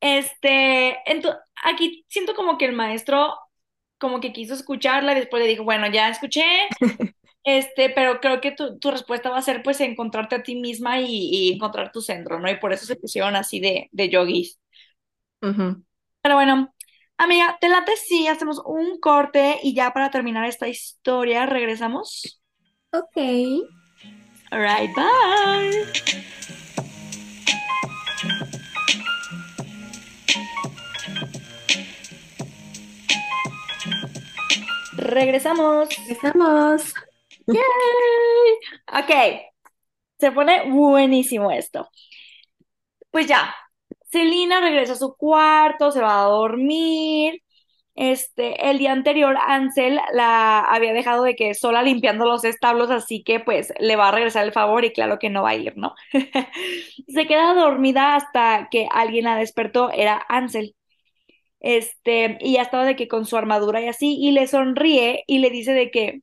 Este, 0.00 0.98
aquí 1.62 2.04
siento 2.08 2.34
como 2.34 2.58
que 2.58 2.66
el 2.66 2.72
maestro 2.74 3.34
como 4.04 4.20
que 4.20 4.34
quiso 4.34 4.52
escucharla 4.52 5.12
y 5.12 5.14
después 5.14 5.42
le 5.42 5.48
dijo, 5.48 5.64
bueno, 5.64 5.90
ya 5.90 6.10
escuché, 6.10 6.44
este, 7.42 7.88
pero 7.88 8.20
creo 8.20 8.42
que 8.42 8.52
tu, 8.52 8.78
tu, 8.78 8.90
respuesta 8.90 9.30
va 9.30 9.38
a 9.38 9.42
ser 9.42 9.62
pues 9.62 9.80
encontrarte 9.80 10.34
a 10.34 10.42
ti 10.42 10.56
misma 10.56 11.00
y, 11.00 11.06
y, 11.08 11.52
encontrar 11.54 11.90
tu 11.90 12.02
centro, 12.02 12.38
¿no? 12.38 12.50
Y 12.50 12.56
por 12.58 12.74
eso 12.74 12.84
se 12.84 12.96
pusieron 12.96 13.34
así 13.34 13.60
de, 13.60 13.88
de 13.92 14.10
yogis. 14.10 14.60
Pero 15.40 16.34
bueno, 16.34 16.74
amiga, 17.16 17.56
te 17.62 17.70
late 17.70 17.96
si 17.96 18.26
hacemos 18.26 18.60
un 18.66 19.00
corte 19.00 19.58
y 19.62 19.74
ya 19.74 19.94
para 19.94 20.10
terminar 20.10 20.44
esta 20.44 20.68
historia 20.68 21.46
regresamos. 21.46 22.42
Ok. 22.92 23.16
Alright, 24.50 24.94
bye. 24.94 26.53
Regresamos. 35.04 35.88
Regresamos. 35.96 36.94
Yay. 37.46 37.60
Ok. 38.92 39.40
Se 40.18 40.32
pone 40.32 40.70
buenísimo 40.70 41.50
esto. 41.50 41.88
Pues 43.10 43.26
ya, 43.26 43.54
Celina 44.10 44.60
regresa 44.60 44.94
a 44.94 44.96
su 44.96 45.14
cuarto, 45.16 45.90
se 45.92 46.00
va 46.00 46.22
a 46.22 46.28
dormir. 46.28 47.42
Este, 47.96 48.70
el 48.70 48.78
día 48.78 48.92
anterior 48.92 49.36
Ansel 49.46 50.00
la 50.12 50.60
había 50.60 50.92
dejado 50.92 51.22
de 51.22 51.36
que 51.36 51.54
sola 51.54 51.82
limpiando 51.82 52.26
los 52.26 52.44
establos, 52.44 52.90
así 52.90 53.22
que 53.22 53.38
pues 53.40 53.72
le 53.78 53.96
va 53.96 54.08
a 54.08 54.12
regresar 54.12 54.44
el 54.44 54.52
favor 54.52 54.84
y 54.84 54.92
claro 54.92 55.18
que 55.20 55.30
no 55.30 55.42
va 55.44 55.50
a 55.50 55.54
ir, 55.56 55.76
¿no? 55.76 55.94
se 57.08 57.26
queda 57.26 57.54
dormida 57.54 58.16
hasta 58.16 58.68
que 58.70 58.88
alguien 58.90 59.24
la 59.26 59.36
despertó, 59.36 59.90
era 59.92 60.24
Ansel. 60.28 60.74
Este, 61.64 62.38
y 62.40 62.54
ya 62.54 62.62
estaba 62.62 62.84
de 62.86 62.96
que 62.96 63.08
con 63.08 63.26
su 63.26 63.36
armadura 63.38 63.80
y 63.82 63.88
así, 63.88 64.18
y 64.20 64.32
le 64.32 64.46
sonríe 64.48 65.24
y 65.28 65.38
le 65.40 65.50
dice 65.50 65.72
de 65.74 65.90
que, 65.90 66.20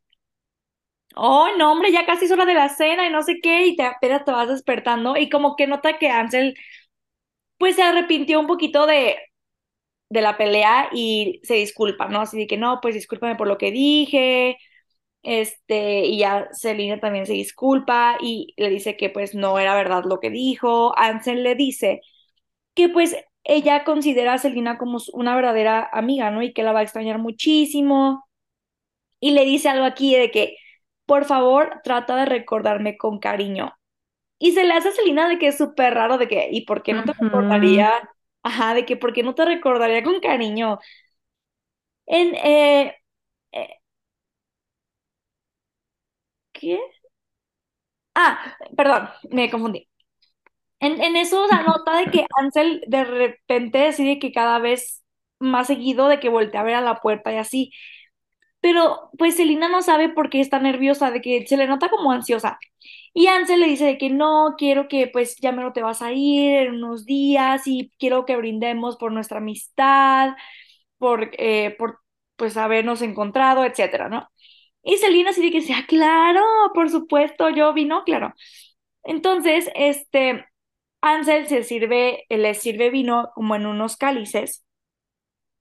oh, 1.15 1.47
no, 1.57 1.71
hombre, 1.71 1.91
ya 1.91 2.05
casi 2.05 2.25
es 2.25 2.31
hora 2.31 2.45
de 2.45 2.53
la 2.53 2.69
cena 2.69 3.07
y 3.07 3.11
no 3.11 3.23
sé 3.23 3.39
qué, 3.41 3.65
y 3.67 3.75
te 3.75 3.83
apenas 3.83 4.25
te 4.25 4.31
vas 4.31 4.47
despertando, 4.49 5.17
y 5.17 5.29
como 5.29 5.55
que 5.55 5.67
nota 5.67 5.97
que 5.97 6.09
Ansel 6.09 6.55
pues 7.57 7.75
se 7.75 7.83
arrepintió 7.83 8.39
un 8.39 8.47
poquito 8.47 8.85
de, 8.87 9.17
de 10.09 10.21
la 10.21 10.37
pelea 10.37 10.89
y 10.93 11.41
se 11.43 11.55
disculpa, 11.55 12.07
¿no? 12.09 12.21
Así 12.21 12.37
de 12.39 12.47
que 12.47 12.57
no, 12.57 12.79
pues 12.81 12.95
discúlpame 12.95 13.35
por 13.35 13.47
lo 13.47 13.57
que 13.57 13.71
dije, 13.71 14.57
este, 15.23 16.05
y 16.07 16.19
ya 16.19 16.49
Selina 16.53 16.99
también 16.99 17.25
se 17.27 17.33
disculpa 17.33 18.17
y 18.21 18.53
le 18.57 18.69
dice 18.69 18.97
que 18.97 19.09
pues 19.09 19.35
no 19.35 19.59
era 19.59 19.75
verdad 19.75 20.03
lo 20.05 20.19
que 20.19 20.29
dijo. 20.31 20.97
Ansel 20.99 21.43
le 21.43 21.55
dice 21.55 22.01
que 22.75 22.89
pues 22.89 23.15
ella 23.51 23.83
considera 23.83 24.33
a 24.33 24.37
Selina 24.37 24.77
como 24.77 24.99
una 25.13 25.35
verdadera 25.35 25.89
amiga, 25.91 26.31
¿no? 26.31 26.41
Y 26.43 26.53
que 26.53 26.63
la 26.63 26.71
va 26.73 26.79
a 26.79 26.83
extrañar 26.83 27.19
muchísimo. 27.19 28.25
Y 29.19 29.31
le 29.31 29.45
dice 29.45 29.69
algo 29.69 29.85
aquí 29.85 30.15
de 30.15 30.31
que, 30.31 30.57
por 31.05 31.25
favor, 31.25 31.81
trata 31.83 32.15
de 32.17 32.25
recordarme 32.25 32.97
con 32.97 33.19
cariño. 33.19 33.73
Y 34.39 34.53
se 34.53 34.63
le 34.65 34.73
hace 34.73 34.89
a 34.89 34.93
Selina 34.93 35.29
de 35.29 35.39
que 35.39 35.49
es 35.49 35.57
súper 35.59 35.93
raro, 35.95 36.17
de 36.19 36.27
que, 36.29 36.49
¿y 36.51 36.65
por 36.65 36.83
qué 36.83 36.93
no 36.93 37.05
te 37.05 37.13
recordaría? 37.13 37.91
Ajá, 38.43 38.73
de 38.75 38.85
que, 38.85 38.97
¿por 38.97 39.13
qué 39.13 39.23
no 39.23 39.35
te 39.35 39.45
recordaría 39.45 40.03
con 40.03 40.19
cariño? 40.21 40.79
En, 42.05 42.35
eh, 42.35 42.95
eh, 43.53 43.79
¿qué? 46.53 46.79
Ah, 48.15 48.55
perdón, 48.77 49.09
me 49.31 49.49
confundí. 49.49 49.89
En, 50.81 51.01
en 51.01 51.15
eso, 51.17 51.47
la 51.47 51.63
nota 51.63 51.97
de 51.97 52.11
que 52.11 52.25
Ansel 52.39 52.83
de 52.87 53.05
repente 53.05 53.79
decide 53.79 54.19
que 54.19 54.33
cada 54.33 54.59
vez 54.59 55.03
más 55.39 55.67
seguido 55.67 56.09
de 56.09 56.19
que 56.21 56.29
voltea 56.29 56.61
a 56.61 56.63
ver 56.63 56.75
a 56.75 56.81
la 56.81 57.01
puerta 57.01 57.33
y 57.33 57.37
así. 57.37 57.71
Pero 58.61 59.09
pues 59.17 59.35
Selina 59.37 59.69
no 59.69 59.81
sabe 59.81 60.09
por 60.09 60.29
qué 60.29 60.41
está 60.41 60.59
nerviosa, 60.59 61.11
de 61.11 61.21
que 61.21 61.47
se 61.47 61.57
le 61.57 61.67
nota 61.67 61.89
como 61.89 62.11
ansiosa. 62.11 62.59
Y 63.13 63.27
Ansel 63.27 63.59
le 63.61 63.67
dice 63.67 63.85
de 63.85 63.97
que 63.97 64.09
no, 64.11 64.55
quiero 64.57 64.87
que 64.87 65.07
pues 65.07 65.37
ya 65.41 65.51
me 65.51 65.63
lo 65.63 65.73
te 65.73 65.81
vas 65.83 66.01
a 66.01 66.11
ir 66.13 66.53
en 66.67 66.75
unos 66.75 67.05
días 67.05 67.63
y 67.67 67.91
quiero 67.99 68.25
que 68.25 68.37
brindemos 68.37 68.97
por 68.97 69.11
nuestra 69.11 69.39
amistad, 69.39 70.35
por, 70.97 71.31
eh, 71.39 71.75
por 71.79 71.99
pues 72.37 72.57
habernos 72.57 73.01
encontrado, 73.01 73.65
etcétera, 73.65 74.09
¿no? 74.09 74.29
Y 74.83 74.97
Selina 74.97 75.33
sí 75.33 75.43
de 75.43 75.51
que 75.51 75.61
sea, 75.61 75.85
claro, 75.87 76.41
por 76.73 76.89
supuesto, 76.89 77.49
yo 77.49 77.73
vino, 77.73 78.03
claro. 78.05 78.33
Entonces, 79.03 79.69
este, 79.75 80.45
Ansel 81.01 81.47
se 81.47 81.63
sirve, 81.63 82.25
le 82.29 82.53
sirve 82.53 82.89
vino 82.89 83.31
como 83.35 83.55
en 83.55 83.65
unos 83.65 83.97
cálices 83.97 84.65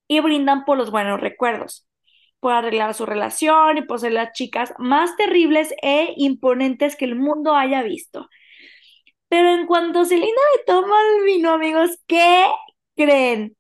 y 0.09 0.21
brindan 0.21 0.65
por 0.65 0.77
los 0.79 0.91
buenos 0.91 1.21
recuerdos 1.21 1.87
por 2.41 2.53
arreglar 2.55 2.95
su 2.95 3.07
relación 3.07 3.79
y 3.79 3.83
por 3.83 4.01
ser 4.01 4.13
las 4.13 4.33
chicas 4.33 4.73
más 4.79 5.17
terribles 5.17 5.75
e 5.83 6.15
imponentes 6.17 6.97
que 6.97 7.05
el 7.05 7.15
mundo 7.15 7.55
haya 7.55 7.83
visto. 7.83 8.29
Pero 9.29 9.51
en 9.55 9.67
cuanto 9.67 10.05
Selina 10.05 10.41
le 10.57 10.65
toma 10.65 10.97
el 11.17 11.25
vino, 11.25 11.51
amigos, 11.53 11.91
¿qué 12.07 12.47
creen? 12.97 13.57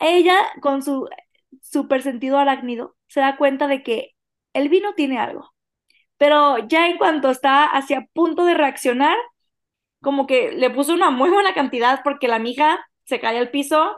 Ella, 0.00 0.36
con 0.62 0.82
su 0.82 1.08
super 1.62 2.02
sentido 2.02 2.38
arácnido, 2.38 2.96
se 3.08 3.20
da 3.20 3.36
cuenta 3.36 3.68
de 3.68 3.82
que 3.82 4.12
el 4.54 4.68
vino 4.68 4.94
tiene 4.94 5.18
algo. 5.18 5.52
Pero 6.18 6.58
ya 6.68 6.88
en 6.88 6.98
cuanto 6.98 7.30
está 7.30 7.66
hacia 7.66 8.06
punto 8.14 8.44
de 8.44 8.54
reaccionar, 8.54 9.16
como 10.02 10.26
que 10.26 10.52
le 10.52 10.70
puso 10.70 10.94
una 10.94 11.10
muy 11.10 11.30
buena 11.30 11.54
cantidad 11.54 12.00
porque 12.02 12.28
la 12.28 12.38
mija 12.38 12.86
se 13.04 13.20
cae 13.20 13.38
al 13.38 13.50
piso 13.50 13.96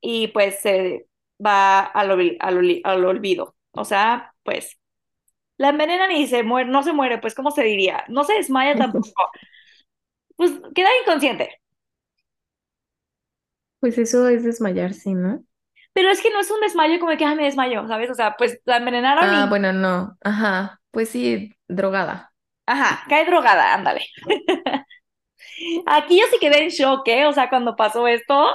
y 0.00 0.28
pues 0.28 0.60
se 0.60 1.06
va 1.44 1.80
al, 1.80 2.36
al, 2.40 3.04
olvido. 3.04 3.54
O 3.72 3.84
sea, 3.84 4.34
pues 4.42 4.78
la 5.56 5.70
envenenan 5.70 6.12
y 6.12 6.26
se 6.26 6.42
muere, 6.42 6.70
no 6.70 6.82
se 6.82 6.92
muere, 6.92 7.18
pues 7.18 7.34
¿cómo 7.34 7.50
se 7.50 7.62
diría? 7.62 8.04
No 8.08 8.24
se 8.24 8.34
desmaya 8.34 8.76
tampoco. 8.76 9.10
Pues 10.34 10.50
queda 10.74 10.88
inconsciente. 11.02 11.60
Pues 13.78 13.98
eso 13.98 14.26
es 14.28 14.42
desmayarse, 14.42 15.10
¿no? 15.12 15.44
Pero 15.92 16.10
es 16.10 16.20
que 16.22 16.30
no 16.30 16.40
es 16.40 16.50
un 16.50 16.60
desmayo 16.60 16.98
como 16.98 17.16
que 17.16 17.26
me 17.26 17.44
desmayo, 17.44 17.86
¿sabes? 17.86 18.10
O 18.10 18.14
sea, 18.14 18.34
pues 18.36 18.60
la 18.64 18.78
envenenaron. 18.78 19.24
Ah, 19.24 19.46
bueno, 19.48 19.72
no. 19.72 20.16
Ajá. 20.22 20.80
Pues 20.90 21.10
sí, 21.10 21.54
drogada. 21.68 22.32
Ajá, 22.66 23.04
cae 23.08 23.26
drogada, 23.26 23.74
ándale. 23.74 24.06
Aquí 25.86 26.18
yo 26.20 26.26
sí 26.30 26.38
quedé 26.40 26.62
en 26.64 26.68
shock, 26.70 27.06
¿eh? 27.08 27.26
O 27.26 27.32
sea, 27.32 27.48
cuando 27.48 27.76
pasó 27.76 28.06
esto, 28.08 28.48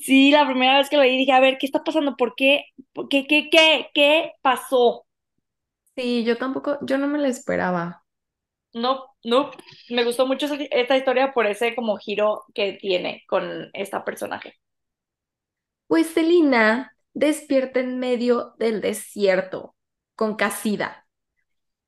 sí, 0.00 0.30
la 0.30 0.46
primera 0.46 0.78
vez 0.78 0.88
que 0.88 0.96
lo 0.96 1.02
vi 1.02 1.16
dije, 1.18 1.32
a 1.32 1.40
ver, 1.40 1.58
¿qué 1.58 1.66
está 1.66 1.82
pasando? 1.84 2.16
¿Por 2.16 2.34
qué? 2.36 2.64
¿Por 2.92 3.08
¿Qué, 3.08 3.26
qué, 3.26 3.48
qué, 3.50 3.90
qué 3.94 4.32
pasó? 4.42 5.06
Sí, 5.96 6.24
yo 6.24 6.38
tampoco, 6.38 6.78
yo 6.82 6.96
no 6.98 7.06
me 7.08 7.18
la 7.18 7.28
esperaba. 7.28 8.04
No, 8.72 9.06
no, 9.24 9.50
me 9.90 10.04
gustó 10.04 10.26
mucho 10.26 10.46
esta 10.70 10.96
historia 10.96 11.32
por 11.32 11.46
ese 11.46 11.74
como 11.74 11.96
giro 11.98 12.44
que 12.54 12.74
tiene 12.74 13.24
con 13.28 13.70
esta 13.74 14.04
personaje. 14.04 14.54
Pues 15.86 16.08
Selina 16.08 16.94
despierta 17.14 17.80
en 17.80 17.98
medio 17.98 18.54
del 18.58 18.80
desierto 18.80 19.74
con 20.14 20.36
Casida 20.36 21.06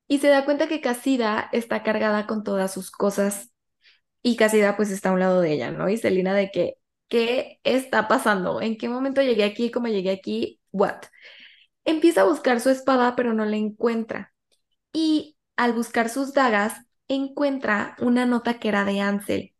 y 0.09 0.18
se 0.18 0.28
da 0.28 0.44
cuenta 0.44 0.68
que 0.68 0.81
Casida 0.81 1.48
está 1.52 1.82
cargada 1.82 2.27
con 2.27 2.44
todas 2.44 2.72
sus 2.72 2.90
cosas 2.90 3.52
y 4.22 4.36
Casida 4.36 4.76
pues 4.76 4.90
está 4.90 5.10
a 5.10 5.12
un 5.12 5.20
lado 5.20 5.40
de 5.40 5.52
ella, 5.52 5.70
¿no? 5.72 5.88
Y 5.88 5.97
Selina 5.97 6.34
de 6.34 6.51
que, 6.51 6.76
¿qué 7.09 7.60
está 7.64 8.09
pasando? 8.09 8.60
¿En 8.60 8.76
qué 8.78 8.88
momento 8.88 9.22
llegué 9.22 9.44
aquí? 9.44 9.70
¿Cómo 9.70 9.88
llegué 9.88 10.10
aquí? 10.10 10.60
¿What? 10.72 11.02
Empieza 11.84 12.22
a 12.22 12.24
buscar 12.24 12.60
su 12.60 12.70
espada 12.70 13.16
pero 13.16 13.34
no 13.34 13.44
la 13.44 13.56
encuentra 13.56 14.32
y 14.92 15.36
al 15.56 15.72
buscar 15.74 16.09
sus 16.10 16.34
dagas 16.34 16.74
encuentra 17.09 17.97
una 18.01 18.26
nota 18.26 18.59
que 18.60 18.68
era 18.68 18.84
de 18.84 19.01
Ansel 19.01 19.55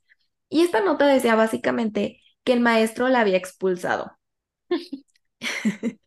y 0.49 0.63
esta 0.63 0.83
nota 0.83 1.07
decía 1.07 1.35
básicamente 1.37 2.21
que 2.45 2.53
el 2.55 2.61
maestro 2.61 3.09
la 3.09 3.21
había 3.21 3.39
expulsado. 3.39 4.19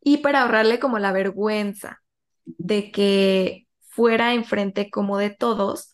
Y 0.00 0.18
para 0.18 0.42
ahorrarle 0.42 0.78
como 0.80 0.98
la 0.98 1.12
vergüenza 1.12 2.02
de 2.44 2.90
que 2.92 3.66
fuera 3.88 4.34
enfrente 4.34 4.90
como 4.90 5.18
de 5.18 5.30
todos, 5.30 5.91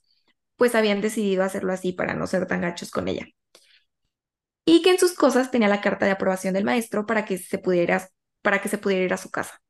pues 0.59 0.77
habían 0.77 1.01
decidido 1.03 1.45
hacerlo 1.45 1.73
así 1.75 1.95
para 1.95 2.15
no 2.15 2.29
ser 2.29 2.47
tan 2.47 2.63
gachos 2.63 2.93
con 2.93 3.09
ella. 3.09 3.27
Y 4.65 4.83
que 4.83 4.91
en 4.91 4.99
sus 4.99 5.15
cosas 5.15 5.51
tenía 5.51 5.69
la 5.69 5.81
carta 5.81 6.05
de 6.07 6.13
aprobación 6.13 6.55
del 6.55 6.65
maestro 6.65 7.07
para 7.07 7.25
que 7.25 7.39
se 7.39 7.59
pudiera, 7.59 8.09
para 8.43 8.61
que 8.61 8.69
se 8.69 8.79
pudiera 8.79 9.05
ir 9.05 9.13
a 9.15 9.17
su 9.17 9.31
casa. 9.31 9.61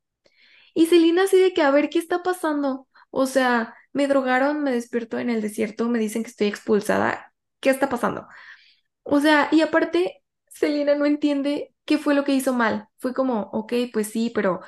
Y 0.73 0.87
Celina 0.87 1.23
así 1.23 1.39
de 1.39 1.53
que, 1.53 1.61
a 1.63 1.71
ver, 1.71 1.89
¿qué 1.89 1.99
está 1.99 2.23
pasando? 2.23 2.87
O 3.11 3.25
sea, 3.27 3.75
me 3.93 4.07
drogaron, 4.07 4.63
me 4.63 4.71
despierto 4.71 5.19
en 5.19 5.29
el 5.29 5.41
desierto, 5.41 5.89
me 5.89 5.99
dicen 5.99 6.23
que 6.23 6.29
estoy 6.31 6.47
expulsada. 6.47 7.33
¿Qué 7.61 7.69
está 7.71 7.89
pasando? 7.89 8.27
O 9.03 9.19
sea, 9.21 9.49
y 9.51 9.61
aparte, 9.61 10.23
Selena 10.49 10.95
no 10.95 11.05
entiende 11.05 11.73
qué 11.85 11.97
fue 11.97 12.15
lo 12.15 12.23
que 12.25 12.33
hizo 12.33 12.53
mal. 12.53 12.87
Fue 12.99 13.13
como, 13.13 13.43
ok, 13.53 13.73
pues 13.93 14.09
sí, 14.11 14.31
pero 14.35 14.61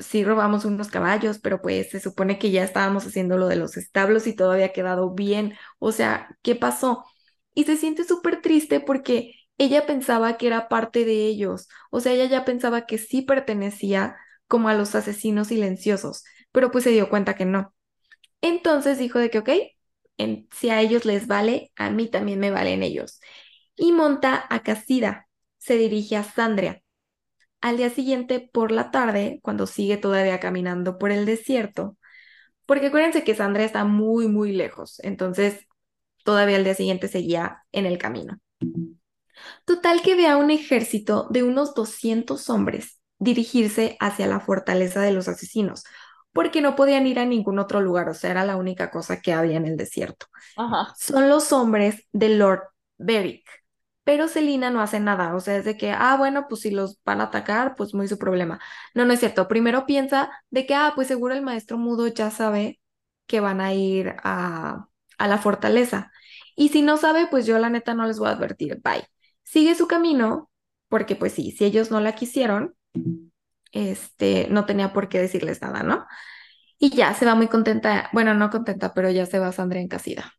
sí 0.00 0.24
robamos 0.24 0.64
unos 0.64 0.88
caballos, 0.88 1.38
pero 1.38 1.60
pues 1.62 1.90
se 1.90 2.00
supone 2.00 2.38
que 2.38 2.50
ya 2.50 2.64
estábamos 2.64 3.06
haciendo 3.06 3.36
lo 3.38 3.48
de 3.48 3.56
los 3.56 3.76
establos 3.76 4.26
y 4.26 4.34
todo 4.34 4.52
había 4.52 4.72
quedado 4.72 5.10
bien. 5.14 5.54
O 5.78 5.92
sea, 5.92 6.36
¿qué 6.42 6.54
pasó? 6.56 7.04
Y 7.54 7.64
se 7.64 7.76
siente 7.76 8.04
súper 8.04 8.40
triste 8.42 8.80
porque 8.80 9.34
ella 9.58 9.86
pensaba 9.86 10.36
que 10.38 10.46
era 10.46 10.68
parte 10.68 11.04
de 11.04 11.26
ellos. 11.26 11.68
O 11.90 12.00
sea, 12.00 12.12
ella 12.12 12.24
ya 12.26 12.44
pensaba 12.44 12.86
que 12.86 12.98
sí 12.98 13.22
pertenecía 13.22 14.16
como 14.48 14.68
a 14.68 14.74
los 14.74 14.94
asesinos 14.94 15.48
silenciosos, 15.48 16.24
pero 16.52 16.70
pues 16.70 16.84
se 16.84 16.90
dio 16.90 17.08
cuenta 17.10 17.34
que 17.34 17.44
no. 17.44 17.74
Entonces 18.42 18.98
dijo 18.98 19.18
de 19.18 19.30
que, 19.30 19.38
ok, 19.40 19.50
si 20.52 20.70
a 20.70 20.80
ellos 20.80 21.04
les 21.04 21.26
vale, 21.26 21.72
a 21.76 21.90
mí 21.90 22.08
también 22.08 22.40
me 22.40 22.50
valen 22.50 22.82
ellos 22.82 23.20
y 23.76 23.92
monta 23.92 24.46
a 24.50 24.62
Casida. 24.62 25.28
Se 25.58 25.76
dirige 25.78 26.16
a 26.16 26.24
Sandria. 26.24 26.82
Al 27.60 27.76
día 27.76 27.90
siguiente, 27.90 28.48
por 28.52 28.72
la 28.72 28.90
tarde, 28.90 29.40
cuando 29.42 29.66
sigue 29.66 29.96
todavía 29.96 30.40
caminando 30.40 30.98
por 30.98 31.10
el 31.10 31.26
desierto, 31.26 31.96
porque 32.66 32.86
acuérdense 32.88 33.24
que 33.24 33.34
Sandria 33.34 33.66
está 33.66 33.84
muy, 33.84 34.28
muy 34.28 34.52
lejos, 34.52 35.00
entonces 35.00 35.66
todavía 36.24 36.56
al 36.56 36.64
día 36.64 36.74
siguiente 36.74 37.08
seguía 37.08 37.64
en 37.72 37.86
el 37.86 37.98
camino. 37.98 38.38
Total 39.64 40.02
que 40.02 40.14
ve 40.16 40.26
a 40.26 40.36
un 40.36 40.50
ejército 40.50 41.28
de 41.30 41.42
unos 41.42 41.74
200 41.74 42.50
hombres 42.50 43.00
dirigirse 43.18 43.96
hacia 44.00 44.26
la 44.26 44.40
fortaleza 44.40 45.00
de 45.00 45.12
los 45.12 45.28
asesinos, 45.28 45.84
porque 46.32 46.60
no 46.60 46.76
podían 46.76 47.06
ir 47.06 47.18
a 47.18 47.26
ningún 47.26 47.58
otro 47.58 47.80
lugar, 47.80 48.08
o 48.08 48.14
sea, 48.14 48.30
era 48.30 48.44
la 48.44 48.56
única 48.56 48.90
cosa 48.90 49.20
que 49.20 49.32
había 49.32 49.56
en 49.56 49.66
el 49.66 49.76
desierto 49.76 50.26
Ajá. 50.56 50.94
son 50.98 51.28
los 51.28 51.52
hombres 51.52 52.06
de 52.12 52.30
Lord 52.30 52.62
Beric. 52.98 53.46
Pero 54.10 54.26
Selina 54.26 54.70
no 54.70 54.80
hace 54.80 54.98
nada, 54.98 55.36
o 55.36 55.40
sea, 55.40 55.56
es 55.56 55.64
de 55.64 55.76
que, 55.76 55.92
ah, 55.92 56.16
bueno, 56.18 56.46
pues 56.48 56.62
si 56.62 56.72
los 56.72 56.98
van 57.04 57.20
a 57.20 57.24
atacar, 57.26 57.76
pues 57.76 57.94
muy 57.94 58.08
su 58.08 58.18
problema. 58.18 58.58
No, 58.92 59.04
no 59.04 59.12
es 59.12 59.20
cierto. 59.20 59.46
Primero 59.46 59.86
piensa 59.86 60.32
de 60.50 60.66
que, 60.66 60.74
ah, 60.74 60.94
pues 60.96 61.06
seguro 61.06 61.32
el 61.32 61.42
maestro 61.42 61.78
mudo 61.78 62.08
ya 62.08 62.32
sabe 62.32 62.80
que 63.28 63.38
van 63.38 63.60
a 63.60 63.72
ir 63.72 64.16
a, 64.24 64.88
a 65.16 65.28
la 65.28 65.38
fortaleza. 65.38 66.10
Y 66.56 66.70
si 66.70 66.82
no 66.82 66.96
sabe, 66.96 67.28
pues 67.28 67.46
yo 67.46 67.56
la 67.60 67.70
neta 67.70 67.94
no 67.94 68.04
les 68.04 68.18
voy 68.18 68.26
a 68.28 68.32
advertir, 68.32 68.80
bye. 68.82 69.06
Sigue 69.44 69.76
su 69.76 69.86
camino, 69.86 70.50
porque 70.88 71.14
pues 71.14 71.32
sí, 71.32 71.52
si 71.52 71.64
ellos 71.64 71.92
no 71.92 72.00
la 72.00 72.16
quisieron, 72.16 72.74
este, 73.70 74.48
no 74.50 74.66
tenía 74.66 74.92
por 74.92 75.08
qué 75.08 75.20
decirles 75.20 75.62
nada, 75.62 75.84
¿no? 75.84 76.04
Y 76.80 76.90
ya 76.90 77.14
se 77.14 77.26
va 77.26 77.36
muy 77.36 77.46
contenta, 77.46 78.10
bueno, 78.12 78.34
no 78.34 78.50
contenta, 78.50 78.92
pero 78.92 79.08
ya 79.08 79.24
se 79.26 79.38
va 79.38 79.52
Sandra 79.52 79.78
en 79.78 79.86
casida. 79.86 80.32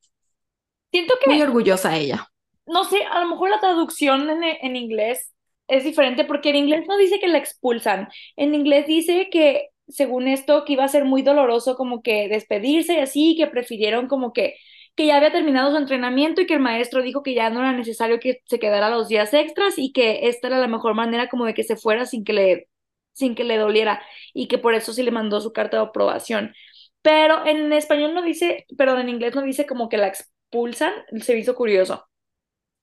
Siento 0.92 1.14
Muy 1.26 1.38
que, 1.38 1.44
orgullosa 1.44 1.96
ella. 1.96 2.28
No 2.66 2.84
sé, 2.86 3.04
a 3.12 3.20
lo 3.22 3.30
mejor 3.30 3.50
la 3.50 3.60
traducción 3.60 4.30
en, 4.30 4.44
en 4.44 4.76
inglés 4.76 5.34
es 5.68 5.84
diferente 5.84 6.26
porque 6.26 6.50
en 6.50 6.58
inglés 6.58 6.86
no 6.88 6.98
dice 6.98 7.20
que 7.20 7.28
la 7.28 7.38
expulsan. 7.38 8.10
En 8.36 8.54
inglés 8.56 8.88
dice 8.88 9.30
que, 9.32 9.70
según 9.88 10.28
esto, 10.28 10.66
que 10.66 10.74
iba 10.74 10.84
a 10.84 10.88
ser 10.88 11.06
muy 11.06 11.22
doloroso 11.22 11.76
como 11.76 12.02
que 12.04 12.28
despedirse 12.30 12.96
y 12.96 12.98
así, 13.00 13.36
que 13.38 13.48
prefirieron 13.48 14.08
como 14.08 14.34
que, 14.34 14.56
que 14.96 15.06
ya 15.08 15.18
había 15.18 15.32
terminado 15.32 15.72
su 15.72 15.78
entrenamiento 15.78 16.42
y 16.42 16.46
que 16.48 16.54
el 16.56 16.60
maestro 16.60 17.02
dijo 17.02 17.24
que 17.24 17.34
ya 17.34 17.50
no 17.50 17.60
era 17.62 17.74
necesario 17.74 18.20
que 18.20 18.42
se 18.46 18.60
quedara 18.60 18.90
los 18.90 19.08
días 19.08 19.34
extras 19.34 19.76
y 19.78 19.92
que 19.94 20.28
esta 20.28 20.48
era 20.48 20.60
la 20.60 20.68
mejor 20.68 20.94
manera 20.96 21.30
como 21.30 21.46
de 21.46 21.54
que 21.54 21.64
se 21.64 21.78
fuera 21.78 22.06
sin 22.06 22.24
que 22.24 22.34
le, 22.34 22.68
sin 23.14 23.36
que 23.36 23.44
le 23.44 23.58
doliera 23.58 24.02
y 24.34 24.48
que 24.48 24.58
por 24.58 24.74
eso 24.76 24.94
sí 24.94 25.04
le 25.04 25.12
mandó 25.12 25.40
su 25.42 25.54
carta 25.54 25.78
de 25.78 25.84
aprobación. 25.84 26.54
Pero 27.02 27.46
en 27.46 27.72
español 27.74 28.14
no 28.14 28.22
dice, 28.22 28.66
perdón, 28.78 29.00
en 29.02 29.10
inglés 29.10 29.36
no 29.36 29.42
dice 29.42 29.66
como 29.66 29.90
que 29.90 29.98
la 29.98 30.08
expulsan, 30.08 30.94
se 31.22 31.38
hizo 31.38 31.56
curioso. 31.56 32.08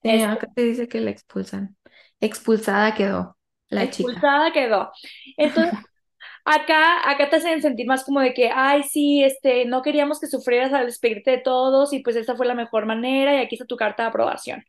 Sí, 0.03 0.21
Es- 0.21 0.23
acá 0.23 0.47
te 0.53 0.63
dice 0.63 0.87
que 0.87 1.01
la 1.01 1.11
expulsan. 1.11 1.77
Expulsada 2.19 2.95
quedó 2.95 3.37
la 3.69 3.89
chica. 3.89 4.21
expulsada 4.21 4.51
quedó. 4.51 4.91
Entonces, 5.37 5.73
acá, 6.45 7.09
acá 7.09 7.29
te 7.29 7.37
hacen 7.37 7.61
sentir 7.61 7.87
más 7.87 8.03
como 8.05 8.21
de 8.21 8.33
que, 8.33 8.51
ay, 8.53 8.83
sí, 8.83 9.23
este, 9.23 9.65
no 9.65 9.81
queríamos 9.83 10.19
que 10.19 10.27
sufrieras 10.27 10.73
al 10.73 10.87
despedirte 10.87 11.31
de 11.31 11.37
todos 11.39 11.93
y 11.93 11.99
pues 12.01 12.15
esta 12.15 12.35
fue 12.35 12.47
la 12.47 12.55
mejor 12.55 12.85
manera 12.85 13.35
y 13.35 13.39
aquí 13.39 13.55
está 13.55 13.65
tu 13.67 13.77
carta 13.77 14.03
de 14.05 14.09
aprobación. 14.09 14.63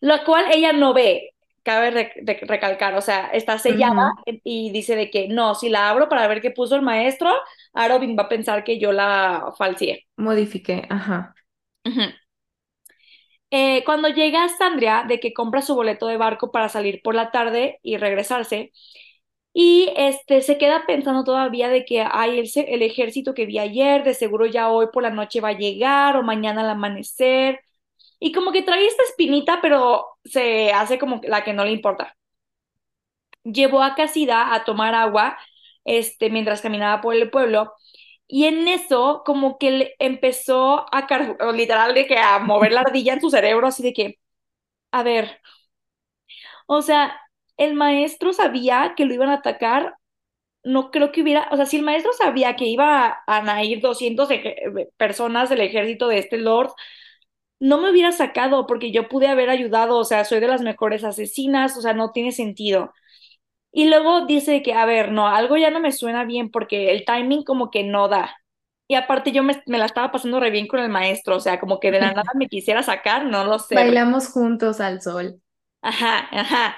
Lo 0.00 0.24
cual 0.24 0.46
ella 0.52 0.72
no 0.72 0.94
ve, 0.94 1.30
cabe 1.62 1.90
re- 1.90 2.12
de- 2.22 2.40
recalcar, 2.46 2.94
o 2.96 3.00
sea, 3.02 3.28
está 3.28 3.58
sellada 3.58 3.92
Ujú. 3.92 4.38
y 4.44 4.70
dice 4.72 4.96
de 4.96 5.10
que 5.10 5.28
no, 5.28 5.54
si 5.54 5.68
la 5.68 5.90
abro 5.90 6.08
para 6.08 6.26
ver 6.28 6.40
qué 6.40 6.50
puso 6.50 6.76
el 6.76 6.82
maestro, 6.82 7.30
Arobin 7.74 8.16
va 8.18 8.24
a 8.24 8.28
pensar 8.28 8.64
que 8.64 8.78
yo 8.78 8.92
la 8.92 9.52
falseé. 9.58 10.06
Modifiqué, 10.18 10.86
ajá. 10.90 11.34
Ujú. 11.84 12.02
Eh, 13.50 13.82
cuando 13.84 14.08
llega 14.08 14.48
Sandria 14.50 15.04
de 15.08 15.20
que 15.20 15.32
compra 15.32 15.62
su 15.62 15.74
boleto 15.74 16.06
de 16.06 16.18
barco 16.18 16.52
para 16.52 16.68
salir 16.68 17.00
por 17.02 17.14
la 17.14 17.30
tarde 17.30 17.78
y 17.82 17.96
regresarse, 17.96 18.72
y 19.52 19.90
este 19.96 20.42
se 20.42 20.58
queda 20.58 20.84
pensando 20.86 21.24
todavía 21.24 21.68
de 21.68 21.84
que 21.84 22.02
hay 22.02 22.38
el, 22.40 22.50
el 22.68 22.82
ejército 22.82 23.34
que 23.34 23.46
vi 23.46 23.58
ayer, 23.58 24.04
de 24.04 24.14
seguro 24.14 24.46
ya 24.46 24.70
hoy 24.70 24.88
por 24.92 25.02
la 25.02 25.10
noche 25.10 25.40
va 25.40 25.50
a 25.50 25.52
llegar 25.58 26.16
o 26.16 26.22
mañana 26.22 26.62
al 26.62 26.70
amanecer, 26.70 27.60
y 28.20 28.32
como 28.32 28.52
que 28.52 28.62
trae 28.62 28.86
esta 28.86 29.02
espinita, 29.04 29.60
pero 29.62 30.06
se 30.24 30.72
hace 30.72 30.98
como 30.98 31.20
la 31.24 31.44
que 31.44 31.52
no 31.54 31.64
le 31.64 31.72
importa. 31.72 32.16
Llevó 33.44 33.82
a 33.82 33.94
Casida 33.94 34.54
a 34.54 34.64
tomar 34.64 34.94
agua, 34.94 35.38
este, 35.84 36.30
mientras 36.30 36.60
caminaba 36.60 37.00
por 37.00 37.14
el 37.14 37.30
pueblo. 37.30 37.72
Y 38.28 38.44
en 38.46 38.68
eso, 38.68 39.22
como 39.26 39.58
que 39.58 39.70
le 39.72 39.94
empezó 39.98 40.86
a, 40.94 41.06
literal, 41.52 41.94
de 41.94 42.06
que 42.06 42.18
a 42.18 42.38
mover 42.40 42.72
la 42.72 42.82
ardilla 42.82 43.14
en 43.14 43.20
su 43.22 43.30
cerebro, 43.30 43.66
así 43.68 43.82
de 43.82 43.92
que, 43.94 44.18
a 44.92 45.02
ver, 45.04 45.40
o 46.66 46.82
sea, 46.82 47.18
el 47.56 47.74
maestro 47.74 48.32
sabía 48.32 48.94
que 48.96 49.04
lo 49.06 49.14
iban 49.14 49.28
a 49.30 49.34
atacar, 49.34 49.96
no 50.64 50.90
creo 50.92 51.12
que 51.12 51.22
hubiera, 51.22 51.48
o 51.52 51.56
sea, 51.56 51.66
si 51.66 51.76
el 51.78 51.84
maestro 51.84 52.12
sabía 52.14 52.56
que 52.56 52.66
iba 52.66 53.06
a, 53.26 53.54
a 53.56 53.64
ir 53.64 53.80
200 53.82 54.30
eje- 54.30 54.88
personas 54.96 55.50
del 55.50 55.60
ejército 55.62 56.08
de 56.08 56.18
este 56.18 56.38
lord, 56.38 56.72
no 57.60 57.80
me 57.80 57.90
hubiera 57.90 58.12
sacado 58.12 58.66
porque 58.66 58.92
yo 58.92 59.08
pude 59.08 59.28
haber 59.28 59.50
ayudado, 59.50 59.98
o 59.98 60.04
sea, 60.04 60.24
soy 60.24 60.40
de 60.40 60.48
las 60.48 60.62
mejores 60.62 61.04
asesinas, 61.04 61.76
o 61.78 61.82
sea, 61.82 61.94
no 61.94 62.12
tiene 62.12 62.32
sentido. 62.32 62.92
Y 63.72 63.88
luego 63.88 64.26
dice 64.26 64.62
que, 64.62 64.72
a 64.72 64.86
ver, 64.86 65.12
no, 65.12 65.28
algo 65.28 65.56
ya 65.56 65.70
no 65.70 65.80
me 65.80 65.92
suena 65.92 66.24
bien 66.24 66.50
porque 66.50 66.90
el 66.90 67.04
timing 67.04 67.44
como 67.44 67.70
que 67.70 67.84
no 67.84 68.08
da. 68.08 68.34
Y 68.88 68.94
aparte 68.94 69.32
yo 69.32 69.42
me, 69.42 69.62
me 69.66 69.78
la 69.78 69.84
estaba 69.84 70.10
pasando 70.10 70.40
re 70.40 70.50
bien 70.50 70.66
con 70.66 70.80
el 70.80 70.88
maestro, 70.88 71.36
o 71.36 71.40
sea, 71.40 71.60
como 71.60 71.78
que 71.78 71.90
de 71.90 72.00
la 72.00 72.12
nada 72.12 72.32
me 72.34 72.48
quisiera 72.48 72.82
sacar, 72.82 73.26
no 73.26 73.44
lo 73.44 73.58
sé. 73.58 73.74
Bailamos 73.74 74.28
juntos 74.28 74.80
al 74.80 75.02
sol. 75.02 75.42
Ajá, 75.82 76.28
ajá. 76.32 76.76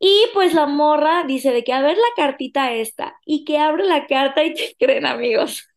Y 0.00 0.26
pues 0.32 0.54
la 0.54 0.66
morra 0.66 1.24
dice 1.24 1.52
de 1.52 1.64
que 1.64 1.72
a 1.72 1.80
ver 1.80 1.96
la 1.96 2.14
cartita 2.16 2.72
esta 2.72 3.18
y 3.24 3.44
que 3.44 3.58
abre 3.58 3.84
la 3.84 4.06
carta 4.06 4.44
y 4.44 4.54
te 4.54 4.76
creen 4.78 5.06
amigos. 5.06 5.68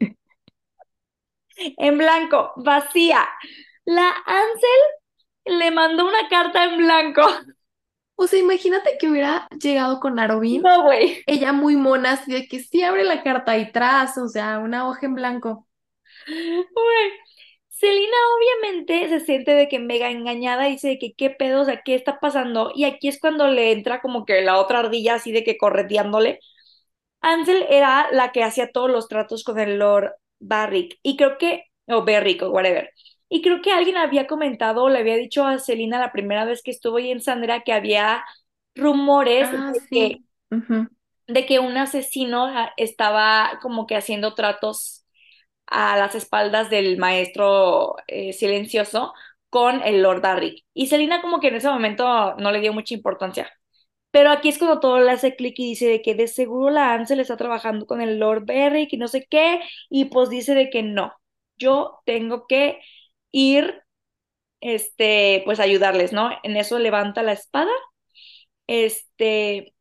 en 1.56 1.98
blanco, 1.98 2.52
vacía. 2.56 3.28
La 3.84 4.14
Ansel 4.26 5.58
le 5.58 5.70
mandó 5.70 6.06
una 6.06 6.28
carta 6.28 6.64
en 6.64 6.78
blanco. 6.78 7.22
O 8.20 8.26
sea, 8.26 8.40
imagínate 8.40 8.98
que 8.98 9.08
hubiera 9.08 9.46
llegado 9.62 10.00
con 10.00 10.18
Arobin. 10.18 10.62
No, 10.62 10.82
güey. 10.82 11.22
Ella 11.26 11.52
muy 11.52 11.76
mona, 11.76 12.12
así 12.12 12.32
de 12.32 12.48
que 12.48 12.58
sí 12.58 12.82
abre 12.82 13.04
la 13.04 13.22
carta 13.22 13.56
y 13.56 13.70
tras, 13.70 14.18
o 14.18 14.28
sea, 14.28 14.58
una 14.58 14.88
hoja 14.88 15.06
en 15.06 15.14
blanco. 15.14 15.68
Güey. 16.26 17.12
Selina 17.68 18.16
obviamente 18.36 19.08
se 19.08 19.20
siente 19.20 19.52
de 19.52 19.68
que 19.68 19.78
mega 19.78 20.10
engañada 20.10 20.68
y 20.68 20.72
dice 20.72 20.88
de 20.88 20.98
que 20.98 21.14
qué 21.14 21.30
pedo, 21.30 21.60
o 21.62 21.64
sea, 21.64 21.82
qué 21.84 21.94
está 21.94 22.18
pasando. 22.18 22.72
Y 22.74 22.84
aquí 22.84 23.06
es 23.06 23.20
cuando 23.20 23.46
le 23.46 23.70
entra 23.70 24.00
como 24.00 24.24
que 24.26 24.42
la 24.42 24.58
otra 24.58 24.80
ardilla 24.80 25.14
así 25.14 25.30
de 25.30 25.44
que 25.44 25.56
correteándole. 25.56 26.40
Ansel 27.20 27.66
era 27.70 28.08
la 28.12 28.32
que 28.32 28.42
hacía 28.42 28.72
todos 28.72 28.90
los 28.90 29.08
tratos 29.08 29.44
con 29.44 29.60
el 29.60 29.78
Lord 29.78 30.12
Barrick. 30.40 30.98
Y 31.02 31.16
creo 31.16 31.38
que, 31.38 31.66
o 31.86 32.04
Berrick 32.04 32.42
o 32.42 32.50
whatever. 32.50 32.92
Y 33.28 33.42
creo 33.42 33.60
que 33.62 33.72
alguien 33.72 33.96
había 33.96 34.26
comentado 34.26 34.88
le 34.88 34.98
había 35.00 35.16
dicho 35.16 35.44
a 35.46 35.58
Selina 35.58 35.98
la 35.98 36.12
primera 36.12 36.44
vez 36.44 36.62
que 36.62 36.70
estuvo 36.70 36.96
ahí 36.98 37.10
en 37.10 37.20
Sandra 37.20 37.62
que 37.62 37.72
había 37.72 38.24
rumores 38.74 39.50
Ah, 39.52 39.72
de 39.72 39.80
que, 39.90 40.22
de 41.26 41.46
que 41.46 41.58
un 41.58 41.76
asesino 41.76 42.46
ah, 42.46 42.72
estaba 42.76 43.58
como 43.62 43.86
que 43.86 43.96
haciendo 43.96 44.34
tratos 44.34 45.04
a 45.66 45.96
las 45.98 46.14
espaldas 46.14 46.70
del 46.70 46.98
maestro 46.98 47.96
eh, 48.06 48.32
silencioso 48.32 49.12
con 49.50 49.82
el 49.82 50.02
Lord 50.02 50.22
Barrick. 50.22 50.64
Y 50.74 50.88
Selina 50.88 51.20
como 51.22 51.40
que 51.40 51.48
en 51.48 51.56
ese 51.56 51.68
momento 51.70 52.34
no 52.36 52.52
le 52.52 52.60
dio 52.60 52.72
mucha 52.72 52.94
importancia. 52.94 53.50
Pero 54.10 54.30
aquí 54.30 54.48
es 54.48 54.58
cuando 54.58 54.80
todo 54.80 55.00
le 55.00 55.10
hace 55.12 55.36
clic 55.36 55.54
y 55.58 55.70
dice 55.70 55.86
de 55.88 56.02
que 56.02 56.14
de 56.14 56.28
seguro 56.28 56.70
la 56.70 56.94
Ansel 56.94 57.20
está 57.20 57.36
trabajando 57.36 57.86
con 57.86 58.00
el 58.00 58.18
Lord 58.18 58.46
Barrick 58.46 58.92
y 58.92 58.96
no 58.98 59.08
sé 59.08 59.26
qué, 59.30 59.60
y 59.90 60.06
pues 60.06 60.30
dice 60.30 60.54
de 60.54 60.70
que 60.70 60.82
no, 60.82 61.12
yo 61.56 62.00
tengo 62.06 62.46
que 62.46 62.80
ir, 63.32 63.82
este, 64.60 65.42
pues 65.46 65.60
ayudarles, 65.60 66.12
¿no? 66.12 66.30
En 66.44 66.56
eso 66.56 66.78
levanta 66.80 67.22
la 67.24 67.32
espada, 67.32 67.70
este, 68.66 69.74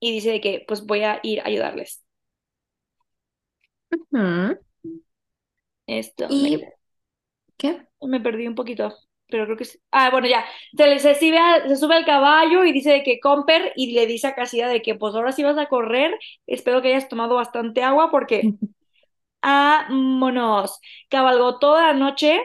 y 0.00 0.12
dice 0.12 0.30
de 0.30 0.40
que 0.40 0.64
pues 0.66 0.86
voy 0.86 1.02
a 1.04 1.20
ir 1.22 1.40
a 1.40 1.46
ayudarles. 1.46 2.02
Esto, 5.86 6.32
me, 6.36 6.48
¿Y 6.48 6.68
qué? 7.58 7.86
me 8.02 8.20
perdí 8.20 8.46
un 8.46 8.54
poquito, 8.54 8.94
pero 9.28 9.44
creo 9.46 9.56
que 9.56 9.64
sí. 9.64 9.78
Ah, 9.90 10.10
bueno, 10.10 10.28
ya, 10.28 10.44
se, 10.76 10.98
se, 10.98 11.14
sube 11.14 11.38
a- 11.38 11.66
se 11.68 11.76
sube 11.76 11.94
al 11.96 12.04
caballo 12.04 12.64
y 12.64 12.72
dice 12.72 12.90
de 12.90 13.02
que 13.02 13.20
Comper 13.20 13.72
y 13.76 13.92
le 13.92 14.06
dice 14.06 14.28
a 14.28 14.34
Cassia 14.34 14.68
de 14.68 14.82
que 14.82 14.94
pues 14.94 15.14
ahora 15.14 15.32
sí 15.32 15.42
vas 15.42 15.58
a 15.58 15.66
correr, 15.68 16.18
espero 16.46 16.82
que 16.82 16.88
hayas 16.88 17.08
tomado 17.08 17.34
bastante 17.36 17.82
agua 17.82 18.10
porque 18.10 18.54
Vámonos. 19.46 20.80
Cabalgó 21.08 21.58
toda 21.60 21.88
la 21.88 21.92
noche, 21.94 22.40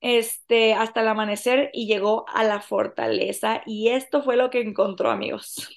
este, 0.00 0.74
hasta 0.74 1.00
el 1.00 1.08
amanecer 1.08 1.70
y 1.72 1.86
llegó 1.86 2.26
a 2.28 2.44
la 2.44 2.60
fortaleza. 2.60 3.62
Y 3.66 3.88
esto 3.90 4.22
fue 4.22 4.36
lo 4.36 4.50
que 4.50 4.60
encontró, 4.60 5.10
amigos. 5.10 5.68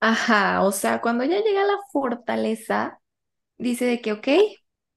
Ajá, 0.00 0.62
o 0.64 0.72
sea, 0.72 1.00
cuando 1.00 1.22
ya 1.24 1.40
llega 1.42 1.62
a 1.62 1.64
la 1.66 1.78
fortaleza, 1.92 3.00
dice 3.58 3.84
de 3.86 4.00
que, 4.02 4.12
ok, 4.12 4.28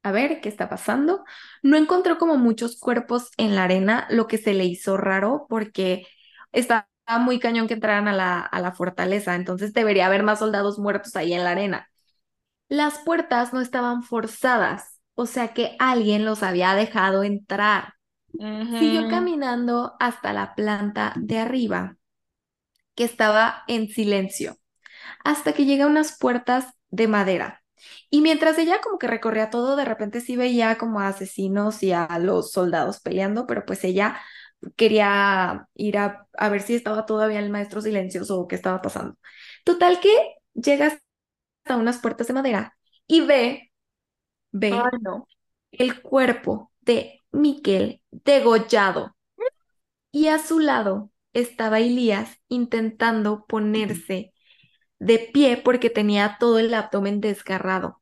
a 0.03 0.11
ver, 0.11 0.41
¿qué 0.41 0.49
está 0.49 0.69
pasando? 0.69 1.23
No 1.63 1.77
encontró 1.77 2.17
como 2.19 2.37
muchos 2.37 2.79
cuerpos 2.79 3.31
en 3.37 3.55
la 3.55 3.65
arena, 3.65 4.07
lo 4.11 4.27
que 4.27 4.37
se 4.39 4.53
le 4.53 4.65
hizo 4.65 4.97
raro 4.97 5.47
porque 5.49 6.07
estaba 6.53 6.87
muy 7.21 7.39
cañón 7.39 7.67
que 7.67 7.75
entraran 7.75 8.07
a 8.07 8.13
la, 8.13 8.41
a 8.41 8.61
la 8.61 8.73
fortaleza, 8.73 9.35
entonces 9.35 9.73
debería 9.73 10.07
haber 10.07 10.23
más 10.23 10.39
soldados 10.39 10.79
muertos 10.79 11.15
ahí 11.15 11.33
en 11.33 11.43
la 11.45 11.51
arena. 11.51 11.89
Las 12.69 12.99
puertas 12.99 13.53
no 13.53 13.61
estaban 13.61 14.03
forzadas, 14.03 14.99
o 15.15 15.25
sea 15.25 15.53
que 15.53 15.75
alguien 15.79 16.25
los 16.25 16.43
había 16.43 16.73
dejado 16.75 17.23
entrar. 17.23 17.93
Siguió 18.77 19.07
caminando 19.07 19.95
hasta 19.99 20.33
la 20.33 20.55
planta 20.55 21.13
de 21.17 21.39
arriba, 21.39 21.97
que 22.95 23.03
estaba 23.03 23.63
en 23.67 23.89
silencio, 23.89 24.57
hasta 25.23 25.53
que 25.53 25.65
llega 25.65 25.85
a 25.85 25.89
unas 25.89 26.17
puertas 26.19 26.67
de 26.89 27.07
madera. 27.07 27.63
Y 28.09 28.21
mientras 28.21 28.57
ella 28.59 28.81
como 28.81 28.99
que 28.99 29.07
recorría 29.07 29.49
todo, 29.51 29.75
de 29.75 29.85
repente 29.85 30.21
sí 30.21 30.37
veía 30.37 30.77
como 30.77 30.99
a 31.01 31.09
asesinos 31.09 31.83
y 31.83 31.91
a 31.93 32.07
los 32.19 32.51
soldados 32.51 33.01
peleando, 33.01 33.47
pero 33.47 33.65
pues 33.65 33.83
ella 33.83 34.19
quería 34.77 35.67
ir 35.75 35.97
a, 35.97 36.27
a 36.37 36.49
ver 36.49 36.61
si 36.61 36.75
estaba 36.75 37.05
todavía 37.05 37.39
el 37.39 37.49
maestro 37.51 37.81
silencioso 37.81 38.39
o 38.39 38.47
qué 38.47 38.55
estaba 38.55 38.81
pasando. 38.81 39.17
Total 39.65 39.99
que 39.99 40.09
llega 40.53 40.99
hasta 41.65 41.77
unas 41.77 41.99
puertas 41.99 42.27
de 42.27 42.33
madera 42.33 42.77
y 43.07 43.21
ve, 43.21 43.71
Ay, 44.69 44.79
ve 44.79 44.81
no. 45.01 45.27
el 45.71 46.01
cuerpo 46.01 46.71
de 46.81 47.21
Miquel 47.31 48.01
degollado 48.11 49.15
y 50.11 50.27
a 50.27 50.39
su 50.39 50.59
lado 50.59 51.11
estaba 51.33 51.79
Elías 51.79 52.37
intentando 52.49 53.45
ponerse 53.47 54.33
de 54.99 55.19
pie 55.19 55.57
porque 55.57 55.89
tenía 55.89 56.37
todo 56.39 56.59
el 56.59 56.73
abdomen 56.73 57.21
desgarrado. 57.21 58.01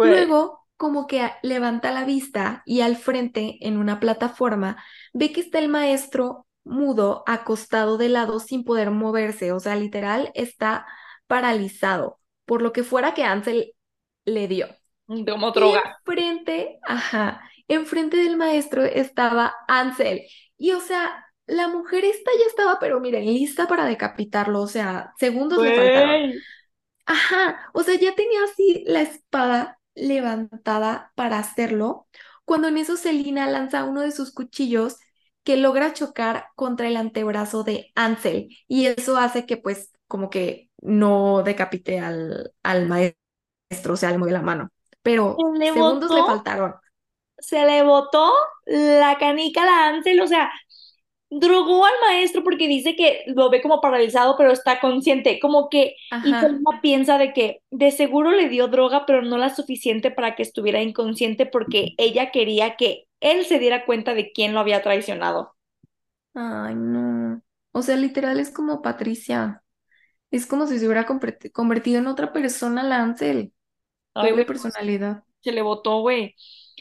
Luego, 0.00 0.66
como 0.76 1.06
que 1.06 1.30
levanta 1.42 1.92
la 1.92 2.04
vista 2.04 2.62
y 2.66 2.80
al 2.82 2.96
frente, 2.96 3.58
en 3.60 3.78
una 3.78 4.00
plataforma, 4.00 4.82
ve 5.12 5.32
que 5.32 5.40
está 5.40 5.58
el 5.58 5.68
maestro 5.68 6.46
mudo 6.64 7.24
acostado 7.26 7.98
de 7.98 8.08
lado 8.08 8.40
sin 8.40 8.64
poder 8.64 8.90
moverse, 8.90 9.52
o 9.52 9.60
sea, 9.60 9.76
literal 9.76 10.30
está 10.34 10.86
paralizado, 11.26 12.20
por 12.44 12.62
lo 12.62 12.72
que 12.72 12.84
fuera 12.84 13.14
que 13.14 13.24
Ansel 13.24 13.74
le 14.24 14.48
dio. 14.48 14.68
Como 15.06 15.50
droga. 15.50 15.82
enfrente, 15.98 16.78
ajá, 16.82 17.42
enfrente 17.68 18.16
del 18.16 18.36
maestro 18.36 18.82
estaba 18.82 19.54
Ansel. 19.68 20.22
Y 20.56 20.72
o 20.72 20.80
sea, 20.80 21.26
la 21.46 21.68
mujer 21.68 22.04
esta 22.04 22.30
ya 22.38 22.46
estaba, 22.46 22.78
pero 22.78 23.00
miren, 23.00 23.24
lista 23.26 23.66
para 23.66 23.84
decapitarlo, 23.84 24.60
o 24.60 24.66
sea, 24.66 25.12
segundos 25.18 25.62
le 25.62 25.76
faltaron. 25.76 26.32
Ajá, 27.04 27.70
o 27.74 27.82
sea, 27.82 27.98
ya 27.98 28.14
tenía 28.14 28.44
así 28.44 28.84
la 28.86 29.02
espada 29.02 29.78
levantada 29.94 31.12
para 31.14 31.38
hacerlo, 31.38 32.06
cuando 32.44 32.68
en 32.68 32.78
eso 32.78 32.96
Selina 32.96 33.46
lanza 33.50 33.84
uno 33.84 34.00
de 34.00 34.12
sus 34.12 34.32
cuchillos 34.32 34.96
que 35.42 35.56
logra 35.56 35.92
chocar 35.92 36.46
contra 36.54 36.88
el 36.88 36.96
antebrazo 36.96 37.64
de 37.64 37.90
Ansel 37.94 38.48
y 38.68 38.86
eso 38.86 39.16
hace 39.16 39.44
que 39.46 39.56
pues 39.56 39.90
como 40.06 40.30
que 40.30 40.70
no 40.82 41.42
decapite 41.44 42.00
al, 42.00 42.52
al 42.62 42.88
maestro, 42.88 43.94
o 43.94 43.96
sea, 43.96 44.10
le 44.12 44.18
mueve 44.18 44.32
la 44.34 44.42
mano, 44.42 44.70
pero 45.02 45.46
le 45.58 45.72
segundos 45.72 46.12
le 46.12 46.24
faltaron. 46.24 46.74
se 47.38 47.64
le 47.64 47.82
botó 47.82 48.32
la 48.66 49.18
canica 49.18 49.62
a 49.62 49.66
la 49.66 49.88
Ansel, 49.88 50.20
o 50.20 50.26
sea, 50.26 50.50
drogó 51.30 51.86
al 51.86 51.92
maestro 52.02 52.44
porque 52.44 52.68
dice 52.68 52.96
que 52.96 53.24
lo 53.28 53.50
ve 53.50 53.62
como 53.62 53.80
paralizado, 53.80 54.36
pero 54.38 54.52
está 54.52 54.80
consciente, 54.80 55.40
como 55.40 55.68
que 55.70 55.96
y 56.22 56.34
piensa 56.82 57.18
de 57.18 57.32
que 57.32 57.62
de 57.70 57.90
seguro 57.92 58.32
le 58.32 58.48
dio 58.48 58.68
droga, 58.68 59.06
pero 59.06 59.22
no 59.22 59.38
la 59.38 59.54
suficiente 59.54 60.10
para 60.10 60.36
que 60.36 60.42
estuviera 60.42 60.82
inconsciente 60.82 61.46
porque 61.46 61.94
ella 61.98 62.30
quería 62.32 62.76
que 62.76 63.06
él 63.20 63.44
se 63.46 63.58
diera 63.58 63.86
cuenta 63.86 64.14
de 64.14 64.32
quién 64.32 64.54
lo 64.54 64.60
había 64.60 64.82
traicionado. 64.82 65.54
Ay, 66.34 66.74
no. 66.74 67.42
O 67.72 67.82
sea, 67.82 67.96
literal 67.96 68.38
es 68.40 68.50
como 68.50 68.82
Patricia. 68.82 69.61
Es 70.32 70.46
como 70.46 70.66
si 70.66 70.78
se 70.80 70.86
hubiera 70.86 71.06
convertido 71.06 71.98
en 72.00 72.08
otra 72.08 72.32
persona 72.32 72.82
la 72.82 73.02
Ansel. 73.02 73.52
Ay, 74.14 74.30
Doble 74.30 74.32
güey, 74.32 74.46
pues, 74.46 74.62
personalidad. 74.62 75.24
se 75.42 75.52
le 75.52 75.62
botó, 75.62 76.00
güey. 76.00 76.34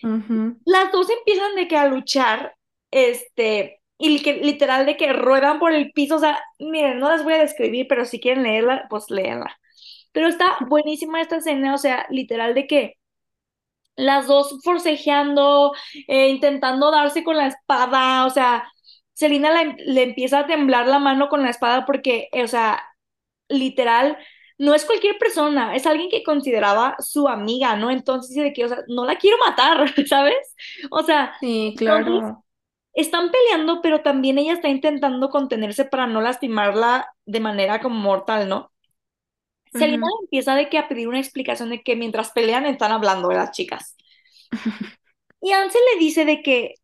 Ujú. 0.03 0.57
Las 0.65 0.91
dos 0.91 1.10
empiezan 1.10 1.56
de 1.56 1.68
que 1.68 1.78
a 1.78 1.88
luchar, 1.88 2.56
este, 2.91 3.82
y 3.98 4.22
que 4.23 4.36
literal 4.36 4.86
de 4.86 4.98
que 4.98 5.14
ruedan 5.14 5.60
por 5.60 5.73
el 5.73 5.91
piso, 5.94 6.15
o 6.18 6.19
sea, 6.19 6.40
miren, 6.60 6.99
no 6.99 7.10
las 7.10 7.23
voy 7.23 7.34
a 7.34 7.40
describir, 7.40 7.88
pero 7.90 8.06
si 8.06 8.19
quieren 8.19 8.44
leerla, 8.44 8.88
pues 8.90 9.06
léanla. 9.10 9.57
Pero 10.11 10.28
está 10.28 10.57
buenísima 10.69 11.22
esta 11.22 11.38
escena, 11.38 11.76
o 11.76 11.78
sea, 11.78 12.06
literal 12.10 12.53
de 12.56 12.68
que 12.68 12.95
las 13.95 14.28
dos 14.28 14.60
forcejeando, 14.64 15.73
eh, 16.07 16.30
intentando 16.30 16.91
darse 16.91 17.23
con 17.23 17.38
la 17.38 17.48
espada, 17.48 18.26
o 18.26 18.30
sea, 18.30 18.72
Selina 19.14 19.52
la- 19.52 19.76
le 19.86 20.03
empieza 20.03 20.40
a 20.40 20.48
temblar 20.48 20.88
la 20.88 20.99
mano 20.99 21.30
con 21.30 21.44
la 21.44 21.49
espada 21.52 21.86
porque, 21.86 22.30
eh, 22.32 22.44
o 22.44 22.48
sea, 22.48 22.82
literal, 23.52 24.18
no 24.57 24.76
es 24.76 24.86
cualquier 24.86 25.18
persona, 25.18 25.76
es 25.76 25.86
alguien 25.88 26.10
que 26.10 26.23
consideraba 26.23 26.95
su 26.99 27.28
amiga, 27.28 27.76
¿no? 27.78 27.91
Entonces 27.91 28.36
de 28.36 28.53
que, 28.53 28.65
o 28.65 28.69
sea, 28.69 28.80
no 28.88 29.06
la 29.06 29.18
quiero 29.18 29.38
matar, 29.40 29.94
¿sabes? 30.07 30.38
O 30.91 31.03
sea, 31.03 31.34
Sí, 31.40 31.76
entonces 31.76 32.06
claro. 32.07 32.44
están 32.94 33.32
peleando, 33.32 33.82
pero 33.82 34.02
también 34.03 34.38
ella 34.40 34.53
está 34.53 34.69
intentando 34.69 35.30
contenerse 35.30 35.86
para 35.86 36.07
no 36.07 36.22
lastimarla 36.22 37.07
de 37.26 37.40
manera 37.41 37.82
como 37.82 37.95
mortal, 37.98 38.49
¿no? 38.49 38.72
Le 39.73 40.22
empieza 40.23 40.56
de 40.56 40.69
que 40.69 40.78
a 40.78 40.88
pedir 40.88 41.07
una 41.10 41.19
explicación 41.19 41.69
de 41.69 41.84
que 41.84 41.95
mientras 41.98 42.32
pelean 42.32 42.65
están 42.65 42.91
hablando 42.94 43.28
de 43.30 43.36
las 43.36 43.52
chicas. 43.52 43.95
Y 45.41 45.52
Ansel 45.52 45.82
le 45.94 45.99
dice 45.99 46.26
de 46.26 46.41
que 46.41 46.76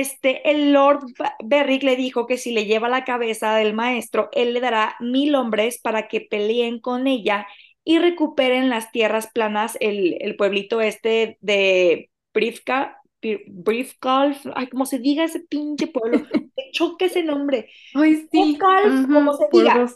este, 0.00 0.50
el 0.50 0.72
Lord 0.72 1.04
Berrick 1.44 1.82
le 1.82 1.96
dijo 1.96 2.26
que 2.26 2.38
si 2.38 2.52
le 2.52 2.66
lleva 2.66 2.88
la 2.88 3.04
cabeza 3.04 3.54
del 3.54 3.74
maestro, 3.74 4.28
él 4.32 4.54
le 4.54 4.60
dará 4.60 4.96
mil 5.00 5.34
hombres 5.34 5.80
para 5.80 6.08
que 6.08 6.20
peleen 6.20 6.80
con 6.80 7.06
ella 7.06 7.46
y 7.84 7.98
recuperen 7.98 8.70
las 8.70 8.92
tierras 8.92 9.30
planas, 9.32 9.76
el, 9.80 10.16
el 10.20 10.36
pueblito 10.36 10.80
este 10.80 11.38
de 11.40 12.10
Brifka, 12.32 13.02
Briefgolf, 13.22 14.46
ay, 14.54 14.68
como 14.68 14.84
se 14.84 14.98
diga 14.98 15.24
ese 15.24 15.40
pinche 15.40 15.86
pueblo, 15.86 16.18
me 16.56 16.70
choca 16.72 17.06
ese 17.06 17.22
nombre. 17.22 17.70
Ay, 17.94 18.26
sí. 18.30 18.58
como 18.58 19.34
se 19.34 19.46
diga. 19.52 19.86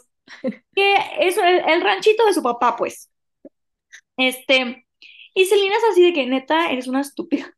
Que 0.73 0.95
eso, 1.21 1.43
el, 1.43 1.61
el 1.67 1.81
ranchito 1.81 2.25
de 2.25 2.33
su 2.33 2.43
papá, 2.43 2.75
pues. 2.75 3.09
Este, 4.17 4.85
y 5.33 5.45
Selina 5.45 5.75
es 5.75 5.83
así 5.91 6.03
de 6.03 6.13
que, 6.13 6.25
neta, 6.25 6.71
eres 6.71 6.87
una 6.87 7.01
estúpida. 7.01 7.53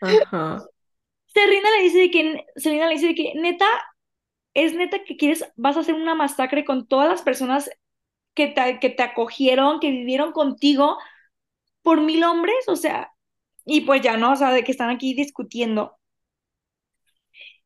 Ajá. 0.00 0.64
Serena 1.34 1.68
le 1.76 1.82
dice 1.82 1.98
de 1.98 2.10
que, 2.10 2.22
le 2.24 2.88
dice 2.94 3.08
de 3.08 3.14
que, 3.14 3.32
neta, 3.36 3.66
es 4.54 4.74
neta 4.74 5.04
que 5.04 5.16
quieres, 5.16 5.44
vas 5.56 5.76
a 5.76 5.80
hacer 5.80 5.94
una 5.94 6.14
masacre 6.14 6.64
con 6.64 6.86
todas 6.88 7.08
las 7.08 7.22
personas 7.22 7.70
que 8.34 8.48
te, 8.48 8.80
que 8.80 8.90
te 8.90 9.02
acogieron, 9.02 9.80
que 9.80 9.90
vivieron 9.90 10.32
contigo 10.32 10.98
por 11.82 12.00
mil 12.02 12.24
hombres, 12.24 12.56
o 12.68 12.76
sea, 12.76 13.12
y 13.66 13.82
pues 13.82 14.02
ya 14.02 14.16
no, 14.18 14.32
o 14.32 14.36
sea, 14.36 14.52
de 14.52 14.64
que 14.64 14.72
están 14.72 14.90
aquí 14.90 15.14
discutiendo. 15.14 15.98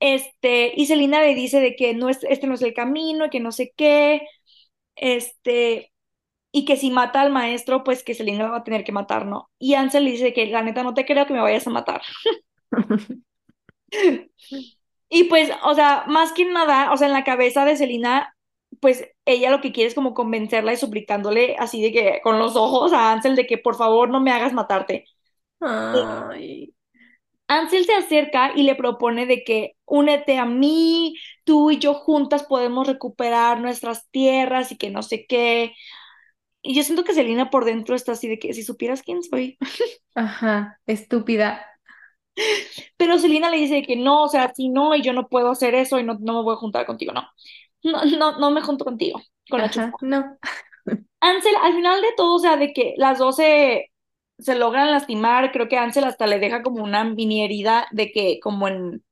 Este, 0.01 0.73
y 0.77 0.87
Selina 0.87 1.21
le 1.23 1.35
dice 1.35 1.61
de 1.61 1.75
que 1.77 1.95
no 1.95 2.09
es, 2.09 2.21
este 2.29 2.47
no 2.47 2.55
es 2.55 2.63
el 2.63 2.75
camino, 2.75 3.31
que 3.31 3.41
no 3.41 3.51
sé 3.53 3.73
qué, 3.77 4.23
este, 4.97 5.93
y 6.53 6.65
que 6.67 6.77
si 6.77 6.91
mata 6.91 7.23
al 7.23 7.33
maestro, 7.33 7.85
pues 7.85 8.05
que 8.05 8.15
Selina 8.15 8.51
va 8.51 8.59
a 8.59 8.65
tener 8.65 8.85
que 8.85 8.93
matar, 8.93 9.27
¿no? 9.27 9.51
Y 9.59 9.75
Ansel 9.75 10.05
le 10.05 10.13
dice 10.13 10.35
que 10.35 10.47
la 10.47 10.63
neta 10.63 10.83
no 10.85 10.95
te 10.95 11.07
creo 11.07 11.27
que 11.27 11.35
me 11.35 11.43
vayas 11.43 11.67
a 11.67 11.71
matar. 11.71 12.03
y 15.09 15.25
pues, 15.25 15.51
o 15.65 15.75
sea, 15.75 16.05
más 16.07 16.33
que 16.33 16.45
nada, 16.45 16.93
o 16.93 16.97
sea, 16.97 17.07
en 17.07 17.13
la 17.13 17.25
cabeza 17.25 17.65
de 17.65 17.77
Selina, 17.77 18.35
pues 18.81 19.09
ella 19.25 19.51
lo 19.51 19.61
que 19.61 19.73
quiere 19.73 19.89
es 19.89 19.95
como 19.95 20.15
convencerla 20.15 20.73
y 20.73 20.77
suplicándole 20.77 21.57
así 21.59 21.83
de 21.83 21.93
que 21.93 22.21
con 22.23 22.39
los 22.39 22.57
ojos 22.57 22.93
a 22.93 23.13
Ansel 23.13 23.37
de 23.37 23.47
que 23.47 23.59
por 23.59 23.77
favor 23.77 24.11
no 24.11 24.21
me 24.21 24.31
hagas 24.31 24.53
matarte. 24.53 25.07
Ay. 25.61 26.75
Ansel 27.49 27.87
se 27.87 27.95
acerca 27.95 28.53
y 28.55 28.63
le 28.63 28.75
propone 28.75 29.25
de 29.25 29.43
que 29.43 29.77
únete 29.87 30.37
a 30.37 30.45
mí, 30.45 31.17
tú 31.45 31.71
y 31.71 31.79
yo 31.79 31.95
juntas 31.95 32.43
podemos 32.45 32.87
recuperar 32.87 33.61
nuestras 33.61 34.09
tierras 34.11 34.71
y 34.71 34.77
que 34.77 34.91
no 34.91 35.03
sé 35.03 35.27
qué. 35.27 35.73
Y 36.61 36.75
yo 36.75 36.83
siento 36.83 37.05
que 37.05 37.15
Selina 37.15 37.49
por 37.51 37.65
dentro 37.65 37.95
está 37.95 38.13
así 38.13 38.29
de 38.29 38.39
que 38.39 38.53
si 38.53 38.63
supieras 38.63 39.03
quién 39.03 39.23
soy. 39.23 39.57
Ajá, 40.15 40.81
estúpida. 40.87 41.65
Pero 42.97 43.19
Selina 43.19 43.51
le 43.51 43.59
dice 43.59 43.83
que 43.83 43.97
no, 43.97 44.25
o 44.25 44.29
sea, 44.29 44.53
si 44.55 44.69
no, 44.69 44.95
y 44.95 45.03
yo 45.03 45.13
no 45.13 45.29
puedo 45.29 45.51
hacer 45.51 45.75
eso 45.75 45.99
y 45.99 46.05
no, 46.05 46.17
no 46.21 46.35
me 46.35 46.43
voy 46.43 46.55
a 46.55 46.59
juntar 46.59 46.87
contigo, 46.87 47.13
no. 47.13 47.29
No, 47.83 48.05
no, 48.05 48.39
no 48.39 48.51
me 48.51 48.61
junto 48.61 48.85
contigo, 48.85 49.21
con 49.49 49.61
la 49.61 49.67
Ajá, 49.67 49.93
no. 50.01 50.37
Ansel, 51.21 51.55
al 51.63 51.75
final 51.75 52.01
de 52.01 52.13
todo, 52.17 52.37
o 52.37 52.39
sea, 52.39 52.57
de 52.57 52.73
que 52.73 52.95
las 52.97 53.19
dos 53.19 53.37
se, 53.37 53.91
se 54.39 54.55
logran 54.55 54.91
lastimar, 54.91 55.53
creo 55.53 55.69
que 55.69 55.77
Ansel 55.77 56.05
hasta 56.05 56.27
le 56.27 56.39
deja 56.39 56.63
como 56.63 56.83
una 56.83 57.05
mini 57.05 57.45
herida 57.45 57.87
de 57.93 58.11
que 58.11 58.41
como 58.41 58.69
en, 58.69 59.05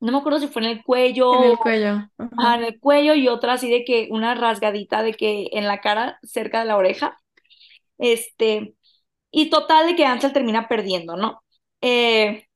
no 0.00 0.12
me 0.12 0.18
acuerdo 0.18 0.40
si 0.40 0.48
fue 0.48 0.62
en 0.62 0.68
el 0.68 0.82
cuello. 0.82 1.44
En 1.44 1.50
el 1.50 1.58
cuello. 1.58 2.08
Ajá, 2.18 2.56
en 2.56 2.64
el 2.64 2.80
cuello 2.80 3.14
y 3.14 3.28
otra 3.28 3.54
así 3.54 3.70
de 3.70 3.84
que 3.84 4.08
una 4.10 4.34
rasgadita 4.34 5.02
de 5.02 5.14
que 5.14 5.48
en 5.52 5.68
la 5.68 5.80
cara, 5.80 6.18
cerca 6.22 6.60
de 6.60 6.64
la 6.66 6.76
oreja. 6.76 7.16
Este, 7.98 8.74
y 9.30 9.48
total 9.48 9.86
de 9.86 9.94
que 9.94 10.04
Ansel 10.04 10.32
termina 10.32 10.66
perdiendo, 10.66 11.16
¿no? 11.16 11.44
Eh, 11.80 12.46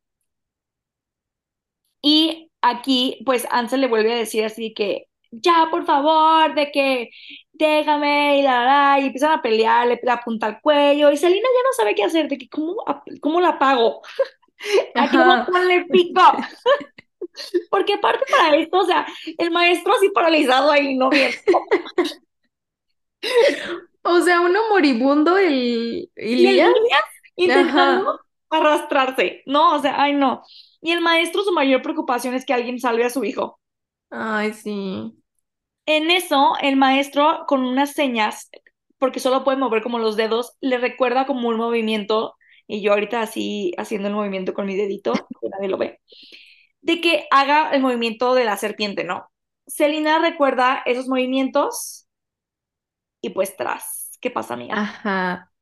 y 2.07 2.53
aquí, 2.63 3.21
pues 3.27 3.49
Ansel 3.51 3.81
le 3.81 3.89
vuelve 3.89 4.13
a 4.13 4.17
decir 4.17 4.45
así 4.45 4.73
que, 4.73 5.09
ya, 5.33 5.67
por 5.73 5.85
favor, 5.85 6.55
de 6.55 6.71
que 6.71 7.11
déjame 7.53 8.39
y 8.39 8.43
la, 8.43 8.65
la, 8.65 9.01
y 9.01 9.07
empiezan 9.07 9.33
a 9.33 9.43
pelear, 9.43 9.89
le, 9.89 10.01
apunta 10.09 10.47
al 10.47 10.61
cuello 10.61 11.11
y 11.11 11.17
Selina 11.17 11.49
ya 11.53 11.63
no 11.65 11.73
sabe 11.77 11.97
qué 11.97 12.05
hacer, 12.05 12.29
de 12.29 12.39
que 12.39 12.49
cómo, 12.49 12.77
cómo 13.21 13.41
la 13.41 13.59
pago, 13.59 14.03
a 14.95 15.11
qué 15.11 15.19
le 15.67 15.85
pico. 15.87 16.23
Porque 17.71 17.95
aparte 17.95 18.25
para 18.31 18.55
esto, 18.55 18.79
o 18.79 18.87
sea, 18.87 19.05
el 19.39 19.51
maestro 19.51 19.95
así 19.95 20.09
paralizado 20.11 20.71
ahí, 20.71 20.97
no 20.97 21.11
bien. 21.11 21.33
o 24.03 24.21
sea, 24.21 24.43
uno 24.43 24.61
moribundo, 24.71 25.37
el 25.37 26.09
Ilías. 26.15 26.71
intentando 27.35 28.21
arrastrarse, 28.49 29.43
¿no? 29.47 29.75
O 29.75 29.83
sea, 29.83 30.01
ay 30.01 30.13
no. 30.13 30.45
Y 30.81 30.93
el 30.93 31.01
maestro 31.01 31.43
su 31.43 31.53
mayor 31.53 31.83
preocupación 31.83 32.35
es 32.35 32.45
que 32.45 32.53
alguien 32.55 32.79
salve 32.79 33.05
a 33.05 33.11
su 33.11 33.25
hijo. 33.25 33.59
Ay, 34.11 34.53
sí. 34.53 35.13
En 35.87 36.11
eso, 36.11 36.55
el 36.61 36.77
maestro 36.77 37.45
con 37.47 37.65
unas 37.65 37.93
señas, 37.93 38.51
porque 38.99 39.21
solo 39.21 39.45
puede 39.45 39.59
mover 39.59 39.83
como 39.83 39.99
los 39.99 40.17
dedos, 40.17 40.53
le 40.61 40.79
recuerda 40.79 41.27
como 41.27 41.49
un 41.49 41.57
movimiento, 41.57 42.35
y 42.67 42.83
yo 42.83 42.93
ahorita 42.93 43.21
así 43.21 43.73
haciendo 43.79 44.09
el 44.09 44.15
movimiento 44.15 44.53
con 44.53 44.67
mi 44.67 44.77
dedito, 44.77 45.13
que 45.13 45.49
nadie 45.49 45.69
lo 45.69 45.79
ve, 45.79 46.01
de 46.81 47.01
que 47.01 47.27
haga 47.31 47.71
el 47.71 47.83
movimiento 47.83 48.35
de 48.35 48.45
la 48.45 48.57
serpiente, 48.57 49.05
¿no? 49.05 49.31
Selina 49.67 50.19
recuerda 50.19 50.83
esos 50.87 51.09
movimientos 51.09 52.07
y 53.21 53.31
pues 53.31 53.57
tras, 53.57 54.19
¿qué 54.21 54.31
pasa, 54.31 54.55
amiga? 54.55 54.75
Ajá. 54.81 55.53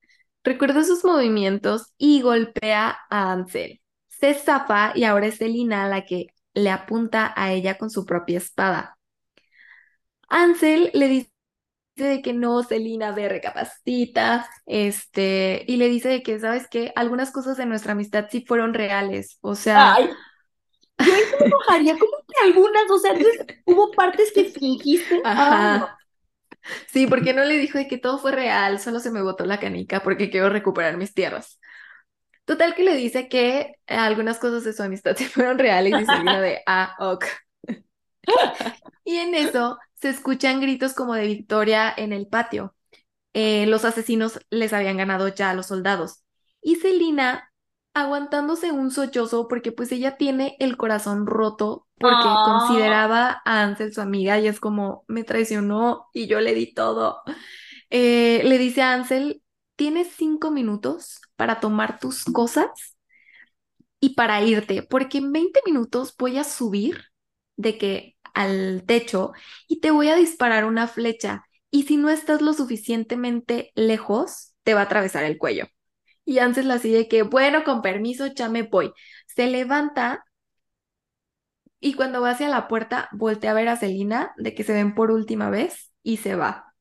Recuerda 0.42 0.80
esos 0.80 1.04
movimientos 1.04 1.94
y 1.96 2.20
golpea 2.20 2.98
a 3.10 3.32
Ansel. 3.32 3.80
Se 4.18 4.34
zafa 4.34 4.92
y 4.94 5.04
ahora 5.04 5.26
es 5.26 5.36
Selina 5.36 5.88
la 5.88 6.04
que 6.04 6.28
le 6.54 6.70
apunta 6.70 7.32
a 7.36 7.52
ella 7.52 7.76
con 7.78 7.90
su 7.90 8.04
propia 8.04 8.38
espada. 8.38 8.96
Ansel 10.28 10.90
le 10.94 11.08
dice 11.08 11.30
de 11.96 12.22
que 12.22 12.32
no, 12.32 12.62
Selina, 12.62 13.12
ve, 13.12 13.28
recapacita, 13.28 14.48
este, 14.66 15.64
y 15.68 15.76
le 15.76 15.88
dice 15.88 16.08
de 16.08 16.22
que, 16.22 16.40
¿sabes 16.40 16.66
qué? 16.68 16.92
Algunas 16.96 17.30
cosas 17.30 17.56
de 17.56 17.66
nuestra 17.66 17.92
amistad 17.92 18.26
sí 18.30 18.44
fueron 18.46 18.74
reales, 18.74 19.38
o 19.40 19.54
sea... 19.54 19.94
Ay, 19.94 20.10
yo 20.98 21.12
me 21.12 21.46
enojaría 21.46 21.98
como 21.98 22.16
que 22.26 22.48
algunas, 22.48 22.90
o 22.90 22.98
sea, 22.98 23.14
hubo 23.66 23.90
partes 23.92 24.32
que 24.32 24.44
fingiste. 24.44 25.20
Ajá. 25.24 25.98
Sí, 26.90 27.06
porque 27.06 27.34
no 27.34 27.44
le 27.44 27.58
dijo 27.58 27.78
de 27.78 27.86
que 27.88 27.98
todo 27.98 28.18
fue 28.18 28.32
real, 28.32 28.80
solo 28.80 28.98
se 28.98 29.10
me 29.10 29.22
botó 29.22 29.44
la 29.44 29.60
canica 29.60 30.02
porque 30.02 30.30
quiero 30.30 30.48
recuperar 30.48 30.96
mis 30.96 31.12
tierras. 31.12 31.60
Total 32.44 32.74
que 32.74 32.84
le 32.84 32.94
dice 32.96 33.28
que 33.28 33.74
algunas 33.86 34.38
cosas 34.38 34.64
de 34.64 34.72
su 34.72 34.82
amistad 34.82 35.16
sí 35.18 35.24
fueron 35.26 35.58
reales 35.58 35.94
y 36.00 36.06
Selina 36.06 36.40
de, 36.40 36.60
ah, 36.66 36.94
ok. 37.00 37.24
y 39.04 39.16
en 39.16 39.34
eso 39.34 39.78
se 39.94 40.10
escuchan 40.10 40.60
gritos 40.60 40.94
como 40.94 41.14
de 41.14 41.26
victoria 41.26 41.92
en 41.96 42.12
el 42.12 42.26
patio. 42.28 42.74
Eh, 43.34 43.66
los 43.66 43.84
asesinos 43.84 44.40
les 44.50 44.72
habían 44.72 44.96
ganado 44.98 45.28
ya 45.28 45.50
a 45.50 45.54
los 45.54 45.66
soldados. 45.66 46.22
Y 46.62 46.76
Selina 46.76 47.50
aguantándose 47.94 48.72
un 48.72 48.90
sollozo 48.90 49.48
porque 49.48 49.72
pues 49.72 49.92
ella 49.92 50.16
tiene 50.16 50.56
el 50.60 50.76
corazón 50.76 51.26
roto 51.26 51.86
porque 51.98 52.16
Ah. 52.26 52.44
consideraba 52.44 53.42
a 53.44 53.62
Ansel 53.62 53.94
su 53.94 54.00
amiga 54.02 54.38
y 54.40 54.48
es 54.48 54.60
como 54.60 55.04
me 55.08 55.24
traicionó 55.24 56.08
y 56.12 56.26
yo 56.28 56.40
le 56.40 56.54
di 56.54 56.74
todo. 56.74 57.22
Eh, 57.90 58.42
le 58.44 58.58
dice 58.58 58.82
a 58.82 58.94
Ansel, 58.94 59.43
tienes 59.76 60.08
cinco 60.16 60.50
minutos 60.50 61.20
para 61.36 61.60
tomar 61.60 61.98
tus 62.00 62.24
cosas 62.24 62.68
y 64.00 64.14
para 64.14 64.42
irte, 64.42 64.82
porque 64.82 65.18
en 65.18 65.32
20 65.32 65.60
minutos 65.66 66.14
voy 66.18 66.38
a 66.38 66.44
subir 66.44 67.04
de 67.56 67.78
que 67.78 68.16
al 68.34 68.84
techo 68.86 69.32
y 69.68 69.80
te 69.80 69.90
voy 69.90 70.08
a 70.08 70.16
disparar 70.16 70.64
una 70.64 70.88
flecha 70.88 71.44
y 71.70 71.84
si 71.84 71.96
no 71.96 72.10
estás 72.10 72.42
lo 72.42 72.52
suficientemente 72.52 73.72
lejos, 73.74 74.54
te 74.62 74.74
va 74.74 74.80
a 74.80 74.84
atravesar 74.84 75.24
el 75.24 75.38
cuello. 75.38 75.66
Y 76.24 76.38
Ansel 76.38 76.70
así 76.70 76.92
de 76.92 77.08
que, 77.08 77.22
bueno, 77.22 77.64
con 77.64 77.82
permiso, 77.82 78.26
ya 78.28 78.48
me 78.48 78.62
voy. 78.62 78.92
Se 79.26 79.46
levanta 79.48 80.24
y 81.80 81.94
cuando 81.94 82.20
va 82.20 82.30
hacia 82.30 82.48
la 82.48 82.68
puerta, 82.68 83.08
voltea 83.12 83.52
a 83.52 83.54
ver 83.54 83.68
a 83.68 83.76
Selina 83.76 84.32
de 84.36 84.54
que 84.54 84.64
se 84.64 84.72
ven 84.72 84.94
por 84.94 85.10
última 85.10 85.50
vez 85.50 85.92
y 86.02 86.16
se 86.18 86.34
va. 86.34 86.73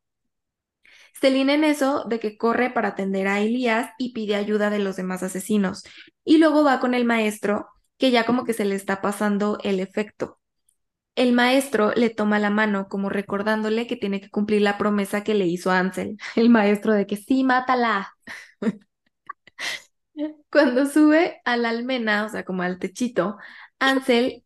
Selina 1.24 1.54
en 1.54 1.64
eso 1.64 2.04
de 2.04 2.20
que 2.20 2.38
corre 2.38 2.70
para 2.70 2.90
atender 2.90 3.30
a 3.30 3.40
Elías 3.40 3.91
y 3.98 4.12
pide 4.12 4.36
ayuda 4.36 4.70
de 4.70 4.80
los 4.80 4.98
demás 4.98 5.24
asesinos. 5.24 5.84
Y 6.26 6.38
luego 6.38 6.66
va 6.66 6.82
con 6.82 6.94
el 6.94 7.06
maestro, 7.06 7.70
que 7.98 8.12
ya 8.12 8.26
como 8.26 8.44
que 8.44 8.52
se 8.52 8.66
le 8.66 8.76
está 8.76 9.00
pasando 9.00 9.58
el 9.64 9.80
efecto. 9.80 10.38
El 11.16 11.32
maestro 11.32 11.94
le 11.95 12.10
toma 12.10 12.40
la 12.40 12.50
mano 12.50 12.90
como 12.90 13.08
recordándole 13.08 13.88
que 13.88 13.95
tiene 13.95 14.20
que 14.20 14.30
cumplir 14.30 14.64
la 14.64 14.78
promesa 14.78 15.24
que 15.24 15.34
le 15.34 15.45
hizo 15.45 15.72
Ansel. 15.72 16.18
El 16.36 16.50
maestro 16.50 16.91
de 16.94 17.08
que 17.08 17.16
sí, 17.16 17.45
mátala. 17.45 18.12
Cuando 20.52 20.86
sube 20.86 21.41
a 21.45 21.58
la 21.58 21.70
almena, 21.70 22.26
o 22.26 22.30
sea, 22.30 22.44
como 22.44 22.64
al 22.64 22.80
techito, 22.80 23.38
Ansel 23.80 24.44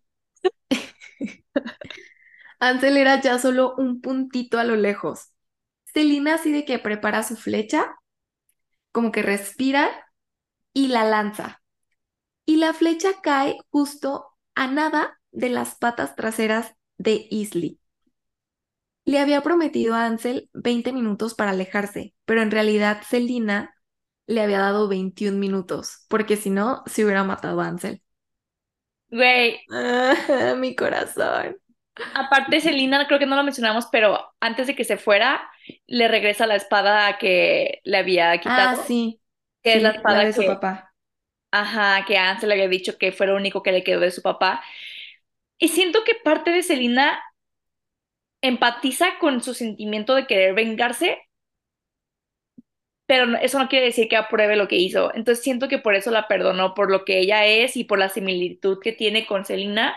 Ansel 2.60 2.98
era 2.98 3.20
ya 3.22 3.40
solo 3.40 3.74
un 3.78 4.02
puntito 4.02 4.60
a 4.60 4.64
lo 4.64 4.76
lejos. 4.76 5.32
Selina 5.98 6.36
así 6.36 6.52
de 6.52 6.64
que 6.66 6.80
prepara 6.80 7.24
su 7.24 7.36
flecha, 7.36 7.96
como 8.92 9.12
que 9.12 9.22
respira 9.22 9.90
y 10.74 10.90
la 10.90 11.06
lanza. 11.06 11.62
Y 12.46 12.58
la 12.58 12.74
flecha 12.74 13.22
cae 13.24 13.58
justo 13.72 14.28
a 14.56 14.68
nada 14.68 15.20
de 15.32 15.50
las 15.50 15.76
patas 15.76 16.16
traseras 16.16 16.76
de 16.98 17.28
Isley. 17.32 17.80
le 19.06 19.20
había 19.20 19.42
prometido 19.42 19.96
a 19.96 20.06
Ansel 20.06 20.50
20 20.54 20.92
minutos 20.94 21.34
para 21.36 21.52
alejarse, 21.52 22.14
pero 22.26 22.42
en 22.42 22.52
realidad 22.52 23.02
Selina 23.08 23.74
le 24.28 24.42
había 24.42 24.60
dado 24.60 24.88
21 24.88 25.40
minutos, 25.40 26.06
porque 26.10 26.36
si 26.38 26.50
no, 26.50 26.84
se 26.86 27.04
hubiera 27.06 27.24
matado 27.24 27.62
a 27.62 27.68
Ansel. 27.68 28.02
Güey, 29.12 29.60
Ah, 29.72 30.56
mi 30.58 30.76
corazón. 30.76 31.58
aparte 32.14 32.62
Selina, 32.62 33.08
creo 33.08 33.20
que 33.20 33.26
no 33.26 33.36
lo 33.36 33.44
mencionamos, 33.44 33.88
pero 33.92 34.20
antes 34.40 34.68
de 34.68 34.76
que 34.76 34.84
se 34.84 34.98
fuera, 34.98 35.50
le 35.88 36.08
regresa 36.08 36.48
la 36.48 36.56
espada 36.56 37.18
que 37.18 37.82
le 37.84 37.98
había 37.98 38.40
Ah, 38.44 38.76
quitado, 38.76 38.84
sí, 38.88 39.22
que 39.64 39.76
es 39.78 39.84
la 39.84 39.92
espada 39.92 40.24
de 40.26 40.34
su 40.34 40.44
que, 40.44 40.46
papá. 40.46 40.94
ajá, 41.52 42.06
que 42.08 42.18
Ansel 42.18 42.50
le 42.50 42.56
había 42.56 42.68
dicho 42.70 42.98
que 42.98 43.12
fue 43.12 43.28
lo 43.28 43.36
único 43.36 43.64
que 43.64 43.72
le 43.74 43.84
quedó 43.84 44.02
de 44.02 44.12
su 44.12 44.22
papá. 44.22 44.64
Y 45.60 45.70
siento 45.70 46.04
que 46.06 46.16
parte 46.24 46.52
de 46.52 46.64
Selina 46.64 47.20
empatiza 48.42 49.20
con 49.20 49.44
su 49.44 49.54
sentimiento 49.54 50.16
de 50.16 50.26
querer 50.28 50.56
vengarse, 50.56 51.20
pero 53.06 53.38
eso 53.38 53.58
no 53.60 53.70
quiere 53.70 53.86
decir 53.86 54.10
que 54.10 54.18
apruebe 54.18 54.56
lo 54.58 54.68
que 54.68 54.76
hizo. 54.78 55.14
Entonces 55.16 55.44
siento 55.44 55.68
que 55.70 55.78
por 55.80 55.96
eso 55.96 56.12
la 56.12 56.28
perdonó, 56.28 56.74
por 56.74 56.92
lo 56.92 57.06
que 57.06 57.20
ella 57.20 57.46
es 57.46 57.78
y 57.78 57.86
por 57.86 58.00
la 58.00 58.10
similitud 58.10 58.80
que 58.82 58.92
tiene 58.94 59.26
con 59.26 59.46
Selina. 59.46 59.96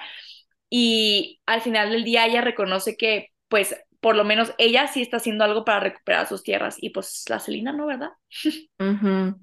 Y 0.70 1.40
al 1.46 1.62
final 1.62 1.90
del 1.90 2.04
día 2.04 2.26
ella 2.26 2.40
reconoce 2.42 2.96
que, 2.96 3.30
pues, 3.48 3.76
por 4.00 4.16
lo 4.16 4.24
menos 4.24 4.52
ella 4.58 4.88
sí 4.88 5.02
está 5.02 5.18
haciendo 5.18 5.44
algo 5.44 5.64
para 5.64 5.80
recuperar 5.80 6.26
sus 6.26 6.42
tierras. 6.42 6.76
Y 6.80 6.90
pues 6.90 7.24
la 7.28 7.38
Selina 7.38 7.72
no, 7.72 7.86
¿verdad? 7.86 8.10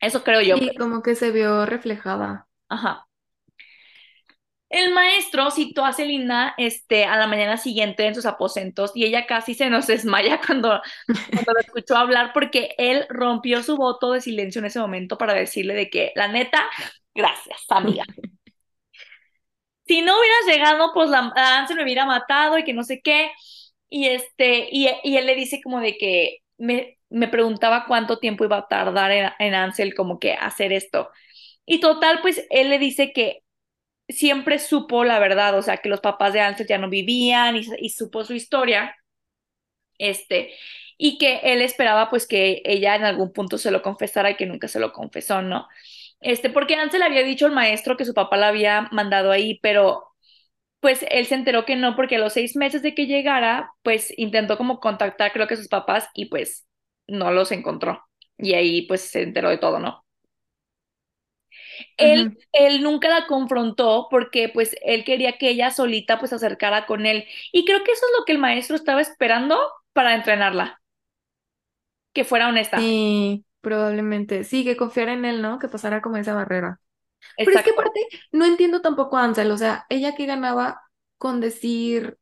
Eso 0.00 0.24
creo 0.24 0.40
yo. 0.40 0.56
Sí, 0.56 0.66
pues. 0.66 0.78
como 0.78 1.02
que 1.02 1.14
se 1.14 1.30
vio 1.30 1.64
reflejada. 1.64 2.48
Ajá. 2.68 3.06
El 4.72 4.94
maestro 4.94 5.50
citó 5.50 5.84
a 5.84 5.92
Selina 5.92 6.54
este, 6.56 7.04
a 7.04 7.16
la 7.16 7.26
mañana 7.26 7.58
siguiente 7.58 8.06
en 8.06 8.14
sus 8.14 8.24
aposentos 8.24 8.90
y 8.94 9.04
ella 9.04 9.26
casi 9.26 9.52
se 9.52 9.68
nos 9.68 9.86
desmaya 9.86 10.40
cuando, 10.46 10.80
cuando 11.06 11.52
lo 11.52 11.60
escuchó 11.60 11.96
hablar 11.96 12.32
porque 12.32 12.74
él 12.78 13.04
rompió 13.10 13.62
su 13.62 13.76
voto 13.76 14.12
de 14.12 14.22
silencio 14.22 14.60
en 14.60 14.64
ese 14.64 14.80
momento 14.80 15.18
para 15.18 15.34
decirle 15.34 15.74
de 15.74 15.90
que, 15.90 16.12
la 16.16 16.28
neta, 16.28 16.64
gracias, 17.14 17.64
amiga. 17.68 18.04
Si 19.86 20.00
no 20.02 20.18
hubieras 20.18 20.46
llegado, 20.46 20.92
pues 20.94 21.10
la, 21.10 21.32
Ansel 21.36 21.76
me 21.76 21.82
hubiera 21.84 22.06
matado 22.06 22.58
y 22.58 22.64
que 22.64 22.72
no 22.72 22.84
sé 22.84 23.00
qué. 23.02 23.30
Y, 23.88 24.06
este, 24.08 24.68
y, 24.70 24.88
y 25.04 25.16
él 25.16 25.26
le 25.26 25.34
dice 25.34 25.60
como 25.62 25.80
de 25.80 25.96
que 25.98 26.38
me, 26.58 26.98
me 27.10 27.28
preguntaba 27.28 27.84
cuánto 27.86 28.18
tiempo 28.18 28.44
iba 28.44 28.58
a 28.58 28.68
tardar 28.68 29.10
en, 29.12 29.30
en 29.38 29.54
Ansel 29.54 29.94
como 29.94 30.18
que 30.18 30.34
hacer 30.34 30.72
esto. 30.72 31.10
Y 31.66 31.80
total, 31.80 32.20
pues 32.22 32.46
él 32.50 32.70
le 32.70 32.78
dice 32.78 33.12
que 33.12 33.42
siempre 34.08 34.58
supo 34.58 35.04
la 35.04 35.18
verdad, 35.20 35.58
o 35.58 35.62
sea, 35.62 35.78
que 35.78 35.88
los 35.90 36.00
papás 36.00 36.32
de 36.34 36.40
Ansel 36.42 36.66
ya 36.68 36.78
no 36.78 36.90
vivían 36.90 37.56
y, 37.56 37.62
y 37.80 37.90
supo 37.90 38.24
su 38.24 38.34
historia, 38.34 38.96
este, 39.98 40.52
y 40.98 41.18
que 41.18 41.40
él 41.44 41.62
esperaba 41.62 42.10
pues 42.10 42.26
que 42.26 42.62
ella 42.64 42.96
en 42.96 43.04
algún 43.04 43.32
punto 43.32 43.58
se 43.58 43.70
lo 43.70 43.82
confesara 43.82 44.30
y 44.30 44.36
que 44.36 44.46
nunca 44.46 44.68
se 44.68 44.80
lo 44.80 44.92
confesó, 44.92 45.42
¿no? 45.42 45.68
Este, 46.22 46.50
porque 46.50 46.74
Ansel 46.76 47.02
había 47.02 47.24
dicho 47.24 47.46
al 47.46 47.52
maestro 47.52 47.96
que 47.96 48.04
su 48.06 48.14
papá 48.14 48.36
la 48.38 48.48
había 48.48 48.88
mandado 48.92 49.32
ahí, 49.32 49.58
pero 49.62 50.04
pues 50.80 51.04
él 51.10 51.26
se 51.26 51.34
enteró 51.36 51.64
que 51.66 51.76
no, 51.76 51.96
porque 51.96 52.16
a 52.16 52.18
los 52.20 52.34
seis 52.34 52.56
meses 52.56 52.82
de 52.82 52.94
que 52.94 53.06
llegara, 53.06 53.72
pues 53.82 54.12
intentó 54.18 54.58
como 54.58 54.80
contactar 54.80 55.32
creo 55.32 55.46
que 55.48 55.54
a 55.54 55.56
sus 55.58 55.68
papás 55.68 56.08
y 56.14 56.26
pues 56.26 56.66
no 57.08 57.32
los 57.32 57.52
encontró. 57.52 58.02
Y 58.38 58.54
ahí 58.54 58.82
pues 58.88 59.02
se 59.02 59.22
enteró 59.22 59.50
de 59.50 59.58
todo, 59.58 59.80
¿no? 59.80 60.04
Él, 61.96 62.38
él 62.52 62.82
nunca 62.82 63.08
la 63.08 63.26
confrontó 63.26 64.08
porque 64.10 64.48
pues 64.48 64.76
él 64.82 65.04
quería 65.04 65.38
que 65.38 65.48
ella 65.50 65.70
solita 65.70 66.18
pues 66.18 66.30
se 66.30 66.36
acercara 66.36 66.86
con 66.86 67.06
él. 67.06 67.24
Y 67.52 67.64
creo 67.64 67.84
que 67.84 67.92
eso 67.92 68.04
es 68.06 68.12
lo 68.18 68.24
que 68.24 68.32
el 68.32 68.38
maestro 68.38 68.76
estaba 68.76 69.00
esperando 69.00 69.58
para 69.92 70.14
entrenarla, 70.14 70.80
que 72.14 72.24
fuera 72.24 72.48
honesta. 72.48 72.80
Sí, 72.84 73.44
probablemente. 73.62 74.44
Sí, 74.44 74.64
que 74.64 74.78
confiara 74.78 75.14
en 75.14 75.26
él, 75.26 75.42
¿no? 75.42 75.60
Que 75.60 75.68
pasara 75.68 76.02
como 76.02 76.18
esa 76.18 76.34
barrera. 76.34 76.80
Pero 77.42 77.56
es 77.56 77.62
que 77.62 77.70
aparte, 77.72 78.00
no 78.32 78.44
entiendo 78.46 78.80
tampoco 78.82 79.16
a 79.18 79.24
Ansel, 79.24 79.50
o 79.50 79.58
sea, 79.58 79.86
ella 79.90 80.14
que 80.16 80.26
ganaba 80.26 80.82
con 81.18 81.40
decir, 81.40 82.18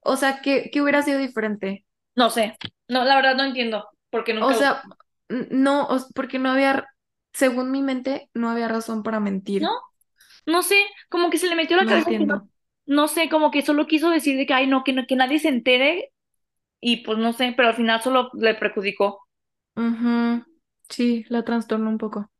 o 0.00 0.16
sea, 0.16 0.42
que, 0.42 0.70
que 0.72 0.82
hubiera 0.82 1.02
sido 1.02 1.18
diferente. 1.20 1.86
No 2.16 2.30
sé, 2.30 2.56
no, 2.88 3.04
la 3.04 3.16
verdad 3.16 3.34
no 3.36 3.44
entiendo, 3.44 3.88
porque 4.10 4.32
O 4.38 4.50
nunca 4.50 4.56
lo... 4.56 4.60
sea, 4.60 4.82
no, 5.50 5.84
o- 5.88 6.08
porque 6.14 6.38
no 6.38 6.50
había, 6.50 6.86
según 7.32 7.70
mi 7.70 7.82
mente, 7.82 8.30
no 8.34 8.50
había 8.50 8.68
razón 8.68 9.02
para 9.02 9.20
No, 9.58 9.68
mentir. 9.68 9.76
no 10.46 10.62
sé, 10.64 10.76
como 11.10 11.30
que 11.30 11.38
se 11.38 11.48
le 11.48 11.56
metió 11.56 11.76
la 11.78 11.86
No 11.88 11.88
cabeza 11.88 12.12
no, 12.20 12.48
no 12.86 13.08
sé, 13.08 13.28
como 13.30 13.50
que 13.52 13.62
solo 13.62 13.86
quiso 13.88 14.10
decir 14.10 14.36
de 14.38 14.46
que, 14.46 14.54
ay, 14.54 14.66
no, 14.68 14.84
que, 14.84 14.92
no, 14.94 15.06
que 15.06 15.16
nadie 15.16 15.38
se 15.40 15.48
entere 15.48 16.12
y 16.80 16.98
pues 17.04 17.18
no 17.18 17.32
sé, 17.34 17.54
pero 17.56 17.68
al 17.70 17.76
final 17.76 18.02
solo 18.02 18.30
le 18.34 18.54
perjudicó. 18.56 19.22
Ujú. 19.84 20.44
Sí, 20.90 21.24
la 21.28 21.44
trastorno 21.44 21.88
un 21.90 21.98
poco. 21.98 22.30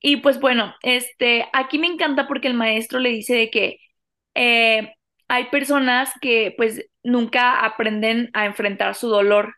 Y 0.00 0.18
pues 0.18 0.40
bueno, 0.40 0.74
este, 0.82 1.48
aquí 1.52 1.78
me 1.78 1.88
encanta 1.88 2.28
porque 2.28 2.48
el 2.48 2.54
maestro 2.54 3.00
le 3.00 3.10
dice 3.10 3.34
de 3.36 3.50
que 3.50 3.78
eh, 4.34 4.94
hay 5.28 5.46
personas 5.50 6.12
que 6.22 6.54
pues 6.56 6.86
nunca 7.04 7.64
aprenden 7.64 8.30
a 8.34 8.46
enfrentar 8.46 8.94
su 8.96 9.08
dolor, 9.08 9.54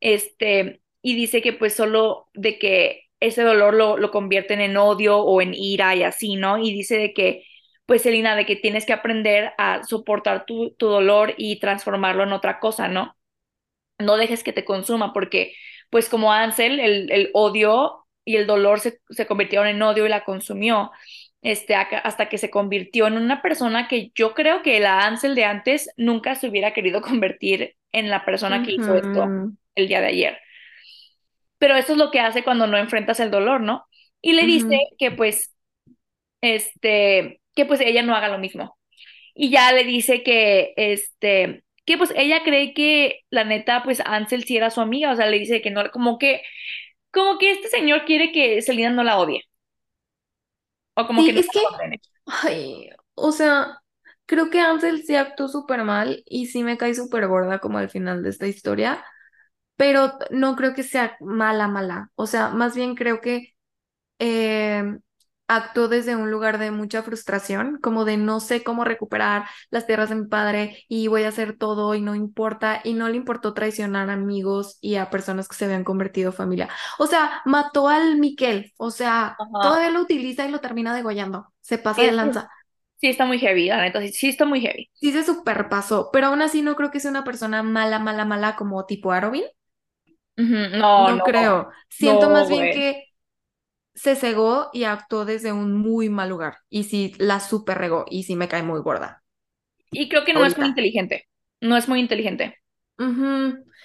este, 0.00 0.82
y 1.02 1.16
dice 1.16 1.42
que 1.42 1.52
pues 1.54 1.74
solo 1.74 2.28
de 2.34 2.58
que 2.58 3.02
ese 3.20 3.42
dolor 3.44 3.74
lo, 3.74 3.98
lo 3.98 4.10
convierten 4.12 4.60
en 4.60 4.76
odio 4.76 5.18
o 5.20 5.40
en 5.42 5.54
ira 5.54 5.94
y 5.96 6.04
así, 6.04 6.36
¿no? 6.36 6.58
Y 6.58 6.72
dice 6.74 6.98
de 6.98 7.14
que, 7.14 7.44
pues 7.86 8.06
Elina, 8.06 8.36
de 8.36 8.46
que 8.46 8.56
tienes 8.56 8.86
que 8.86 8.92
aprender 8.94 9.52
a 9.58 9.84
soportar 9.84 10.46
tu, 10.46 10.72
tu 10.78 10.88
dolor 10.88 11.34
y 11.38 11.60
transformarlo 11.60 12.24
en 12.24 12.32
otra 12.32 12.60
cosa, 12.60 12.88
¿no? 12.88 13.16
no 13.98 14.16
dejes 14.16 14.42
que 14.42 14.52
te 14.52 14.64
consuma, 14.64 15.12
porque 15.12 15.54
pues 15.92 16.08
como 16.08 16.32
Ansel, 16.32 16.80
el, 16.80 17.12
el 17.12 17.28
odio 17.34 18.06
y 18.24 18.36
el 18.36 18.46
dolor 18.46 18.80
se, 18.80 19.00
se 19.10 19.26
convirtieron 19.26 19.68
en 19.68 19.82
odio 19.82 20.06
y 20.06 20.08
la 20.08 20.24
consumió, 20.24 20.90
este, 21.42 21.74
hasta 21.74 22.30
que 22.30 22.38
se 22.38 22.48
convirtió 22.48 23.06
en 23.06 23.18
una 23.18 23.42
persona 23.42 23.88
que 23.88 24.10
yo 24.14 24.32
creo 24.32 24.62
que 24.62 24.80
la 24.80 25.00
Ansel 25.06 25.34
de 25.34 25.44
antes 25.44 25.90
nunca 25.98 26.34
se 26.34 26.48
hubiera 26.48 26.72
querido 26.72 27.02
convertir 27.02 27.76
en 27.92 28.08
la 28.08 28.24
persona 28.24 28.62
que 28.62 28.72
hizo 28.72 28.94
esto 28.94 29.28
el 29.74 29.86
día 29.86 30.00
de 30.00 30.06
ayer. 30.06 30.38
Pero 31.58 31.76
eso 31.76 31.92
es 31.92 31.98
lo 31.98 32.10
que 32.10 32.20
hace 32.20 32.42
cuando 32.42 32.66
no 32.66 32.78
enfrentas 32.78 33.20
el 33.20 33.30
dolor, 33.30 33.60
¿no? 33.60 33.84
Y 34.22 34.32
le 34.32 34.46
dice 34.46 34.80
que 34.98 35.10
pues, 35.10 35.54
este, 36.40 37.42
que 37.54 37.66
pues 37.66 37.82
ella 37.82 38.02
no 38.02 38.14
haga 38.16 38.28
lo 38.28 38.38
mismo. 38.38 38.78
Y 39.34 39.50
ya 39.50 39.72
le 39.72 39.84
dice 39.84 40.22
que, 40.22 40.72
este, 40.76 41.64
que 41.84 41.98
pues 41.98 42.12
ella 42.16 42.42
cree 42.44 42.74
que 42.74 43.20
la 43.30 43.44
neta, 43.44 43.82
pues 43.84 44.00
Ansel 44.06 44.44
sí 44.44 44.56
era 44.56 44.70
su 44.70 44.80
amiga, 44.80 45.12
o 45.12 45.16
sea, 45.16 45.26
le 45.28 45.38
dice 45.38 45.62
que 45.62 45.70
no, 45.70 45.90
como 45.92 46.18
que, 46.18 46.42
como 47.12 47.38
que 47.38 47.52
este 47.52 47.68
señor 47.68 48.04
quiere 48.06 48.32
que 48.32 48.62
Selena 48.62 48.90
no 48.92 49.04
la 49.04 49.18
odie, 49.18 49.42
o 50.94 51.06
como 51.06 51.24
que 51.24 51.32
no 51.32 51.40
es 51.40 51.50
que, 51.50 51.60
ay, 52.26 52.90
o 53.14 53.32
sea, 53.32 53.78
creo 54.26 54.50
que 54.50 54.60
Ansel 54.60 55.02
sí 55.04 55.16
actuó 55.16 55.48
súper 55.48 55.84
mal 55.84 56.22
y 56.26 56.46
sí 56.46 56.62
me 56.64 56.78
cae 56.78 56.94
súper 56.94 57.26
gorda 57.28 57.58
como 57.60 57.78
al 57.78 57.90
final 57.90 58.22
de 58.22 58.30
esta 58.30 58.46
historia, 58.48 59.04
pero 59.76 60.14
no 60.30 60.56
creo 60.56 60.74
que 60.74 60.82
sea 60.84 61.16
mala, 61.20 61.68
mala. 61.68 62.10
O 62.16 62.26
sea, 62.28 62.50
más 62.50 62.76
bien 62.76 62.94
creo 62.96 63.20
que 63.20 63.54
eh, 64.20 64.84
actuó 65.48 65.88
desde 65.88 66.16
un 66.16 66.30
lugar 66.30 66.58
de 66.58 66.70
mucha 66.70 67.02
frustración, 67.02 67.78
como 67.82 68.04
de 68.04 68.16
no 68.16 68.40
sé 68.40 68.62
cómo 68.64 68.84
recuperar 68.84 69.44
las 69.70 69.86
tierras 69.86 70.08
de 70.08 70.14
mi 70.16 70.26
padre 70.26 70.84
y 70.88 71.08
voy 71.08 71.24
a 71.24 71.28
hacer 71.28 71.56
todo 71.58 71.94
y 71.94 72.00
no 72.00 72.14
importa, 72.14 72.80
y 72.84 72.94
no 72.94 73.08
le 73.08 73.16
importó 73.16 73.52
traicionar 73.54 74.08
a 74.10 74.14
amigos 74.14 74.78
y 74.80 74.96
a 74.96 75.10
personas 75.10 75.48
que 75.48 75.56
se 75.56 75.66
habían 75.66 75.84
convertido 75.84 76.30
en 76.30 76.36
familia. 76.36 76.68
O 76.98 77.06
sea, 77.06 77.42
mató 77.44 77.88
al 77.88 78.16
Miquel, 78.18 78.72
o 78.78 78.90
sea, 78.90 79.38
Ajá. 79.38 79.60
todavía 79.60 79.90
lo 79.90 80.00
utiliza 80.02 80.46
y 80.46 80.50
lo 80.50 80.60
termina 80.60 80.94
degollando, 80.94 81.52
se 81.60 81.78
pasa 81.78 82.04
de 82.04 82.12
lanza. 82.12 82.48
sí 82.98 83.08
está 83.08 83.24
muy 83.26 83.38
heavy, 83.38 83.66
la 83.68 83.82
neta, 83.82 84.00
sí, 84.08 84.28
está 84.28 84.44
muy 84.46 84.60
heavy. 84.60 84.90
Sí 84.94 85.12
se 85.12 85.22
superpasó, 85.22 86.08
pero 86.12 86.28
aún 86.28 86.40
así 86.40 86.62
no 86.62 86.76
creo 86.76 86.90
que 86.90 86.98
sea 87.00 87.10
una 87.10 87.24
persona 87.24 87.62
mala, 87.62 87.98
mala, 87.98 88.24
mala 88.24 88.56
como 88.56 88.86
tipo 88.86 89.12
Arobin. 89.12 89.44
No, 90.36 91.10
No 91.10 91.16
no, 91.16 91.24
creo. 91.24 91.70
Siento 91.88 92.28
no, 92.28 92.30
más 92.30 92.48
bien 92.48 92.70
que 92.70 93.11
se 94.02 94.16
cegó 94.16 94.68
y 94.72 94.82
actuó 94.82 95.24
desde 95.24 95.52
un 95.52 95.76
muy 95.76 96.08
mal 96.08 96.28
lugar. 96.28 96.56
Y 96.68 96.84
sí, 96.84 97.14
la 97.18 97.38
super 97.38 97.78
regó 97.78 98.04
y 98.10 98.24
sí 98.24 98.34
me 98.34 98.48
cae 98.48 98.64
muy 98.64 98.80
gorda. 98.80 99.22
Y 99.92 100.08
creo 100.08 100.24
que 100.24 100.32
no 100.32 100.44
es 100.44 100.58
muy 100.58 100.66
inteligente, 100.66 101.28
no 101.60 101.76
es 101.76 101.88
muy 101.88 102.00
inteligente. 102.00 102.58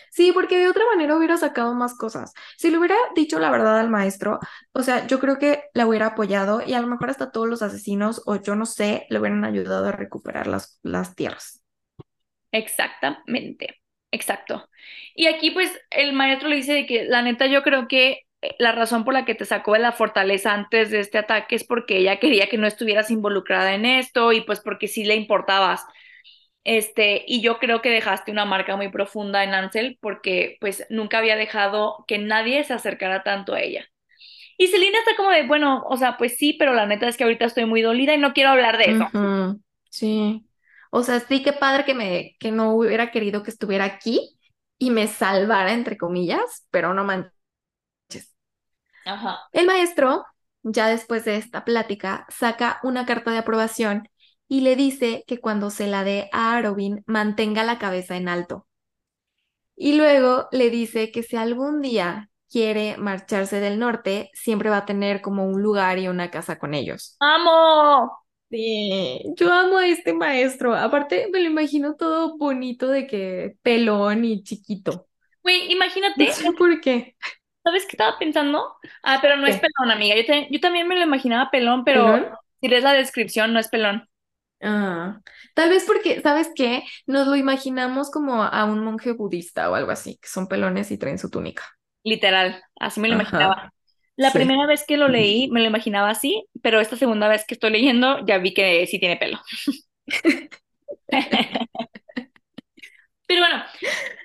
Sí, 0.10 0.32
porque 0.32 0.58
de 0.58 0.70
otra 0.70 0.84
manera 0.92 1.16
hubiera 1.16 1.38
sacado 1.38 1.76
más 1.76 1.96
cosas. 1.96 2.34
Si 2.58 2.72
le 2.72 2.80
hubiera 2.80 2.96
dicho 3.16 3.38
la 3.38 3.52
verdad 3.52 3.80
al 3.80 3.92
maestro, 3.92 4.40
o 4.72 4.82
sea, 4.82 5.06
yo 5.06 5.20
creo 5.20 5.38
que 5.38 5.66
la 5.76 5.86
hubiera 5.86 6.08
apoyado 6.08 6.64
y 6.66 6.74
a 6.74 6.82
lo 6.82 6.88
mejor 6.88 7.12
hasta 7.12 7.32
todos 7.32 7.48
los 7.48 7.62
asesinos, 7.62 8.24
o 8.26 8.38
yo 8.38 8.56
no 8.56 8.66
sé, 8.66 9.06
le 9.12 9.20
hubieran 9.20 9.46
ayudado 9.46 9.86
a 9.86 9.92
recuperar 9.92 10.48
las, 10.48 10.80
las 10.82 11.16
tierras. 11.16 11.64
Exactamente, 12.52 13.84
exacto. 14.10 14.68
Y 15.14 15.28
aquí 15.28 15.52
pues 15.52 15.72
el 15.92 16.14
maestro 16.14 16.50
le 16.50 16.56
dice 16.56 16.74
de 16.74 16.86
que 16.88 17.04
la 17.06 17.22
neta 17.22 17.46
yo 17.46 17.62
creo 17.62 17.88
que 17.88 18.22
la 18.60 18.72
razón 18.72 19.04
por 19.04 19.14
la 19.14 19.26
que 19.26 19.36
te 19.36 19.46
sacó 19.46 19.74
de 19.74 19.80
la 19.80 19.92
fortaleza 19.92 20.54
antes 20.54 20.92
de 20.92 21.00
este 21.00 21.18
ataque 21.18 21.56
es 21.56 21.64
porque 21.64 21.98
ella 21.98 22.20
quería 22.20 22.48
que 22.48 22.58
no 22.58 22.68
estuvieras 22.68 23.10
involucrada 23.10 23.74
en 23.74 23.86
esto 23.86 24.32
y 24.32 24.42
pues 24.42 24.60
porque 24.60 24.88
sí 24.88 25.04
le 25.04 25.16
importabas. 25.16 25.86
Este, 26.64 27.24
y 27.26 27.42
yo 27.42 27.60
creo 27.60 27.82
que 27.82 27.90
dejaste 27.90 28.32
una 28.32 28.46
marca 28.46 28.76
muy 28.76 28.90
profunda 28.90 29.44
en 29.44 29.54
Ansel 29.54 29.98
porque 30.02 30.58
pues 30.60 30.86
nunca 30.90 31.20
había 31.20 31.36
dejado 31.36 32.04
que 32.08 32.18
nadie 32.18 32.64
se 32.64 32.74
acercara 32.74 33.24
tanto 33.24 33.54
a 33.54 33.62
ella. 33.62 33.86
Y 34.58 34.68
Celina 34.68 34.98
está 35.00 35.16
como 35.16 35.30
de, 35.30 35.46
bueno, 35.48 35.84
o 35.88 35.98
sea, 35.98 36.18
pues 36.18 36.36
sí, 36.38 36.54
pero 36.54 36.74
la 36.74 36.88
neta 36.88 37.08
es 37.08 37.16
que 37.16 37.24
ahorita 37.24 37.46
estoy 37.46 37.66
muy 37.66 37.82
dolida 37.82 38.16
y 38.16 38.18
no 38.18 38.34
quiero 38.34 38.50
hablar 38.50 38.78
de 38.78 38.86
eso. 38.86 39.08
Sí. 39.90 40.44
O 40.90 41.04
sea, 41.04 41.20
sí, 41.20 41.44
qué 41.44 41.54
padre 41.54 41.86
que 41.86 41.94
me, 41.94 42.36
que 42.40 42.52
no 42.52 42.74
hubiera 42.74 43.12
querido 43.12 43.44
que 43.44 43.52
estuviera 43.52 43.86
aquí 43.86 44.38
y 44.80 44.90
me 44.90 45.08
salvara, 45.08 45.74
entre 45.74 45.96
comillas, 45.96 46.68
pero 46.72 46.94
no 46.94 47.04
manches. 47.04 47.37
Ajá. 49.08 49.50
El 49.52 49.66
maestro, 49.68 50.26
ya 50.64 50.88
después 50.88 51.26
de 51.26 51.36
esta 51.38 51.66
plática, 51.66 52.26
saca 52.30 52.80
una 52.84 53.06
carta 53.06 53.32
de 53.32 53.40
aprobación 53.40 54.10
y 54.48 54.62
le 54.62 54.76
dice 54.78 55.24
que 55.28 55.40
cuando 55.40 55.70
se 55.70 55.88
la 55.88 56.04
dé 56.06 56.30
a 56.32 56.56
Arobin, 56.56 57.04
mantenga 57.08 57.64
la 57.66 57.78
cabeza 57.80 58.16
en 58.18 58.30
alto. 58.30 58.68
Y 59.78 59.94
luego 59.96 60.48
le 60.52 60.70
dice 60.70 61.12
que 61.12 61.24
si 61.24 61.36
algún 61.38 61.82
día 61.82 62.30
quiere 62.50 62.98
marcharse 62.98 63.60
del 63.62 63.80
norte, 63.80 64.30
siempre 64.34 64.70
va 64.70 64.78
a 64.78 64.86
tener 64.86 65.22
como 65.22 65.46
un 65.48 65.62
lugar 65.62 66.00
y 66.00 66.08
una 66.10 66.32
casa 66.32 66.60
con 66.60 66.74
ellos. 66.74 67.22
¡Amo! 67.32 68.10
Sí, 68.50 69.22
yo 69.36 69.52
amo 69.52 69.78
a 69.78 69.88
este 69.88 70.14
maestro. 70.14 70.74
Aparte, 70.74 71.28
me 71.34 71.42
lo 71.42 71.48
imagino 71.50 71.96
todo 71.96 72.38
bonito 72.38 72.88
de 72.88 73.06
que 73.06 73.58
pelón 73.62 74.24
y 74.24 74.42
chiquito. 74.44 75.08
Güey, 75.44 75.72
No 76.16 76.26
imagínate, 76.26 76.28
sé 76.28 76.52
por 76.54 76.82
qué. 76.82 77.16
¿Sabes 77.68 77.86
qué 77.86 77.92
estaba 77.94 78.18
pensando? 78.20 78.76
Ah, 79.04 79.20
pero 79.22 79.38
no 79.38 79.48
es 79.48 79.58
pelón, 79.58 79.92
amiga. 79.92 80.16
Yo, 80.16 80.26
te- 80.26 80.48
yo 80.52 80.60
también 80.60 80.88
me 80.88 80.96
lo 80.96 81.04
imaginaba 81.04 81.52
pelón, 81.52 81.84
pero 81.86 82.18
¿Pelón? 82.18 82.38
si 82.62 82.68
lees 82.68 82.84
la 82.84 82.94
descripción, 82.94 83.54
no 83.54 83.60
es 83.60 83.70
pelón. 83.70 84.08
Ah, 84.62 85.22
tal 85.54 85.70
vez 85.70 85.84
porque, 85.86 86.20
¿sabes 86.22 86.50
qué? 86.56 86.84
Nos 87.06 87.28
lo 87.28 87.36
imaginamos 87.36 88.10
como 88.10 88.42
a 88.44 88.66
un 88.66 88.84
monje 88.84 89.12
budista 89.12 89.70
o 89.70 89.76
algo 89.76 89.92
así, 89.92 90.18
que 90.18 90.28
son 90.28 90.48
pelones 90.48 90.90
y 90.92 90.98
traen 90.98 91.20
su 91.20 91.30
túnica. 91.30 91.64
Literal, 92.04 92.64
así 92.80 93.00
me 93.00 93.08
lo 93.10 93.16
Ajá, 93.16 93.54
imaginaba. 93.56 93.74
La 94.16 94.34
sí. 94.34 94.34
primera 94.34 94.66
vez 94.66 94.86
que 94.88 94.98
lo 94.98 95.10
leí, 95.10 95.50
me 95.52 95.60
lo 95.62 95.68
imaginaba 95.68 96.10
así, 96.10 96.48
pero 96.64 96.80
esta 96.80 96.96
segunda 96.96 97.28
vez 97.28 97.46
que 97.46 97.54
estoy 97.56 97.72
leyendo, 97.72 98.26
ya 98.26 98.38
vi 98.40 98.54
que 98.54 98.86
sí 98.88 99.00
tiene 99.00 99.18
pelo. 99.18 99.40
Pero 103.28 103.42
bueno, 103.42 103.64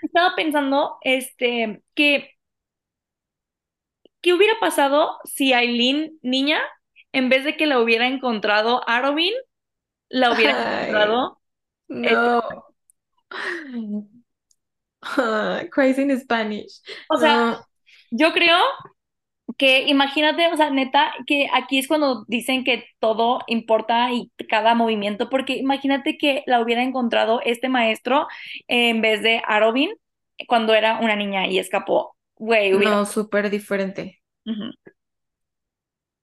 estaba 0.02 0.36
pensando, 0.36 0.98
este, 1.02 1.82
que, 1.94 2.30
¿qué 4.22 4.34
hubiera 4.34 4.54
pasado 4.60 5.18
si 5.24 5.52
Aileen, 5.52 6.18
niña, 6.22 6.60
en 7.12 7.28
vez 7.28 7.44
de 7.44 7.56
que 7.56 7.66
la 7.66 7.80
hubiera 7.80 8.06
encontrado 8.08 8.82
Arobin, 8.88 9.34
la 10.08 10.32
hubiera 10.32 10.54
Ay, 10.54 10.88
encontrado, 10.88 11.40
no. 11.88 12.66
Ah, 15.02 15.64
crazy 15.70 16.02
in 16.02 16.18
Spanish. 16.20 16.80
o 17.08 17.16
sea, 17.18 17.36
No, 17.36 17.64
yo 18.10 18.32
creo 18.32 18.58
que 19.58 19.82
imagínate, 19.88 20.48
o 20.52 20.56
sea, 20.56 20.70
neta, 20.70 21.12
que 21.26 21.48
aquí 21.52 21.78
es 21.78 21.88
cuando 21.88 22.24
dicen 22.28 22.64
que 22.64 22.84
todo 23.00 23.40
importa 23.46 24.12
y 24.12 24.32
cada 24.48 24.74
movimiento, 24.74 25.28
porque 25.30 25.54
imagínate 25.56 26.16
que 26.18 26.42
la 26.46 26.60
hubiera 26.60 26.82
encontrado 26.82 27.40
este 27.44 27.68
maestro 27.68 28.26
en 28.68 29.00
vez 29.02 29.22
de 29.22 29.42
Arobin 29.46 29.90
cuando 30.48 30.74
era 30.74 30.98
una 31.00 31.16
niña 31.16 31.46
y 31.46 31.58
escapó. 31.58 32.16
Güey, 32.42 32.74
hubiera... 32.74 32.96
no, 32.96 33.06
súper 33.06 33.50
diferente. 33.50 34.20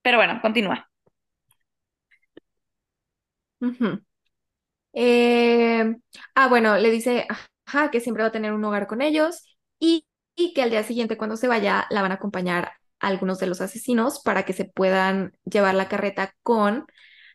Pero 0.02 0.18
bueno, 0.18 0.40
continúa. 0.42 0.90
Eh, 4.94 5.96
ah, 6.36 6.48
bueno, 6.50 6.78
le 6.78 6.92
dice 6.92 7.26
ajá, 7.66 7.92
que 7.92 8.02
siempre 8.02 8.24
va 8.24 8.30
a 8.30 8.32
tener 8.32 8.54
un 8.54 8.64
hogar 8.66 8.88
con 8.88 9.02
ellos 9.02 9.58
y, 9.80 10.06
y 10.36 10.54
que 10.54 10.62
al 10.64 10.72
día 10.72 10.84
siguiente 10.84 11.18
cuando 11.18 11.38
se 11.38 11.48
vaya 11.48 11.86
la 11.90 12.02
van 12.02 12.12
a 12.12 12.16
acompañar 12.16 12.74
algunos 13.00 13.40
de 13.40 13.48
los 13.48 13.62
asesinos 13.62 14.22
para 14.22 14.44
que 14.44 14.54
se 14.54 14.66
puedan 14.66 15.34
llevar 15.46 15.76
la 15.76 15.88
carreta 15.88 16.36
con 16.44 16.86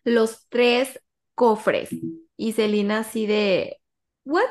los 0.05 0.47
tres 0.51 1.01
cofres. 1.35 1.89
Y 2.37 2.53
Selina 2.53 2.99
así 3.01 3.27
de, 3.27 3.81
¿what? 4.25 4.51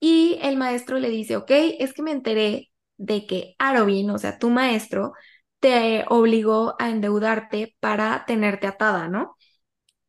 Y 0.00 0.38
el 0.42 0.56
maestro 0.56 0.98
le 0.98 1.08
dice, 1.08 1.36
ok, 1.36 1.50
es 1.78 1.92
que 1.92 2.02
me 2.02 2.10
enteré 2.10 2.71
de 2.96 3.26
que 3.26 3.54
Arobin, 3.58 4.10
o 4.10 4.18
sea, 4.18 4.38
tu 4.38 4.50
maestro, 4.50 5.12
te 5.60 6.04
obligó 6.08 6.74
a 6.78 6.90
endeudarte 6.90 7.76
para 7.80 8.24
tenerte 8.26 8.66
atada, 8.66 9.08
¿no? 9.08 9.36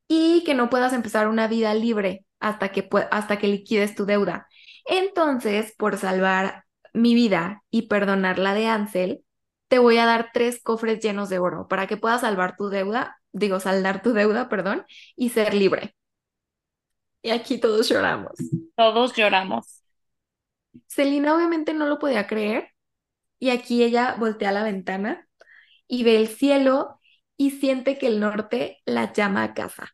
y 0.07 0.43
que 0.43 0.53
no 0.53 0.69
puedas 0.69 0.93
empezar 0.93 1.27
una 1.27 1.47
vida 1.47 1.73
libre 1.73 2.25
hasta 2.39 2.69
que, 2.71 2.87
hasta 3.11 3.37
que 3.37 3.47
liquides 3.47 3.95
tu 3.95 4.05
deuda. 4.05 4.47
Entonces, 4.85 5.73
por 5.77 5.97
salvar 5.97 6.65
mi 6.93 7.15
vida 7.15 7.63
y 7.71 7.83
perdonar 7.83 8.37
la 8.37 8.53
de 8.53 8.67
Ansel, 8.67 9.23
te 9.69 9.79
voy 9.79 9.97
a 9.97 10.05
dar 10.05 10.29
tres 10.33 10.61
cofres 10.61 10.99
llenos 10.99 11.29
de 11.29 11.39
oro 11.39 11.67
para 11.67 11.87
que 11.87 11.97
puedas 11.97 12.21
salvar 12.21 12.55
tu 12.57 12.69
deuda, 12.69 13.17
digo, 13.31 13.59
saldar 13.59 14.03
tu 14.03 14.13
deuda, 14.13 14.49
perdón, 14.49 14.85
y 15.15 15.29
ser 15.29 15.53
libre. 15.53 15.95
Y 17.21 17.31
aquí 17.31 17.57
todos 17.57 17.89
lloramos. 17.89 18.33
Todos 18.75 19.15
lloramos. 19.15 19.81
Celina 20.87 21.35
obviamente 21.35 21.73
no 21.73 21.87
lo 21.87 21.97
podía 21.97 22.27
creer 22.27 22.72
y 23.43 23.49
aquí 23.49 23.83
ella 23.83 24.15
voltea 24.17 24.49
a 24.49 24.51
la 24.53 24.63
ventana 24.63 25.27
y 25.85 26.05
ve 26.05 26.15
el 26.15 26.29
cielo 26.29 27.01
y 27.35 27.51
siente 27.51 27.97
que 27.97 28.07
el 28.07 28.21
norte 28.21 28.81
la 28.85 29.11
llama 29.11 29.43
a 29.43 29.53
casa. 29.53 29.89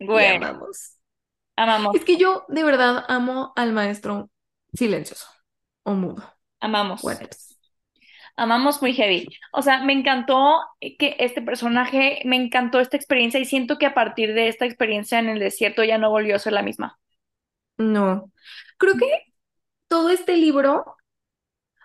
Güey, 0.00 0.26
amamos. 0.26 0.98
amamos, 1.54 1.94
Es 1.94 2.04
que 2.04 2.16
yo 2.16 2.44
de 2.48 2.64
verdad 2.64 3.04
amo 3.06 3.52
al 3.54 3.72
maestro 3.72 4.28
silencioso 4.74 5.28
o 5.84 5.92
mudo. 5.92 6.24
amamos. 6.58 7.04
Whatever. 7.04 7.30
Amamos 8.34 8.82
muy 8.82 8.92
heavy. 8.94 9.28
O 9.52 9.62
sea, 9.62 9.84
me 9.84 9.92
encantó 9.92 10.62
que 10.98 11.14
este 11.20 11.42
personaje, 11.42 12.22
me 12.24 12.34
encantó 12.34 12.80
esta 12.80 12.96
experiencia 12.96 13.38
y 13.38 13.44
siento 13.44 13.78
que 13.78 13.86
a 13.86 13.94
partir 13.94 14.34
de 14.34 14.48
esta 14.48 14.64
experiencia 14.64 15.20
en 15.20 15.28
el 15.28 15.38
desierto 15.38 15.84
ya 15.84 15.98
no 15.98 16.10
volvió 16.10 16.34
a 16.34 16.40
ser 16.40 16.54
la 16.54 16.62
misma. 16.62 16.98
No. 17.78 18.30
Creo 18.78 18.94
que 18.96 19.06
todo 19.88 20.10
este 20.10 20.36
libro, 20.36 20.96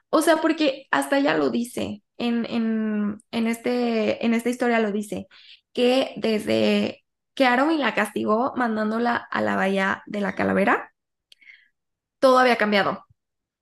o 0.10 0.22
sea, 0.22 0.38
porque 0.38 0.88
hasta 0.92 1.18
ella 1.20 1.36
lo 1.38 1.50
dice, 1.50 2.04
en, 2.18 2.46
en, 2.46 3.18
en, 3.32 3.48
este, 3.48 4.26
en 4.26 4.34
esta 4.34 4.50
historia 4.50 4.80
lo 4.80 4.92
dice, 4.92 5.28
que 5.74 6.14
desde 6.18 7.06
que 7.36 7.46
Arwen 7.46 7.80
la 7.80 7.94
castigó 7.94 8.54
mandándola 8.56 9.16
a 9.16 9.42
la 9.42 9.56
bahía 9.56 10.04
de 10.08 10.22
la 10.22 10.36
calavera, 10.36 10.94
todo 12.20 12.40
había 12.40 12.58
cambiado. 12.58 13.06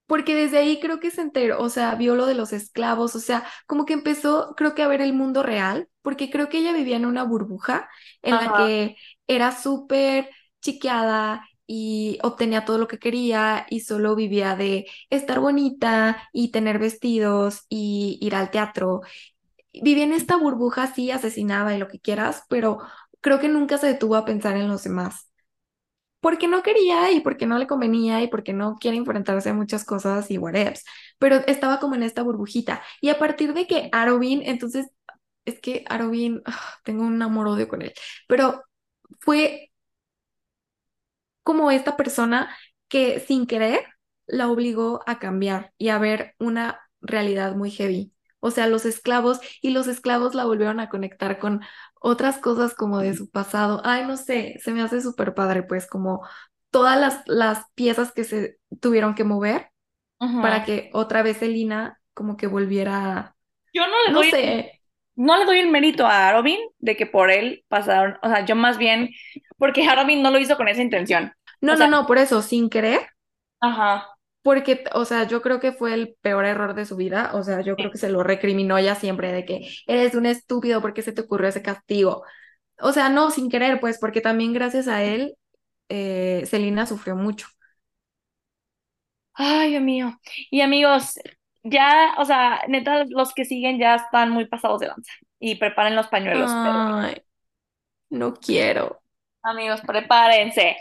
Porque 0.08 0.36
desde 0.36 0.60
ahí 0.60 0.80
creo 0.82 1.00
que 1.00 1.12
se 1.12 1.22
enteró, 1.22 1.62
o 1.62 1.70
sea, 1.70 1.96
vio 1.96 2.16
lo 2.16 2.28
de 2.28 2.36
los 2.36 2.54
esclavos, 2.54 3.16
o 3.16 3.20
sea, 3.20 3.46
como 3.68 3.86
que 3.86 3.94
empezó, 3.94 4.54
creo 4.58 4.76
que 4.76 4.84
a 4.84 4.88
ver 4.88 5.02
el 5.02 5.14
mundo 5.14 5.44
real, 5.44 5.90
porque 6.02 6.30
creo 6.32 6.50
que 6.50 6.60
ella 6.60 6.74
vivía 6.74 6.98
en 6.98 7.06
una 7.06 7.24
burbuja 7.24 7.90
en 8.22 8.36
la 8.36 8.54
que 8.54 8.98
era 9.28 9.52
súper 9.52 10.30
chiqueada 10.62 11.48
y 11.68 12.20
obtenía 12.24 12.66
todo 12.66 12.78
lo 12.78 12.88
que 12.88 13.00
quería 13.00 13.66
y 13.70 13.82
solo 13.82 14.16
vivía 14.16 14.56
de 14.56 14.88
estar 15.10 15.40
bonita 15.40 16.30
y 16.34 16.52
tener 16.52 16.80
vestidos 16.80 17.66
y 17.70 18.18
ir 18.22 18.36
al 18.36 18.52
teatro. 18.52 19.02
Vivía 19.74 20.04
en 20.06 20.14
esta 20.14 20.38
burbuja, 20.38 20.88
sí, 20.94 21.12
asesinaba 21.12 21.76
y 21.76 21.80
lo 21.80 21.88
que 21.88 22.00
quieras, 22.00 22.44
pero 22.50 22.80
creo 23.22 23.40
que 23.40 23.50
nunca 23.50 23.78
se 23.78 23.88
detuvo 23.88 24.16
a 24.16 24.26
pensar 24.26 24.58
en 24.58 24.68
los 24.70 24.84
demás 24.84 25.30
porque 26.20 26.48
no 26.48 26.64
quería 26.64 27.12
y 27.12 27.20
porque 27.22 27.46
no 27.46 27.58
le 27.60 27.68
convenía 27.68 28.22
y 28.24 28.28
porque 28.28 28.54
no 28.54 28.76
quiere 28.80 28.98
enfrentarse 28.98 29.50
a 29.50 29.54
muchas 29.54 29.86
cosas 29.86 30.32
y 30.32 30.38
whatevs, 30.40 30.84
pero 31.20 31.38
estaba 31.48 31.80
como 31.80 31.96
en 31.96 32.04
esta 32.04 32.24
burbujita. 32.24 32.82
Y 33.02 33.10
a 33.10 33.20
partir 33.20 33.54
de 33.54 33.68
que 33.68 33.90
Arobin, 33.92 34.42
entonces, 34.44 34.88
es 35.46 35.60
que 35.62 35.84
Arobin, 35.88 36.42
ah, 36.46 36.60
tengo 36.84 37.04
un 37.06 37.22
amor-odio 37.22 37.68
con 37.68 37.82
él, 37.84 37.94
pero 38.28 38.64
fue 39.20 39.72
como 41.46 41.72
esta 41.72 41.98
persona 41.98 42.56
que 42.90 43.22
sin 43.22 43.48
querer 43.48 43.86
la 44.28 44.50
obligó 44.50 45.02
a 45.08 45.20
cambiar 45.20 45.74
y 45.80 45.90
a 45.90 46.00
ver 46.00 46.36
una 46.40 46.82
realidad 47.02 47.56
muy 47.56 47.72
heavy. 47.72 48.14
O 48.42 48.52
sea, 48.52 48.68
los 48.68 48.86
esclavos 48.86 49.42
y 49.62 49.72
los 49.72 49.88
esclavos 49.88 50.36
la 50.36 50.46
volvieron 50.46 50.82
a 50.82 50.90
conectar 50.90 51.40
con 51.40 51.62
otras 52.02 52.40
cosas 52.40 52.76
como 52.76 53.00
de 53.00 53.16
su 53.16 53.30
pasado. 53.32 53.82
Ay, 53.86 54.06
no 54.08 54.18
sé, 54.18 54.58
se 54.64 54.74
me 54.74 54.84
hace 54.84 55.02
súper 55.02 55.36
padre, 55.36 55.64
pues 55.64 55.88
como 55.88 56.22
todas 56.72 57.00
las, 57.00 57.24
las 57.28 57.66
piezas 57.76 58.14
que 58.14 58.26
se 58.26 58.60
tuvieron 58.82 59.16
que 59.16 59.26
mover 59.26 59.72
para 60.40 60.64
que 60.64 60.90
otra 60.94 61.24
vez 61.24 61.42
Elina 61.44 62.00
como 62.16 62.38
que 62.38 62.48
volviera, 62.48 63.36
Yo 63.74 63.86
no 63.88 63.94
le 64.08 64.14
no 64.14 64.24
doy, 64.24 64.32
sé, 64.32 64.82
no 65.16 65.38
le 65.38 65.46
doy 65.46 65.60
el 65.60 65.70
mérito 65.72 66.06
a 66.06 66.28
Arobin 66.30 66.60
de 66.80 66.96
que 66.98 67.06
por 67.06 67.32
él 67.32 67.66
pasaron, 67.68 68.18
o 68.24 68.28
sea, 68.30 68.46
yo 68.46 68.56
más 68.56 68.78
bien, 68.78 69.10
porque 69.58 69.88
Arobin 69.88 70.22
no 70.24 70.32
lo 70.32 70.40
hizo 70.40 70.58
con 70.58 70.68
esa 70.68 70.82
intención. 70.82 71.34
no, 71.62 71.74
O 71.74 71.78
no, 71.78 71.88
sea, 71.88 71.88
no, 71.88 72.06
por 72.06 72.18
eso, 72.18 72.42
sin 72.42 72.70
querer 72.70 73.02
ajá. 73.60 74.16
Porque, 74.42 74.84
o 74.94 75.06
sea, 75.06 75.24
yo 75.28 75.42
creo 75.42 75.60
que 75.60 75.72
fue 75.74 75.94
el 75.96 76.16
peor 76.22 76.46
error 76.46 76.76
de 76.76 76.86
su 76.86 76.96
vida. 76.96 77.32
O 77.34 77.42
sea, 77.44 77.62
yo 77.62 77.76
creo 77.78 77.90
que 77.92 77.98
se 77.98 78.10
lo 78.10 78.22
recriminó 78.24 78.78
ella 78.78 78.94
siempre 78.96 79.32
de 79.32 79.44
que 79.46 79.68
eres 79.88 80.14
un 80.16 80.26
estúpido, 80.28 80.82
¿por 80.82 80.94
qué 80.94 81.02
se 81.02 81.12
te 81.14 81.22
ocurrió 81.22 81.48
ese 81.50 81.64
castigo? 81.64 82.24
O 82.80 82.92
sea, 82.94 83.10
no, 83.10 83.32
sin 83.32 83.50
querer, 83.50 83.80
pues, 83.80 84.00
porque 84.00 84.22
también 84.22 84.54
gracias 84.54 84.88
a 84.88 85.04
él 85.04 85.36
eh, 85.90 86.44
Selena 86.48 86.86
sufrió 86.88 87.16
mucho. 87.16 87.48
Ay, 89.34 89.72
Dios 89.72 89.84
mío. 89.84 90.20
Y 90.50 90.62
amigos, 90.62 91.20
ya, 91.64 92.16
o 92.18 92.26
sea, 92.26 92.62
neta, 92.68 93.04
los 93.10 93.34
que 93.34 93.46
siguen 93.46 93.80
ya 93.80 93.96
están 93.96 94.30
muy 94.32 94.46
pasados 94.48 94.80
de 94.80 94.88
lanza. 94.88 95.12
Y 95.40 95.56
preparen 95.56 95.96
los 95.96 96.08
pañuelos. 96.08 96.58
pero- 96.62 96.86
Ay, 97.00 97.22
no 98.12 98.34
quiero. 98.36 99.02
Amigos, 99.46 99.82
prepárense. 99.82 100.78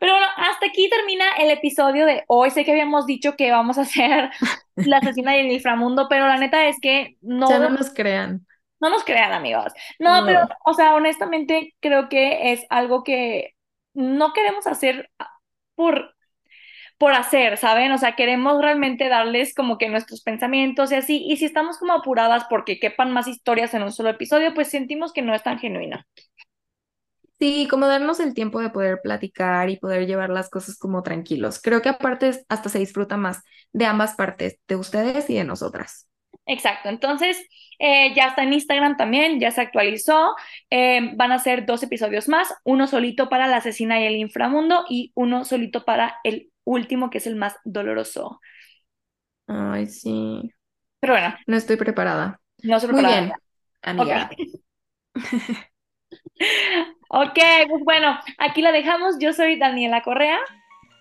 Pero 0.00 0.12
bueno, 0.12 0.26
hasta 0.36 0.66
aquí 0.66 0.88
termina 0.90 1.24
el 1.38 1.50
episodio 1.50 2.06
de 2.06 2.24
hoy. 2.28 2.50
Sé 2.50 2.64
que 2.64 2.72
habíamos 2.72 3.06
dicho 3.06 3.36
que 3.36 3.50
vamos 3.50 3.78
a 3.78 3.82
hacer 3.82 4.30
la 4.76 4.98
asesina 4.98 5.32
del 5.34 5.50
inframundo, 5.52 6.08
pero 6.08 6.26
la 6.28 6.38
neta 6.38 6.66
es 6.68 6.78
que 6.80 7.16
no, 7.22 7.48
Ya 7.48 7.58
no 7.58 7.70
nos 7.70 7.90
crean. 7.92 8.46
no 8.80 8.90
nos 8.90 9.04
crean, 9.04 9.32
amigos. 9.32 9.72
No, 9.98 10.20
No. 10.20 10.26
pero, 10.26 10.48
o 10.64 10.74
sea, 10.74 10.94
honestamente 10.94 11.74
creo 11.80 12.08
que 12.08 12.52
es 12.52 12.64
algo 12.70 13.04
que 13.04 13.54
no 13.94 14.32
queremos 14.32 14.66
hacer 14.66 15.10
por, 15.74 16.14
por 16.98 17.12
hacer, 17.14 17.58
¿saben? 17.58 17.92
O 17.92 17.98
sea, 17.98 18.16
queremos 18.16 18.60
realmente 18.62 19.08
darles 19.08 19.54
como 19.54 19.78
que 19.78 19.88
nuestros 19.90 20.22
pensamientos 20.22 20.92
y 20.92 20.96
así. 20.96 21.24
Y 21.28 21.36
si 21.38 21.46
estamos 21.46 21.78
como 21.78 21.94
apuradas 21.94 22.46
porque 22.50 22.80
quepan 22.80 23.12
más 23.12 23.28
historias 23.28 23.74
en 23.74 23.82
un 23.84 23.92
solo 23.92 24.10
episodio, 24.10 24.54
pues 24.54 24.70
sentimos 24.70 25.12
que 25.12 25.22
no 25.22 25.34
es 25.34 25.42
tan 25.44 25.58
genuino. 25.58 26.00
Sí, 27.40 27.66
como 27.70 27.86
darnos 27.88 28.20
el 28.20 28.34
tiempo 28.34 28.60
de 28.60 28.70
poder 28.70 29.00
platicar 29.02 29.70
y 29.70 29.78
poder 29.78 30.06
llevar 30.06 30.30
las 30.30 30.50
cosas 30.50 30.76
como 30.78 31.02
tranquilos. 31.02 31.60
Creo 31.62 31.80
que 31.82 31.88
aparte 31.88 32.44
hasta 32.48 32.68
se 32.68 32.78
disfruta 32.78 33.16
más 33.16 33.42
de 33.72 33.86
ambas 33.86 34.14
partes, 34.14 34.58
de 34.68 34.76
ustedes 34.76 35.28
y 35.30 35.36
de 35.36 35.44
nosotras. 35.44 36.06
Exacto, 36.46 36.88
entonces 36.88 37.38
eh, 37.78 38.12
ya 38.14 38.28
está 38.28 38.42
en 38.42 38.52
Instagram 38.52 38.96
también, 38.96 39.38
ya 39.40 39.50
se 39.52 39.60
actualizó. 39.60 40.34
Eh, 40.70 41.12
van 41.16 41.32
a 41.32 41.38
ser 41.38 41.64
dos 41.66 41.82
episodios 41.82 42.28
más, 42.28 42.52
uno 42.64 42.86
solito 42.88 43.28
para 43.28 43.46
la 43.46 43.58
asesina 43.58 44.00
y 44.00 44.04
el 44.06 44.16
inframundo 44.16 44.84
y 44.88 45.12
uno 45.14 45.44
solito 45.44 45.84
para 45.84 46.16
el 46.24 46.50
último, 46.64 47.10
que 47.10 47.18
es 47.18 47.26
el 47.26 47.36
más 47.36 47.56
doloroso. 47.64 48.40
Ay, 49.46 49.86
sí. 49.88 50.54
Pero 51.00 51.14
bueno, 51.14 51.34
No 51.46 51.56
estoy 51.56 51.76
preparada. 51.76 52.40
no 52.62 52.80
se 52.80 52.86
Muy 52.88 53.02
prepararon. 53.02 53.30
bien, 53.30 53.36
amiga. 53.82 54.38
Ok, 57.12 57.38
pues 57.68 57.82
bueno, 57.84 58.18
aquí 58.38 58.62
la 58.62 58.70
dejamos. 58.72 59.16
Yo 59.18 59.32
soy 59.32 59.58
Daniela 59.58 60.02
Correa, 60.02 60.38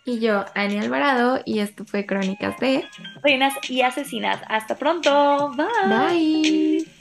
Y 0.05 0.19
yo, 0.19 0.45
Ani 0.55 0.79
Alvarado, 0.79 1.41
y 1.45 1.59
esto 1.59 1.85
fue 1.85 2.05
Crónicas 2.05 2.57
de 2.59 2.89
Reinas 3.21 3.53
y 3.69 3.81
Asesinas. 3.83 4.41
Hasta 4.47 4.75
pronto. 4.77 5.51
Bye. 5.55 5.67
Bye. 5.83 6.98